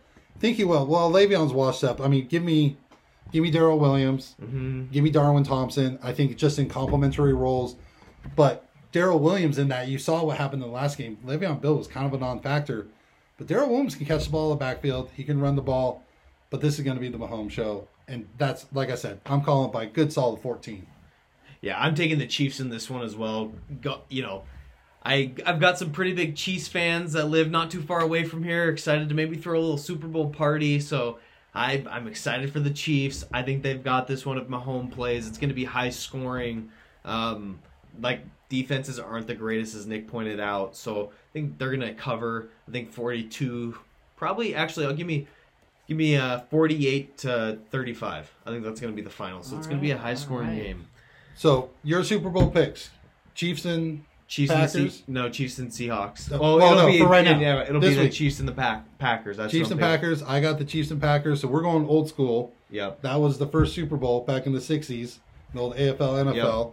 Think 0.43 0.57
he 0.57 0.65
will. 0.65 0.85
Well, 0.87 1.09
Le'Veon's 1.09 1.53
washed 1.53 1.85
up. 1.85 2.01
I 2.01 2.09
mean, 2.09 2.27
give 2.27 2.43
me, 2.43 2.77
give 3.31 3.45
me 3.45 3.53
Darrel 3.53 3.79
Williams. 3.79 4.35
Mm-hmm. 4.43 4.87
Give 4.91 5.05
me 5.05 5.11
Darwin 5.11 5.45
Thompson. 5.45 6.01
I 6.03 6.13
think 6.13 6.37
just 6.37 6.59
in 6.59 6.69
complementary 6.69 7.33
roles. 7.33 7.77
But 8.35 8.69
Darrel 8.91 9.21
Williams 9.21 9.57
in 9.57 9.69
that, 9.69 9.87
you 9.87 9.99
saw 9.99 10.25
what 10.25 10.39
happened 10.39 10.65
in 10.65 10.69
the 10.69 10.75
last 10.75 10.99
game. 10.99 11.17
Le'Veon 11.25 11.61
Bell 11.61 11.77
was 11.77 11.87
kind 11.87 12.07
of 12.07 12.13
a 12.13 12.19
non-factor. 12.19 12.89
But 13.39 13.47
Darrel 13.47 13.69
Williams 13.69 13.95
can 13.95 14.05
catch 14.05 14.25
the 14.25 14.33
ball 14.33 14.51
in 14.51 14.59
the 14.59 14.65
backfield. 14.65 15.11
He 15.15 15.23
can 15.23 15.41
run 15.41 15.55
the 15.55 15.63
ball. 15.63 16.03
But 16.51 16.61
this 16.61 16.77
is 16.77 16.85
going 16.85 16.97
to 16.97 17.01
be 17.01 17.09
the 17.09 17.19
Mahomes 17.19 17.53
show. 17.53 17.87
And 18.09 18.27
that's, 18.37 18.67
like 18.73 18.91
I 18.91 18.97
said, 18.97 19.21
I'm 19.27 19.43
calling 19.43 19.71
it 19.71 19.73
by 19.73 19.87
good 19.87 20.13
solid 20.13 20.43
14. 20.43 20.85
Yeah, 21.61 21.81
I'm 21.81 21.95
taking 21.95 22.19
the 22.19 22.27
Chiefs 22.27 22.59
in 22.59 22.69
this 22.69 22.91
one 22.91 23.03
as 23.03 23.15
well. 23.15 23.53
Go, 23.81 24.01
you 24.09 24.23
know, 24.23 24.43
I 25.05 25.33
I've 25.45 25.61
got 25.61 25.79
some 25.79 25.91
pretty 25.91 26.13
big 26.13 26.37
Chiefs 26.37 26.69
fans 26.69 27.13
that 27.15 27.27
live 27.27 27.51
not 27.51 27.71
too 27.71 27.83
far 27.83 28.01
away 28.01 28.25
from 28.25 28.43
here, 28.45 28.69
excited 28.69 29.09
to 29.09 29.15
maybe 29.15 29.37
throw 29.37 29.59
a 29.59 29.61
little 29.61 29.79
Super 29.79 30.07
Bowl 30.07 30.31
party. 30.31 30.79
So 30.81 31.19
I 31.55 31.85
I'm 31.91 32.07
excited 32.07 32.53
for 32.53 32.61
the 32.61 32.71
Chiefs. 32.71 33.25
I 33.33 33.43
think 33.43 33.63
they've 33.63 33.83
got 33.83 34.07
this 34.07 34.25
one 34.25 34.39
if 34.39 34.47
Mahomes 34.47 34.93
plays. 34.93 35.27
It's 35.27 35.39
going 35.39 35.51
to 35.51 35.55
be 35.55 35.65
high 35.65 35.91
scoring. 35.91 36.71
Um, 37.05 37.59
like 38.01 38.21
defenses 38.49 38.99
aren't 38.99 39.27
the 39.27 39.35
greatest 39.35 39.75
as 39.75 39.87
Nick 39.87 40.07
pointed 40.07 40.39
out, 40.39 40.77
so 40.77 41.11
I 41.11 41.33
think 41.33 41.59
they're 41.59 41.75
going 41.75 41.81
to 41.81 41.95
cover. 41.95 42.49
I 42.69 42.71
think 42.71 42.93
42, 42.93 43.77
probably 44.17 44.55
actually. 44.55 44.87
I'll 44.87 44.95
give 44.95 45.07
me. 45.07 45.27
Give 45.89 45.97
me 45.97 46.15
uh, 46.15 46.43
48 46.49 47.19
to 47.19 47.59
35. 47.71 48.33
I 48.47 48.51
think 48.51 48.63
that's 48.63 48.81
going 48.81 48.93
to 48.93 48.97
be 48.97 49.03
the 49.03 49.11
final. 49.11 49.43
So 49.43 49.59
it's 49.59 49.67
going 49.67 49.79
to 49.79 49.83
be 49.83 49.91
a 49.91 49.99
high 49.99 50.15
scoring 50.15 50.51
alright. 50.51 50.63
game. 50.63 50.87
So 51.35 51.71
your 51.83 52.05
Super 52.05 52.31
Bowl 52.31 52.49
picks: 52.51 52.91
Chiefs 53.35 53.65
and 53.65 54.05
Chiefs 54.33 54.51
and 54.51 54.61
Packers? 54.61 54.95
Se- 54.97 55.05
no 55.09 55.29
Chiefs 55.29 55.59
and 55.59 55.71
Seahawks. 55.71 56.33
Uh, 56.33 56.37
Oh, 56.41 56.57
well, 56.57 56.73
it'll 56.73 56.85
no, 56.85 56.87
be 56.87 56.99
for 57.01 57.07
right 57.07 57.23
now. 57.23 57.39
Yeah, 57.39 57.65
it'll 57.69 57.83
This 57.83 57.97
be 57.97 58.05
the. 58.05 58.09
Chiefs 58.09 58.39
and 58.41 58.49
the 58.49 58.53
pack, 58.53 58.87
Packers. 58.99 59.37
That's 59.37 59.53
Chiefs 59.53 59.71
and 59.71 59.79
I'm. 59.79 59.87
Packers. 59.87 60.23
I 60.23 60.41
got 60.41 60.59
the 60.59 60.65
Chiefs 60.65 60.91
and 60.91 61.03
Packers. 61.03 61.43
So 61.43 61.49
we're 61.49 61.61
going 61.61 61.85
old 61.87 62.09
school. 62.09 62.55
Yep. 62.71 63.03
That 63.03 63.17
was 63.17 63.37
the 63.37 63.47
first 63.47 63.75
Super 63.75 63.99
Bowl 63.99 64.23
back 64.23 64.47
in 64.47 64.55
the 64.55 64.59
'60s, 64.59 65.19
the 65.53 65.61
old 65.61 65.77
AFL, 65.77 66.33
NFL. 66.33 66.73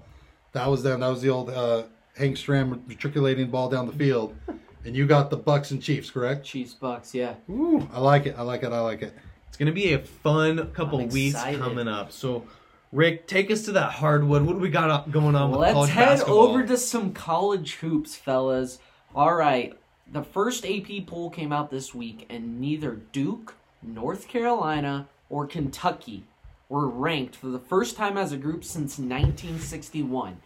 That 0.54 0.68
was 0.68 0.84
them. 0.84 1.02
That 1.02 1.10
was 1.10 1.22
the 1.22 1.30
old 1.32 1.50
uh, 1.50 1.84
Hank 2.18 2.38
Stram 2.38 2.88
matriculating 2.88 3.48
the 3.48 3.52
ball 3.52 3.68
down 3.70 3.88
the 3.88 3.92
field. 3.94 4.34
and 4.86 4.96
you 4.96 5.06
got 5.06 5.30
the 5.30 5.36
Bucks 5.38 5.72
and 5.72 5.84
Chiefs, 5.84 6.10
correct? 6.10 6.46
Chiefs 6.46 6.74
Bucks, 6.76 7.14
yeah. 7.14 7.34
Ooh, 7.50 7.86
I 7.92 8.00
like 8.00 8.26
it. 8.26 8.36
I 8.38 8.44
like 8.44 8.64
it. 8.64 8.72
I 8.72 8.80
like 8.80 9.02
it. 9.02 9.14
It's 9.50 9.58
gonna 9.58 9.74
be 9.74 9.92
a 9.92 10.00
fun 10.00 10.72
couple 10.72 11.06
weeks 11.08 11.36
coming 11.44 11.90
up. 11.90 12.14
So, 12.14 12.46
Rick, 12.92 13.28
take 13.28 13.52
us 13.52 13.64
to 13.66 13.72
that 13.74 13.92
hardwood. 13.92 14.44
What 14.44 14.54
do 14.54 14.60
we 14.60 14.70
got 14.70 14.90
up, 14.90 15.12
going 15.12 15.36
on 15.36 15.52
with 15.52 15.60
Let's 15.60 15.74
college 15.74 15.90
head 15.92 16.06
basketball? 16.06 16.40
over 16.40 16.66
to 16.66 16.78
some 16.78 17.14
college 17.14 17.76
hoops, 17.76 18.16
fellas. 18.16 18.80
All 19.14 19.36
right. 19.36 19.74
The 20.12 20.24
first 20.24 20.66
AP 20.66 21.06
poll 21.06 21.30
came 21.30 21.54
out 21.54 21.70
this 21.70 21.94
week, 21.94 22.26
and 22.30 22.60
neither 22.60 22.96
Duke, 23.12 23.56
North 23.84 24.28
Carolina, 24.28 25.08
or 25.30 25.46
Kentucky 25.46 26.24
were 26.68 26.88
ranked 26.88 27.36
for 27.36 27.48
the 27.48 27.60
first 27.60 27.96
time 27.96 28.18
as 28.18 28.32
a 28.32 28.38
group 28.38 28.64
since 28.64 28.98
1961. 28.98 30.38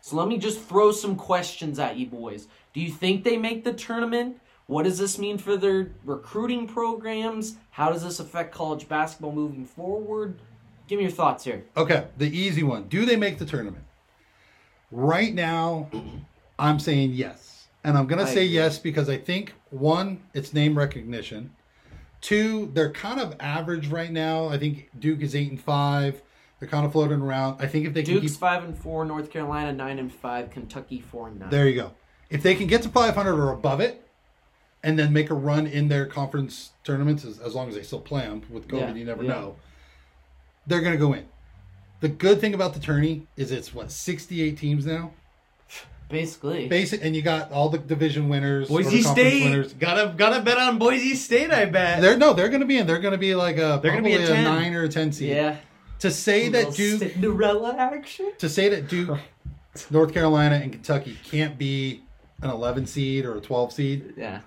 So 0.00 0.16
let 0.16 0.28
me 0.28 0.38
just 0.38 0.60
throw 0.62 0.92
some 0.92 1.16
questions 1.16 1.78
at 1.78 1.96
you 1.96 2.06
boys. 2.06 2.48
Do 2.72 2.80
you 2.80 2.90
think 2.90 3.24
they 3.24 3.36
make 3.36 3.64
the 3.64 3.74
tournament? 3.74 4.40
What 4.66 4.84
does 4.84 4.98
this 4.98 5.18
mean 5.18 5.36
for 5.36 5.58
their 5.58 5.90
recruiting 6.04 6.66
programs? 6.66 7.56
How 7.72 7.90
does 7.90 8.04
this 8.04 8.20
affect 8.20 8.54
college 8.54 8.88
basketball 8.88 9.32
moving 9.32 9.66
forward? 9.66 10.38
Give 10.90 10.96
me 10.98 11.04
your 11.04 11.12
thoughts 11.12 11.44
here. 11.44 11.62
Okay, 11.76 12.04
the 12.18 12.26
easy 12.36 12.64
one. 12.64 12.88
Do 12.88 13.06
they 13.06 13.14
make 13.14 13.38
the 13.38 13.44
tournament? 13.46 13.84
Right 14.90 15.32
now, 15.32 15.88
I'm 16.58 16.80
saying 16.80 17.12
yes. 17.12 17.68
And 17.84 17.96
I'm 17.96 18.08
going 18.08 18.18
to 18.18 18.26
say 18.26 18.44
agree. 18.44 18.56
yes 18.56 18.80
because 18.80 19.08
I 19.08 19.16
think, 19.16 19.54
one, 19.70 20.20
it's 20.34 20.52
name 20.52 20.76
recognition. 20.76 21.54
Two, 22.20 22.72
they're 22.74 22.90
kind 22.90 23.20
of 23.20 23.36
average 23.38 23.86
right 23.86 24.10
now. 24.10 24.48
I 24.48 24.58
think 24.58 24.90
Duke 24.98 25.20
is 25.20 25.36
8 25.36 25.50
and 25.52 25.60
5. 25.60 26.22
They're 26.58 26.68
kind 26.68 26.84
of 26.84 26.90
floating 26.90 27.20
around. 27.20 27.62
I 27.62 27.68
think 27.68 27.86
if 27.86 27.94
they 27.94 28.02
can 28.02 28.14
Duke's 28.14 28.32
keep. 28.32 28.40
five 28.40 28.64
and 28.64 28.76
four, 28.76 29.04
North 29.04 29.30
Carolina 29.30 29.72
nine 29.72 30.00
and 30.00 30.12
five, 30.12 30.50
Kentucky 30.50 31.00
four 31.00 31.28
and 31.28 31.38
nine. 31.38 31.50
There 31.50 31.68
you 31.68 31.76
go. 31.76 31.92
If 32.30 32.42
they 32.42 32.56
can 32.56 32.66
get 32.66 32.82
to 32.82 32.88
500 32.88 33.32
or 33.32 33.52
above 33.52 33.80
it, 33.80 34.08
and 34.82 34.98
then 34.98 35.12
make 35.12 35.30
a 35.30 35.34
run 35.34 35.68
in 35.68 35.86
their 35.86 36.04
conference 36.06 36.72
tournaments, 36.82 37.24
as, 37.24 37.38
as 37.38 37.54
long 37.54 37.68
as 37.68 37.76
they 37.76 37.82
still 37.84 38.00
play 38.00 38.22
them, 38.22 38.42
with 38.50 38.66
COVID, 38.66 38.80
Yeah, 38.80 38.94
you 38.94 39.04
never 39.04 39.22
yeah. 39.22 39.30
know. 39.30 39.56
They're 40.66 40.80
going 40.80 40.92
to 40.92 40.98
go 40.98 41.12
in. 41.12 41.26
The 42.00 42.08
good 42.08 42.40
thing 42.40 42.54
about 42.54 42.74
the 42.74 42.80
tourney 42.80 43.26
is 43.36 43.50
it's 43.52 43.74
what 43.74 43.90
68 43.92 44.56
teams 44.56 44.86
now. 44.86 45.12
Basically, 46.08 46.66
Basic, 46.66 47.04
and 47.04 47.14
you 47.14 47.22
got 47.22 47.52
all 47.52 47.68
the 47.68 47.78
division 47.78 48.28
winners, 48.28 48.66
Boise 48.68 48.96
the 48.96 49.02
State. 49.04 49.44
winners. 49.44 49.72
Gotta 49.74 50.12
gotta 50.16 50.42
bet 50.42 50.58
on 50.58 50.76
Boise 50.76 51.14
State. 51.14 51.52
I 51.52 51.66
bet. 51.66 52.00
They're 52.00 52.16
no, 52.16 52.32
they're 52.32 52.48
going 52.48 52.62
to 52.62 52.66
be 52.66 52.78
in. 52.78 52.86
They're 52.88 52.98
going 52.98 53.12
to 53.12 53.18
be 53.18 53.36
like 53.36 53.58
a 53.58 53.78
They're 53.80 53.92
gonna 53.92 54.02
be 54.02 54.16
probably 54.16 54.24
a 54.24 54.26
10. 54.26 54.42
nine 54.44 54.74
or 54.74 54.82
a 54.82 54.88
ten 54.88 55.12
seed. 55.12 55.28
yeah. 55.28 55.58
To 56.00 56.10
say 56.10 56.48
Little 56.48 56.70
that 56.72 56.76
Duke, 56.76 56.98
Cinderella 56.98 57.76
action. 57.76 58.32
to 58.38 58.48
say 58.48 58.68
that 58.70 58.88
Duke, 58.88 59.18
North 59.90 60.12
Carolina, 60.12 60.56
and 60.56 60.72
Kentucky 60.72 61.16
can't 61.22 61.56
be 61.56 62.02
an 62.42 62.50
11 62.50 62.86
seed 62.86 63.24
or 63.24 63.36
a 63.36 63.40
12 63.40 63.72
seed, 63.72 64.14
Yeah, 64.16 64.40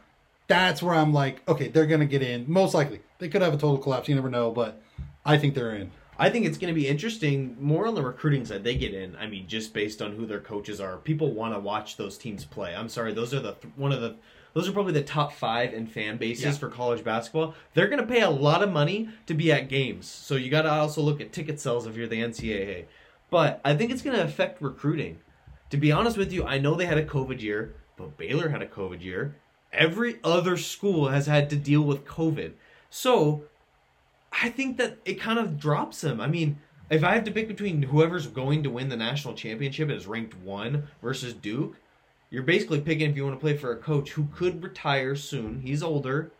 that's 0.47 0.83
where 0.83 0.95
I'm 0.95 1.13
like, 1.13 1.47
okay, 1.47 1.67
they're 1.69 1.85
going 1.85 1.99
to 2.01 2.07
get 2.07 2.21
in. 2.23 2.43
Most 2.51 2.73
likely, 2.73 2.99
they 3.19 3.29
could 3.29 3.41
have 3.43 3.53
a 3.53 3.57
total 3.57 3.77
collapse. 3.77 4.09
You 4.09 4.15
never 4.15 4.29
know, 4.31 4.51
but 4.51 4.81
I 5.25 5.37
think 5.37 5.53
they're 5.53 5.75
in. 5.75 5.91
I 6.17 6.29
think 6.29 6.45
it's 6.45 6.57
going 6.57 6.73
to 6.73 6.79
be 6.79 6.87
interesting 6.87 7.57
more 7.59 7.87
on 7.87 7.95
the 7.95 8.01
recruiting 8.03 8.45
side. 8.45 8.63
They 8.63 8.75
get 8.75 8.93
in. 8.93 9.15
I 9.15 9.27
mean, 9.27 9.47
just 9.47 9.73
based 9.73 10.01
on 10.01 10.15
who 10.15 10.25
their 10.25 10.39
coaches 10.39 10.79
are, 10.79 10.97
people 10.97 11.31
want 11.33 11.53
to 11.53 11.59
watch 11.59 11.97
those 11.97 12.17
teams 12.17 12.45
play. 12.45 12.75
I'm 12.75 12.89
sorry, 12.89 13.13
those 13.13 13.33
are 13.33 13.39
the 13.39 13.55
one 13.75 13.91
of 13.91 14.01
the 14.01 14.15
those 14.53 14.69
are 14.69 14.71
probably 14.71 14.93
the 14.93 15.01
top 15.01 15.33
five 15.33 15.73
in 15.73 15.87
fan 15.87 16.17
bases 16.17 16.43
Yeah. 16.45 16.51
for 16.51 16.69
college 16.69 17.03
basketball. 17.03 17.55
They're 17.73 17.87
going 17.87 18.01
to 18.01 18.05
pay 18.05 18.21
a 18.21 18.29
lot 18.29 18.61
of 18.61 18.71
money 18.71 19.09
to 19.25 19.33
be 19.33 19.51
at 19.51 19.67
games, 19.69 20.07
so 20.07 20.35
you 20.35 20.51
got 20.51 20.61
to 20.63 20.71
also 20.71 21.01
look 21.01 21.19
at 21.21 21.33
ticket 21.33 21.59
sales 21.59 21.87
if 21.87 21.95
you're 21.97 22.07
the 22.07 22.21
NCAA. 22.21 22.85
But 23.31 23.59
I 23.65 23.75
think 23.75 23.89
it's 23.91 24.03
going 24.03 24.15
to 24.15 24.23
affect 24.23 24.61
recruiting. 24.61 25.17
To 25.71 25.77
be 25.77 25.91
honest 25.91 26.17
with 26.17 26.31
you, 26.31 26.45
I 26.45 26.59
know 26.59 26.75
they 26.75 26.85
had 26.85 26.99
a 26.99 27.05
COVID 27.05 27.41
year, 27.41 27.73
but 27.97 28.15
Baylor 28.15 28.49
had 28.49 28.61
a 28.61 28.67
COVID 28.67 29.01
year. 29.03 29.35
Every 29.71 30.19
other 30.23 30.55
school 30.55 31.07
has 31.09 31.25
had 31.25 31.49
to 31.49 31.55
deal 31.55 31.81
with 31.81 32.05
COVID. 32.05 32.51
So 32.91 33.45
I 34.41 34.49
think 34.49 34.77
that 34.77 34.97
it 35.05 35.19
kind 35.19 35.39
of 35.39 35.59
drops 35.59 36.03
him. 36.03 36.19
I 36.19 36.27
mean, 36.27 36.57
if 36.89 37.03
I 37.03 37.13
have 37.13 37.23
to 37.25 37.31
pick 37.31 37.47
between 37.47 37.81
whoever's 37.83 38.27
going 38.27 38.63
to 38.63 38.69
win 38.69 38.89
the 38.89 38.97
national 38.97 39.33
championship 39.35 39.89
as 39.89 40.07
ranked 40.07 40.35
one 40.37 40.87
versus 41.01 41.33
Duke, 41.33 41.75
you're 42.29 42.43
basically 42.43 42.81
picking 42.81 43.09
if 43.09 43.15
you 43.15 43.23
want 43.25 43.35
to 43.35 43.39
play 43.39 43.55
for 43.55 43.71
a 43.71 43.77
coach 43.77 44.11
who 44.11 44.27
could 44.35 44.63
retire 44.63 45.15
soon. 45.15 45.61
He's 45.61 45.83
older. 45.83 46.31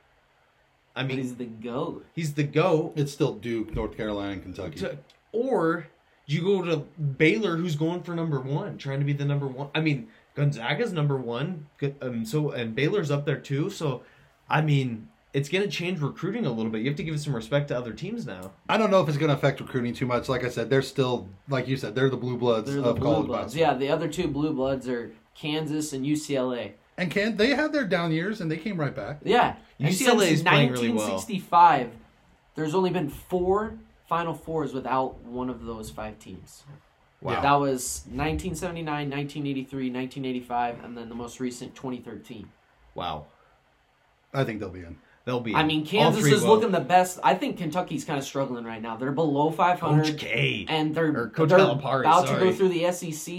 I 0.95 1.01
But 1.03 1.07
mean, 1.09 1.17
he's 1.19 1.35
the 1.35 1.45
goat. 1.45 2.05
he's 2.13 2.33
the 2.33 2.43
GOAT. 2.43 2.93
It's 2.95 3.11
still 3.11 3.33
Duke, 3.33 3.73
North 3.75 3.95
Carolina, 3.97 4.33
and 4.33 4.43
Kentucky. 4.43 4.79
To- 4.79 4.97
or 5.31 5.87
you 6.25 6.41
go 6.41 6.63
to 6.63 6.77
Baylor, 7.01 7.57
who's 7.57 7.75
going 7.75 8.03
for 8.03 8.15
number 8.15 8.39
one, 8.39 8.77
trying 8.77 8.99
to 8.99 9.05
be 9.05 9.13
the 9.13 9.25
number 9.25 9.47
one. 9.47 9.69
I 9.75 9.81
mean, 9.81 10.07
Gonzaga's 10.35 10.93
number 10.93 11.17
one, 11.17 11.67
G- 11.79 11.95
um, 12.01 12.25
so 12.25 12.51
and 12.51 12.75
Baylor's 12.75 13.11
up 13.11 13.25
there 13.25 13.39
too. 13.39 13.69
So, 13.69 14.03
I 14.49 14.61
mean, 14.61 15.09
it's 15.33 15.49
going 15.49 15.63
to 15.63 15.69
change 15.69 15.99
recruiting 15.99 16.45
a 16.45 16.51
little 16.51 16.71
bit. 16.71 16.81
You 16.81 16.89
have 16.89 16.97
to 16.97 17.03
give 17.03 17.19
some 17.19 17.35
respect 17.35 17.69
to 17.69 17.77
other 17.77 17.91
teams 17.91 18.25
now. 18.25 18.51
I 18.69 18.77
don't 18.77 18.91
know 18.91 19.01
if 19.01 19.09
it's 19.09 19.17
going 19.17 19.29
to 19.29 19.35
affect 19.35 19.59
recruiting 19.59 19.93
too 19.93 20.05
much. 20.05 20.29
Like 20.29 20.43
I 20.43 20.49
said, 20.49 20.69
they're 20.69 20.81
still, 20.83 21.27
like 21.49 21.67
you 21.67 21.75
said, 21.75 21.95
they're 21.95 22.09
the 22.09 22.17
blue 22.17 22.37
bloods 22.37 22.71
They're 22.71 22.81
the 22.81 22.89
of 22.89 22.97
blue 22.97 23.05
college 23.05 23.27
bloods. 23.27 23.53
basketball. 23.53 23.73
Yeah, 23.73 23.77
the 23.79 23.89
other 23.89 24.07
two 24.07 24.27
blue 24.27 24.53
bloods 24.53 24.87
are 24.87 25.11
Kansas 25.35 25.91
and 25.91 26.05
UCLA. 26.05 26.73
And 26.97 27.09
can 27.09 27.37
they 27.37 27.49
had 27.55 27.73
their 27.73 27.85
down 27.85 28.11
years 28.11 28.39
and 28.39 28.51
they 28.51 28.57
came 28.57 28.79
right 28.79 28.95
back. 28.95 29.21
Yeah, 29.23 29.55
UCLA 29.79 30.31
is 30.31 30.43
playing 30.43 30.71
really 30.71 30.89
well. 30.89 31.09
1965, 31.09 31.89
there's 32.53 32.75
only 32.75 32.91
been 32.91 33.09
four 33.09 33.73
Final 34.07 34.35
Fours 34.35 34.73
without 34.73 35.19
one 35.23 35.49
of 35.49 35.65
those 35.65 35.89
five 35.89 36.19
teams. 36.19 36.63
Wow. 37.21 37.41
That 37.41 37.53
was 37.53 38.03
1979, 38.11 38.85
1983, 39.09 39.89
1985, 39.89 40.83
and 40.83 40.95
then 40.95 41.09
the 41.09 41.15
most 41.15 41.39
recent 41.39 41.73
2013. 41.73 42.49
Wow. 42.93 43.25
I 44.33 44.43
think 44.43 44.59
they'll 44.59 44.69
be 44.69 44.81
in. 44.81 44.97
They'll 45.25 45.39
be. 45.39 45.55
I 45.55 45.63
mean, 45.63 45.85
Kansas 45.85 46.25
is 46.25 46.41
will. 46.43 46.49
looking 46.55 46.71
the 46.71 46.81
best. 46.81 47.19
I 47.23 47.33
think 47.33 47.57
Kentucky's 47.57 48.03
kind 48.03 48.19
of 48.19 48.25
struggling 48.25 48.65
right 48.65 48.81
now. 48.81 48.97
They're 48.97 49.11
below 49.13 49.51
500. 49.51 50.03
Coach 50.05 50.17
K. 50.17 50.65
and 50.67 50.93
they're, 50.93 51.17
Or 51.17 51.29
Coach 51.29 51.49
they're 51.49 51.59
Calipari, 51.59 52.01
about 52.01 52.27
to 52.27 52.33
go 52.39 52.51
through 52.51 52.69
the 52.69 52.91
SEC. 52.91 53.33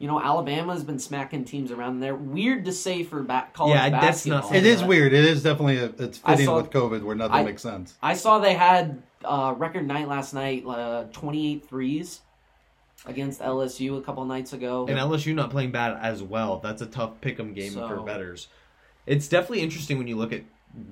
You 0.00 0.06
know, 0.06 0.20
Alabama's 0.22 0.84
been 0.84 0.98
smacking 1.00 1.44
teams 1.44 1.72
around 1.72 2.00
there. 2.00 2.14
Weird 2.14 2.64
to 2.66 2.72
say 2.72 3.02
for 3.02 3.22
back 3.22 3.52
college 3.52 3.74
Yeah, 3.74 3.90
that's 3.90 4.24
not- 4.24 4.54
It 4.54 4.64
is 4.64 4.82
weird. 4.82 5.12
It 5.12 5.24
is 5.24 5.42
definitely 5.42 5.78
a, 5.78 5.86
it's 5.98 6.18
fitting 6.18 6.46
saw- 6.46 6.56
with 6.56 6.70
COVID 6.70 7.02
where 7.02 7.16
nothing 7.16 7.34
I- 7.34 7.42
makes 7.42 7.62
sense. 7.62 7.94
I 8.00 8.14
saw 8.14 8.38
they 8.38 8.54
had 8.54 9.02
uh, 9.24 9.54
record 9.58 9.86
night 9.88 10.06
last 10.08 10.32
night, 10.34 10.64
uh, 10.64 11.04
28 11.12 11.68
threes 11.68 12.20
against 13.06 13.40
LSU 13.40 13.98
a 13.98 14.00
couple 14.00 14.24
nights 14.24 14.52
ago. 14.52 14.86
And 14.88 14.96
LSU 14.98 15.34
not 15.34 15.50
playing 15.50 15.72
bad 15.72 15.98
as 16.00 16.22
well. 16.22 16.60
That's 16.60 16.80
a 16.80 16.86
tough 16.86 17.20
pick'em 17.20 17.54
game 17.54 17.72
for 17.72 17.96
So- 17.96 18.04
betters. 18.04 18.46
It's 19.04 19.26
definitely 19.26 19.60
interesting 19.62 19.98
when 19.98 20.06
you 20.06 20.16
look 20.16 20.32
at 20.32 20.42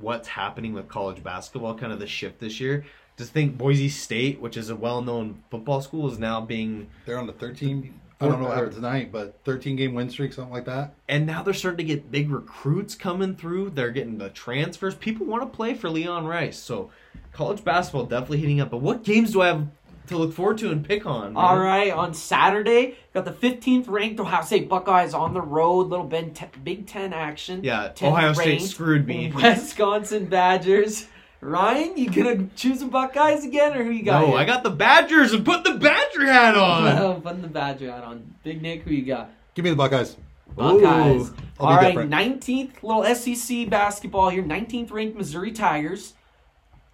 what's 0.01 0.29
happening 0.29 0.72
with 0.72 0.89
college 0.89 1.22
basketball, 1.22 1.74
kind 1.74 1.93
of 1.93 1.99
the 1.99 2.07
shift 2.07 2.41
this 2.41 2.61
year. 2.61 2.85
Just 3.16 3.33
think 3.33 3.57
Boise 3.57 3.89
State, 3.89 4.41
which 4.41 4.57
is 4.57 4.68
a 4.68 4.77
well-known 4.77 5.43
football 5.51 5.81
school, 5.81 6.11
is 6.11 6.18
now 6.18 6.41
being, 6.41 6.89
They're 7.07 7.18
on 7.18 7.27
the 7.27 7.33
13. 7.33 8.01
I 8.20 8.29
don't 8.29 8.41
know 8.41 8.49
what 8.49 8.57
happened 8.57 8.74
tonight, 8.74 9.12
but 9.12 9.39
13 9.45 9.77
game 9.77 9.93
win 9.95 10.09
streak, 10.09 10.33
something 10.33 10.53
like 10.53 10.64
that. 10.64 10.95
and 11.09 11.27
now 11.27 11.43
they're 11.43 11.53
starting 11.53 11.87
to 11.87 11.95
get 11.95 12.11
big 12.11 12.31
recruits 12.31 12.95
coming 12.95 13.37
through. 13.37 13.70
They're 13.70 13.91
getting 13.91 14.16
the 14.18 14.31
transfers. 14.31 14.95
People 14.95 15.27
want 15.27 15.43
to 15.43 15.55
play 15.55 15.74
for 15.74 15.91
Leon 15.91 16.27
Rice, 16.27 16.59
so 16.59 16.91
college 17.33 17.62
basketball 17.62 18.05
definitely 18.07 18.39
heating 18.39 18.61
up. 18.61 18.70
But 18.70 18.79
what 18.79 19.05
games 19.05 19.33
do 19.33 19.43
I 19.43 19.49
have 19.49 19.66
to 20.09 20.17
look 20.19 20.33
forward 20.33 20.59
to 20.59 20.71
and 20.71 20.87
pick 20.87 21.07
on? 21.07 21.33
man? 21.35 21.43
All 21.45 21.59
right, 21.59 21.91
on 21.93 22.15
Saturday, 22.15 22.97
got 23.15 23.25
the 23.25 23.33
15th 23.33 23.89
ranked 23.89 24.21
Ohio 24.21 24.43
State 24.43 24.69
Buckeyes 24.69 25.15
on 25.15 25.35
the 25.35 25.41
road. 25.41 25.89
Little 25.89 26.07
Ben 26.07 26.33
Te- 26.33 26.47
Big 26.63 26.87
Ten 26.87 27.13
action. 27.13 27.63
Yeah, 27.65 27.91
10th 27.95 28.09
Ohio 28.09 28.33
State 28.33 28.47
ranked 28.47 28.65
screwed 28.65 29.07
me. 29.07 29.33
Wisconsin 29.35 30.27
Badgers. 30.27 31.07
Ryan, 31.41 31.97
you 31.97 32.11
gonna 32.11 32.49
choose 32.57 32.81
the 32.81 32.87
Buckeyes 32.87 33.45
again, 33.45 33.77
or 33.77 33.85
who 33.85 33.91
you 33.91 34.03
got? 34.03 34.21
No, 34.21 34.29
here? 34.29 34.37
I 34.39 34.45
got 34.45 34.63
the 34.63 34.71
Badgers 34.71 35.33
and 35.33 35.45
put 35.45 35.65
the 35.65 35.75
Badger 35.75 36.27
hat 36.27 36.57
on. 36.57 36.85
Well, 36.85 37.21
putting 37.21 37.43
the 37.43 37.49
Badger 37.49 37.91
hat 37.93 38.03
on. 38.05 38.35
Big 38.43 38.63
Nick, 38.63 38.83
who 38.83 38.93
you 38.93 39.05
got? 39.05 39.31
Give 39.55 39.65
me 39.65 39.71
the 39.71 39.77
Buckeyes. 39.77 40.17
Buckeyes. 40.57 41.29
Ooh, 41.31 41.35
I'll 41.61 41.67
All 41.67 41.79
be 41.79 41.85
right, 41.85 41.87
different. 41.89 42.11
19th 42.13 42.83
little 42.83 43.05
SEC 43.15 43.69
basketball 43.69 44.31
here. 44.31 44.43
19th 44.43 44.91
ranked 44.91 45.17
Missouri 45.17 45.53
Tigers 45.53 46.15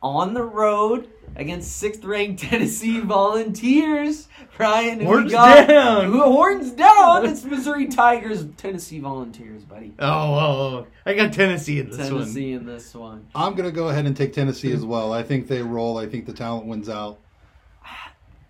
on 0.03 0.35
the 0.35 0.43
road 0.43 1.09
against 1.37 1.83
6th 1.83 2.05
ranked 2.05 2.43
Tennessee 2.51 3.01
Volunteers. 3.01 4.29
Ryan, 4.59 5.01
who 5.01 5.07
Horns 5.07 5.25
we 5.27 5.31
got? 5.31 5.69
down. 5.69 6.05
Who- 6.13 6.23
Horns 6.23 6.71
down. 6.73 7.25
It's 7.27 7.45
Missouri 7.45 7.87
Tigers, 7.87 8.45
Tennessee 8.57 8.99
Volunteers, 9.01 9.63
buddy. 9.65 9.93
Oh, 9.99 10.07
oh, 10.09 10.39
oh, 10.39 10.87
I 11.07 11.15
got 11.15 11.33
Tennessee 11.33 11.81
in 11.81 11.89
this 11.91 11.99
one. 11.99 12.09
Tennessee 12.09 12.53
in 12.53 12.67
this 12.67 12.95
one. 12.95 13.27
I'm 13.35 13.55
going 13.55 13.69
to 13.69 13.75
go 13.75 13.89
ahead 13.89 14.05
and 14.07 14.17
take 14.17 14.33
Tennessee 14.35 14.73
as 14.73 14.85
well. 14.85 15.13
I 15.13 15.23
think 15.23 15.49
they 15.49 15.63
roll. 15.63 15.97
I 15.99 16.07
think 16.07 16.27
the 16.27 16.33
talent 16.35 16.67
wins 16.67 16.89
out. 16.89 17.19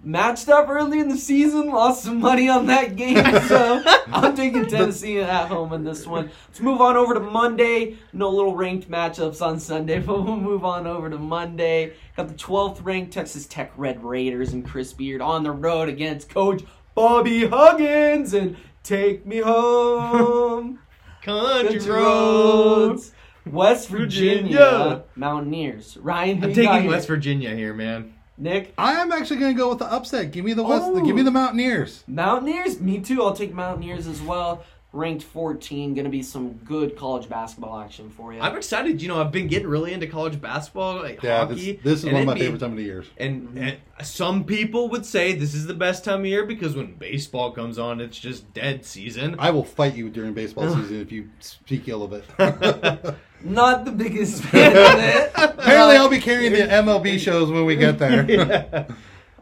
Matched 0.05 0.49
up 0.49 0.69
early 0.69 0.99
in 0.99 1.09
the 1.09 1.17
season, 1.17 1.69
lost 1.71 2.03
some 2.03 2.19
money 2.19 2.49
on 2.49 2.67
that 2.67 2.97
game, 2.97 3.25
so 3.47 3.81
I'm 4.09 4.32
taking 4.43 4.67
Tennessee 4.67 5.21
at 5.21 5.49
home 5.49 5.73
in 5.73 5.85
this 5.85 6.07
one. 6.07 6.31
Let's 6.49 6.61
move 6.61 6.81
on 6.81 6.97
over 6.97 7.15
to 7.15 7.21
Monday. 7.21 7.97
No 8.13 8.31
little 8.31 8.55
ranked 8.55 8.91
matchups 8.91 9.41
on 9.41 9.61
Sunday, 9.61 9.99
but 10.07 10.23
we'll 10.23 10.37
move 10.37 10.65
on 10.65 10.87
over 10.87 11.09
to 11.09 11.19
Monday. 11.19 11.95
Got 12.17 12.29
the 12.29 12.35
12th 12.35 12.85
ranked 12.85 13.13
Texas 13.13 13.47
Tech 13.47 13.73
Red 13.77 14.03
Raiders 14.03 14.53
and 14.53 14.67
Chris 14.67 14.93
Beard 14.93 15.21
on 15.21 15.43
the 15.43 15.53
road 15.53 15.89
against 15.89 16.29
Coach 16.29 16.63
Bobby 16.95 17.47
Huggins 17.47 18.35
and 18.35 18.57
Take 18.83 19.25
Me 19.27 19.39
Home. 19.39 20.79
Country 21.23 21.79
Country 21.79 21.93
roads. 21.93 23.13
West 23.47 23.89
Virginia, 23.89 24.59
Virginia. 24.59 25.03
Mountaineers. 25.17 25.97
Ryan, 25.97 26.45
I'm 26.45 26.53
taking 26.53 26.83
here? 26.83 26.91
West 26.91 27.09
Virginia 27.09 27.55
here, 27.55 27.75
man. 27.75 28.12
Nick? 28.39 28.75
I 28.79 28.95
am 28.95 29.13
actually 29.13 29.39
going 29.39 29.55
to 29.55 29.59
go 29.59 29.69
with 29.69 29.79
the 29.79 29.93
upset. 29.93 30.33
Give 30.33 30.45
me 30.45 30.55
the 30.55 30.63
West. 30.63 30.85
Oh. 30.87 31.05
Give 31.05 31.15
me 31.15 31.23
the 31.23 31.31
oh. 31.31 31.35
Mountaineers. 31.35 32.05
Mountaineers, 32.07 32.81
me 32.81 33.01
too. 33.01 33.23
I'll 33.23 33.35
take 33.35 33.53
Mountaineers 33.53 34.07
as 34.07 34.21
well. 34.23 34.65
Ranked 34.95 35.23
14, 35.23 35.95
going 35.95 36.05
to 36.05 36.11
be 36.11 36.23
some 36.23 36.53
good 36.65 36.97
college 36.99 37.27
basketball 37.27 37.79
action 37.81 38.11
for 38.11 38.35
you. 38.35 38.41
I'm 38.41 38.55
excited. 38.57 39.01
You 39.01 39.09
know, 39.09 39.19
I've 39.19 39.33
been 39.33 39.47
getting 39.49 39.69
really 39.69 39.95
into 39.95 40.07
college 40.07 40.39
basketball, 40.39 40.97
like 40.97 41.23
Yeah, 41.23 41.47
hockey. 41.47 41.73
this, 41.73 41.83
this 41.83 41.99
is 42.05 42.13
one 42.13 42.21
of 42.21 42.27
my 42.27 42.35
NBA. 42.35 42.39
favorite 42.39 42.59
time 42.59 42.73
of 42.73 42.77
the 42.77 42.83
years. 42.83 43.07
And, 43.17 43.57
and 43.57 43.77
some 44.03 44.45
people 44.45 44.91
would 44.91 45.07
say 45.07 45.33
this 45.33 45.55
is 45.55 45.67
the 45.67 45.73
best 45.73 46.05
time 46.05 46.21
of 46.21 46.27
year 46.27 46.45
because 46.45 46.77
when 46.77 46.93
baseball 46.97 47.53
comes 47.53 47.79
on, 47.79 48.03
it's 48.03 48.19
just 48.19 48.53
dead 48.53 48.85
season. 48.85 49.37
I 49.39 49.51
will 49.51 49.65
fight 49.65 49.95
you 49.95 50.11
during 50.11 50.35
baseball 50.35 50.69
season 50.75 51.01
if 51.01 51.11
you 51.11 51.31
speak 51.41 51.89
ill 51.89 52.03
of 52.03 52.13
it. 52.13 52.25
Not 53.43 53.87
the 53.87 53.93
biggest 53.93 54.43
fan 54.43 54.73
of 54.73 55.03
it. 55.03 55.33
Apparently, 55.37 55.97
I'll 55.97 56.11
be 56.11 56.21
carrying 56.21 56.53
the 56.53 56.59
MLB 56.59 57.19
shows 57.19 57.51
when 57.51 57.65
we 57.65 57.77
get 57.77 57.99
there. 57.99 58.87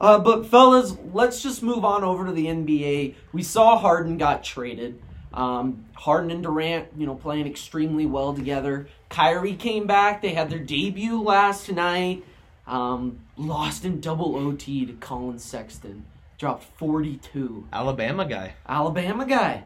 Uh, 0.00 0.18
but 0.18 0.46
fellas, 0.46 0.96
let's 1.12 1.42
just 1.42 1.62
move 1.62 1.84
on 1.84 2.04
over 2.04 2.24
to 2.26 2.32
the 2.32 2.46
NBA. 2.46 3.16
We 3.32 3.42
saw 3.42 3.76
Harden 3.78 4.16
got 4.16 4.42
traded. 4.44 4.98
Um, 5.32 5.84
Harden 5.94 6.30
and 6.30 6.42
Durant, 6.42 6.88
you 6.96 7.06
know, 7.06 7.14
playing 7.14 7.46
extremely 7.46 8.04
well 8.06 8.34
together. 8.34 8.88
Kyrie 9.08 9.54
came 9.54 9.86
back. 9.86 10.22
They 10.22 10.34
had 10.34 10.50
their 10.50 10.58
debut 10.58 11.22
last 11.22 11.70
night. 11.70 12.24
Um, 12.66 13.20
lost 13.36 13.84
in 13.84 14.00
double 14.00 14.36
OT 14.36 14.84
to 14.86 14.92
Collin 14.94 15.38
Sexton. 15.38 16.04
Dropped 16.38 16.64
42. 16.78 17.66
Alabama 17.72 18.24
guy. 18.24 18.54
Alabama 18.68 19.24
guy. 19.26 19.64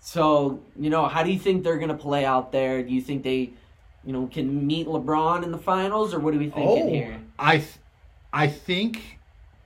So, 0.00 0.60
you 0.78 0.90
know, 0.90 1.06
how 1.06 1.22
do 1.22 1.32
you 1.32 1.38
think 1.38 1.62
they're 1.64 1.76
going 1.78 1.88
to 1.88 1.94
play 1.94 2.24
out 2.24 2.50
there? 2.52 2.82
Do 2.82 2.92
you 2.92 3.00
think 3.00 3.22
they, 3.22 3.52
you 4.04 4.12
know, 4.12 4.26
can 4.26 4.66
meet 4.66 4.86
LeBron 4.86 5.44
in 5.44 5.52
the 5.52 5.58
finals, 5.58 6.12
or 6.12 6.18
what 6.18 6.34
are 6.34 6.38
we 6.38 6.50
thinking 6.50 6.82
Oh. 6.86 6.88
here? 6.90 7.20
I, 7.38 7.58
th- 7.58 7.68
I 8.32 8.48
think 8.48 9.18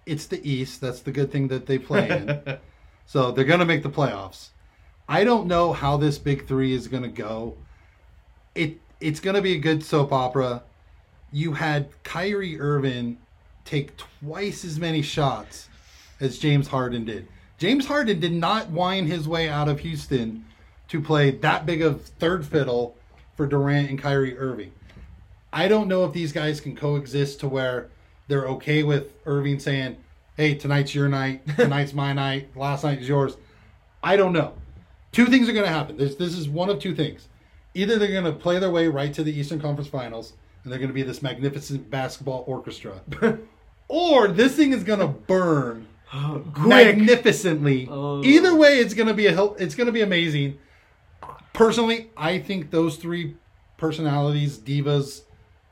it's 0.05 0.27
the 0.27 0.47
East. 0.49 0.81
That's 0.83 1.01
the 1.01 1.13
good 1.13 1.33
thing 1.33 1.49
that 1.49 1.67
they 1.67 1.79
play 1.79 2.09
in. 2.11 2.59
so 3.07 3.31
they're 3.33 3.45
going 3.47 3.61
to 3.61 3.67
make 3.67 3.83
the 3.83 3.91
playoffs. 3.91 4.51
I 5.09 5.25
don't 5.25 5.47
know 5.47 5.73
how 5.73 5.97
this 5.97 6.19
big 6.19 6.47
three 6.47 6.73
is 6.73 6.89
going 6.89 7.05
to 7.05 7.09
go. 7.09 7.57
It 8.55 8.81
it's 9.01 9.21
going 9.21 9.37
to 9.37 9.43
be 9.43 9.55
a 9.55 9.59
good 9.59 9.85
soap 9.85 10.13
opera. 10.13 10.63
You 11.33 11.53
had 11.53 11.91
Kyrie 12.03 12.59
Irving 12.59 13.19
take 13.65 13.97
twice 13.97 14.65
as 14.65 14.79
many 14.79 15.03
shots 15.03 15.69
as 16.19 16.39
James 16.39 16.69
Harden 16.69 17.05
did. 17.05 17.29
James 17.59 17.87
Harden 17.87 18.21
did 18.21 18.33
not 18.33 18.71
whine 18.71 19.07
his 19.07 19.29
way 19.29 19.49
out 19.49 19.69
of 19.69 19.81
Houston 19.81 20.45
to 20.89 21.01
play 21.01 21.31
that 21.31 21.67
big 21.67 21.83
of 21.83 22.03
third 22.03 22.47
fiddle 22.47 22.97
for 23.37 23.47
Durant 23.47 23.91
and 23.91 24.01
Kyrie 24.01 24.37
Irving. 24.39 24.73
I 25.53 25.69
don't 25.69 25.89
know 25.89 26.05
if 26.05 26.13
these 26.13 26.33
guys 26.33 26.61
can 26.61 26.77
coexist 26.77 27.41
to 27.41 27.49
where 27.49 27.89
they're 28.29 28.47
okay 28.47 28.83
with 28.83 29.13
Irving 29.25 29.59
saying, 29.59 29.97
"Hey, 30.37 30.55
tonight's 30.55 30.95
your 30.95 31.09
night, 31.09 31.47
tonight's 31.57 31.93
my 31.93 32.13
night, 32.13 32.57
last 32.57 32.85
night 32.85 33.01
is 33.01 33.09
yours." 33.09 33.37
I 34.03 34.17
don't 34.17 34.33
know. 34.33 34.55
Two 35.17 35.25
things 35.25 35.49
are 35.49 35.55
going 35.55 35.65
to 35.65 35.73
happen. 35.73 35.97
This 35.97 36.15
this 36.17 36.37
is 36.37 36.47
one 36.47 36.69
of 36.69 36.79
two 36.79 36.95
things. 36.95 37.27
Either 37.73 37.99
they're 37.99 38.13
going 38.13 38.25
to 38.25 38.33
play 38.33 38.59
their 38.59 38.71
way 38.71 38.87
right 38.87 39.15
to 39.15 39.25
the 39.25 39.33
Eastern 39.33 39.59
Conference 39.59 39.89
Finals 39.89 40.35
and 40.63 40.71
they're 40.71 40.79
going 40.79 40.91
to 40.91 40.95
be 40.95 41.03
this 41.03 41.23
magnificent 41.23 41.89
basketball 41.91 42.45
orchestra, 42.47 43.01
or 43.89 44.29
this 44.29 44.57
thing 44.57 44.73
is 44.73 44.85
going 44.85 44.99
to 44.99 45.07
burn 45.07 45.87
magnificently. 46.59 47.89
Oh. 47.91 48.23
Either 48.23 48.55
way, 48.55 48.79
it's 48.79 48.93
gonna 48.93 49.15
be 49.15 49.27
a 49.27 49.43
it's 49.53 49.75
gonna 49.75 49.91
be 49.91 50.03
amazing. 50.03 50.59
Personally, 51.55 52.11
I 52.15 52.39
think 52.39 52.71
those 52.71 52.97
three 52.97 53.37
personalities, 53.79 54.59
divas. 54.59 55.23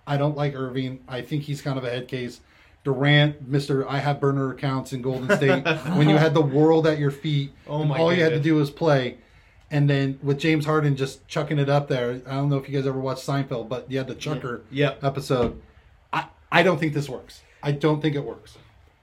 I 0.06 0.16
don't 0.16 0.38
like 0.38 0.54
Irving. 0.54 1.00
I 1.06 1.20
think 1.20 1.42
he's 1.42 1.60
kind 1.60 1.76
of 1.76 1.84
a 1.84 1.90
head 1.90 2.08
case. 2.08 2.40
Durant, 2.82 3.46
Mister, 3.46 3.86
I 3.86 3.98
have 3.98 4.20
burner 4.20 4.52
accounts 4.52 4.94
in 4.94 5.02
Golden 5.02 5.36
State. 5.36 5.64
when 5.96 6.08
you 6.08 6.16
had 6.16 6.32
the 6.32 6.40
world 6.40 6.86
at 6.86 6.98
your 6.98 7.10
feet, 7.10 7.52
Oh 7.66 7.92
all 7.92 8.10
you 8.10 8.22
had 8.22 8.32
to 8.32 8.40
do 8.40 8.54
was 8.54 8.70
play. 8.70 9.18
And 9.74 9.90
then 9.90 10.20
with 10.22 10.38
James 10.38 10.64
Harden 10.66 10.94
just 10.94 11.26
chucking 11.26 11.58
it 11.58 11.68
up 11.68 11.88
there, 11.88 12.22
I 12.28 12.34
don't 12.36 12.48
know 12.48 12.58
if 12.58 12.68
you 12.68 12.76
guys 12.78 12.86
ever 12.86 13.00
watched 13.00 13.26
Seinfeld, 13.26 13.68
but 13.68 13.90
you 13.90 13.98
had 13.98 14.06
the 14.06 14.14
chucker 14.14 14.62
Yep. 14.70 15.02
episode. 15.02 15.60
I, 16.12 16.26
I 16.52 16.62
don't 16.62 16.78
think 16.78 16.94
this 16.94 17.08
works. 17.08 17.42
I 17.60 17.72
don't 17.72 18.00
think 18.00 18.14
it 18.14 18.24
works. 18.24 18.56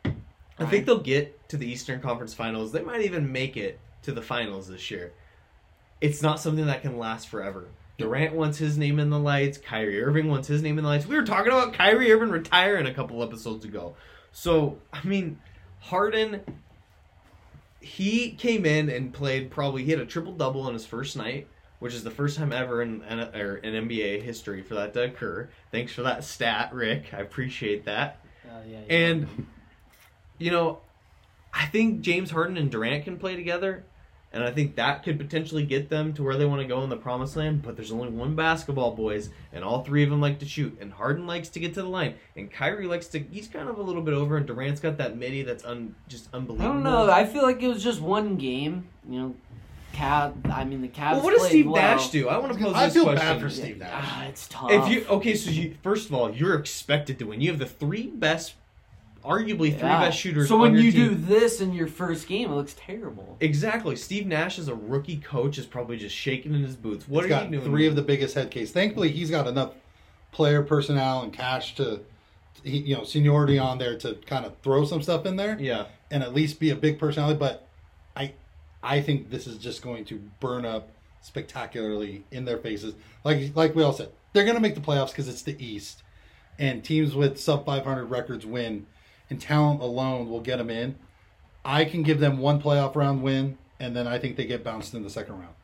I 0.06 0.66
think 0.66 0.86
they'll 0.86 1.00
get 1.02 1.50
to 1.50 1.58
the 1.58 1.70
Eastern 1.70 2.00
Conference 2.00 2.34
Finals. 2.34 2.72
They 2.72 2.84
might 2.84 3.02
even 3.02 3.30
make 3.34 3.58
it 3.58 3.80
to 4.04 4.14
the 4.14 4.22
finals 4.22 4.70
this 4.70 4.90
year. 4.90 5.12
It's 6.00 6.22
not 6.22 6.40
something 6.40 6.66
that 6.68 6.84
can 6.84 6.98
last 6.98 7.28
forever. 7.28 7.68
Durant 7.98 8.34
wants 8.34 8.58
his 8.58 8.78
name 8.78 8.98
in 8.98 9.10
the 9.10 9.20
lights. 9.20 9.58
Kyrie 9.58 10.02
Irving 10.02 10.30
wants 10.30 10.48
his 10.48 10.62
name 10.64 10.78
in 10.78 10.86
the 10.86 10.90
lights. 10.90 11.06
We 11.06 11.18
were 11.18 11.26
talking 11.26 11.52
about 11.52 11.74
Kyrie 11.74 12.14
Irving 12.14 12.30
retiring 12.30 12.86
a 12.88 12.94
couple 12.94 13.22
episodes 13.22 13.66
ago. 13.66 13.94
So, 14.32 14.78
I 14.94 15.04
mean, 15.06 15.38
Harden, 15.80 16.40
he 17.82 18.32
came 18.32 18.66
in 18.66 18.90
and 18.90 19.14
played 19.14 19.52
probably, 19.52 19.84
he 19.84 19.92
had 19.92 20.00
a 20.00 20.06
triple 20.06 20.34
double 20.34 20.62
on 20.62 20.74
his 20.74 20.86
first 20.86 21.18
night, 21.18 21.48
which 21.80 21.94
is 21.94 22.04
the 22.04 22.12
first 22.12 22.38
time 22.38 22.54
ever 22.54 22.82
in, 22.82 23.02
in, 23.04 23.20
in 23.20 23.88
NBA 23.90 24.22
history 24.22 24.62
for 24.62 24.76
that 24.76 24.94
to 24.94 25.04
occur. 25.04 25.50
Thanks 25.72 25.92
for 25.92 26.04
that 26.04 26.24
stat, 26.24 26.74
Rick. 26.74 27.14
I 27.14 27.20
appreciate 27.20 27.86
that. 27.86 28.24
Uh, 28.46 28.60
yeah, 28.68 28.80
yeah. 28.88 28.96
And 28.96 29.48
you 30.38 30.52
know, 30.52 30.80
I 31.54 31.66
think 31.66 32.02
James 32.02 32.32
Harden 32.32 32.58
and 32.58 32.72
Durant 32.72 33.04
can 33.04 33.18
play 33.18 33.36
together, 33.36 33.86
and 34.34 34.44
I 34.44 34.52
think 34.52 34.76
that 34.76 35.04
could 35.04 35.20
potentially 35.20 35.66
get 35.66 35.90
them 35.90 36.14
to 36.14 36.24
where 36.24 36.38
they 36.38 36.46
want 36.46 36.62
to 36.62 36.68
go 36.68 36.84
in 36.84 36.90
the 36.90 36.98
promised 36.98 37.36
land. 37.36 37.62
But 37.62 37.76
there's 37.76 37.92
only 37.92 38.10
one 38.10 38.36
basketball, 38.36 38.92
boys, 38.92 39.30
and 39.52 39.64
all 39.64 39.84
three 39.84 40.04
of 40.04 40.10
them 40.10 40.22
like 40.22 40.40
to 40.40 40.46
shoot. 40.46 40.78
And 40.80 40.94
Harden 40.94 41.28
likes 41.28 41.50
to 41.50 41.60
get 41.60 41.74
to 41.74 41.82
the 41.82 41.90
line, 41.90 42.16
and 42.36 42.52
Kyrie 42.52 42.88
likes 42.88 43.08
to. 43.10 43.20
He's 43.20 43.48
kind 43.48 43.68
of 43.70 43.78
a 43.78 43.82
little 43.82 44.02
bit 44.02 44.14
over, 44.14 44.38
and 44.38 44.46
Durant's 44.46 44.80
got 44.80 44.98
that 44.98 45.18
midi 45.18 45.44
that's 45.44 45.66
un, 45.66 45.96
just 46.08 46.30
unbelievable. 46.34 46.70
I 46.70 46.74
don't 46.74 46.84
know. 46.84 47.12
I 47.12 47.26
feel 47.26 47.44
like 47.44 47.62
it 47.62 47.68
was 47.68 47.84
just 47.84 48.02
one 48.02 48.38
game. 48.38 48.88
You 49.10 49.20
know, 49.20 49.36
Cab. 49.94 50.50
I 50.52 50.64
mean, 50.64 50.82
the 50.82 50.88
Cavs. 50.88 51.14
well, 51.14 51.24
what 51.24 51.32
does 51.32 51.42
played 51.42 51.50
Steve 51.50 51.66
well. 51.68 51.76
Nash 51.76 52.10
do? 52.10 52.30
I 52.30 52.38
want 52.38 52.54
to 52.54 52.60
pose 52.60 52.74
I 52.74 52.86
this 52.86 52.94
feel 52.94 53.04
question. 53.04 53.20
bad 53.20 53.42
for 53.42 53.50
Steve 53.50 53.78
Nash. 53.78 53.90
Ah, 53.94 54.26
it's 54.26 54.48
tough. 54.48 54.72
If 54.72 54.88
you 54.90 55.06
okay, 55.10 55.36
so 55.36 55.52
you 55.52 55.76
first 55.84 56.08
of 56.08 56.16
all, 56.16 56.34
you're 56.34 56.56
expected 56.56 57.20
to 57.20 57.26
win. 57.26 57.42
You 57.42 57.50
have 57.50 57.60
the 57.60 57.66
three 57.66 58.08
best, 58.08 58.54
arguably 59.24 59.72
three 59.78 59.88
Yeah. 59.90 60.02
best 60.02 60.18
shooters. 60.20 60.48
So 60.48 60.56
on 60.56 60.62
when 60.62 60.74
your 60.74 60.84
you 60.84 60.92
team. 60.92 61.08
do 61.10 61.16
this 61.16 61.62
in 61.62 61.74
your 61.74 61.88
first 61.88 62.28
game, 62.28 62.52
it 62.52 62.56
looks 62.56 62.76
terrible. 62.78 63.38
Exactly. 63.40 63.96
Steve 63.96 64.26
Nash 64.28 64.58
as 64.60 64.68
a 64.68 64.76
rookie 64.76 65.18
coach 65.18 65.58
is 65.58 65.66
probably 65.66 65.98
just 65.98 66.16
shaking 66.16 66.54
in 66.54 66.62
his 66.64 66.76
boots. 66.76 67.08
What 67.08 67.24
He's 67.24 67.32
are 67.34 67.40
got 67.42 67.46
you 67.52 67.58
doing? 67.58 67.64
three 67.70 67.88
of 67.88 67.96
the 67.96 68.02
biggest 68.02 68.36
head 68.36 68.52
case. 68.52 68.72
Thankfully, 68.72 69.12
he's 69.12 69.30
got 69.32 69.48
enough 69.48 69.74
player 70.32 70.62
personnel 70.64 71.22
and 71.24 71.32
cash 71.34 71.76
to, 71.76 72.02
he, 72.64 72.78
you 72.80 72.96
know, 72.96 73.04
seniority 73.04 73.58
on 73.60 73.78
there 73.78 73.98
to 74.00 74.16
kind 74.26 74.46
of 74.46 74.54
throw 74.64 74.86
some 74.86 75.02
stuff 75.02 75.26
in 75.26 75.36
there 75.36 75.58
Yeah. 75.60 75.86
and 76.10 76.24
at 76.24 76.34
least 76.34 76.60
be 76.60 76.70
a 76.70 76.76
big 76.76 77.00
personality. 77.00 77.38
But 77.38 77.68
I, 78.16 78.34
I 78.84 79.02
think 79.02 79.30
this 79.30 79.46
is 79.48 79.58
just 79.58 79.82
going 79.82 80.06
to 80.06 80.22
burn 80.40 80.66
up 80.66 80.90
spectacularly 81.22 82.24
in 82.32 82.46
their 82.46 82.58
faces. 82.58 82.94
Like 83.24 83.56
like 83.56 83.76
we 83.76 83.84
all 83.84 83.94
said, 83.94 84.10
they're 84.34 84.44
going 84.46 84.56
to 84.56 84.62
make 84.62 84.76
the 84.76 84.82
playoffs 84.82 85.10
because 85.10 85.28
it's 85.28 85.42
the 85.44 85.56
East, 85.64 86.04
and 86.60 86.84
teams 86.84 87.16
with 87.16 87.40
sub 87.40 87.66
500 87.66 88.06
records 88.06 88.46
win, 88.46 88.86
and 89.32 89.42
talent 89.42 89.82
alone 89.82 90.30
will 90.30 90.42
get 90.42 90.58
them 90.58 90.70
in. 90.70 90.96
I 91.66 91.86
can 91.86 92.04
give 92.04 92.20
them 92.20 92.38
one 92.38 92.62
playoff 92.62 92.96
round 92.96 93.24
win, 93.24 93.58
and 93.80 93.96
then 93.96 94.08
I 94.08 94.20
think 94.20 94.36
they 94.36 94.46
get 94.46 94.64
bounced 94.64 94.94
in 94.94 95.04
the 95.04 95.10
second 95.10 95.40
round. 95.40 95.56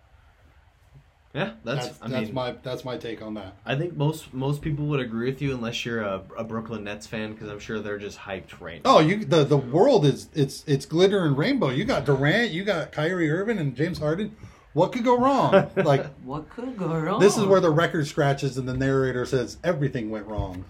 Yeah, 1.33 1.51
that's. 1.63 1.87
That's 1.87 2.01
I 2.01 2.07
that's 2.07 2.25
mean, 2.27 2.33
my 2.33 2.55
that's 2.63 2.83
my 2.83 2.97
take 2.97 3.21
on 3.21 3.35
that. 3.35 3.55
I 3.65 3.75
think 3.75 3.95
most 3.95 4.33
most 4.33 4.61
people 4.61 4.85
would 4.85 4.99
agree 4.99 5.29
with 5.29 5.41
you, 5.41 5.53
unless 5.53 5.85
you're 5.85 6.01
a, 6.01 6.23
a 6.37 6.43
Brooklyn 6.43 6.83
Nets 6.83 7.05
fan, 7.05 7.33
because 7.33 7.49
I'm 7.49 7.59
sure 7.59 7.79
they're 7.79 7.99
just 7.99 8.17
hyped 8.17 8.59
right 8.59 8.81
oh, 8.85 8.93
now. 8.93 8.97
Oh, 8.97 8.99
you 9.01 9.25
the 9.25 9.43
the 9.43 9.57
world 9.57 10.05
is 10.05 10.29
it's 10.33 10.63
it's 10.65 10.85
glitter 10.85 11.25
and 11.25 11.37
rainbow. 11.37 11.69
You 11.69 11.83
got 11.83 12.05
Durant, 12.05 12.51
you 12.51 12.63
got 12.63 12.91
Kyrie 12.91 13.29
Irving 13.29 13.59
and 13.59 13.75
James 13.75 13.99
Harden. 13.99 14.35
What 14.73 14.91
could 14.91 15.03
go 15.03 15.17
wrong? 15.17 15.69
Like 15.75 16.05
What 16.23 16.49
could 16.49 16.77
go 16.77 16.87
wrong? 16.87 17.19
this 17.19 17.35
is 17.35 17.45
where 17.45 17.59
the 17.59 17.71
record 17.71 18.05
scratches 18.07 18.57
and 18.57 18.67
the 18.67 18.75
narrator 18.75 19.25
says 19.25 19.57
everything 19.63 20.09
went 20.11 20.27
wrong. 20.27 20.65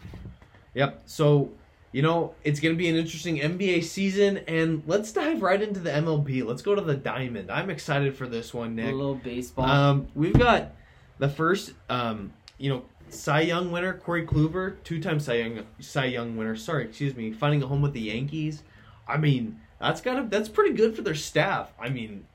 Yep. 0.75 1.03
So 1.05 1.51
you 1.91 2.01
know 2.01 2.33
it's 2.43 2.59
going 2.59 2.75
to 2.75 2.77
be 2.77 2.89
an 2.89 2.95
interesting 2.95 3.37
NBA 3.37 3.83
season, 3.83 4.37
and 4.47 4.83
let's 4.85 5.11
dive 5.11 5.41
right 5.41 5.61
into 5.61 5.79
the 5.79 5.89
MLB. 5.89 6.45
Let's 6.45 6.61
go 6.61 6.75
to 6.75 6.81
the 6.81 6.95
Diamond. 6.95 7.51
I'm 7.51 7.69
excited 7.69 8.15
for 8.15 8.27
this 8.27 8.53
one, 8.53 8.77
a 8.79 8.91
little 8.91 9.15
baseball. 9.15 9.65
Um, 9.65 10.07
we've 10.13 10.37
got 10.37 10.71
the 11.17 11.29
first, 11.29 11.73
um, 11.89 12.33
you 12.57 12.69
know, 12.69 12.83
Cy 13.09 13.41
Young 13.41 13.71
winner 13.71 13.93
Corey 13.93 14.25
Kluber, 14.25 14.75
two-time 14.83 15.19
Cy 15.19 15.35
Young 15.35 15.65
Cy 15.79 16.05
Young 16.05 16.35
winner. 16.35 16.55
Sorry, 16.55 16.85
excuse 16.85 17.15
me, 17.15 17.31
finding 17.31 17.63
a 17.63 17.67
home 17.67 17.81
with 17.81 17.93
the 17.93 18.01
Yankees. 18.01 18.63
I 19.07 19.17
mean, 19.17 19.59
that's 19.79 20.01
kind 20.01 20.19
of 20.19 20.29
that's 20.29 20.49
pretty 20.49 20.73
good 20.73 20.95
for 20.95 21.01
their 21.01 21.15
staff. 21.15 21.71
I 21.79 21.89
mean, 21.89 22.25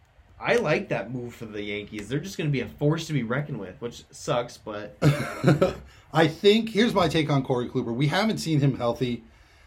I 0.40 0.57
like 0.57 0.88
that 0.88 1.12
move 1.12 1.34
for 1.34 1.46
the 1.46 1.62
Yankees. 1.62 2.09
They're 2.09 2.18
just 2.18 2.36
going 2.36 2.48
to 2.48 2.53
be 2.53 2.61
a 2.61 2.68
force 2.68 3.07
to 3.07 3.12
be 3.12 3.22
reckoned 3.22 3.61
with, 3.61 3.80
which 3.80 4.05
sucks, 4.11 4.57
but 4.57 4.96
I 6.12 6.26
think 6.26 6.70
here's 6.70 6.94
my 6.94 7.09
take 7.09 7.30
on 7.30 7.44
Corey 7.44 7.68
Kluber. 7.68 7.94
We 7.94 8.09
haven't 8.09 8.38
seen 8.38 8.61
him 8.61 8.76
healthy 8.76 9.22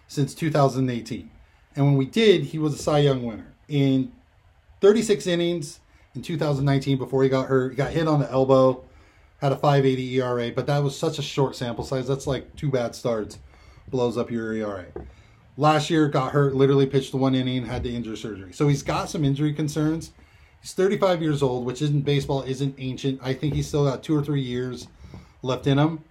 since 0.07 0.33
2018, 0.33 1.29
and 1.75 1.85
when 1.85 1.97
we 1.97 2.05
did, 2.05 2.43
he 2.45 2.57
was 2.57 2.73
a 2.73 2.77
Cy 2.77 2.99
Young 2.99 3.23
winner 3.23 3.53
in 3.67 4.11
36 4.81 5.27
innings 5.27 5.79
in 6.13 6.21
2019 6.21 6.97
before 6.97 7.23
he 7.23 7.29
got 7.29 7.47
hurt. 7.47 7.71
He 7.71 7.75
got 7.75 7.91
hit 7.91 8.07
on 8.07 8.19
the 8.19 8.31
elbow, 8.31 8.83
had 9.39 9.51
a 9.51 9.55
5.80 9.55 10.13
ERA, 10.13 10.51
but 10.51 10.67
that 10.67 10.83
was 10.83 10.97
such 10.97 11.19
a 11.19 11.21
short 11.21 11.55
sample 11.55 11.83
size. 11.83 12.07
That's 12.07 12.27
like 12.27 12.55
two 12.55 12.71
bad 12.71 12.95
starts, 12.95 13.39
blows 13.89 14.17
up 14.17 14.31
your 14.31 14.53
ERA. 14.53 14.85
Last 15.57 15.89
year, 15.89 16.07
got 16.07 16.33
hurt, 16.33 16.55
literally 16.55 16.85
pitched 16.85 17.11
the 17.11 17.17
one 17.17 17.33
inning, 17.33 17.65
had 17.65 17.83
to 17.83 17.89
injury 17.89 18.17
surgery. 18.17 18.51
So 18.53 18.67
he's 18.67 18.83
got 18.83 19.09
some 19.09 19.23
injury 19.23 19.53
concerns. 19.53 20.11
He's 20.61 20.73
35 20.73 21.21
years 21.21 21.41
old, 21.41 21.65
which 21.65 21.81
isn't 21.81 22.01
baseball, 22.01 22.41
isn't 22.43 22.75
ancient. 22.77 23.19
I 23.23 23.33
think 23.33 23.53
he's 23.53 23.67
still 23.67 23.85
got 23.85 24.03
two 24.03 24.17
or 24.17 24.23
three 24.23 24.41
years 24.41 24.87
left 25.43 25.67
in 25.67 25.77
him. 25.77 26.03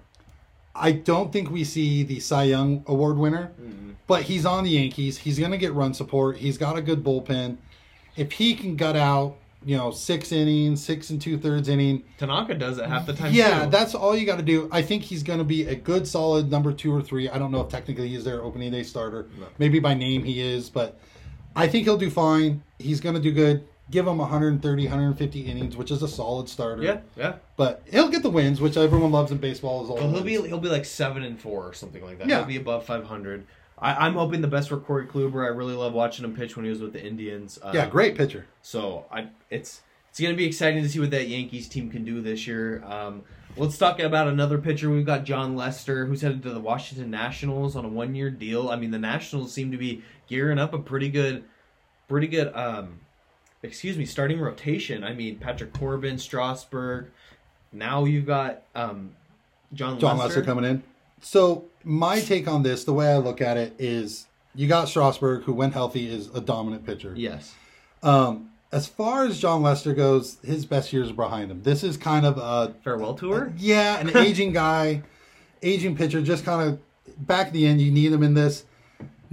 I 0.74 0.92
don't 0.92 1.32
think 1.32 1.50
we 1.50 1.64
see 1.64 2.02
the 2.02 2.20
Cy 2.20 2.44
Young 2.44 2.84
Award 2.86 3.16
winner, 3.16 3.52
mm-hmm. 3.60 3.92
but 4.06 4.22
he's 4.22 4.44
on 4.44 4.64
the 4.64 4.70
Yankees. 4.70 5.18
He's 5.18 5.38
going 5.38 5.52
to 5.52 5.58
get 5.58 5.72
run 5.72 5.94
support. 5.94 6.36
He's 6.36 6.58
got 6.58 6.76
a 6.76 6.82
good 6.82 7.04
bullpen. 7.04 7.58
If 8.16 8.32
he 8.32 8.54
can 8.54 8.76
gut 8.76 8.96
out, 8.96 9.36
you 9.64 9.76
know, 9.76 9.90
six 9.90 10.30
innings, 10.32 10.84
six 10.84 11.10
and 11.10 11.20
two 11.20 11.38
thirds 11.38 11.68
inning, 11.68 12.04
Tanaka 12.18 12.54
does 12.54 12.78
it 12.78 12.86
half 12.86 13.06
the 13.06 13.12
time. 13.12 13.32
yeah, 13.32 13.64
too. 13.64 13.70
that's 13.70 13.94
all 13.94 14.16
you 14.16 14.26
got 14.26 14.36
to 14.36 14.44
do. 14.44 14.68
I 14.70 14.82
think 14.82 15.02
he's 15.02 15.22
going 15.22 15.38
to 15.38 15.44
be 15.44 15.66
a 15.66 15.74
good, 15.74 16.06
solid 16.06 16.50
number 16.50 16.72
two 16.72 16.94
or 16.94 17.00
three. 17.00 17.28
I 17.28 17.38
don't 17.38 17.50
know 17.50 17.60
if 17.60 17.68
technically 17.68 18.08
he's 18.08 18.24
their 18.24 18.42
opening 18.42 18.72
day 18.72 18.82
starter. 18.82 19.28
No. 19.38 19.46
Maybe 19.58 19.78
by 19.78 19.94
name 19.94 20.24
he 20.24 20.40
is, 20.40 20.68
but 20.68 20.98
I 21.56 21.66
think 21.66 21.84
he'll 21.84 21.96
do 21.96 22.10
fine. 22.10 22.62
He's 22.78 23.00
going 23.00 23.14
to 23.14 23.20
do 23.20 23.32
good. 23.32 23.66
Give 23.90 24.06
him 24.06 24.16
130, 24.18 24.84
150 24.84 25.40
innings, 25.42 25.76
which 25.76 25.90
is 25.90 26.02
a 26.02 26.08
solid 26.08 26.48
starter. 26.48 26.82
yeah, 26.82 27.00
yeah. 27.16 27.34
But 27.56 27.82
he'll 27.90 28.08
get 28.08 28.22
the 28.22 28.30
wins, 28.30 28.60
which 28.60 28.76
everyone 28.78 29.12
loves 29.12 29.30
in 29.30 29.38
baseball. 29.38 29.84
Is 29.84 29.90
all 29.90 29.96
Well, 29.96 30.04
he'll 30.10 30.24
wins. 30.24 30.42
be 30.42 30.48
he'll 30.48 30.58
be 30.58 30.68
like 30.70 30.86
seven 30.86 31.22
and 31.22 31.38
four 31.38 31.64
or 31.68 31.74
something 31.74 32.02
like 32.02 32.18
that. 32.18 32.26
Yeah. 32.28 32.38
He'll 32.38 32.46
be 32.46 32.56
above 32.56 32.86
five 32.86 33.04
hundred. 33.04 33.46
I'm 33.78 34.14
hoping 34.14 34.40
the 34.40 34.48
best 34.48 34.68
for 34.70 34.78
Corey 34.78 35.06
Kluber. 35.06 35.44
I 35.44 35.48
really 35.48 35.74
love 35.74 35.92
watching 35.92 36.24
him 36.24 36.34
pitch 36.34 36.56
when 36.56 36.64
he 36.64 36.70
was 36.70 36.80
with 36.80 36.92
the 36.94 37.04
Indians. 37.04 37.58
Uh, 37.62 37.72
yeah, 37.74 37.86
great 37.86 38.16
pitcher. 38.16 38.46
So 38.62 39.04
I 39.12 39.28
it's 39.50 39.82
it's 40.10 40.18
gonna 40.20 40.34
be 40.34 40.46
exciting 40.46 40.82
to 40.82 40.88
see 40.88 41.00
what 41.00 41.10
that 41.10 41.28
Yankees 41.28 41.68
team 41.68 41.90
can 41.90 42.04
do 42.04 42.22
this 42.22 42.46
year. 42.46 42.82
Um, 42.84 43.22
let's 43.58 43.76
talk 43.76 44.00
about 44.00 44.28
another 44.28 44.56
pitcher. 44.58 44.88
We've 44.88 45.04
got 45.04 45.24
Jon 45.24 45.56
Lester, 45.56 46.06
who's 46.06 46.22
headed 46.22 46.42
to 46.44 46.50
the 46.50 46.60
Washington 46.60 47.10
Nationals 47.10 47.76
on 47.76 47.84
a 47.84 47.88
one 47.88 48.14
year 48.14 48.30
deal. 48.30 48.70
I 48.70 48.76
mean, 48.76 48.92
the 48.92 48.98
Nationals 48.98 49.52
seem 49.52 49.70
to 49.72 49.76
be 49.76 50.02
gearing 50.28 50.58
up 50.58 50.72
a 50.72 50.78
pretty 50.78 51.10
good, 51.10 51.44
pretty 52.08 52.28
good. 52.28 52.54
Um, 52.54 53.00
excuse 53.64 53.96
me, 53.96 54.04
starting 54.04 54.40
rotation. 54.40 55.02
I 55.02 55.12
mean, 55.14 55.38
Patrick 55.38 55.72
Corbin, 55.72 56.18
Strasburg. 56.18 57.06
Now 57.72 58.04
you've 58.04 58.26
got 58.26 58.62
um, 58.74 59.12
Jon, 59.72 59.98
Jon 59.98 60.18
Lester. 60.18 60.40
Lester 60.40 60.42
coming 60.42 60.64
in. 60.64 60.82
So 61.20 61.64
my 61.82 62.20
take 62.20 62.46
on 62.46 62.62
this, 62.62 62.84
the 62.84 62.92
way 62.92 63.08
I 63.08 63.16
look 63.16 63.40
at 63.40 63.56
it 63.56 63.74
is, 63.78 64.26
you 64.54 64.68
got 64.68 64.88
Strasburg, 64.88 65.44
who 65.44 65.52
when 65.52 65.72
healthy 65.72 66.08
is 66.08 66.28
a 66.28 66.40
dominant 66.40 66.86
pitcher. 66.86 67.14
Yes. 67.16 67.54
Um, 68.02 68.50
as 68.70 68.86
far 68.86 69.24
as 69.24 69.40
Jon 69.40 69.62
Lester 69.62 69.94
goes, 69.94 70.38
his 70.44 70.66
best 70.66 70.92
years 70.92 71.10
are 71.10 71.14
behind 71.14 71.50
him. 71.50 71.62
This 71.62 71.82
is 71.82 71.96
kind 71.96 72.26
of 72.26 72.38
a 72.38 72.74
Farewell 72.82 73.14
tour. 73.14 73.52
yeah, 73.56 73.98
an 73.98 74.16
aging 74.16 74.52
guy, 74.52 75.02
aging 75.62 75.96
pitcher. 75.96 76.20
Just 76.20 76.44
kind 76.44 76.68
of 76.68 77.26
back 77.26 77.48
at 77.48 77.52
the 77.52 77.66
end, 77.66 77.80
you 77.80 77.90
need 77.90 78.12
him 78.12 78.22
in 78.22 78.34
this. 78.34 78.64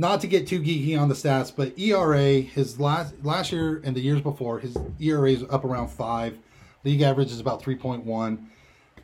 Not 0.02 0.20
to 0.22 0.28
get 0.28 0.48
too 0.48 0.60
geeky 0.60 1.00
on 1.00 1.10
the 1.10 1.14
stats, 1.14 1.56
but 1.56 1.78
ERA 1.78 2.42
his 2.42 2.80
last 2.80 3.14
last 3.24 3.52
year 3.52 3.80
and 3.86 3.96
the 3.96 4.00
years 4.00 4.20
before, 4.20 4.58
his 4.58 4.76
ERA 5.00 5.30
is 5.30 5.44
up 5.48 5.64
around 5.64 5.90
five. 5.90 6.40
League 6.84 7.04
average 7.04 7.32
is 7.32 7.40
about 7.40 7.62
three 7.62 7.76
point 7.76 8.04
one. 8.04 8.50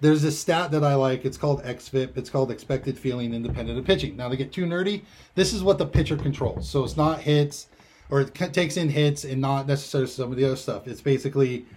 There's 0.02 0.24
this 0.24 0.40
stat 0.40 0.72
that 0.72 0.84
I 0.84 0.96
like. 0.96 1.24
It's 1.24 1.38
called 1.38 1.62
XFIP. 1.64 2.18
It's 2.18 2.32
called 2.32 2.50
expected 2.50 2.98
fielding 2.98 3.36
independent 3.36 3.78
of 3.78 3.86
pitching. 3.86 4.18
Now 4.18 4.28
to 4.30 4.36
get 4.36 4.52
too 4.52 4.66
nerdy, 4.66 5.04
this 5.36 5.54
is 5.54 5.62
what 5.62 5.78
the 5.78 5.86
pitcher 5.86 6.18
controls. 6.18 6.68
So 6.68 6.84
it's 6.84 6.98
not 6.98 7.22
hits. 7.22 7.68
or 8.10 8.22
it 8.22 8.34
takes 8.34 8.76
in 8.76 8.90
hits 8.90 9.24
and 9.24 9.40
not 9.40 9.68
necessarily 9.68 10.10
some 10.10 10.32
of 10.32 10.38
the 10.40 10.46
other 10.46 10.56
stuff. 10.56 10.88
It's 10.88 11.02
basically 11.02 11.68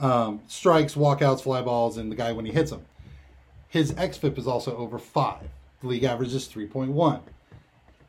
um, 0.00 0.40
strikes, 0.48 0.96
walkouts, 0.96 1.42
fly 1.42 1.62
balls, 1.62 1.96
and 1.96 2.10
the 2.10 2.16
guy 2.16 2.32
when 2.32 2.44
he 2.44 2.50
hits 2.50 2.72
them. 2.72 2.84
His 3.68 3.92
xFIP 3.92 4.36
is 4.36 4.48
also 4.48 4.76
over 4.76 4.98
five. 4.98 5.48
The 5.80 5.86
league 5.86 6.02
average 6.02 6.34
is 6.34 6.48
three 6.48 6.66
point 6.66 6.90
one. 6.90 7.20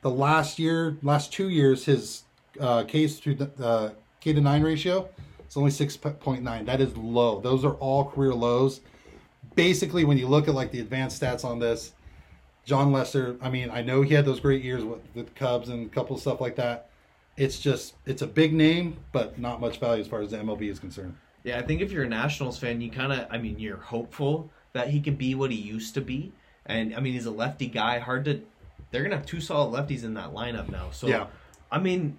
The 0.06 0.12
last 0.12 0.60
year, 0.60 0.98
last 1.02 1.34
two 1.34 1.50
years, 1.50 1.84
his 1.84 2.26
uh, 2.60 2.84
K's 2.84 3.20
to 3.22 3.50
uh, 3.60 3.90
K 4.20 4.34
to 4.34 4.40
nine 4.40 4.62
ratio 4.62 5.10
is 5.50 5.58
only 5.58 5.72
six 5.72 5.98
point 5.98 6.44
nine. 6.44 6.64
That 6.66 6.80
is 6.80 6.96
low. 6.96 7.42
Those 7.42 7.66
are 7.66 7.74
all 7.74 8.06
career 8.12 8.36
lows. 8.36 8.82
Basically, 9.56 10.06
when 10.06 10.20
you 10.20 10.28
look 10.28 10.48
at 10.48 10.54
like 10.54 10.72
the 10.72 10.80
advanced 10.80 11.20
stats 11.20 11.44
on 11.44 11.58
this, 11.58 11.94
Jon 12.66 12.92
Lester. 12.92 13.36
I 13.42 13.50
mean, 13.50 13.72
I 13.72 13.82
know 13.82 14.04
he 14.04 14.14
had 14.14 14.26
those 14.26 14.40
great 14.40 14.64
years 14.64 14.84
with, 14.84 15.00
the 15.16 15.24
Cubs 15.24 15.70
and 15.70 15.88
a 15.88 15.90
couple 15.90 16.16
of 16.16 16.22
stuff 16.22 16.40
like 16.40 16.56
that. 16.58 16.92
It's 17.36 17.60
just 17.60 17.96
it's 18.06 18.22
a 18.22 18.28
big 18.28 18.54
name, 18.54 18.98
but 19.12 19.40
not 19.40 19.60
much 19.60 19.80
value 19.80 20.02
as 20.02 20.08
far 20.08 20.22
as 20.22 20.30
the 20.30 20.38
MLB 20.38 20.70
is 20.70 20.78
concerned. 20.78 21.16
Yeah, 21.44 21.58
I 21.58 21.64
think 21.64 21.82
if 21.82 21.92
you're 21.92 22.04
a 22.04 22.08
Nationals 22.08 22.60
fan, 22.60 22.80
you 22.80 22.92
kind 22.92 23.12
of, 23.12 23.26
I 23.32 23.40
mean, 23.40 23.58
you're 23.58 23.78
hopeful 23.78 24.52
that 24.74 24.90
he 24.90 25.02
can 25.02 25.16
be 25.16 25.34
what 25.34 25.50
he 25.50 25.58
used 25.58 25.96
to 25.96 26.02
be. 26.02 26.32
And 26.68 26.96
I 26.96 27.00
mean, 27.00 27.14
he's 27.14 27.26
a 27.26 27.32
lefty 27.32 27.66
guy. 27.66 27.98
Hard 27.98 28.26
to. 28.26 28.42
They're 28.96 29.04
gonna 29.04 29.18
have 29.18 29.26
two 29.26 29.42
solid 29.42 29.74
lefties 29.78 30.06
in 30.06 30.14
that 30.14 30.32
lineup 30.34 30.70
now. 30.70 30.88
So, 30.92 31.08
Yeah. 31.08 31.28
I 31.70 31.80
mean, 31.80 32.16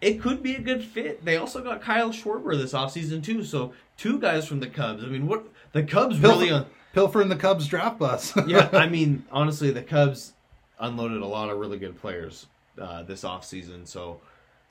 it 0.00 0.20
could 0.20 0.44
be 0.44 0.54
a 0.54 0.60
good 0.60 0.84
fit. 0.84 1.24
They 1.24 1.36
also 1.36 1.60
got 1.60 1.82
Kyle 1.82 2.10
Schwarber 2.10 2.56
this 2.56 2.72
offseason 2.72 3.20
too. 3.20 3.42
So 3.42 3.72
two 3.96 4.20
guys 4.20 4.46
from 4.46 4.60
the 4.60 4.68
Cubs. 4.68 5.02
I 5.02 5.08
mean, 5.08 5.26
what 5.26 5.44
the 5.72 5.82
Cubs 5.82 6.20
really? 6.20 6.48
Pilfer, 6.50 6.54
On, 6.64 6.66
Pilfer 6.94 7.20
and 7.20 7.30
the 7.32 7.36
Cubs 7.36 7.66
draft 7.66 7.98
bus. 7.98 8.32
yeah, 8.46 8.68
I 8.72 8.86
mean, 8.88 9.24
honestly, 9.32 9.72
the 9.72 9.82
Cubs 9.82 10.34
unloaded 10.78 11.20
a 11.20 11.26
lot 11.26 11.50
of 11.50 11.58
really 11.58 11.78
good 11.78 12.00
players 12.00 12.46
uh, 12.80 13.02
this 13.02 13.24
offseason. 13.24 13.88
So 13.88 14.20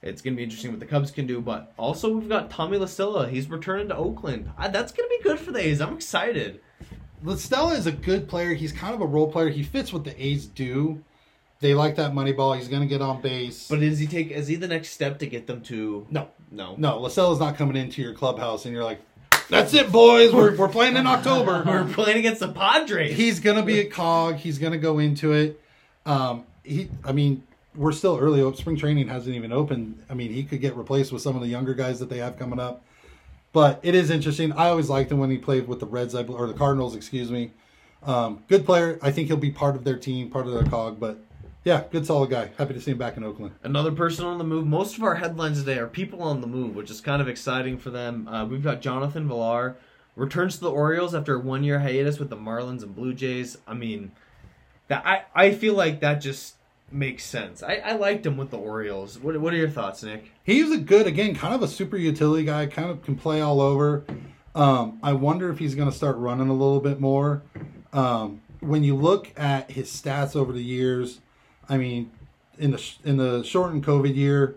it's 0.01 0.21
going 0.21 0.33
to 0.33 0.37
be 0.37 0.43
interesting 0.43 0.71
what 0.71 0.79
the 0.79 0.85
Cubs 0.85 1.11
can 1.11 1.27
do. 1.27 1.41
But 1.41 1.73
also, 1.77 2.13
we've 2.13 2.29
got 2.29 2.49
Tommy 2.49 2.77
La 2.77 2.85
Stella. 2.85 3.27
He's 3.27 3.49
returning 3.49 3.89
to 3.89 3.97
Oakland. 3.97 4.49
Uh, 4.57 4.69
that's 4.69 4.93
going 4.93 5.09
to 5.09 5.17
be 5.17 5.23
good 5.23 5.39
for 5.39 5.51
the 5.51 5.59
A's. 5.59 5.81
I'm 5.81 5.95
excited. 5.95 6.61
Stella 7.35 7.73
is 7.73 7.85
a 7.85 7.91
good 7.91 8.29
player. 8.29 8.53
He's 8.53 8.71
kind 8.71 8.95
of 8.95 9.01
a 9.01 9.05
role 9.05 9.29
player. 9.29 9.49
He 9.49 9.63
fits 9.63 9.91
what 9.91 10.05
the 10.05 10.23
A's 10.25 10.45
do. 10.45 11.03
They 11.61 11.73
like 11.73 11.95
that 11.97 12.13
money 12.13 12.31
ball. 12.31 12.53
He's 12.53 12.67
going 12.69 12.81
to 12.81 12.87
get 12.87 13.01
on 13.01 13.21
base. 13.21 13.67
But 13.67 13.83
is 13.83 13.99
he 13.99 14.07
take? 14.07 14.31
Is 14.31 14.47
he 14.47 14.55
the 14.55 14.67
next 14.67 14.91
step 14.91 15.19
to 15.19 15.27
get 15.27 15.45
them 15.47 15.61
to? 15.63 16.07
no, 16.09 16.29
No. 16.51 16.75
no, 16.77 16.99
La 16.99 17.09
Stella's 17.09 17.39
not 17.39 17.57
coming 17.57 17.75
into 17.75 18.01
your 18.01 18.13
clubhouse 18.13 18.63
and 18.65 18.73
you're 18.73 18.83
like, 18.83 18.99
"That's 19.49 19.73
it, 19.73 19.91
boys. 19.91 20.31
We're 20.33 20.55
we're 20.55 20.69
playing 20.69 20.95
in 20.95 21.05
October." 21.05 21.63
We're 21.67 21.91
playing 21.91 22.17
against 22.17 22.39
the 22.39 22.47
Padres. 22.49 23.15
he's 23.17 23.39
gonna 23.41 23.63
be 23.63 23.79
a 23.79 23.85
cog. 23.89 24.35
He's 24.37 24.57
gonna 24.57 24.77
go 24.77 24.99
into 24.99 25.33
it. 25.33 25.59
Um, 26.05 26.45
he, 26.63 26.89
I 27.03 27.11
mean, 27.11 27.43
we're 27.75 27.91
still 27.91 28.17
early. 28.17 28.39
Spring 28.55 28.77
training 28.77 29.09
hasn't 29.09 29.35
even 29.35 29.51
opened. 29.51 30.01
I 30.09 30.13
mean, 30.13 30.31
he 30.31 30.43
could 30.43 30.61
get 30.61 30.75
replaced 30.77 31.11
with 31.11 31.21
some 31.21 31.35
of 31.35 31.41
the 31.41 31.47
younger 31.49 31.73
guys 31.73 31.99
that 31.99 32.09
they 32.09 32.17
have 32.19 32.37
coming 32.39 32.59
up. 32.59 32.83
But 33.51 33.79
it 33.83 33.95
is 33.95 34.09
interesting. 34.11 34.51
I 34.53 34.69
always 34.69 34.89
liked 34.89 35.11
him 35.11 35.17
when 35.17 35.29
he 35.31 35.37
played 35.37 35.67
with 35.67 35.79
the 35.79 35.87
Reds, 35.87 36.13
or 36.15 36.47
the 36.47 36.53
Cardinals, 36.53 36.95
excuse 36.95 37.31
me. 37.31 37.51
Um, 38.03 38.43
good 38.47 38.65
player. 38.65 38.97
I 39.01 39.11
think 39.11 39.27
he'll 39.27 39.37
be 39.37 39.51
part 39.51 39.75
of 39.75 39.83
their 39.83 39.97
team, 39.97 40.29
part 40.29 40.45
of 40.47 40.53
their 40.53 40.63
cog. 40.63 40.99
But 40.99 41.19
yeah, 41.63 41.83
good 41.91 42.05
solid 42.05 42.29
guy. 42.29 42.51
Happy 42.57 42.73
to 42.73 42.81
see 42.81 42.91
him 42.91 42.97
back 42.97 43.17
in 43.17 43.23
Oakland. 43.23 43.53
Another 43.63 43.91
person 43.91 44.25
on 44.25 44.37
the 44.37 44.43
move. 44.43 44.65
Most 44.65 44.97
of 44.97 45.03
our 45.03 45.15
headlines 45.15 45.59
today 45.59 45.77
are 45.77 45.87
people 45.87 46.21
on 46.21 46.41
the 46.41 46.47
move, 46.47 46.75
which 46.75 46.89
is 46.89 47.01
kind 47.01 47.21
of 47.21 47.27
exciting 47.27 47.77
for 47.77 47.89
them. 47.89 48.27
Uh, 48.27 48.45
we've 48.45 48.63
got 48.63 48.81
Jonathan 48.81 49.27
Villar 49.27 49.77
returns 50.15 50.55
to 50.55 50.61
the 50.61 50.71
Orioles 50.71 51.15
after 51.15 51.35
a 51.35 51.39
one-year 51.39 51.79
hiatus 51.79 52.19
with 52.19 52.29
the 52.29 52.37
Marlins 52.37 52.83
and 52.83 52.95
Blue 52.95 53.13
Jays. 53.13 53.57
I 53.67 53.73
mean, 53.73 54.11
that 54.87 55.05
I 55.05 55.23
I 55.33 55.51
feel 55.51 55.73
like 55.73 55.99
that 56.01 56.15
just 56.15 56.55
makes 56.91 57.23
sense. 57.23 57.61
I, 57.61 57.75
I 57.75 57.91
liked 57.93 58.25
him 58.25 58.37
with 58.37 58.51
the 58.51 58.57
Orioles. 58.57 59.19
What 59.19 59.39
what 59.39 59.53
are 59.53 59.57
your 59.57 59.69
thoughts, 59.69 60.03
Nick? 60.03 60.31
He's 60.43 60.71
a 60.71 60.77
good, 60.77 61.07
again, 61.07 61.35
kind 61.35 61.53
of 61.53 61.61
a 61.61 61.67
super 61.67 61.97
utility 61.97 62.45
guy. 62.45 62.65
Kind 62.67 62.89
of 62.89 63.03
can 63.03 63.15
play 63.15 63.41
all 63.41 63.61
over. 63.61 64.03
Um, 64.55 64.99
I 65.03 65.13
wonder 65.13 65.49
if 65.51 65.59
he's 65.59 65.75
going 65.75 65.89
to 65.89 65.95
start 65.95 66.17
running 66.17 66.49
a 66.49 66.53
little 66.53 66.79
bit 66.79 66.99
more. 66.99 67.43
Um, 67.93 68.41
when 68.59 68.83
you 68.83 68.95
look 68.95 69.31
at 69.37 69.71
his 69.71 69.89
stats 69.89 70.35
over 70.35 70.51
the 70.51 70.63
years, 70.63 71.19
I 71.69 71.77
mean, 71.77 72.11
in 72.57 72.71
the 72.71 72.91
in 73.03 73.17
the 73.17 73.43
shortened 73.43 73.85
COVID 73.85 74.15
year, 74.15 74.55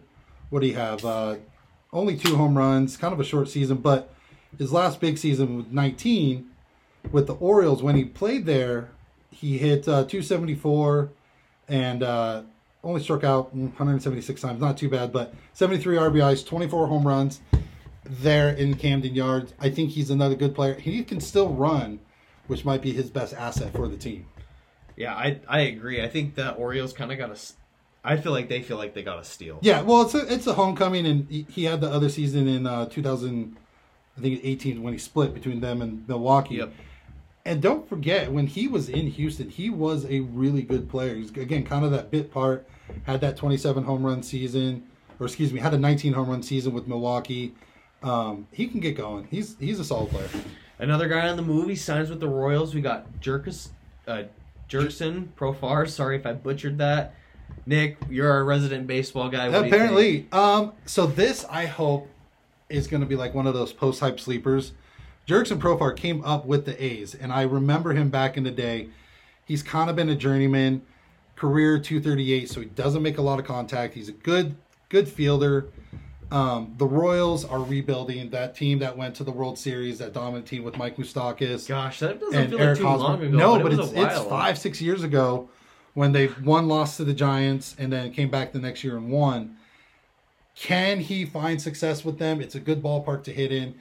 what 0.51 0.61
do 0.61 0.67
you 0.67 0.75
have? 0.75 1.05
Uh, 1.05 1.37
only 1.93 2.17
two 2.17 2.37
home 2.37 2.57
runs, 2.57 2.97
kind 2.97 3.13
of 3.13 3.21
a 3.21 3.25
short 3.25 3.49
season. 3.49 3.77
But 3.77 4.13
his 4.59 4.73
last 4.73 5.01
big 5.01 5.19
season 5.19 5.57
with 5.57 5.71
19 5.71 6.49
with 7.11 7.27
the 7.27 7.35
Orioles, 7.35 7.83
when 7.83 7.97
he 7.97 8.05
played 8.05 8.47
there, 8.47 8.91
he 9.31 9.59
hit 9.59 9.89
uh, 9.89 10.05
274 10.05 11.11
and 11.69 12.03
uh, 12.03 12.43
only 12.85 13.03
struck 13.03 13.25
out 13.25 13.55
176 13.55 14.41
times. 14.41 14.61
Not 14.61 14.77
too 14.77 14.89
bad, 14.89 15.13
but 15.13 15.35
73 15.55 15.97
RBIs, 15.97 16.47
24 16.47 16.87
home 16.87 17.07
runs 17.07 17.41
there 18.05 18.51
in 18.51 18.75
Camden 18.75 19.15
Yards. 19.15 19.55
I 19.61 19.71
think 19.71 19.91
he's 19.91 20.11
another 20.11 20.35
good 20.35 20.55
player. 20.55 20.75
He 20.75 21.03
can 21.05 21.21
still 21.21 21.49
run, 21.51 22.01
which 22.47 22.65
might 22.65 22.83
be 22.83 22.93
his 22.93 23.11
best 23.11 23.35
asset 23.35 23.73
for 23.73 23.89
the 23.89 23.97
team. 23.97 24.27
Yeah, 24.97 25.15
I 25.15 25.41
I 25.49 25.61
agree. 25.61 26.03
I 26.03 26.09
think 26.09 26.35
the 26.35 26.53
Orioles 26.53 26.93
kind 26.93 27.13
of 27.13 27.19
got 27.19 27.31
a. 27.31 27.39
I 28.05 28.17
feel 28.17 28.33
like 28.33 28.49
they 28.49 28.63
feel 28.63 28.77
like 28.77 28.95
they 28.95 29.03
got 29.03 29.21
a 29.21 29.25
steal. 29.25 29.59
Yeah, 29.63 29.83
well, 29.83 30.03
it's 30.03 30.15
a, 30.15 30.33
it's 30.33 30.47
a 30.49 30.55
homecoming, 30.55 31.07
and 31.07 31.29
he, 31.31 31.47
he 31.49 31.65
had 31.65 31.81
the 31.81 31.89
other 31.89 32.09
season 32.09 32.49
in 32.49 32.67
uh, 32.67 32.87
2000, 32.87 33.57
I 34.19 34.21
think 34.21 34.41
18 34.43 34.83
when 34.83 34.93
he 34.93 34.99
split 34.99 35.33
between 35.33 35.61
them 35.61 35.81
and 35.81 36.07
Milwaukee. 36.09 36.57
Yep. 36.57 36.73
And 37.45 37.63
don't 37.63 37.89
forget, 37.89 38.33
when 38.33 38.47
he 38.47 38.69
was 38.69 38.89
in 38.89 39.07
Houston, 39.09 39.49
he 39.49 39.71
was 39.71 40.05
a 40.07 40.21
really 40.21 40.63
good 40.63 40.89
player. 40.89 41.15
He's 41.15 41.31
again 41.31 41.65
kind 41.65 41.85
of 41.85 41.91
that 41.93 42.11
bit 42.11 42.33
part. 42.33 42.69
Had 43.05 43.21
that 43.21 43.37
27 43.37 43.85
home 43.85 44.05
run 44.05 44.23
season, 44.23 44.85
or 45.19 45.27
excuse 45.27 45.53
me, 45.53 45.61
had 45.61 45.75
a 45.75 45.79
19 45.79 46.13
home 46.13 46.29
run 46.29 46.43
season 46.43 46.73
with 46.73 46.87
Milwaukee. 46.87 47.55
Um, 48.03 48.47
he 48.53 48.67
can 48.67 48.81
get 48.81 48.97
going. 48.97 49.27
He's 49.31 49.57
he's 49.59 49.81
a 49.81 49.85
solid 49.85 50.11
player. 50.11 50.29
Another 50.79 51.09
guy 51.09 51.29
on 51.29 51.37
the 51.37 51.43
movie 51.43 51.77
signs 51.77 52.11
with 52.11 52.21
the 52.21 52.29
Royals. 52.29 52.75
We 52.75 52.81
got 52.81 53.21
Jerkus, 53.21 53.69
uh, 54.07 54.25
Jurickson 54.73 55.29
Profar. 55.37 55.89
Sorry 55.89 56.17
if 56.17 56.25
I 56.25 56.33
butchered 56.33 56.79
that. 56.79 57.15
Nick, 57.67 57.99
you're 58.09 58.31
our 58.31 58.45
resident 58.45 58.87
baseball 58.87 59.29
guy. 59.29 59.49
What 59.49 59.59
do 59.59 59.65
you 59.67 59.71
think? 59.71 59.75
Apparently, 59.75 60.27
um, 60.33 60.73
so 60.87 61.07
this 61.07 61.45
I 61.51 61.67
hope 61.67 62.09
is 62.71 62.87
going 62.87 63.03
to 63.03 63.07
be 63.07 63.17
like 63.17 63.35
one 63.35 63.47
of 63.47 63.53
those 63.53 63.73
post 63.73 64.01
hype 64.01 64.19
sleepers. 64.19 64.73
Jurickson 65.29 65.59
Profar 65.59 65.95
came 65.95 66.25
up 66.25 66.47
with 66.47 66.65
the 66.65 66.83
A's, 66.83 67.15
and 67.15 67.33
I 67.33 67.43
remember 67.43 67.93
him 67.93 68.09
back 68.09 68.37
in 68.37 68.45
the 68.45 68.51
day. 68.51 68.89
He's 69.45 69.63
kind 69.63 69.91
of 69.91 69.95
been 69.95 70.09
a 70.09 70.17
journeyman, 70.17 70.83
career 71.37 71.79
238, 71.79 72.49
so 72.49 72.61
he 72.61 72.67
doesn't 72.67 73.03
make 73.03 73.19
a 73.19 73.23
lot 73.23 73.39
of 73.39 73.45
contact. 73.45 73.95
He's 73.95 74.09
a 74.09 74.13
good 74.13 74.57
good 74.89 75.07
fielder. 75.07 75.69
Um, 76.33 76.75
the 76.79 76.87
Royals 76.87 77.45
are 77.45 77.63
rebuilding 77.63 78.31
that 78.31 78.57
team 78.57 78.79
that 78.79 78.97
went 78.97 79.15
to 79.17 79.25
the 79.25 79.31
World 79.31 79.59
Series, 79.59 79.99
that 79.99 80.15
dominant 80.15 80.47
team 80.47 80.65
with 80.65 80.79
Mike 80.79 80.97
Moustakas 80.97 81.69
Gosh, 81.69 81.99
that 81.99 82.21
doesn't 82.21 82.49
feel 82.49 82.59
like 82.59 82.79
too 82.79 82.87
Hosmer. 82.87 83.05
long 83.05 83.23
ago. 83.23 83.37
No, 83.37 83.57
but, 83.57 83.65
but, 83.65 83.73
it 83.75 83.81
it's 83.81 83.93
it's 83.93 84.25
five 84.31 84.57
six 84.57 84.81
years 84.81 85.03
ago 85.03 85.51
when 85.93 86.13
they 86.13 86.29
one 86.29 86.69
lost 86.69 86.97
to 86.97 87.05
the 87.05 87.13
Giants 87.13 87.77
and 87.79 87.93
then 87.93 88.11
came 88.13 88.31
back 88.31 88.53
the 88.53 88.59
next 88.59 88.83
year 88.83 88.97
and 88.97 89.11
won. 89.11 89.59
Can 90.57 91.01
he 91.01 91.27
find 91.27 91.61
success 91.61 92.03
with 92.03 92.19
them? 92.19 92.41
It's 92.41 92.55
a 92.55 92.61
good 92.61 92.83
ballpark 92.83 93.25
to 93.25 93.33
hit 93.33 93.53
in. 93.53 93.75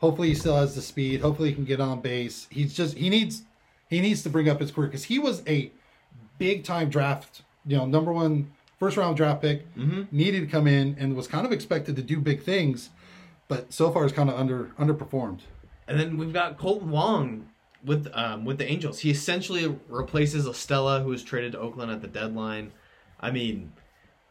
Hopefully, 0.00 0.28
he 0.28 0.34
still 0.34 0.56
has 0.56 0.74
the 0.74 0.82
speed. 0.82 1.22
Hopefully, 1.22 1.48
he 1.48 1.54
can 1.54 1.64
get 1.64 1.80
on 1.80 2.02
base. 2.02 2.48
He's 2.50 2.74
just 2.74 2.98
he 2.98 3.08
needs 3.08 3.44
he 3.88 4.02
needs 4.02 4.22
to 4.24 4.28
bring 4.28 4.50
up 4.50 4.60
his 4.60 4.70
career 4.70 4.88
because 4.88 5.04
he 5.04 5.18
was 5.18 5.42
a 5.46 5.72
big 6.36 6.64
time 6.64 6.90
draft, 6.90 7.40
you 7.64 7.78
know, 7.78 7.86
number 7.86 8.12
one 8.12 8.50
first 8.84 8.96
round 8.98 9.16
draft 9.16 9.40
pick. 9.40 9.74
Mhm. 9.76 10.12
Needed 10.12 10.40
to 10.40 10.46
come 10.46 10.66
in 10.66 10.94
and 10.98 11.16
was 11.16 11.26
kind 11.26 11.46
of 11.46 11.52
expected 11.52 11.96
to 11.96 12.02
do 12.02 12.20
big 12.20 12.42
things, 12.42 12.90
but 13.48 13.72
so 13.72 13.90
far 13.90 14.04
is 14.04 14.12
kind 14.12 14.28
of 14.28 14.38
under 14.38 14.66
underperformed. 14.78 15.40
And 15.88 15.98
then 15.98 16.16
we've 16.18 16.32
got 16.32 16.58
Kolten 16.58 16.84
Wong 16.88 17.48
with 17.82 18.08
um, 18.14 18.44
with 18.44 18.58
the 18.58 18.70
Angels. 18.70 19.00
He 19.00 19.10
essentially 19.10 19.74
replaces 19.88 20.46
La 20.46 20.52
Stella, 20.52 21.00
who 21.02 21.08
was 21.10 21.22
traded 21.22 21.52
to 21.52 21.58
Oakland 21.60 21.90
at 21.90 22.02
the 22.02 22.08
deadline. 22.08 22.72
I 23.20 23.30
mean, 23.30 23.72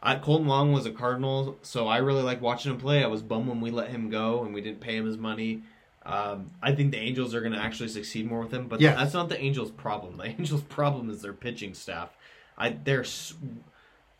I, 0.04 0.16
Kolten 0.18 0.46
Wong 0.46 0.72
was 0.72 0.86
a 0.86 0.92
Cardinal, 0.92 1.58
so 1.64 1.88
I 1.88 1.98
really 1.98 2.22
like 2.22 2.42
watching 2.42 2.72
him 2.72 2.78
play. 2.80 3.04
I 3.04 3.08
was 3.08 3.22
bummed 3.24 3.48
when 3.48 3.60
we 3.62 3.72
let 3.72 3.90
him 3.90 4.10
go 4.10 4.44
and 4.44 4.54
we 4.54 4.62
didn't 4.62 4.82
pay 4.82 4.98
him 4.98 5.06
his 5.08 5.18
money. 5.18 5.64
Um, 6.06 6.52
I 6.62 6.76
think 6.76 6.92
the 6.92 6.98
Angels 7.00 7.34
are 7.34 7.40
going 7.40 7.54
to 7.54 7.60
actually 7.60 7.88
succeed 7.90 8.28
more 8.30 8.42
with 8.42 8.54
him, 8.54 8.68
but 8.68 8.82
Yes. 8.82 8.98
that's 8.98 9.14
not 9.14 9.30
the 9.30 9.40
Angels' 9.42 9.72
problem. 9.72 10.18
The 10.18 10.26
Angels' 10.26 10.62
problem 10.64 11.10
is 11.10 11.22
their 11.22 11.34
pitching 11.34 11.74
staff. 11.74 12.10
I 12.58 12.70
they're 12.70 13.06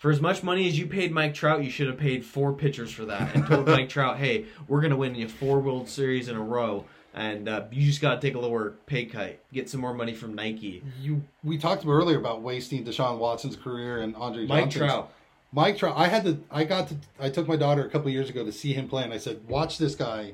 for 0.04 0.12
as 0.12 0.20
much 0.20 0.44
money 0.44 0.68
as 0.68 0.78
you 0.78 0.86
paid 0.86 1.14
Mike 1.14 1.34
Trout, 1.34 1.64
you 1.64 1.70
should 1.70 1.88
have 1.88 1.98
paid 1.98 2.26
four 2.26 2.52
pitchers 2.52 2.92
for 2.92 3.06
that 3.06 3.34
and 3.34 3.48
told 3.48 3.66
Mike 3.68 3.88
Trout, 3.88 4.18
"Hey, 4.18 4.48
we're 4.68 4.82
going 4.82 4.92
to 4.92 4.98
win 4.98 5.16
you 5.16 5.30
four 5.30 5.62
World 5.62 5.88
Series 5.88 6.28
in 6.28 6.36
a 6.36 6.44
row." 6.44 6.84
and 7.16 7.48
uh, 7.48 7.64
you 7.72 7.86
just 7.86 8.02
got 8.02 8.20
to 8.20 8.28
take 8.28 8.36
a 8.36 8.40
lower 8.40 8.72
pay 8.88 9.06
cut, 9.06 9.40
get 9.54 9.70
some 9.70 9.80
more 9.80 9.94
money 9.94 10.14
from 10.14 10.34
Nike. 10.34 10.84
You 11.00 11.24
we 11.44 11.58
talked 11.58 11.84
about 11.84 11.94
earlier 11.94 12.18
about 12.18 12.42
wasting 12.42 12.84
Deshaun 12.84 13.18
Watson's 13.18 13.56
career 13.56 14.02
and 14.02 14.16
Andre 14.18 14.46
Mike 14.46 14.64
Johnson's. 14.72 14.84
Trout. 14.84 15.14
Mike 15.54 15.78
Trout. 15.78 15.94
I 15.96 16.08
had 16.08 16.26
to. 16.26 16.38
I 16.52 16.66
got 16.66 16.90
to. 16.90 16.96
I 17.18 17.30
took 17.30 17.48
my 17.48 17.56
daughter 17.56 17.86
a 17.86 17.90
couple 17.90 18.10
years 18.10 18.30
ago 18.30 18.44
to 18.44 18.52
see 18.52 18.74
him 18.74 18.90
play, 18.90 19.04
and 19.04 19.14
I 19.14 19.18
said, 19.18 19.48
"Watch 19.48 19.78
this 19.78 19.96
guy, 19.96 20.34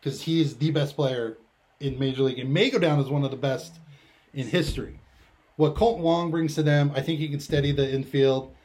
because 0.00 0.22
he 0.22 0.40
is 0.40 0.56
the 0.56 0.70
best 0.70 0.96
player 0.96 1.36
in 1.80 1.98
Major 1.98 2.22
League, 2.22 2.38
and 2.38 2.50
may 2.50 2.70
go 2.70 2.78
down 2.78 2.98
as 2.98 3.10
one 3.10 3.24
of 3.24 3.30
the 3.30 3.36
best 3.36 3.74
in 4.32 4.46
history." 4.46 5.00
What 5.56 5.74
Kolten 5.74 6.00
Wong 6.00 6.30
brings 6.30 6.54
to 6.54 6.62
them, 6.62 6.92
I 6.94 7.02
think 7.02 7.18
he 7.18 7.28
can 7.28 7.40
steady 7.40 7.72
the 7.72 7.92
infield. 7.92 8.55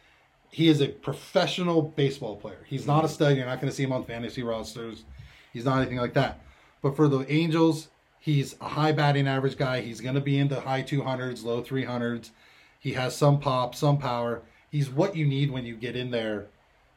He 0.52 0.68
is 0.68 0.82
a 0.82 0.88
professional 0.90 1.82
baseball 1.82 2.36
player. 2.36 2.64
He's 2.68 2.86
not 2.86 3.04
a 3.04 3.08
mm-hmm. 3.08 3.14
stud. 3.14 3.38
You're 3.38 3.46
not 3.46 3.62
going 3.62 3.72
to 3.72 3.76
see 3.76 3.84
him 3.84 3.94
on 3.94 4.04
fantasy 4.04 4.44
rosters. 4.44 5.06
He's 5.54 5.66
not 5.66 5.78
anything 5.80 5.98
like 5.98 6.14
that. 6.14 6.42
But 6.82 6.96
for 6.96 7.08
the 7.08 7.30
Angels, 7.32 7.88
he's 8.20 8.56
a 8.60 8.68
high 8.68 8.92
batting 8.92 9.28
average 9.28 9.58
guy. 9.58 9.82
He's 9.82 10.02
going 10.02 10.16
to 10.16 10.22
be 10.22 10.38
into 10.38 10.60
high 10.60 10.84
200s, 10.84 11.44
low 11.44 11.64
300s. 11.64 12.32
He 12.80 12.94
has 12.94 13.16
some 13.16 13.40
pop, 13.40 13.76
some 13.76 13.98
power. 13.98 14.42
He's 14.70 14.90
what 14.90 15.16
you 15.16 15.26
need 15.26 15.52
when 15.52 15.66
you 15.66 15.76
get 15.76 15.96
in 15.96 16.12
there 16.12 16.48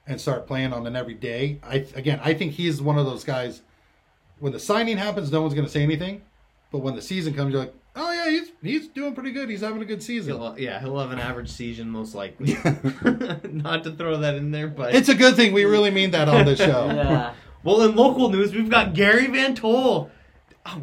and 0.07 0.21
start 0.21 0.47
playing 0.47 0.73
on 0.73 0.87
an 0.87 0.97
every 0.97 1.15
day. 1.15 1.61
I 1.63 1.87
again, 1.95 2.21
I 2.23 2.35
think 2.35 2.53
he's 2.53 2.83
one 2.83 2.99
of 2.99 3.07
those 3.07 3.25
guys. 3.25 3.63
When 4.39 4.53
the 4.53 4.61
signing 4.61 4.97
happens, 4.97 5.31
no 5.31 5.41
one's 5.41 5.55
going 5.55 5.67
to 5.67 5.73
say 5.73 5.83
anything, 5.83 6.23
but 6.73 6.79
when 6.79 6.97
the 6.97 7.03
season 7.03 7.35
comes, 7.35 7.53
you're 7.53 7.63
like, 7.63 7.75
oh 7.97 8.13
yeah, 8.13 8.31
he's 8.31 8.53
he's 8.63 8.89
doing 8.89 9.15
pretty 9.15 9.31
good. 9.33 9.49
He's 9.49 9.61
having 9.61 9.83
a 9.83 9.85
good 9.85 10.03
season. 10.03 10.35
He'll, 10.37 10.59
yeah, 10.59 10.81
he'll 10.81 10.99
have 10.99 11.11
an 11.13 11.19
average 11.21 11.51
season 11.51 11.89
most 11.91 12.15
likely. 12.15 12.57
Not 13.51 13.85
to 13.85 13.93
throw 13.93 14.17
that 14.19 14.35
in 14.35 14.51
there, 14.51 14.69
but 14.69 14.95
It's 14.95 15.09
a 15.09 15.15
good 15.15 15.37
thing 15.37 15.53
we 15.53 15.65
really 15.65 15.91
mean 15.91 16.11
that 16.13 16.29
on 16.29 16.45
this 16.45 16.59
show. 16.59 16.87
Yeah. 16.95 17.33
well, 17.63 17.83
in 17.83 17.97
local 17.97 18.29
news, 18.31 18.53
we've 18.53 18.71
got 18.71 18.95
Gary 18.95 19.27
Van 19.27 19.55
Tol, 19.55 20.11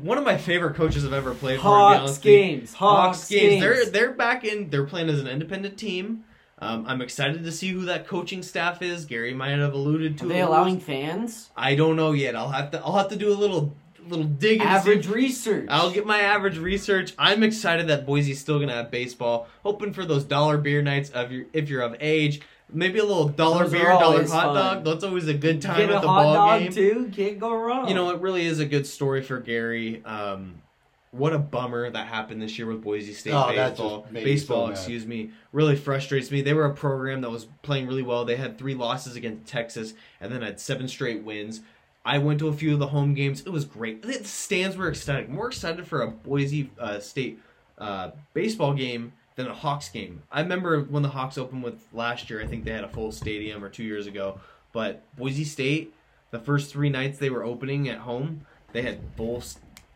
one 0.02 0.18
of 0.18 0.24
my 0.24 0.38
favorite 0.38 0.76
coaches 0.76 1.06
I've 1.06 1.14
ever 1.14 1.34
played 1.34 1.58
for. 1.60 1.64
to 1.64 1.70
be 1.70 1.70
Hawks 1.70 2.00
honest 2.00 2.24
with 2.24 2.26
you. 2.26 2.38
games. 2.40 2.74
Hawks, 2.74 3.30
games. 3.30 3.62
They're 3.62 3.86
they're 3.86 4.12
back 4.14 4.44
in. 4.44 4.70
They're 4.70 4.86
playing 4.86 5.10
as 5.10 5.20
an 5.20 5.28
independent 5.28 5.78
team. 5.78 6.24
Um, 6.60 6.86
I'm 6.88 7.02
excited 7.02 7.44
to 7.44 7.52
see 7.52 7.70
who 7.70 7.86
that 7.86 8.06
coaching 8.08 8.44
staff 8.44 8.84
is. 8.84 9.06
Gary 9.06 9.34
might 9.34 9.58
have 9.58 9.74
alluded 9.74 10.20
to. 10.20 10.26
Are 10.26 10.28
they 10.30 10.42
allowing 10.42 10.80
fans? 10.80 11.50
I 11.58 11.74
don't 11.74 11.96
know 11.96 12.12
yet. 12.12 12.36
I'll 12.36 12.52
have 12.52 12.70
to. 12.72 12.80
I'll 12.84 12.98
have 12.98 13.10
to 13.10 13.16
do 13.16 13.32
a 13.32 13.34
little 13.34 13.76
little 14.08 14.26
dig. 14.26 14.62
and 14.62 14.70
see. 14.70 14.92
Average 14.92 15.08
research. 15.08 15.68
I'll 15.70 15.92
get 15.92 16.06
my 16.06 16.20
average 16.22 16.58
research. 16.58 17.14
I'm 17.18 17.44
excited 17.44 17.88
that 17.88 18.06
Boise's 18.06 18.40
still 18.40 18.60
gonna 18.60 18.74
have 18.74 18.92
baseball. 18.92 19.48
Hoping 19.64 19.94
for 19.94 20.06
those 20.06 20.24
dollar 20.24 20.58
beer 20.58 20.82
nights 20.82 21.10
of 21.12 21.32
your 21.32 21.46
if 21.54 21.70
you're 21.70 21.82
of 21.82 21.96
age. 22.00 22.42
Maybe 22.74 23.00
a 23.00 23.04
little 23.04 23.28
dollar 23.28 23.64
Those 23.66 23.74
beer, 23.74 23.84
dollar 23.90 24.20
hot 24.26 24.30
fun. 24.30 24.56
dog. 24.56 24.86
That's 24.86 25.04
always 25.04 25.28
a 25.28 25.34
good 25.34 25.62
time 25.62 25.76
Get 25.78 25.90
a 25.92 25.96
at 25.98 26.02
the 26.02 26.08
hot 26.08 26.24
ball 26.24 26.34
dog 26.34 26.62
game. 26.62 26.72
too. 26.72 27.12
Can't 27.14 27.38
go 27.38 27.54
wrong. 27.54 27.90
You 27.90 27.96
know, 27.96 28.10
it 28.12 28.22
really 28.22 28.46
is 28.46 28.60
a 28.60 28.66
good 28.66 28.88
story 28.88 29.22
for 29.22 29.40
Gary. 29.42 30.02
Um, 30.06 30.62
what 31.12 31.34
a 31.34 31.38
bummer 31.38 31.90
that 31.90 32.08
happened 32.08 32.42
this 32.42 32.58
year 32.58 32.66
with 32.68 32.82
Boise 32.82 33.12
State 33.12 33.34
Oh, 33.34 33.48
baseball. 33.50 34.00
just 34.04 34.14
made 34.14 34.24
me 34.24 34.32
Baseball, 34.32 34.68
so 34.68 34.72
excuse 34.72 35.06
me, 35.06 35.32
really 35.52 35.76
frustrates 35.76 36.32
me. 36.32 36.42
They 36.42 36.54
were 36.54 36.64
a 36.64 36.74
program 36.74 37.20
that 37.20 37.30
was 37.30 37.48
playing 37.64 37.88
really 37.88 38.04
well. 38.04 38.24
They 38.24 38.38
had 38.38 38.58
three 38.58 38.74
losses 38.76 39.18
against 39.18 39.46
Texas, 39.52 39.94
and 40.22 40.32
then 40.32 40.42
had 40.42 40.58
seven 40.58 40.88
straight 40.88 41.22
wins. 41.24 41.60
I 42.04 42.18
went 42.18 42.40
to 42.40 42.48
a 42.48 42.54
few 42.54 42.74
of 42.74 42.80
the 42.80 42.88
home 42.88 43.14
games. 43.14 43.42
It 43.42 43.50
was 43.50 43.66
great. 43.66 44.02
The 44.02 44.14
stands 44.24 44.76
were 44.76 44.90
ecstatic. 44.90 45.30
More 45.30 45.48
excited 45.48 45.86
for 45.86 46.02
a 46.02 46.08
Boise 46.08 46.72
uh, 46.80 47.00
State 47.00 47.40
uh, 47.78 48.12
baseball 48.34 48.74
game 48.74 49.14
than 49.36 49.48
a 49.48 49.54
Hawks 49.54 49.90
game. 49.90 50.24
I 50.32 50.42
remember 50.42 50.82
when 50.82 51.04
the 51.04 51.10
Hawks 51.10 51.38
opened 51.38 51.64
with 51.64 51.80
last 51.94 52.30
year. 52.30 52.42
I 52.42 52.48
think 52.48 52.64
they 52.66 52.72
had 52.72 52.84
a 52.84 52.90
full 52.90 53.12
stadium 53.12 53.64
or 53.64 53.70
two 53.70 53.84
years 53.84 54.08
ago. 54.08 54.40
But 54.74 55.04
Boise 55.16 55.44
State, 55.44 55.94
the 56.32 56.40
first 56.40 56.72
three 56.72 56.90
nights 56.90 57.20
they 57.20 57.30
were 57.30 57.44
opening 57.44 57.88
at 57.90 58.00
home, 58.00 58.46
they 58.74 58.82
had 58.82 59.00
full 59.16 59.44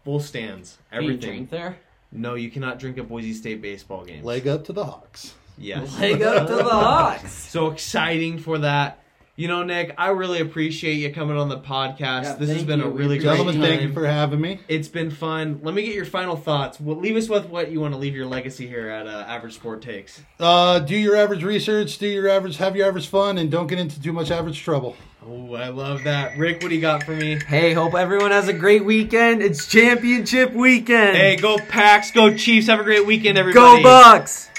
full 0.04 0.20
stands. 0.20 0.78
Can 0.92 1.02
you 1.04 1.10
Everything. 1.10 1.30
drink 1.30 1.50
there. 1.50 1.78
No, 2.12 2.36
you 2.36 2.50
cannot 2.52 2.78
drink 2.80 2.98
at 2.98 3.10
Boise 3.10 3.34
State 3.34 3.62
baseball 3.62 4.06
games. 4.06 4.24
Leg 4.24 4.48
up 4.48 4.64
to 4.66 4.74
the 4.74 4.86
Hawks. 4.86 5.34
Yes. 5.58 6.00
Leg 6.00 6.22
up 6.22 6.48
to 6.48 6.56
the 6.56 6.64
Hawks. 6.70 7.32
So 7.32 7.72
exciting 7.72 8.38
for 8.38 8.60
that. 8.60 9.00
You 9.38 9.50
know, 9.50 9.64
Nick, 9.64 9.94
I 9.98 10.12
really 10.12 10.40
appreciate 10.40 10.94
you 10.94 11.12
coming 11.12 11.36
on 11.36 11.50
the 11.50 11.60
podcast. 11.60 12.24
Yeah, 12.24 12.36
this 12.36 12.52
has 12.52 12.64
been 12.64 12.80
you. 12.80 12.86
a 12.86 12.90
really 12.90 13.18
great 13.18 13.28
appreciate 13.28 13.38
Gentlemen, 13.38 13.62
thank 13.62 13.82
you 13.82 13.92
for 13.92 14.08
having 14.08 14.40
me. 14.40 14.62
It's 14.70 14.88
been 14.88 15.12
fun. 15.12 15.60
Let 15.62 15.76
me 15.76 15.84
get 15.84 15.94
your 15.94 16.06
final 16.06 16.38
thoughts. 16.38 16.80
Well, 16.80 16.96
leave 16.96 17.18
us 17.18 17.28
with 17.28 17.48
what 17.48 17.70
you 17.70 17.82
want 17.82 17.94
to 17.94 17.98
leave 18.00 18.16
your 18.16 18.28
legacy 18.28 18.66
here 18.66 18.88
at 18.88 19.08
uh, 19.08 19.26
Average 19.28 19.56
Sport 19.56 19.82
Takes. 19.82 20.22
Uh, 20.40 20.80
do 20.80 20.96
your 20.96 21.18
average 21.18 21.44
research, 21.44 21.98
do 21.98 22.08
your 22.08 22.30
average, 22.30 22.56
have 22.58 22.78
your 22.78 22.88
average 22.88 23.10
fun, 23.10 23.38
and 23.38 23.52
don't 23.52 23.68
get 23.68 23.78
into 23.78 24.02
too 24.02 24.14
much 24.14 24.32
average 24.32 24.62
trouble. 24.62 24.96
Oh, 25.28 25.54
I 25.56 25.68
love 25.68 26.06
that. 26.06 26.38
Rick, 26.38 26.62
what 26.62 26.70
do 26.70 26.76
you 26.76 26.82
got 26.82 27.04
for 27.04 27.12
me? 27.12 27.38
Hey, 27.46 27.74
hope 27.74 27.94
everyone 27.94 28.32
has 28.32 28.48
a 28.48 28.54
great 28.54 28.86
weekend. 28.86 29.42
It's 29.42 29.68
championship 29.68 30.54
weekend. 30.54 31.18
Hey, 31.18 31.36
go 31.36 31.58
Packs, 31.58 32.12
go 32.12 32.38
Chiefs. 32.38 32.68
Have 32.68 32.80
a 32.80 32.84
great 32.84 33.06
weekend, 33.06 33.38
everybody. 33.38 33.84
go 33.84 33.84
Bucks. 33.84 34.50